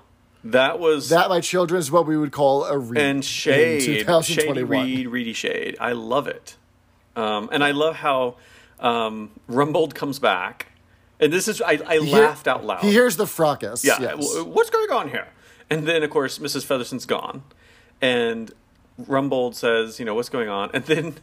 that 0.43 0.79
was 0.79 1.09
that, 1.09 1.29
my 1.29 1.39
children, 1.39 1.79
is 1.79 1.91
what 1.91 2.05
we 2.07 2.17
would 2.17 2.31
call 2.31 2.65
a 2.65 2.77
read 2.77 3.01
and 3.01 3.17
in 3.17 3.21
shade, 3.21 3.81
shady 4.23 4.63
read, 4.63 5.07
reedy 5.07 5.33
shade. 5.33 5.77
I 5.79 5.91
love 5.91 6.27
it, 6.27 6.55
um, 7.15 7.49
and 7.51 7.63
I 7.63 7.71
love 7.71 7.95
how 7.97 8.37
um, 8.79 9.31
Rumbold 9.49 9.93
comes 9.93 10.19
back, 10.19 10.67
and 11.19 11.31
this 11.31 11.47
is 11.47 11.61
I, 11.61 11.79
I 11.85 11.99
He 11.99 12.05
hear- 12.07 12.21
laughed 12.25 12.47
out 12.47 12.65
loud. 12.65 12.81
He 12.81 12.91
hears 12.91 13.17
the 13.17 13.27
fracas. 13.27 13.83
yeah, 13.85 13.99
yes. 13.99 14.35
what's 14.45 14.69
going 14.69 14.91
on 14.91 15.09
here? 15.09 15.27
And 15.69 15.87
then 15.87 16.03
of 16.03 16.09
course 16.09 16.39
Mrs. 16.39 16.65
Featherston's 16.65 17.05
gone, 17.05 17.43
and 18.01 18.51
Rumbold 18.99 19.55
says, 19.55 19.99
you 19.99 20.05
know, 20.05 20.13
what's 20.13 20.29
going 20.29 20.49
on? 20.49 20.69
And 20.73 20.85
then 20.85 21.15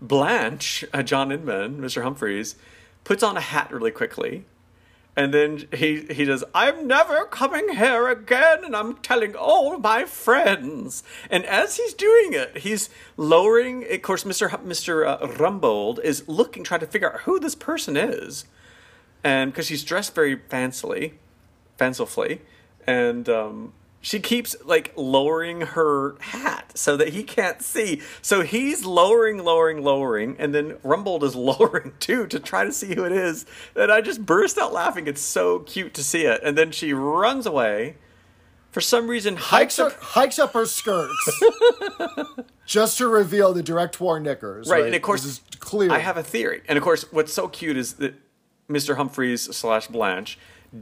Blanche, 0.00 0.84
uh, 0.92 1.02
John 1.02 1.30
Inman, 1.30 1.78
Mr. 1.78 2.02
Humphries, 2.02 2.56
puts 3.04 3.22
on 3.22 3.36
a 3.36 3.40
hat 3.40 3.72
really 3.72 3.90
quickly. 3.90 4.44
And 5.18 5.32
then 5.32 5.66
he, 5.72 6.02
he 6.10 6.26
does, 6.26 6.44
I'm 6.54 6.86
never 6.86 7.24
coming 7.24 7.70
here 7.70 8.08
again, 8.08 8.64
and 8.64 8.76
I'm 8.76 8.96
telling 8.96 9.34
all 9.34 9.78
my 9.78 10.04
friends. 10.04 11.02
And 11.30 11.46
as 11.46 11.78
he's 11.78 11.94
doing 11.94 12.34
it, 12.34 12.58
he's 12.58 12.90
lowering. 13.16 13.90
Of 13.90 14.02
course, 14.02 14.24
Mr. 14.24 14.50
Hu- 14.50 14.58
Mr. 14.58 15.06
Uh, 15.06 15.26
Rumbold 15.26 16.00
is 16.00 16.28
looking, 16.28 16.64
trying 16.64 16.80
to 16.80 16.86
figure 16.86 17.10
out 17.10 17.20
who 17.20 17.40
this 17.40 17.54
person 17.54 17.96
is, 17.96 18.44
and 19.24 19.52
because 19.52 19.66
she's 19.66 19.84
dressed 19.84 20.14
very 20.14 20.36
fancily, 20.36 21.14
fancifully, 21.78 22.42
and 22.86 23.28
um, 23.28 23.72
she 24.00 24.20
keeps 24.20 24.54
like 24.64 24.92
lowering 24.96 25.62
her 25.62 26.14
hat 26.20 26.70
so 26.76 26.96
that 26.96 27.08
he 27.08 27.24
can't 27.24 27.60
see. 27.60 28.00
So 28.22 28.42
he's 28.42 28.84
lowering, 28.84 29.42
lowering, 29.42 29.82
lowering, 29.82 30.36
and 30.38 30.54
then 30.54 30.74
Rumbold 30.84 31.24
is 31.24 31.34
lowering 31.34 31.92
too 31.98 32.26
to 32.28 32.38
try 32.38 32.64
to 32.64 32.72
see 32.72 32.94
who 32.94 33.04
it 33.04 33.12
is. 33.12 33.46
And 33.74 33.90
I 33.90 34.00
just 34.00 34.24
burst 34.24 34.58
out 34.58 34.72
laughing. 34.72 35.08
It's 35.08 35.20
so 35.20 35.58
cute 35.60 35.92
to 35.94 36.04
see 36.04 36.24
it. 36.24 36.40
And 36.44 36.56
then 36.56 36.70
she 36.70 36.92
runs 36.92 37.46
away. 37.46 37.96
For 38.70 38.80
some 38.82 39.08
reason, 39.08 39.36
hikes 39.36 39.78
hikes 39.78 39.78
up, 39.78 39.86
up. 39.86 40.02
hikes 40.02 40.38
up 40.38 40.52
her 40.52 40.66
skirts 40.66 41.40
just 42.66 42.98
to 42.98 43.08
reveal 43.08 43.54
the 43.54 43.62
directoire 43.62 44.20
knickers. 44.20 44.68
Right, 44.68 44.80
Right, 44.80 44.86
and 44.86 44.94
of 44.94 45.00
course, 45.00 45.40
clear. 45.60 45.90
I 45.90 45.98
have 45.98 46.18
a 46.18 46.22
theory. 46.22 46.60
And 46.68 46.76
of 46.76 46.84
course, 46.84 47.10
what's 47.10 47.32
so 47.32 47.48
cute 47.48 47.78
is 47.78 47.94
that 47.94 48.14
Mr. 48.68 48.96
Humphries 48.96 49.42
slash 49.56 49.86
Blanche 49.86 50.38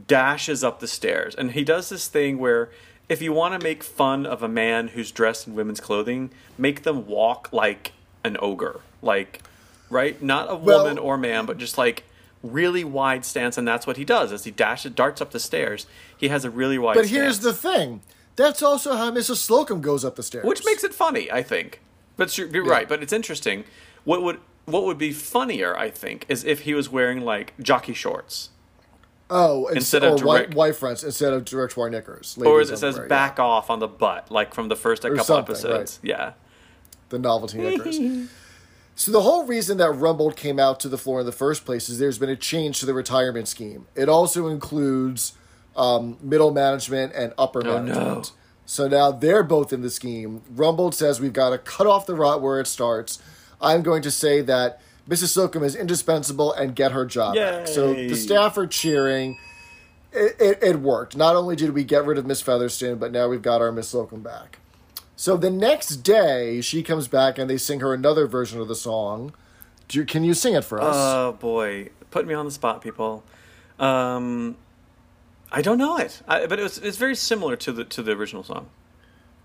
dashes 0.07 0.63
up 0.63 0.79
the 0.79 0.87
stairs, 0.87 1.35
and 1.35 1.51
he 1.51 1.63
does 1.63 1.89
this 1.89 2.07
thing 2.07 2.37
where 2.37 2.69
if 3.07 3.21
you 3.21 3.31
want 3.33 3.59
to 3.59 3.63
make 3.63 3.83
fun 3.83 4.25
of 4.25 4.41
a 4.41 4.47
man 4.47 4.89
who's 4.89 5.11
dressed 5.11 5.47
in 5.47 5.53
women's 5.55 5.79
clothing, 5.79 6.31
make 6.57 6.83
them 6.83 7.05
walk 7.07 7.49
like 7.51 7.91
an 8.23 8.35
ogre, 8.39 8.81
like 9.01 9.41
right, 9.89 10.21
not 10.21 10.49
a 10.51 10.55
Well- 10.55 10.79
woman 10.83 10.97
or 10.97 11.17
man, 11.17 11.45
but 11.45 11.57
just 11.57 11.77
like 11.77 12.03
really 12.43 12.83
wide 12.83 13.25
stance, 13.25 13.57
and 13.57 13.67
that's 13.67 13.87
what 13.87 13.97
he 13.97 14.03
does 14.05 14.31
as 14.31 14.43
he 14.43 14.51
dashes 14.51 14.91
darts 14.91 15.21
up 15.21 15.31
the 15.31 15.39
stairs. 15.39 15.85
He 16.17 16.27
has 16.29 16.45
a 16.45 16.49
really 16.49 16.77
wide. 16.77 16.95
But 16.95 17.07
here's 17.07 17.39
the 17.39 17.53
thing. 17.53 18.01
That's 18.35 18.61
also 18.61 18.95
how 18.95 19.11
Mrs. 19.11 19.37
Slocombe 19.47 19.81
goes 19.81 20.03
up 20.03 20.15
the 20.15 20.23
stairs. 20.23 20.45
which 20.45 20.63
makes 20.65 20.83
it 20.83 20.93
funny, 20.93 21.31
I 21.31 21.41
think. 21.41 21.79
But 22.17 22.37
you're, 22.37 22.47
you're 22.47 22.65
right. 22.65 22.87
But 22.87 23.01
it's 23.01 23.13
interesting. 23.13 23.63
What 24.03 24.21
would 24.23 24.39
what 24.65 24.83
would 24.83 24.97
be 24.97 25.11
funnier, 25.11 25.77
I 25.77 25.89
think, 25.91 26.25
is 26.27 26.43
if 26.43 26.61
he 26.61 26.73
was 26.73 26.89
wearing 26.89 27.21
like 27.21 27.53
jockey 27.61 27.93
shorts, 27.93 28.49
oh 29.29 29.67
instead 29.67 30.03
of 30.03 30.21
or 30.21 30.25
white, 30.25 30.37
direct- 30.37 30.53
white 30.55 30.75
fronts 30.75 31.03
instead 31.03 31.33
of 31.33 31.45
direct 31.45 31.73
directoire 31.73 31.89
knickers. 31.89 32.37
or 32.43 32.61
it 32.61 32.77
says 32.77 32.99
"back 32.99 33.39
off" 33.39 33.69
on 33.69 33.79
the 33.79 33.87
butt, 33.87 34.29
like 34.31 34.53
from 34.53 34.67
the 34.69 34.75
first 34.75 35.01
couple 35.01 35.23
something, 35.23 35.53
episodes. 35.55 35.99
Yeah. 36.03 36.33
the 37.09 37.19
novelty 37.19 37.57
knickers. 37.57 37.99
so 38.95 39.11
the 39.11 39.21
whole 39.21 39.45
reason 39.45 39.77
that 39.79 39.91
Rumbold 39.91 40.35
came 40.35 40.59
out 40.59 40.79
to 40.81 40.89
the 40.89 40.97
floor 40.97 41.19
in 41.21 41.25
the 41.25 41.31
first 41.31 41.65
place 41.65 41.89
is 41.89 41.99
there's 41.99 42.17
been 42.19 42.29
a 42.29 42.35
change 42.35 42.79
to 42.79 42.85
the 42.85 42.93
retirement 42.93 43.47
scheme. 43.47 43.87
It 43.95 44.09
also 44.09 44.47
includes 44.47 45.33
um, 45.75 46.17
middle 46.21 46.51
management 46.51 47.13
and 47.13 47.33
upper 47.37 47.59
Oh, 47.65 47.81
no. 47.81 47.83
management. 47.83 48.31
So 48.67 48.87
now 48.87 49.11
they're 49.11 49.43
both 49.43 49.71
in 49.73 49.81
the 49.81 49.89
scheme. 49.91 50.41
Rumbold 50.53 50.93
says 50.93 51.19
we've 51.19 51.33
got 51.33 51.49
to 51.51 51.57
cut 51.57 51.85
off 51.85 52.05
the 52.07 52.15
rot 52.15 52.41
where 52.41 52.59
it 52.59 52.65
starts. 52.67 53.19
I'm 53.61 53.83
going 53.83 54.01
to 54.03 54.11
say 54.11 54.41
that 54.41 54.81
Mrs. 55.09 55.37
Slocombe 55.37 55.63
is 55.63 55.75
indispensable 55.75 56.51
and 56.53 56.75
get 56.75 56.91
her 56.91 57.05
job 57.05 57.35
back. 57.35 57.67
So 57.67 57.93
the 57.93 58.15
staff 58.15 58.57
are 58.57 58.67
cheering. 58.67 59.37
It, 60.11 60.35
it, 60.39 60.63
it 60.63 60.79
worked. 60.79 61.15
Not 61.15 61.35
only 61.35 61.55
did 61.55 61.71
we 61.73 61.83
get 61.83 62.05
rid 62.05 62.17
of 62.17 62.25
Miss 62.25 62.41
Featherston, 62.41 62.97
but 62.97 63.11
now 63.11 63.27
we've 63.27 63.41
got 63.41 63.61
our 63.61 63.71
Miss 63.71 63.93
Slocombe 63.93 64.23
back. 64.23 64.59
So 65.17 65.37
the 65.37 65.49
next 65.49 65.97
day, 65.97 66.61
she 66.61 66.83
comes 66.83 67.07
back 67.07 67.37
and 67.37 67.49
they 67.49 67.57
sing 67.57 67.79
her 67.81 67.93
another 67.93 68.27
version 68.27 68.59
of 68.59 68.67
the 68.67 68.75
song. 68.75 69.33
Do 69.87 69.99
you, 69.99 70.05
can 70.05 70.23
you 70.23 70.33
sing 70.33 70.55
it 70.55 70.63
for 70.63 70.81
us? 70.81 70.95
Oh 70.97 71.33
boy, 71.33 71.89
put 72.11 72.25
me 72.25 72.33
on 72.33 72.45
the 72.45 72.51
spot, 72.51 72.81
people. 72.81 73.23
Um, 73.79 74.55
I 75.51 75.61
don't 75.61 75.77
know 75.77 75.97
it, 75.97 76.21
I, 76.27 76.47
but 76.47 76.59
it 76.59 76.63
was 76.63 76.77
it's 76.79 76.97
very 76.97 77.15
similar 77.15 77.55
to 77.57 77.71
the 77.71 77.83
to 77.85 78.01
the 78.01 78.13
original 78.13 78.43
song. 78.43 78.67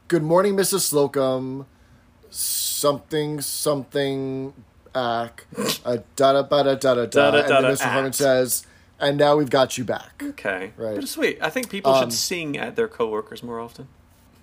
Good 0.08 0.22
morning, 0.22 0.56
Mrs. 0.56 0.90
Slocombe. 0.90 1.66
Something, 2.30 3.40
something, 3.40 4.54
ack. 4.94 5.46
Uh, 5.84 5.98
da 6.16 6.32
da 6.32 6.42
da 6.42 6.62
da 6.74 6.74
da 6.74 7.06
da. 7.06 7.28
And 7.40 7.48
then 7.48 7.62
Mr. 7.64 7.82
Harman 7.90 8.12
says, 8.12 8.66
and 8.98 9.16
now 9.16 9.36
we've 9.36 9.50
got 9.50 9.78
you 9.78 9.84
back. 9.84 10.22
Okay, 10.22 10.72
Right. 10.76 10.96
But 10.96 11.08
sweet. 11.08 11.38
I 11.40 11.48
think 11.50 11.70
people 11.70 11.92
Um, 11.92 12.02
should 12.02 12.12
sing 12.12 12.56
at 12.58 12.76
their 12.76 12.88
coworkers 12.88 13.42
more 13.42 13.60
often. 13.60 13.88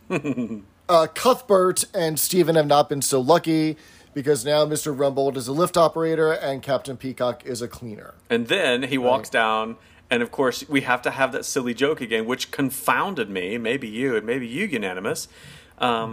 Uh, 0.89 1.05
Cuthbert 1.13 1.83
and 1.93 2.17
Stephen 2.17 2.55
have 2.55 2.65
not 2.65 2.87
been 2.87 3.01
so 3.01 3.19
lucky 3.19 3.75
because 4.13 4.45
now 4.45 4.65
Mr. 4.65 4.95
Rumbold 4.95 5.35
is 5.35 5.49
a 5.49 5.51
lift 5.51 5.75
operator 5.75 6.31
and 6.31 6.61
Captain 6.63 6.95
Peacock 6.95 7.45
is 7.45 7.61
a 7.61 7.67
cleaner. 7.67 8.13
And 8.29 8.47
then 8.47 8.83
he 8.83 8.97
walks 8.97 9.29
down, 9.29 9.75
and 10.09 10.23
of 10.23 10.31
course, 10.31 10.63
we 10.69 10.81
have 10.81 11.01
to 11.01 11.11
have 11.11 11.33
that 11.33 11.43
silly 11.43 11.73
joke 11.73 11.99
again, 11.99 12.25
which 12.25 12.51
confounded 12.51 13.29
me. 13.29 13.57
Maybe 13.57 13.89
you, 13.89 14.15
and 14.15 14.25
maybe 14.25 14.47
you, 14.47 14.65
unanimous. 14.65 15.27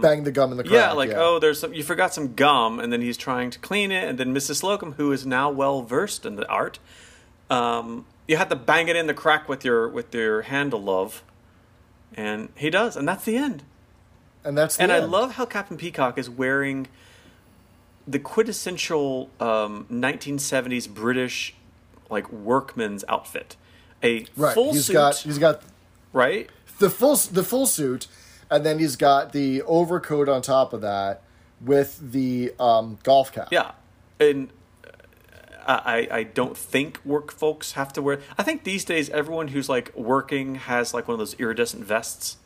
Bang 0.01 0.23
the 0.23 0.31
gum 0.31 0.51
in 0.51 0.57
the 0.57 0.63
crack. 0.63 0.73
Um, 0.73 0.79
Yeah, 0.79 0.91
like 0.93 1.11
oh, 1.15 1.39
there's 1.39 1.59
some. 1.59 1.73
You 1.73 1.83
forgot 1.83 2.13
some 2.13 2.35
gum, 2.35 2.79
and 2.79 2.91
then 2.93 3.01
he's 3.01 3.17
trying 3.17 3.49
to 3.51 3.59
clean 3.59 3.91
it, 3.91 4.07
and 4.07 4.17
then 4.17 4.33
Mrs. 4.33 4.61
Slocombe, 4.61 4.95
who 4.95 5.11
is 5.11 5.25
now 5.25 5.49
well 5.49 5.81
versed 5.81 6.25
in 6.25 6.35
the 6.35 6.47
art, 6.47 6.79
um, 7.49 8.05
you 8.27 8.37
have 8.37 8.49
to 8.49 8.55
bang 8.55 8.87
it 8.87 8.95
in 8.95 9.07
the 9.07 9.13
crack 9.13 9.49
with 9.49 9.65
your 9.65 9.87
with 9.87 10.13
your 10.13 10.43
handle, 10.43 10.81
love, 10.81 11.23
and 12.13 12.49
he 12.55 12.69
does, 12.69 12.95
and 12.95 13.07
that's 13.07 13.25
the 13.25 13.37
end. 13.37 13.63
and 14.43 14.57
that's 14.57 14.77
the 14.77 14.83
And 14.83 14.91
I 14.91 14.99
love 14.99 15.33
how 15.33 15.45
Captain 15.45 15.77
Peacock 15.77 16.17
is 16.19 16.29
wearing 16.29 16.87
the 18.07 18.19
quintessential 18.19 19.31
um, 19.39 19.87
1970s 19.91 20.87
British 20.87 21.55
like 22.09 22.31
workman's 22.31 23.03
outfit, 23.09 23.55
a 24.03 24.27
right. 24.37 24.53
full 24.53 24.73
He's 24.73 24.85
suit, 24.85 24.93
got 24.93 25.15
he's 25.17 25.39
got 25.39 25.63
right? 26.13 26.49
the 26.77 26.89
full 26.91 27.15
the 27.15 27.43
full 27.43 27.65
suit, 27.65 28.05
and 28.51 28.65
then 28.65 28.79
he's 28.79 28.95
got 28.95 29.31
the 29.31 29.61
overcoat 29.63 30.29
on 30.29 30.41
top 30.41 30.73
of 30.73 30.81
that 30.81 31.21
with 31.61 32.11
the 32.11 32.53
um, 32.59 32.97
golf 33.03 33.31
cap. 33.31 33.47
Yeah, 33.51 33.71
and 34.19 34.49
uh, 35.65 35.81
I 35.85 36.07
I 36.11 36.23
don't 36.23 36.55
think 36.57 36.99
work 37.05 37.31
folks 37.31 37.73
have 37.73 37.91
to 37.93 38.01
wear. 38.01 38.19
I 38.37 38.43
think 38.43 38.63
these 38.63 38.85
days 38.85 39.09
everyone 39.09 39.49
who's 39.49 39.67
like 39.69 39.95
working 39.95 40.55
has 40.55 40.93
like 40.93 41.07
one 41.07 41.13
of 41.15 41.19
those 41.19 41.33
iridescent 41.39 41.83
vests. 41.83 42.37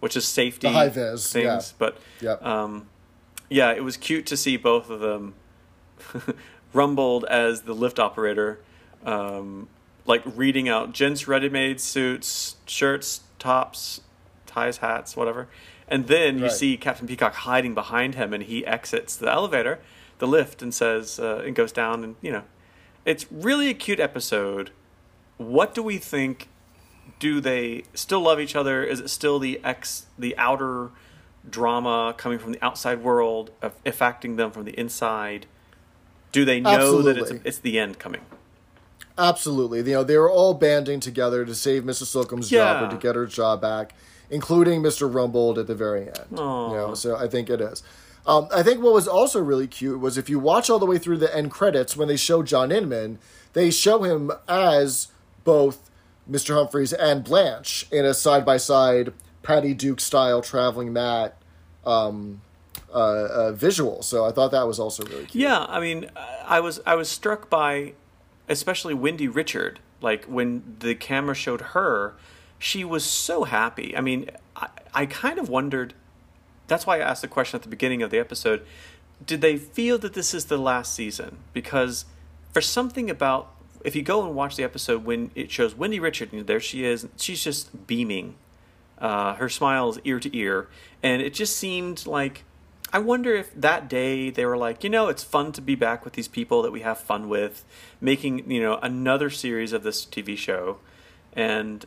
which 0.00 0.16
is 0.16 0.26
safety 0.26 0.66
The 0.68 0.72
high 0.72 0.88
vis, 0.88 1.30
things. 1.30 1.44
yeah. 1.44 1.76
But 1.78 1.98
Yep. 2.22 2.42
um, 2.46 2.88
yeah, 3.50 3.72
it 3.72 3.84
was 3.84 3.96
cute 3.98 4.24
to 4.26 4.36
see 4.36 4.56
both 4.56 4.88
of 4.88 5.00
them 5.00 5.34
rumbled 6.72 7.24
as 7.26 7.62
the 7.62 7.74
lift 7.74 7.98
operator, 7.98 8.60
um, 9.04 9.68
like 10.06 10.22
reading 10.24 10.68
out 10.68 10.92
gents' 10.92 11.26
ready-made 11.28 11.80
suits, 11.80 12.56
shirts, 12.66 13.20
tops, 13.38 14.00
ties, 14.60 14.78
hats, 14.78 15.16
whatever. 15.16 15.48
And 15.88 16.06
then 16.06 16.38
you 16.38 16.44
Right. 16.44 16.52
see 16.52 16.76
Captain 16.76 17.06
Peacock 17.06 17.34
hiding 17.34 17.74
behind 17.74 18.14
him, 18.14 18.32
and 18.32 18.42
he 18.44 18.64
exits 18.66 19.16
the 19.16 19.30
elevator, 19.30 19.78
the 20.18 20.26
lift, 20.26 20.62
and 20.62 20.72
says, 20.74 21.18
uh, 21.18 21.42
and 21.44 21.54
goes 21.54 21.72
down, 21.72 22.04
and 22.04 22.16
you 22.20 22.30
know, 22.32 22.42
it's 23.04 23.26
really 23.30 23.68
a 23.68 23.74
cute 23.74 24.00
episode. 24.00 24.70
What 25.38 25.74
do 25.74 25.82
we 25.82 25.98
think? 25.98 26.48
Do 27.18 27.40
they 27.40 27.84
still 27.94 28.20
love 28.20 28.38
each 28.40 28.54
other? 28.54 28.84
Is 28.84 29.00
it 29.00 29.08
still 29.10 29.38
the 29.38 29.60
ex, 29.64 30.06
the 30.18 30.36
outer 30.38 30.90
drama 31.48 32.14
coming 32.16 32.38
from 32.38 32.52
the 32.52 32.62
outside 32.64 33.02
world, 33.02 33.50
of 33.62 33.72
affecting 33.84 34.36
them 34.36 34.50
from 34.50 34.64
the 34.64 34.78
inside? 34.78 35.46
Do 36.32 36.44
they 36.44 36.60
know 36.60 37.02
that 37.02 37.16
it's 37.16 37.20
Absolutely. 37.30 37.48
it's 37.48 37.58
the 37.58 37.78
end 37.78 37.98
coming? 37.98 38.20
Absolutely. 39.18 39.78
You 39.78 39.84
know, 39.96 40.04
they 40.04 40.16
were 40.16 40.30
all 40.30 40.54
banding 40.54 41.00
together 41.00 41.44
to 41.44 41.54
save 41.54 41.82
Mrs. 41.82 42.14
Slocombe's 42.14 42.48
job 42.48 42.82
or 42.82 42.90
to 42.90 42.96
get 42.96 43.16
her 43.16 43.26
job 43.26 43.60
back, 43.60 43.94
including 44.30 44.82
Mr. 44.82 45.10
Rumbold 45.12 45.58
at 45.58 45.66
the 45.66 45.74
very 45.74 46.06
end. 46.06 46.26
You 46.70 46.76
know, 46.76 46.94
so 46.94 47.16
I 47.16 47.28
think 47.28 47.50
it 47.50 47.60
is. 47.60 47.82
Um, 48.26 48.48
I 48.54 48.62
think 48.62 48.82
what 48.82 48.92
was 48.92 49.08
also 49.08 49.42
really 49.42 49.66
cute 49.66 50.00
was 50.00 50.18
if 50.18 50.28
you 50.28 50.38
watch 50.38 50.70
all 50.70 50.78
the 50.78 50.86
way 50.86 50.98
through 50.98 51.18
the 51.18 51.34
end 51.34 51.50
credits, 51.50 51.96
when 51.96 52.06
they 52.08 52.16
show 52.16 52.42
John 52.42 52.70
Inman, 52.70 53.18
they 53.54 53.70
show 53.70 54.02
him 54.02 54.30
as 54.46 55.08
both 55.42 55.90
Mr. 56.30 56.54
Humphries 56.54 56.92
and 56.92 57.24
Blanche 57.24 57.86
in 57.90 58.04
a 58.04 58.14
side 58.14 58.44
by 58.44 58.56
side 58.56 59.12
Patty 59.42 59.74
Duke 59.74 60.00
style 60.00 60.42
traveling 60.42 60.92
mat 60.92 61.36
um, 61.84 62.42
uh, 62.92 62.96
uh, 62.96 63.52
visual. 63.52 64.02
So 64.02 64.24
I 64.24 64.32
thought 64.32 64.50
that 64.50 64.66
was 64.66 64.78
also 64.78 65.04
really 65.04 65.26
cute. 65.26 65.42
Yeah, 65.42 65.64
I 65.68 65.80
mean, 65.80 66.10
I 66.44 66.60
was 66.60 66.80
I 66.86 66.94
was 66.94 67.08
struck 67.08 67.48
by, 67.48 67.94
especially 68.48 68.94
Wendy 68.94 69.28
Richard. 69.28 69.80
Like 70.02 70.24
when 70.26 70.76
the 70.80 70.94
camera 70.94 71.34
showed 71.34 71.60
her, 71.60 72.14
she 72.60 72.84
was 72.84 73.04
so 73.04 73.44
happy. 73.44 73.96
I 73.96 74.00
mean, 74.02 74.30
I, 74.54 74.68
I 74.94 75.06
kind 75.06 75.40
of 75.40 75.48
wondered. 75.48 75.94
That's 76.68 76.86
why 76.86 76.98
I 76.98 77.00
asked 77.00 77.22
the 77.22 77.28
question 77.28 77.56
at 77.56 77.62
the 77.62 77.68
beginning 77.68 78.02
of 78.02 78.10
the 78.10 78.18
episode. 78.18 78.64
Did 79.26 79.40
they 79.40 79.56
feel 79.56 79.98
that 79.98 80.12
this 80.12 80.32
is 80.32 80.44
the 80.44 80.58
last 80.58 80.94
season? 80.94 81.38
Because 81.52 82.04
for 82.52 82.60
something 82.60 83.10
about 83.10 83.52
if 83.82 83.96
you 83.96 84.02
go 84.02 84.24
and 84.24 84.36
watch 84.36 84.56
the 84.56 84.62
episode 84.62 85.04
when 85.04 85.30
it 85.34 85.50
shows 85.50 85.74
Wendy 85.74 85.98
Richard, 85.98 86.32
and 86.32 86.46
there 86.46 86.60
she 86.60 86.84
is, 86.84 87.08
she's 87.16 87.42
just 87.42 87.86
beaming. 87.86 88.34
Uh, 88.98 89.34
her 89.36 89.48
smile 89.48 89.88
is 89.88 89.98
ear 90.04 90.20
to 90.20 90.36
ear, 90.36 90.68
and 91.02 91.22
it 91.22 91.32
just 91.32 91.56
seemed 91.56 92.06
like 92.06 92.44
I 92.92 92.98
wonder 92.98 93.34
if 93.34 93.54
that 93.54 93.88
day 93.88 94.28
they 94.28 94.44
were 94.44 94.58
like, 94.58 94.84
you 94.84 94.90
know, 94.90 95.08
it's 95.08 95.24
fun 95.24 95.52
to 95.52 95.62
be 95.62 95.74
back 95.74 96.04
with 96.04 96.12
these 96.12 96.28
people 96.28 96.60
that 96.62 96.72
we 96.72 96.80
have 96.80 96.98
fun 96.98 97.30
with, 97.30 97.64
making 98.02 98.50
you 98.50 98.60
know 98.60 98.78
another 98.82 99.30
series 99.30 99.72
of 99.72 99.82
this 99.82 100.04
TV 100.04 100.36
show, 100.36 100.78
and 101.32 101.86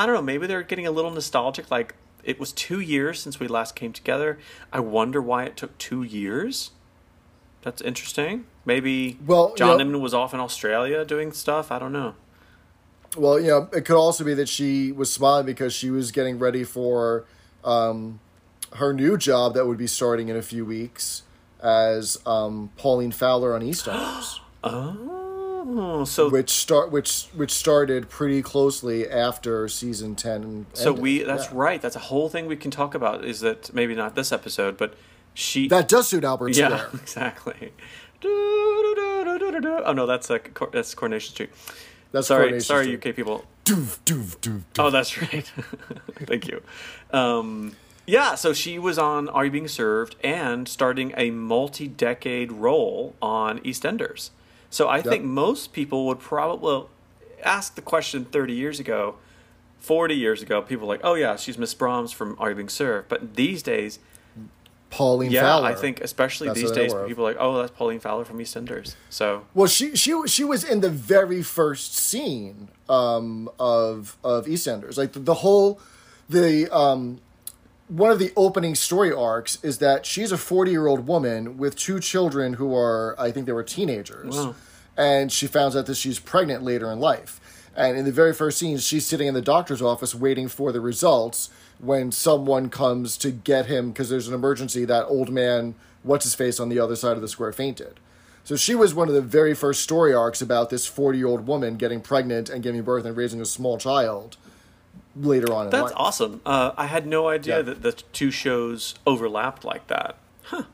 I 0.00 0.06
don't 0.06 0.14
know, 0.14 0.22
maybe 0.22 0.46
they're 0.46 0.62
getting 0.62 0.86
a 0.86 0.90
little 0.90 1.10
nostalgic. 1.10 1.70
Like 1.70 1.94
it 2.24 2.40
was 2.40 2.52
two 2.52 2.80
years 2.80 3.20
since 3.20 3.38
we 3.38 3.46
last 3.46 3.76
came 3.76 3.92
together. 3.92 4.38
I 4.72 4.80
wonder 4.80 5.20
why 5.20 5.44
it 5.44 5.58
took 5.58 5.76
two 5.76 6.02
years. 6.02 6.70
That's 7.60 7.82
interesting. 7.82 8.46
Maybe 8.64 9.18
Well, 9.26 9.54
John 9.56 9.78
yeah. 9.78 9.84
Inman 9.84 10.00
was 10.00 10.14
off 10.14 10.32
in 10.32 10.40
Australia 10.40 11.04
doing 11.04 11.32
stuff. 11.32 11.70
I 11.70 11.78
don't 11.78 11.92
know. 11.92 12.14
Well, 13.14 13.38
you 13.38 13.48
know, 13.48 13.68
it 13.74 13.84
could 13.84 13.96
also 13.96 14.24
be 14.24 14.32
that 14.32 14.48
she 14.48 14.90
was 14.90 15.12
smiling 15.12 15.44
because 15.44 15.74
she 15.74 15.90
was 15.90 16.12
getting 16.12 16.38
ready 16.38 16.64
for 16.64 17.26
um, 17.62 18.20
her 18.76 18.94
new 18.94 19.18
job 19.18 19.52
that 19.52 19.66
would 19.66 19.76
be 19.76 19.86
starting 19.86 20.30
in 20.30 20.36
a 20.36 20.42
few 20.42 20.64
weeks 20.64 21.24
as 21.62 22.18
um, 22.24 22.70
Pauline 22.78 23.12
Fowler 23.12 23.54
on 23.54 23.60
EastEnders, 23.60 24.38
Oh, 24.64 25.19
so 26.04 26.28
which 26.30 26.50
start 26.50 26.90
which 26.90 27.24
which 27.34 27.50
started 27.50 28.08
pretty 28.08 28.42
closely 28.42 29.08
after 29.08 29.68
season 29.68 30.14
ten. 30.16 30.66
so 30.74 30.92
we 30.92 31.22
that's 31.22 31.44
Yeah. 31.46 31.50
right. 31.54 31.80
That's 31.82 31.96
a 31.96 32.00
whole 32.10 32.28
thing 32.28 32.46
we 32.46 32.56
can 32.56 32.70
talk 32.70 32.94
about. 32.94 33.24
Is 33.24 33.40
that 33.40 33.72
maybe 33.74 33.94
not 33.94 34.14
this 34.14 34.32
episode, 34.32 34.76
but 34.76 34.94
she 35.34 35.68
That 35.68 35.88
does 35.88 36.08
suit 36.08 36.24
Albert 36.24 36.56
yeah 36.56 36.86
exactly. 36.94 37.72
Oh 39.82 39.92
no, 39.94 40.06
that's 40.06 40.30
a 40.30 40.40
that's 40.72 40.94
Coronation 40.94 41.34
Street. 41.34 41.50
That's 42.12 42.26
sorry, 42.26 42.44
Coronation 42.46 42.66
sorry, 42.66 42.84
Street. 42.96 43.06
UK 43.10 43.16
people. 43.16 43.44
Doof, 43.64 43.98
doof, 44.04 44.36
doof, 44.38 44.62
doof. 44.74 44.78
Oh, 44.78 44.90
that's 44.90 45.20
right. 45.32 45.50
Thank 46.26 46.48
you. 46.48 46.62
Um, 47.12 47.76
yeah, 48.06 48.34
so 48.34 48.52
she 48.52 48.78
was 48.78 48.98
on 48.98 49.28
Are 49.28 49.44
You 49.44 49.50
Being 49.50 49.68
Served 49.68 50.16
and 50.24 50.66
starting 50.68 51.14
a 51.16 51.30
multi-decade 51.30 52.50
role 52.52 53.14
on 53.22 53.60
EastEnders. 53.60 54.30
So 54.70 54.88
I 54.88 55.02
think 55.02 55.24
most 55.24 55.72
people 55.72 56.06
would 56.06 56.20
probably 56.20 56.64
well, 56.64 56.90
ask 57.42 57.74
the 57.74 57.82
question 57.82 58.24
30 58.24 58.52
years 58.52 58.80
ago, 58.80 59.16
40 59.80 60.14
years 60.14 60.42
ago. 60.42 60.62
People 60.62 60.86
were 60.86 60.94
like, 60.94 61.00
oh 61.04 61.14
yeah, 61.14 61.36
she's 61.36 61.58
Miss 61.58 61.74
Brahms 61.74 62.12
from 62.12 62.36
Are 62.38 62.50
You 62.50 62.56
Being 62.56 62.68
Served? 62.68 63.08
But 63.08 63.34
these 63.34 63.62
days, 63.62 63.98
Pauline 64.90 65.30
yeah, 65.30 65.42
Fowler. 65.42 65.68
I 65.68 65.74
think 65.74 66.00
especially 66.00 66.48
That's 66.48 66.60
these 66.60 66.70
what 66.70 66.78
I 66.78 66.86
know 66.86 66.94
days, 67.02 67.08
people 67.08 67.26
are 67.26 67.30
like, 67.30 67.36
oh, 67.40 67.58
that's 67.58 67.70
Pauline 67.72 68.00
Fowler 68.00 68.24
from 68.24 68.38
EastEnders. 68.38 68.94
So 69.08 69.44
Well, 69.54 69.68
she 69.68 69.96
she 69.96 70.26
she 70.26 70.44
was 70.44 70.64
in 70.64 70.80
the 70.80 70.90
very 70.90 71.42
first 71.42 71.96
scene 71.96 72.68
um, 72.88 73.48
of 73.58 74.16
of 74.22 74.46
EastEnders. 74.46 74.98
Like 74.98 75.12
the, 75.12 75.20
the 75.20 75.34
whole 75.34 75.80
the 76.28 76.68
um, 76.76 77.20
one 77.90 78.10
of 78.12 78.18
the 78.20 78.32
opening 78.36 78.74
story 78.76 79.12
arcs 79.12 79.58
is 79.64 79.78
that 79.78 80.06
she's 80.06 80.30
a 80.32 80.38
forty 80.38 80.70
year 80.70 80.86
old 80.86 81.06
woman 81.08 81.58
with 81.58 81.74
two 81.76 81.98
children 82.00 82.54
who 82.54 82.74
are 82.74 83.16
I 83.18 83.30
think 83.32 83.46
they 83.46 83.52
were 83.52 83.64
teenagers, 83.64 84.36
Wow. 84.36 84.54
and 84.96 85.32
she 85.32 85.46
finds 85.46 85.74
out 85.76 85.86
that 85.86 85.96
she's 85.96 86.18
pregnant 86.20 86.62
later 86.62 86.90
in 86.92 87.00
life. 87.00 87.40
And 87.76 87.96
in 87.98 88.04
the 88.04 88.12
very 88.12 88.32
first 88.34 88.58
scene, 88.58 88.78
she's 88.78 89.06
sitting 89.06 89.26
in 89.28 89.34
the 89.34 89.42
doctor's 89.42 89.82
office 89.82 90.14
waiting 90.14 90.48
for 90.48 90.72
the 90.72 90.80
results 90.80 91.50
when 91.78 92.12
someone 92.12 92.68
comes 92.68 93.16
to 93.18 93.30
get 93.30 93.66
him 93.66 93.90
because 93.90 94.08
there's 94.08 94.28
an 94.28 94.34
emergency. 94.34 94.84
That 94.84 95.06
old 95.06 95.30
man, 95.30 95.74
what's 96.02 96.24
his 96.24 96.34
face, 96.34 96.60
on 96.60 96.68
the 96.68 96.78
other 96.78 96.96
side 96.96 97.16
of 97.16 97.22
the 97.22 97.28
square 97.28 97.52
fainted. 97.52 97.98
So 98.44 98.56
she 98.56 98.74
was 98.74 98.94
one 98.94 99.08
of 99.08 99.14
the 99.14 99.20
very 99.22 99.54
first 99.54 99.82
story 99.82 100.12
arcs 100.14 100.40
about 100.42 100.70
this 100.70 100.86
40 100.86 101.18
year 101.18 101.26
old 101.28 101.46
woman 101.46 101.76
getting 101.76 102.00
pregnant 102.00 102.48
and 102.50 102.62
giving 102.62 102.82
birth 102.82 103.04
and 103.04 103.16
raising 103.16 103.40
a 103.40 103.44
small 103.44 103.78
child 103.78 104.36
later 105.16 105.52
on 105.52 105.66
in 105.66 105.70
That's 105.70 105.92
awesome. 105.96 106.40
Uh, 106.46 106.72
I 106.76 106.86
had 106.86 107.06
no 107.06 107.28
idea 107.28 107.56
Yeah. 107.58 107.62
that 107.62 107.82
the 107.82 107.92
two 107.92 108.30
shows 108.30 108.94
overlapped 109.06 109.64
like 109.64 109.86
that. 109.88 110.16
Huh. 110.44 110.64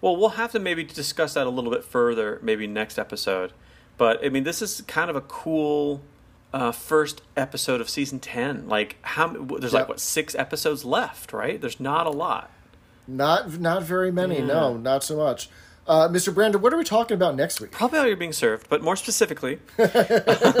Well, 0.00 0.16
we'll 0.16 0.30
have 0.30 0.52
to 0.52 0.58
maybe 0.58 0.82
discuss 0.84 1.34
that 1.34 1.46
a 1.46 1.50
little 1.50 1.70
bit 1.70 1.84
further, 1.84 2.38
maybe 2.42 2.66
next 2.66 2.98
episode. 2.98 3.52
But 3.98 4.24
I 4.24 4.28
mean, 4.30 4.44
this 4.44 4.62
is 4.62 4.80
kind 4.86 5.10
of 5.10 5.16
a 5.16 5.20
cool 5.20 6.02
uh, 6.54 6.72
first 6.72 7.22
episode 7.36 7.80
of 7.80 7.88
season 7.90 8.18
ten. 8.18 8.66
Like, 8.68 8.96
how 9.02 9.28
there's 9.28 9.74
like 9.74 9.88
what 9.88 10.00
six 10.00 10.34
episodes 10.34 10.84
left, 10.84 11.32
right? 11.32 11.60
There's 11.60 11.78
not 11.80 12.06
a 12.06 12.10
lot. 12.10 12.50
Not 13.06 13.60
not 13.60 13.82
very 13.82 14.10
many, 14.12 14.40
no, 14.40 14.76
not 14.76 15.02
so 15.04 15.16
much. 15.16 15.50
Uh, 15.90 16.08
Mr. 16.08 16.32
Brandon, 16.32 16.62
what 16.62 16.72
are 16.72 16.76
we 16.76 16.84
talking 16.84 17.16
about 17.16 17.34
next 17.34 17.60
week? 17.60 17.72
Probably 17.72 17.98
how 17.98 18.04
you're 18.04 18.16
being 18.16 18.32
served, 18.32 18.68
but 18.68 18.80
more 18.80 18.94
specifically, 18.94 19.58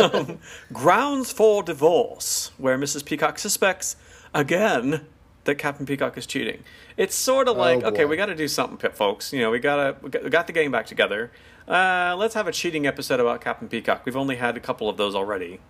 um, 0.02 0.40
grounds 0.72 1.30
for 1.30 1.62
divorce, 1.62 2.50
where 2.58 2.76
Mrs. 2.76 3.04
Peacock 3.04 3.38
suspects 3.38 3.94
again 4.34 5.06
that 5.44 5.54
Captain 5.54 5.86
Peacock 5.86 6.18
is 6.18 6.26
cheating. 6.26 6.64
It's 6.96 7.14
sort 7.14 7.46
of 7.46 7.56
like, 7.56 7.84
Oh, 7.84 7.90
okay, 7.90 8.06
we 8.06 8.16
got 8.16 8.26
to 8.26 8.34
do 8.34 8.48
something, 8.48 8.90
folks. 8.90 9.32
You 9.32 9.38
know, 9.42 9.52
we 9.52 9.60
gotta 9.60 9.94
we 10.02 10.10
got, 10.10 10.24
we 10.24 10.30
got 10.30 10.48
the 10.48 10.52
gang 10.52 10.72
back 10.72 10.86
together. 10.86 11.30
Uh, 11.68 12.16
let's 12.18 12.34
have 12.34 12.48
a 12.48 12.52
cheating 12.52 12.88
episode 12.88 13.20
about 13.20 13.40
Captain 13.40 13.68
Peacock. 13.68 14.04
We've 14.04 14.16
only 14.16 14.34
had 14.34 14.56
a 14.56 14.60
couple 14.60 14.88
of 14.88 14.96
those 14.96 15.14
already, 15.14 15.60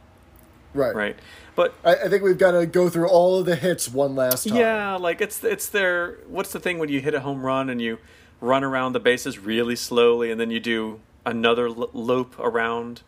Right. 0.72 0.94
right? 0.94 1.18
But 1.54 1.74
I, 1.84 1.96
I 1.96 2.08
think 2.08 2.22
we've 2.22 2.38
got 2.38 2.52
to 2.52 2.64
go 2.64 2.88
through 2.88 3.08
all 3.08 3.38
of 3.40 3.44
the 3.44 3.56
hits 3.56 3.90
one 3.90 4.14
last 4.16 4.48
time. 4.48 4.56
Yeah, 4.56 4.96
like 4.96 5.20
it's 5.20 5.44
it's 5.44 5.68
their 5.68 6.12
what's 6.28 6.50
the 6.52 6.60
thing 6.60 6.78
when 6.78 6.88
you 6.88 7.00
hit 7.02 7.12
a 7.12 7.20
home 7.20 7.44
run 7.44 7.68
and 7.68 7.82
you 7.82 7.98
run 8.40 8.64
around 8.64 8.92
the 8.92 9.00
bases 9.00 9.38
really 9.38 9.76
slowly 9.76 10.30
and 10.30 10.40
then 10.40 10.50
you 10.50 10.60
do 10.60 11.00
another 11.24 11.66
l- 11.66 11.90
loop 11.92 12.38
around. 12.38 13.02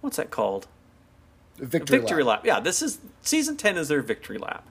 What's 0.00 0.16
that 0.16 0.30
called? 0.30 0.66
Victory, 1.56 1.98
victory 1.98 2.24
lap. 2.24 2.38
lap. 2.38 2.46
Yeah, 2.46 2.60
this 2.60 2.82
is 2.82 2.98
season 3.22 3.56
ten 3.56 3.76
is 3.76 3.88
their 3.88 4.02
victory 4.02 4.38
lap. 4.38 4.66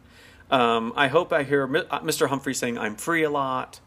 Um, 0.51 0.93
I 0.95 1.07
hope 1.07 1.31
I 1.31 1.43
hear 1.43 1.63
uh, 1.63 1.99
Mr. 2.01 2.27
Humphrey 2.27 2.53
saying 2.53 2.77
"I'm 2.77 2.95
free" 2.95 3.23
a 3.23 3.29
lot. 3.29 3.79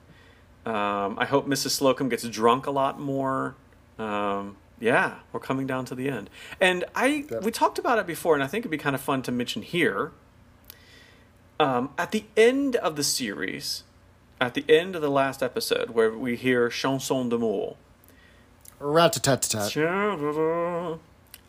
Um, 0.65 1.17
I 1.19 1.27
hope 1.27 1.47
Mrs. 1.47 1.79
Slocombe 1.81 2.11
gets 2.11 2.27
drunk 2.29 2.67
a 2.67 2.71
lot 2.71 2.99
more. 2.99 3.55
Um, 3.99 4.57
yeah, 4.81 5.17
we're 5.33 5.41
coming 5.41 5.67
down 5.67 5.85
to 5.87 5.95
the 5.95 6.09
end, 6.09 6.31
and 6.61 6.85
I 6.95 7.27
we 7.43 7.51
talked 7.51 7.79
about 7.79 7.99
it 7.99 8.07
before, 8.07 8.35
and 8.35 8.43
I 8.43 8.47
think 8.47 8.63
it'd 8.63 8.71
be 8.71 8.79
kind 8.79 8.95
of 8.97 9.01
fun 9.01 9.23
to 9.23 9.33
mention 9.33 9.63
here. 9.63 10.13
Um, 11.61 11.91
at 11.97 12.13
the 12.13 12.25
end 12.37 12.77
of 12.77 12.97
the 12.97 13.05
series, 13.05 13.85
at 14.41 14.55
the 14.55 14.65
end 14.69 14.95
of 14.97 15.03
the 15.03 15.11
last 15.11 15.43
episode, 15.43 15.91
where 15.91 16.11
we 16.17 16.37
hear 16.37 16.69
"Chanson 16.69 17.29
d'amour," 17.29 17.77
Rat-a-tat-tat. 18.81 19.77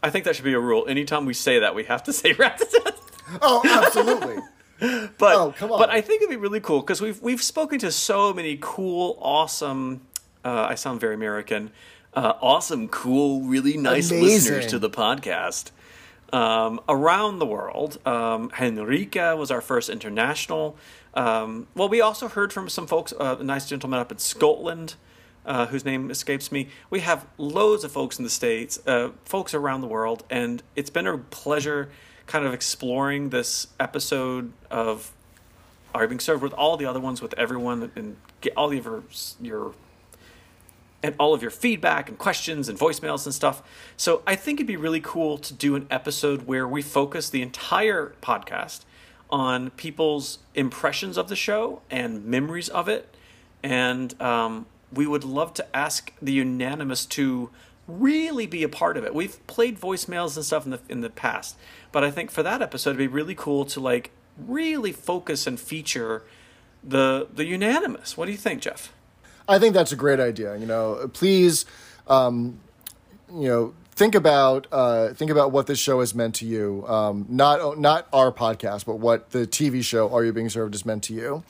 I 0.04 0.10
think 0.10 0.26
that 0.26 0.36
should 0.36 0.46
be 0.46 0.54
a 0.54 0.60
rule. 0.60 0.86
Anytime 0.88 1.26
we 1.26 1.34
say 1.34 1.60
that, 1.60 1.76
we 1.76 1.84
have 1.86 2.04
to 2.04 2.14
say 2.14 2.32
rat-a-tat. 2.38 2.96
Oh, 3.42 3.62
absolutely. 3.66 4.38
but 5.18 5.36
Oh, 5.36 5.54
come 5.58 5.72
on. 5.72 5.80
but 5.80 5.90
I 5.90 6.02
think 6.02 6.22
it'd 6.22 6.30
be 6.30 6.36
really 6.38 6.60
cool 6.62 6.82
because 6.82 7.02
we've 7.02 7.22
we've 7.22 7.42
spoken 7.44 7.80
to 7.80 7.92
so 7.92 8.34
many 8.34 8.58
cool, 8.62 9.18
awesome. 9.22 10.02
Uh, 10.46 10.68
I 10.70 10.76
sound 10.76 11.02
very 11.02 11.16
American. 11.16 11.72
Uh, 12.14 12.34
awesome, 12.42 12.88
cool, 12.88 13.42
really 13.42 13.76
nice 13.78 14.10
Amazing. 14.10 14.24
listeners 14.24 14.66
to 14.68 14.80
the 14.80 14.90
podcast 14.90 15.72
um, 16.34 16.80
around 16.88 17.40
the 17.40 17.46
world. 17.46 18.00
Um, 18.08 18.50
Henrica 18.52 19.36
was 19.36 19.52
our 19.52 19.62
first 19.62 19.90
international. 19.90 20.78
Um, 21.18 21.68
well, 21.76 21.90
we 21.90 22.00
also 22.00 22.30
heard 22.30 22.54
from 22.54 22.70
some 22.70 22.88
folks, 22.88 23.12
uh, 23.20 23.38
a 23.40 23.44
nice 23.44 23.66
gentleman 23.66 24.00
up 24.00 24.12
in 24.12 24.20
Scotland. 24.20 24.96
Uh, 25.46 25.66
whose 25.68 25.86
name 25.86 26.12
escapes 26.12 26.52
me. 26.52 26.68
We 26.90 27.00
have 27.00 27.26
loads 27.38 27.86
of 27.86 27.92
folks 27.94 28.18
in 28.18 28.26
the 28.26 28.30
States, 28.30 28.86
uh, 28.86 29.12
folks 29.24 29.54
around 29.54 29.80
the 29.80 29.88
world, 29.88 30.26
and 30.30 30.62
it's 30.76 30.90
been 30.90 31.08
a 31.08 31.18
pleasure 31.18 31.90
kind 32.26 32.46
of 32.46 32.54
exploring 32.54 33.30
this 33.30 33.68
episode 33.80 34.52
of 34.70 35.14
Are 35.96 36.04
You 36.04 36.10
Being 36.10 36.20
Served 36.20 36.44
with 36.44 36.52
all 36.52 36.76
the 36.76 36.86
other 36.86 37.00
ones, 37.00 37.22
with 37.22 37.34
everyone, 37.36 37.90
and 37.96 38.18
get 38.42 38.52
all 38.58 38.74
of 38.74 38.86
your, 38.86 39.04
your 39.40 39.74
and 41.02 41.16
all 41.18 41.34
of 41.34 41.42
your 41.42 41.52
feedback 41.52 42.10
and 42.10 42.18
questions 42.18 42.68
and 42.68 42.78
voicemails 42.78 43.26
and 43.26 43.34
stuff. 43.34 43.64
So 43.96 44.24
I 44.28 44.36
think 44.36 44.60
it'd 44.60 44.68
be 44.68 44.76
really 44.76 45.00
cool 45.00 45.38
to 45.38 45.54
do 45.54 45.76
an 45.76 45.88
episode 45.90 46.46
where 46.46 46.68
we 46.68 46.82
focus 46.82 47.30
the 47.30 47.42
entire 47.42 48.16
podcast 48.22 48.82
on 49.30 49.72
people's 49.72 50.40
impressions 50.56 51.18
of 51.18 51.30
the 51.30 51.36
show 51.36 51.82
and 51.90 52.26
memories 52.26 52.70
of 52.70 52.88
it. 52.88 53.14
And 53.62 54.20
um, 54.22 54.66
we 54.92 55.06
would 55.06 55.24
love 55.24 55.54
to 55.56 55.76
ask 55.76 56.14
the 56.22 56.34
unanimous 56.34 57.06
to 57.08 57.50
really 57.88 58.46
be 58.46 58.64
a 58.64 58.70
part 58.70 58.98
of 58.98 59.04
it. 59.04 59.14
We've 59.14 59.46
played 59.48 59.80
voicemails 59.80 60.36
and 60.36 60.46
stuff 60.46 60.66
in 60.66 60.72
the 60.72 60.80
in 60.90 61.02
the 61.02 61.10
past, 61.10 61.56
but 61.92 62.04
I 62.04 62.12
think 62.12 62.32
for 62.32 62.44
that 62.44 62.62
episode 62.62 62.92
it'd 62.92 63.00
be 63.00 63.08
really 63.08 63.36
cool 63.36 63.66
to 63.66 63.80
like 63.80 64.12
really 64.38 64.92
focus 64.92 65.48
and 65.48 65.60
feature 65.60 66.24
the 66.84 67.28
the 67.34 67.46
unanimous. 67.46 68.18
What 68.18 68.26
do 68.26 68.32
you 68.32 68.38
think, 68.38 68.62
Jeff? 68.62 68.94
I 69.48 69.60
think 69.60 69.74
that's 69.74 69.92
a 69.92 69.96
great 69.96 70.20
idea. 70.20 70.58
You 70.58 70.66
know, 70.66 71.10
please, 71.14 71.66
um, 72.08 72.60
you 73.34 73.48
know, 73.48 73.74
think 73.98 74.14
about 74.16 74.68
uh, 74.72 75.14
think 75.14 75.32
about 75.32 75.52
what 75.52 75.66
this 75.68 75.80
show 75.80 76.00
has 76.00 76.14
meant 76.16 76.36
to 76.36 76.46
you. 76.46 76.86
Um, 76.88 77.26
not 77.28 77.78
not 77.80 78.08
our 78.14 78.32
podcast, 78.32 78.86
but 78.86 79.00
what 79.00 79.32
the 79.32 79.46
TV 79.48 79.84
show 79.84 80.10
"Are 80.14 80.24
You 80.24 80.32
Being 80.32 80.50
Served" 80.50 80.74
has 80.76 80.86
meant 80.86 81.04
to 81.06 81.14
you. 81.14 81.44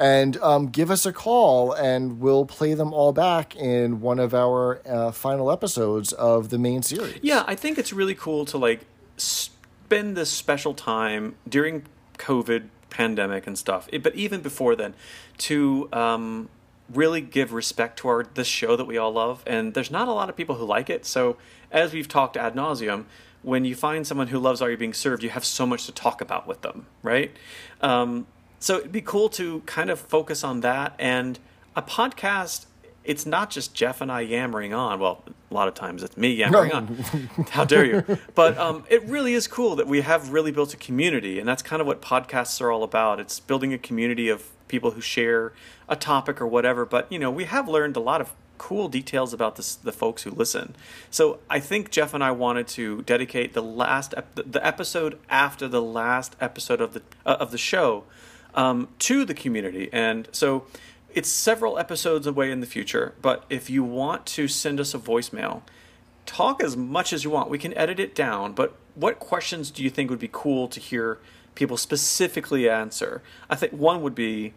And 0.00 0.36
um, 0.36 0.68
give 0.68 0.92
us 0.92 1.04
a 1.06 1.12
call, 1.12 1.72
and 1.72 2.20
we'll 2.20 2.46
play 2.46 2.74
them 2.74 2.94
all 2.94 3.12
back 3.12 3.56
in 3.56 4.00
one 4.00 4.20
of 4.20 4.32
our 4.32 4.80
uh, 4.86 5.10
final 5.10 5.50
episodes 5.50 6.12
of 6.12 6.50
the 6.50 6.58
main 6.58 6.82
series. 6.84 7.18
Yeah, 7.20 7.42
I 7.48 7.56
think 7.56 7.78
it's 7.78 7.92
really 7.92 8.14
cool 8.14 8.44
to 8.46 8.58
like 8.58 8.86
spend 9.16 10.16
this 10.16 10.30
special 10.30 10.72
time 10.72 11.34
during 11.48 11.82
COVID 12.16 12.68
pandemic 12.90 13.48
and 13.48 13.58
stuff, 13.58 13.88
it- 13.92 14.04
but 14.04 14.14
even 14.14 14.40
before 14.40 14.76
then, 14.76 14.94
to 15.38 15.88
um, 15.92 16.48
really 16.88 17.20
give 17.20 17.52
respect 17.52 17.98
to 17.98 18.08
our 18.08 18.22
this 18.34 18.46
show 18.46 18.76
that 18.76 18.84
we 18.84 18.96
all 18.96 19.10
love. 19.12 19.42
And 19.48 19.74
there's 19.74 19.90
not 19.90 20.06
a 20.06 20.12
lot 20.12 20.28
of 20.28 20.36
people 20.36 20.54
who 20.54 20.64
like 20.64 20.88
it, 20.88 21.06
so 21.06 21.36
as 21.70 21.92
we've 21.92 22.08
talked 22.08 22.36
ad 22.36 22.54
nauseum, 22.54 23.04
when 23.42 23.64
you 23.64 23.74
find 23.74 24.06
someone 24.06 24.28
who 24.28 24.38
loves 24.38 24.60
Are 24.60 24.70
You 24.70 24.76
Being 24.76 24.94
Served, 24.94 25.22
you 25.22 25.30
have 25.30 25.44
so 25.44 25.66
much 25.66 25.86
to 25.86 25.92
talk 25.92 26.20
about 26.20 26.46
with 26.46 26.62
them, 26.62 26.86
right? 27.02 27.30
Um, 27.80 28.26
so 28.58 28.78
it'd 28.78 28.92
be 28.92 29.00
cool 29.00 29.28
to 29.30 29.60
kind 29.60 29.90
of 29.90 30.00
focus 30.00 30.42
on 30.42 30.60
that 30.60 30.94
and 30.98 31.38
a 31.76 31.82
podcast. 31.82 32.66
It's 33.04 33.24
not 33.24 33.50
just 33.50 33.74
Jeff 33.74 34.00
and 34.00 34.10
I 34.10 34.20
yammering 34.20 34.74
on. 34.74 34.98
Well, 34.98 35.24
a 35.50 35.54
lot 35.54 35.68
of 35.68 35.74
times 35.74 36.02
it's 36.02 36.16
me 36.16 36.34
yammering 36.34 36.72
on. 36.72 36.86
How 37.50 37.64
dare 37.64 37.84
you? 37.84 38.18
But 38.34 38.58
um, 38.58 38.84
it 38.90 39.02
really 39.04 39.34
is 39.34 39.46
cool 39.46 39.76
that 39.76 39.86
we 39.86 40.00
have 40.02 40.30
really 40.30 40.50
built 40.50 40.74
a 40.74 40.76
community, 40.76 41.38
and 41.38 41.48
that's 41.48 41.62
kind 41.62 41.80
of 41.80 41.86
what 41.86 42.02
podcasts 42.02 42.60
are 42.60 42.70
all 42.70 42.82
about. 42.82 43.20
It's 43.20 43.40
building 43.40 43.72
a 43.72 43.78
community 43.78 44.28
of 44.28 44.50
people 44.66 44.90
who 44.90 45.00
share 45.00 45.52
a 45.88 45.96
topic 45.96 46.40
or 46.40 46.46
whatever. 46.46 46.84
But 46.84 47.10
you 47.10 47.18
know, 47.18 47.30
we 47.30 47.44
have 47.44 47.68
learned 47.68 47.96
a 47.96 48.00
lot 48.00 48.20
of 48.20 48.34
cool 48.58 48.88
details 48.88 49.32
about 49.32 49.56
this, 49.56 49.74
the 49.76 49.92
folks 49.92 50.24
who 50.24 50.30
listen. 50.30 50.74
So 51.10 51.38
I 51.48 51.60
think 51.60 51.90
Jeff 51.90 52.12
and 52.12 52.22
I 52.22 52.32
wanted 52.32 52.68
to 52.68 53.02
dedicate 53.02 53.54
the 53.54 53.62
last 53.62 54.14
ep- 54.16 54.34
the 54.34 54.64
episode 54.66 55.18
after 55.30 55.68
the 55.68 55.82
last 55.82 56.36
episode 56.40 56.80
of 56.80 56.94
the 56.94 57.02
uh, 57.24 57.36
of 57.40 57.50
the 57.50 57.58
show 57.58 58.04
um, 58.54 58.88
to 59.00 59.24
the 59.24 59.34
community, 59.34 59.88
and 59.92 60.28
so 60.32 60.66
it's 61.14 61.28
several 61.28 61.78
episodes 61.78 62.26
away 62.26 62.50
in 62.50 62.60
the 62.60 62.66
future. 62.66 63.14
But 63.22 63.44
if 63.48 63.70
you 63.70 63.82
want 63.82 64.26
to 64.26 64.48
send 64.48 64.78
us 64.78 64.94
a 64.94 64.98
voicemail, 64.98 65.62
talk 66.26 66.62
as 66.62 66.76
much 66.76 67.12
as 67.12 67.24
you 67.24 67.30
want. 67.30 67.48
We 67.48 67.58
can 67.58 67.76
edit 67.76 67.98
it 67.98 68.14
down, 68.14 68.52
but 68.52 68.76
what 68.94 69.18
questions 69.18 69.70
do 69.70 69.82
you 69.82 69.90
think 69.90 70.10
would 70.10 70.18
be 70.18 70.28
cool 70.30 70.68
to 70.68 70.80
hear 70.80 71.18
people 71.54 71.76
specifically 71.76 72.68
answer? 72.68 73.22
I 73.48 73.56
think 73.56 73.72
one 73.72 74.02
would 74.02 74.14
be 74.14 74.52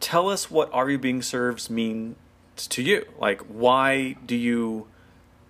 tell 0.00 0.28
us 0.28 0.50
what 0.50 0.72
Are 0.72 0.88
You 0.90 0.98
Being 0.98 1.22
Served 1.22 1.68
means 1.70 2.16
to 2.56 2.82
you. 2.82 3.06
Like, 3.18 3.40
why 3.42 4.16
do 4.24 4.36
you 4.36 4.86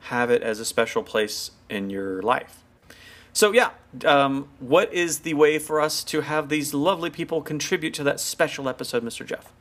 have 0.01 0.31
it 0.31 0.43
as 0.43 0.61
a 0.61 0.65
special 0.65 1.03
place 1.03 1.53
in 1.69 1.91
your 1.91 2.23
life? 2.23 2.63
So, 3.33 3.53
yeah, 3.53 3.71
um, 4.05 4.49
what 4.61 4.93
is 4.95 5.21
the 5.21 5.35
way 5.35 5.59
for 5.59 5.81
us 5.81 6.03
to 6.05 6.23
have 6.23 6.49
these 6.49 6.73
lovely 6.73 7.11
people 7.11 7.43
contribute 7.43 7.93
to 7.95 8.05
that 8.05 8.19
special 8.19 8.69
episode, 8.69 9.03
Mr. 9.03 9.27
Jeff? 9.27 9.53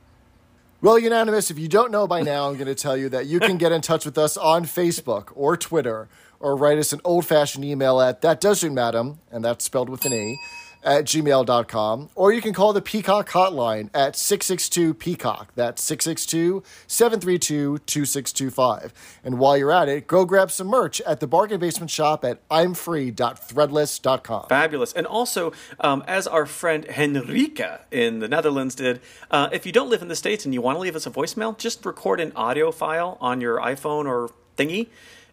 Well, 0.80 0.98
Unanimous, 0.98 1.50
if 1.50 1.58
you 1.58 1.68
don't 1.68 1.90
know 1.90 2.06
by 2.06 2.22
now, 2.22 2.48
I'm 2.48 2.54
going 2.54 2.66
to 2.66 2.74
tell 2.74 2.96
you 2.96 3.08
that 3.10 3.26
you 3.26 3.40
can 3.40 3.58
get 3.58 3.72
in 3.72 3.80
touch 3.80 4.04
with 4.04 4.16
us 4.16 4.36
on 4.36 4.64
Facebook 4.64 5.32
or 5.34 5.56
Twitter 5.56 6.08
or 6.40 6.54
write 6.54 6.78
us 6.78 6.92
an 6.92 7.00
old 7.04 7.26
fashioned 7.26 7.64
email 7.64 8.00
at 8.00 8.20
that 8.22 8.40
does 8.40 8.60
suit 8.60 8.72
madam, 8.72 9.18
and 9.30 9.44
that's 9.44 9.64
spelled 9.64 9.88
with 9.88 10.04
an 10.04 10.12
E, 10.12 10.38
at 10.86 11.04
gmail.com. 11.04 12.08
Or 12.14 12.32
you 12.32 12.40
can 12.40 12.54
call 12.54 12.72
the 12.72 12.80
Peacock 12.80 13.28
hotline 13.28 13.90
at 13.92 14.16
662 14.16 14.94
Peacock. 14.94 15.52
That's 15.56 15.82
662 15.82 16.62
732 16.86 17.78
2625. 17.78 18.94
And 19.24 19.38
while 19.38 19.58
you're 19.58 19.72
at 19.72 19.88
it, 19.88 20.06
go 20.06 20.24
grab 20.24 20.50
some 20.50 20.68
merch 20.68 21.00
at 21.02 21.20
the 21.20 21.26
bargain 21.26 21.60
basement 21.60 21.90
shop 21.90 22.24
at 22.24 22.48
imfree.threadless.com. 22.48 24.46
Fabulous. 24.48 24.92
And 24.92 25.06
also, 25.06 25.52
um, 25.80 26.04
as 26.06 26.26
our 26.26 26.46
friend 26.46 26.86
Henrika 26.86 27.80
in 27.90 28.20
the 28.20 28.28
Netherlands 28.28 28.74
did, 28.76 29.00
uh, 29.30 29.48
if 29.52 29.66
you 29.66 29.72
don't 29.72 29.90
live 29.90 30.02
in 30.02 30.08
the 30.08 30.16
States 30.16 30.44
and 30.44 30.54
you 30.54 30.62
want 30.62 30.76
to 30.76 30.80
leave 30.80 30.96
us 30.96 31.06
a 31.06 31.10
voicemail, 31.10 31.58
just 31.58 31.84
record 31.84 32.20
an 32.20 32.32
audio 32.36 32.70
file 32.70 33.18
on 33.20 33.40
your 33.40 33.58
iPhone 33.58 34.06
or 34.06 34.30
thingy. 34.56 34.88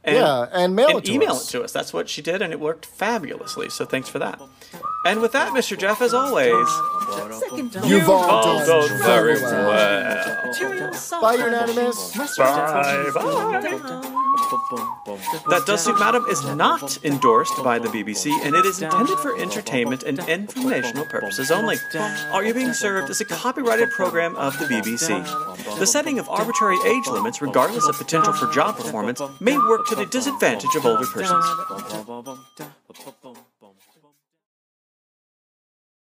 And, 0.06 0.16
Yeah, 0.18 0.48
and 0.52 0.76
mail 0.76 0.98
it 0.98 1.06
to 1.06 1.12
email 1.14 1.32
us. 1.32 1.48
it 1.48 1.52
to 1.58 1.64
us. 1.64 1.72
That's 1.72 1.94
what 1.94 2.10
she 2.10 2.22
did, 2.22 2.42
and 2.42 2.52
it 2.52 2.60
worked 2.60 2.86
fabulously. 2.86 3.70
So 3.70 3.86
thanks 3.86 4.10
for 4.10 4.20
that. 4.20 4.42
And 5.06 5.22
with 5.22 5.32
that, 5.34 5.54
Mr. 5.54 5.78
Jeff, 5.78 6.02
as 6.02 6.14
always, 6.14 6.48
You've 7.86 8.10
all 8.10 8.24
all 8.30 8.44
done 8.66 8.68
done 8.68 8.98
very 9.00 9.38
very 9.38 9.42
well. 9.42 9.70
well. 9.70 11.22
Bye, 11.22 11.36
apple. 11.36 11.46
Unanimous. 11.46 12.18
Bye 12.18 12.28
bye. 12.38 14.10
That 15.50 15.64
Does 15.66 15.84
Suit 15.84 16.00
Madam 16.00 16.26
is 16.30 16.44
not 16.56 17.04
endorsed 17.04 17.64
by 17.64 17.80
the 17.80 17.88
BBC 17.90 18.32
and 18.46 18.56
it 18.56 18.66
is 18.66 18.82
intended 18.82 19.18
for 19.20 19.38
entertainment 19.40 20.04
and 20.04 20.20
informational 20.28 21.06
purposes 21.06 21.52
only. 21.52 21.78
Are 22.32 22.44
You 22.44 22.54
Being 22.54 22.74
Served 22.74 23.10
is 23.10 23.22
a 23.22 23.26
copyrighted 23.26 23.90
program 23.92 24.36
of 24.36 24.58
the 24.60 24.66
BBC. 24.66 25.24
The 25.80 25.86
setting 25.86 26.20
of 26.20 26.30
arbitrary 26.30 26.78
age 26.86 27.08
limits, 27.08 27.42
regardless 27.42 27.88
of 27.88 27.98
potential 27.98 28.34
for 28.34 28.52
job 28.54 28.76
performance, 28.78 29.22
may 29.40 29.58
work 29.58 29.86
to 29.94 30.00
the 30.00 30.06
disadvantage 30.08 30.76
of 30.76 30.86
older 30.86 31.06
persons. 31.06 31.46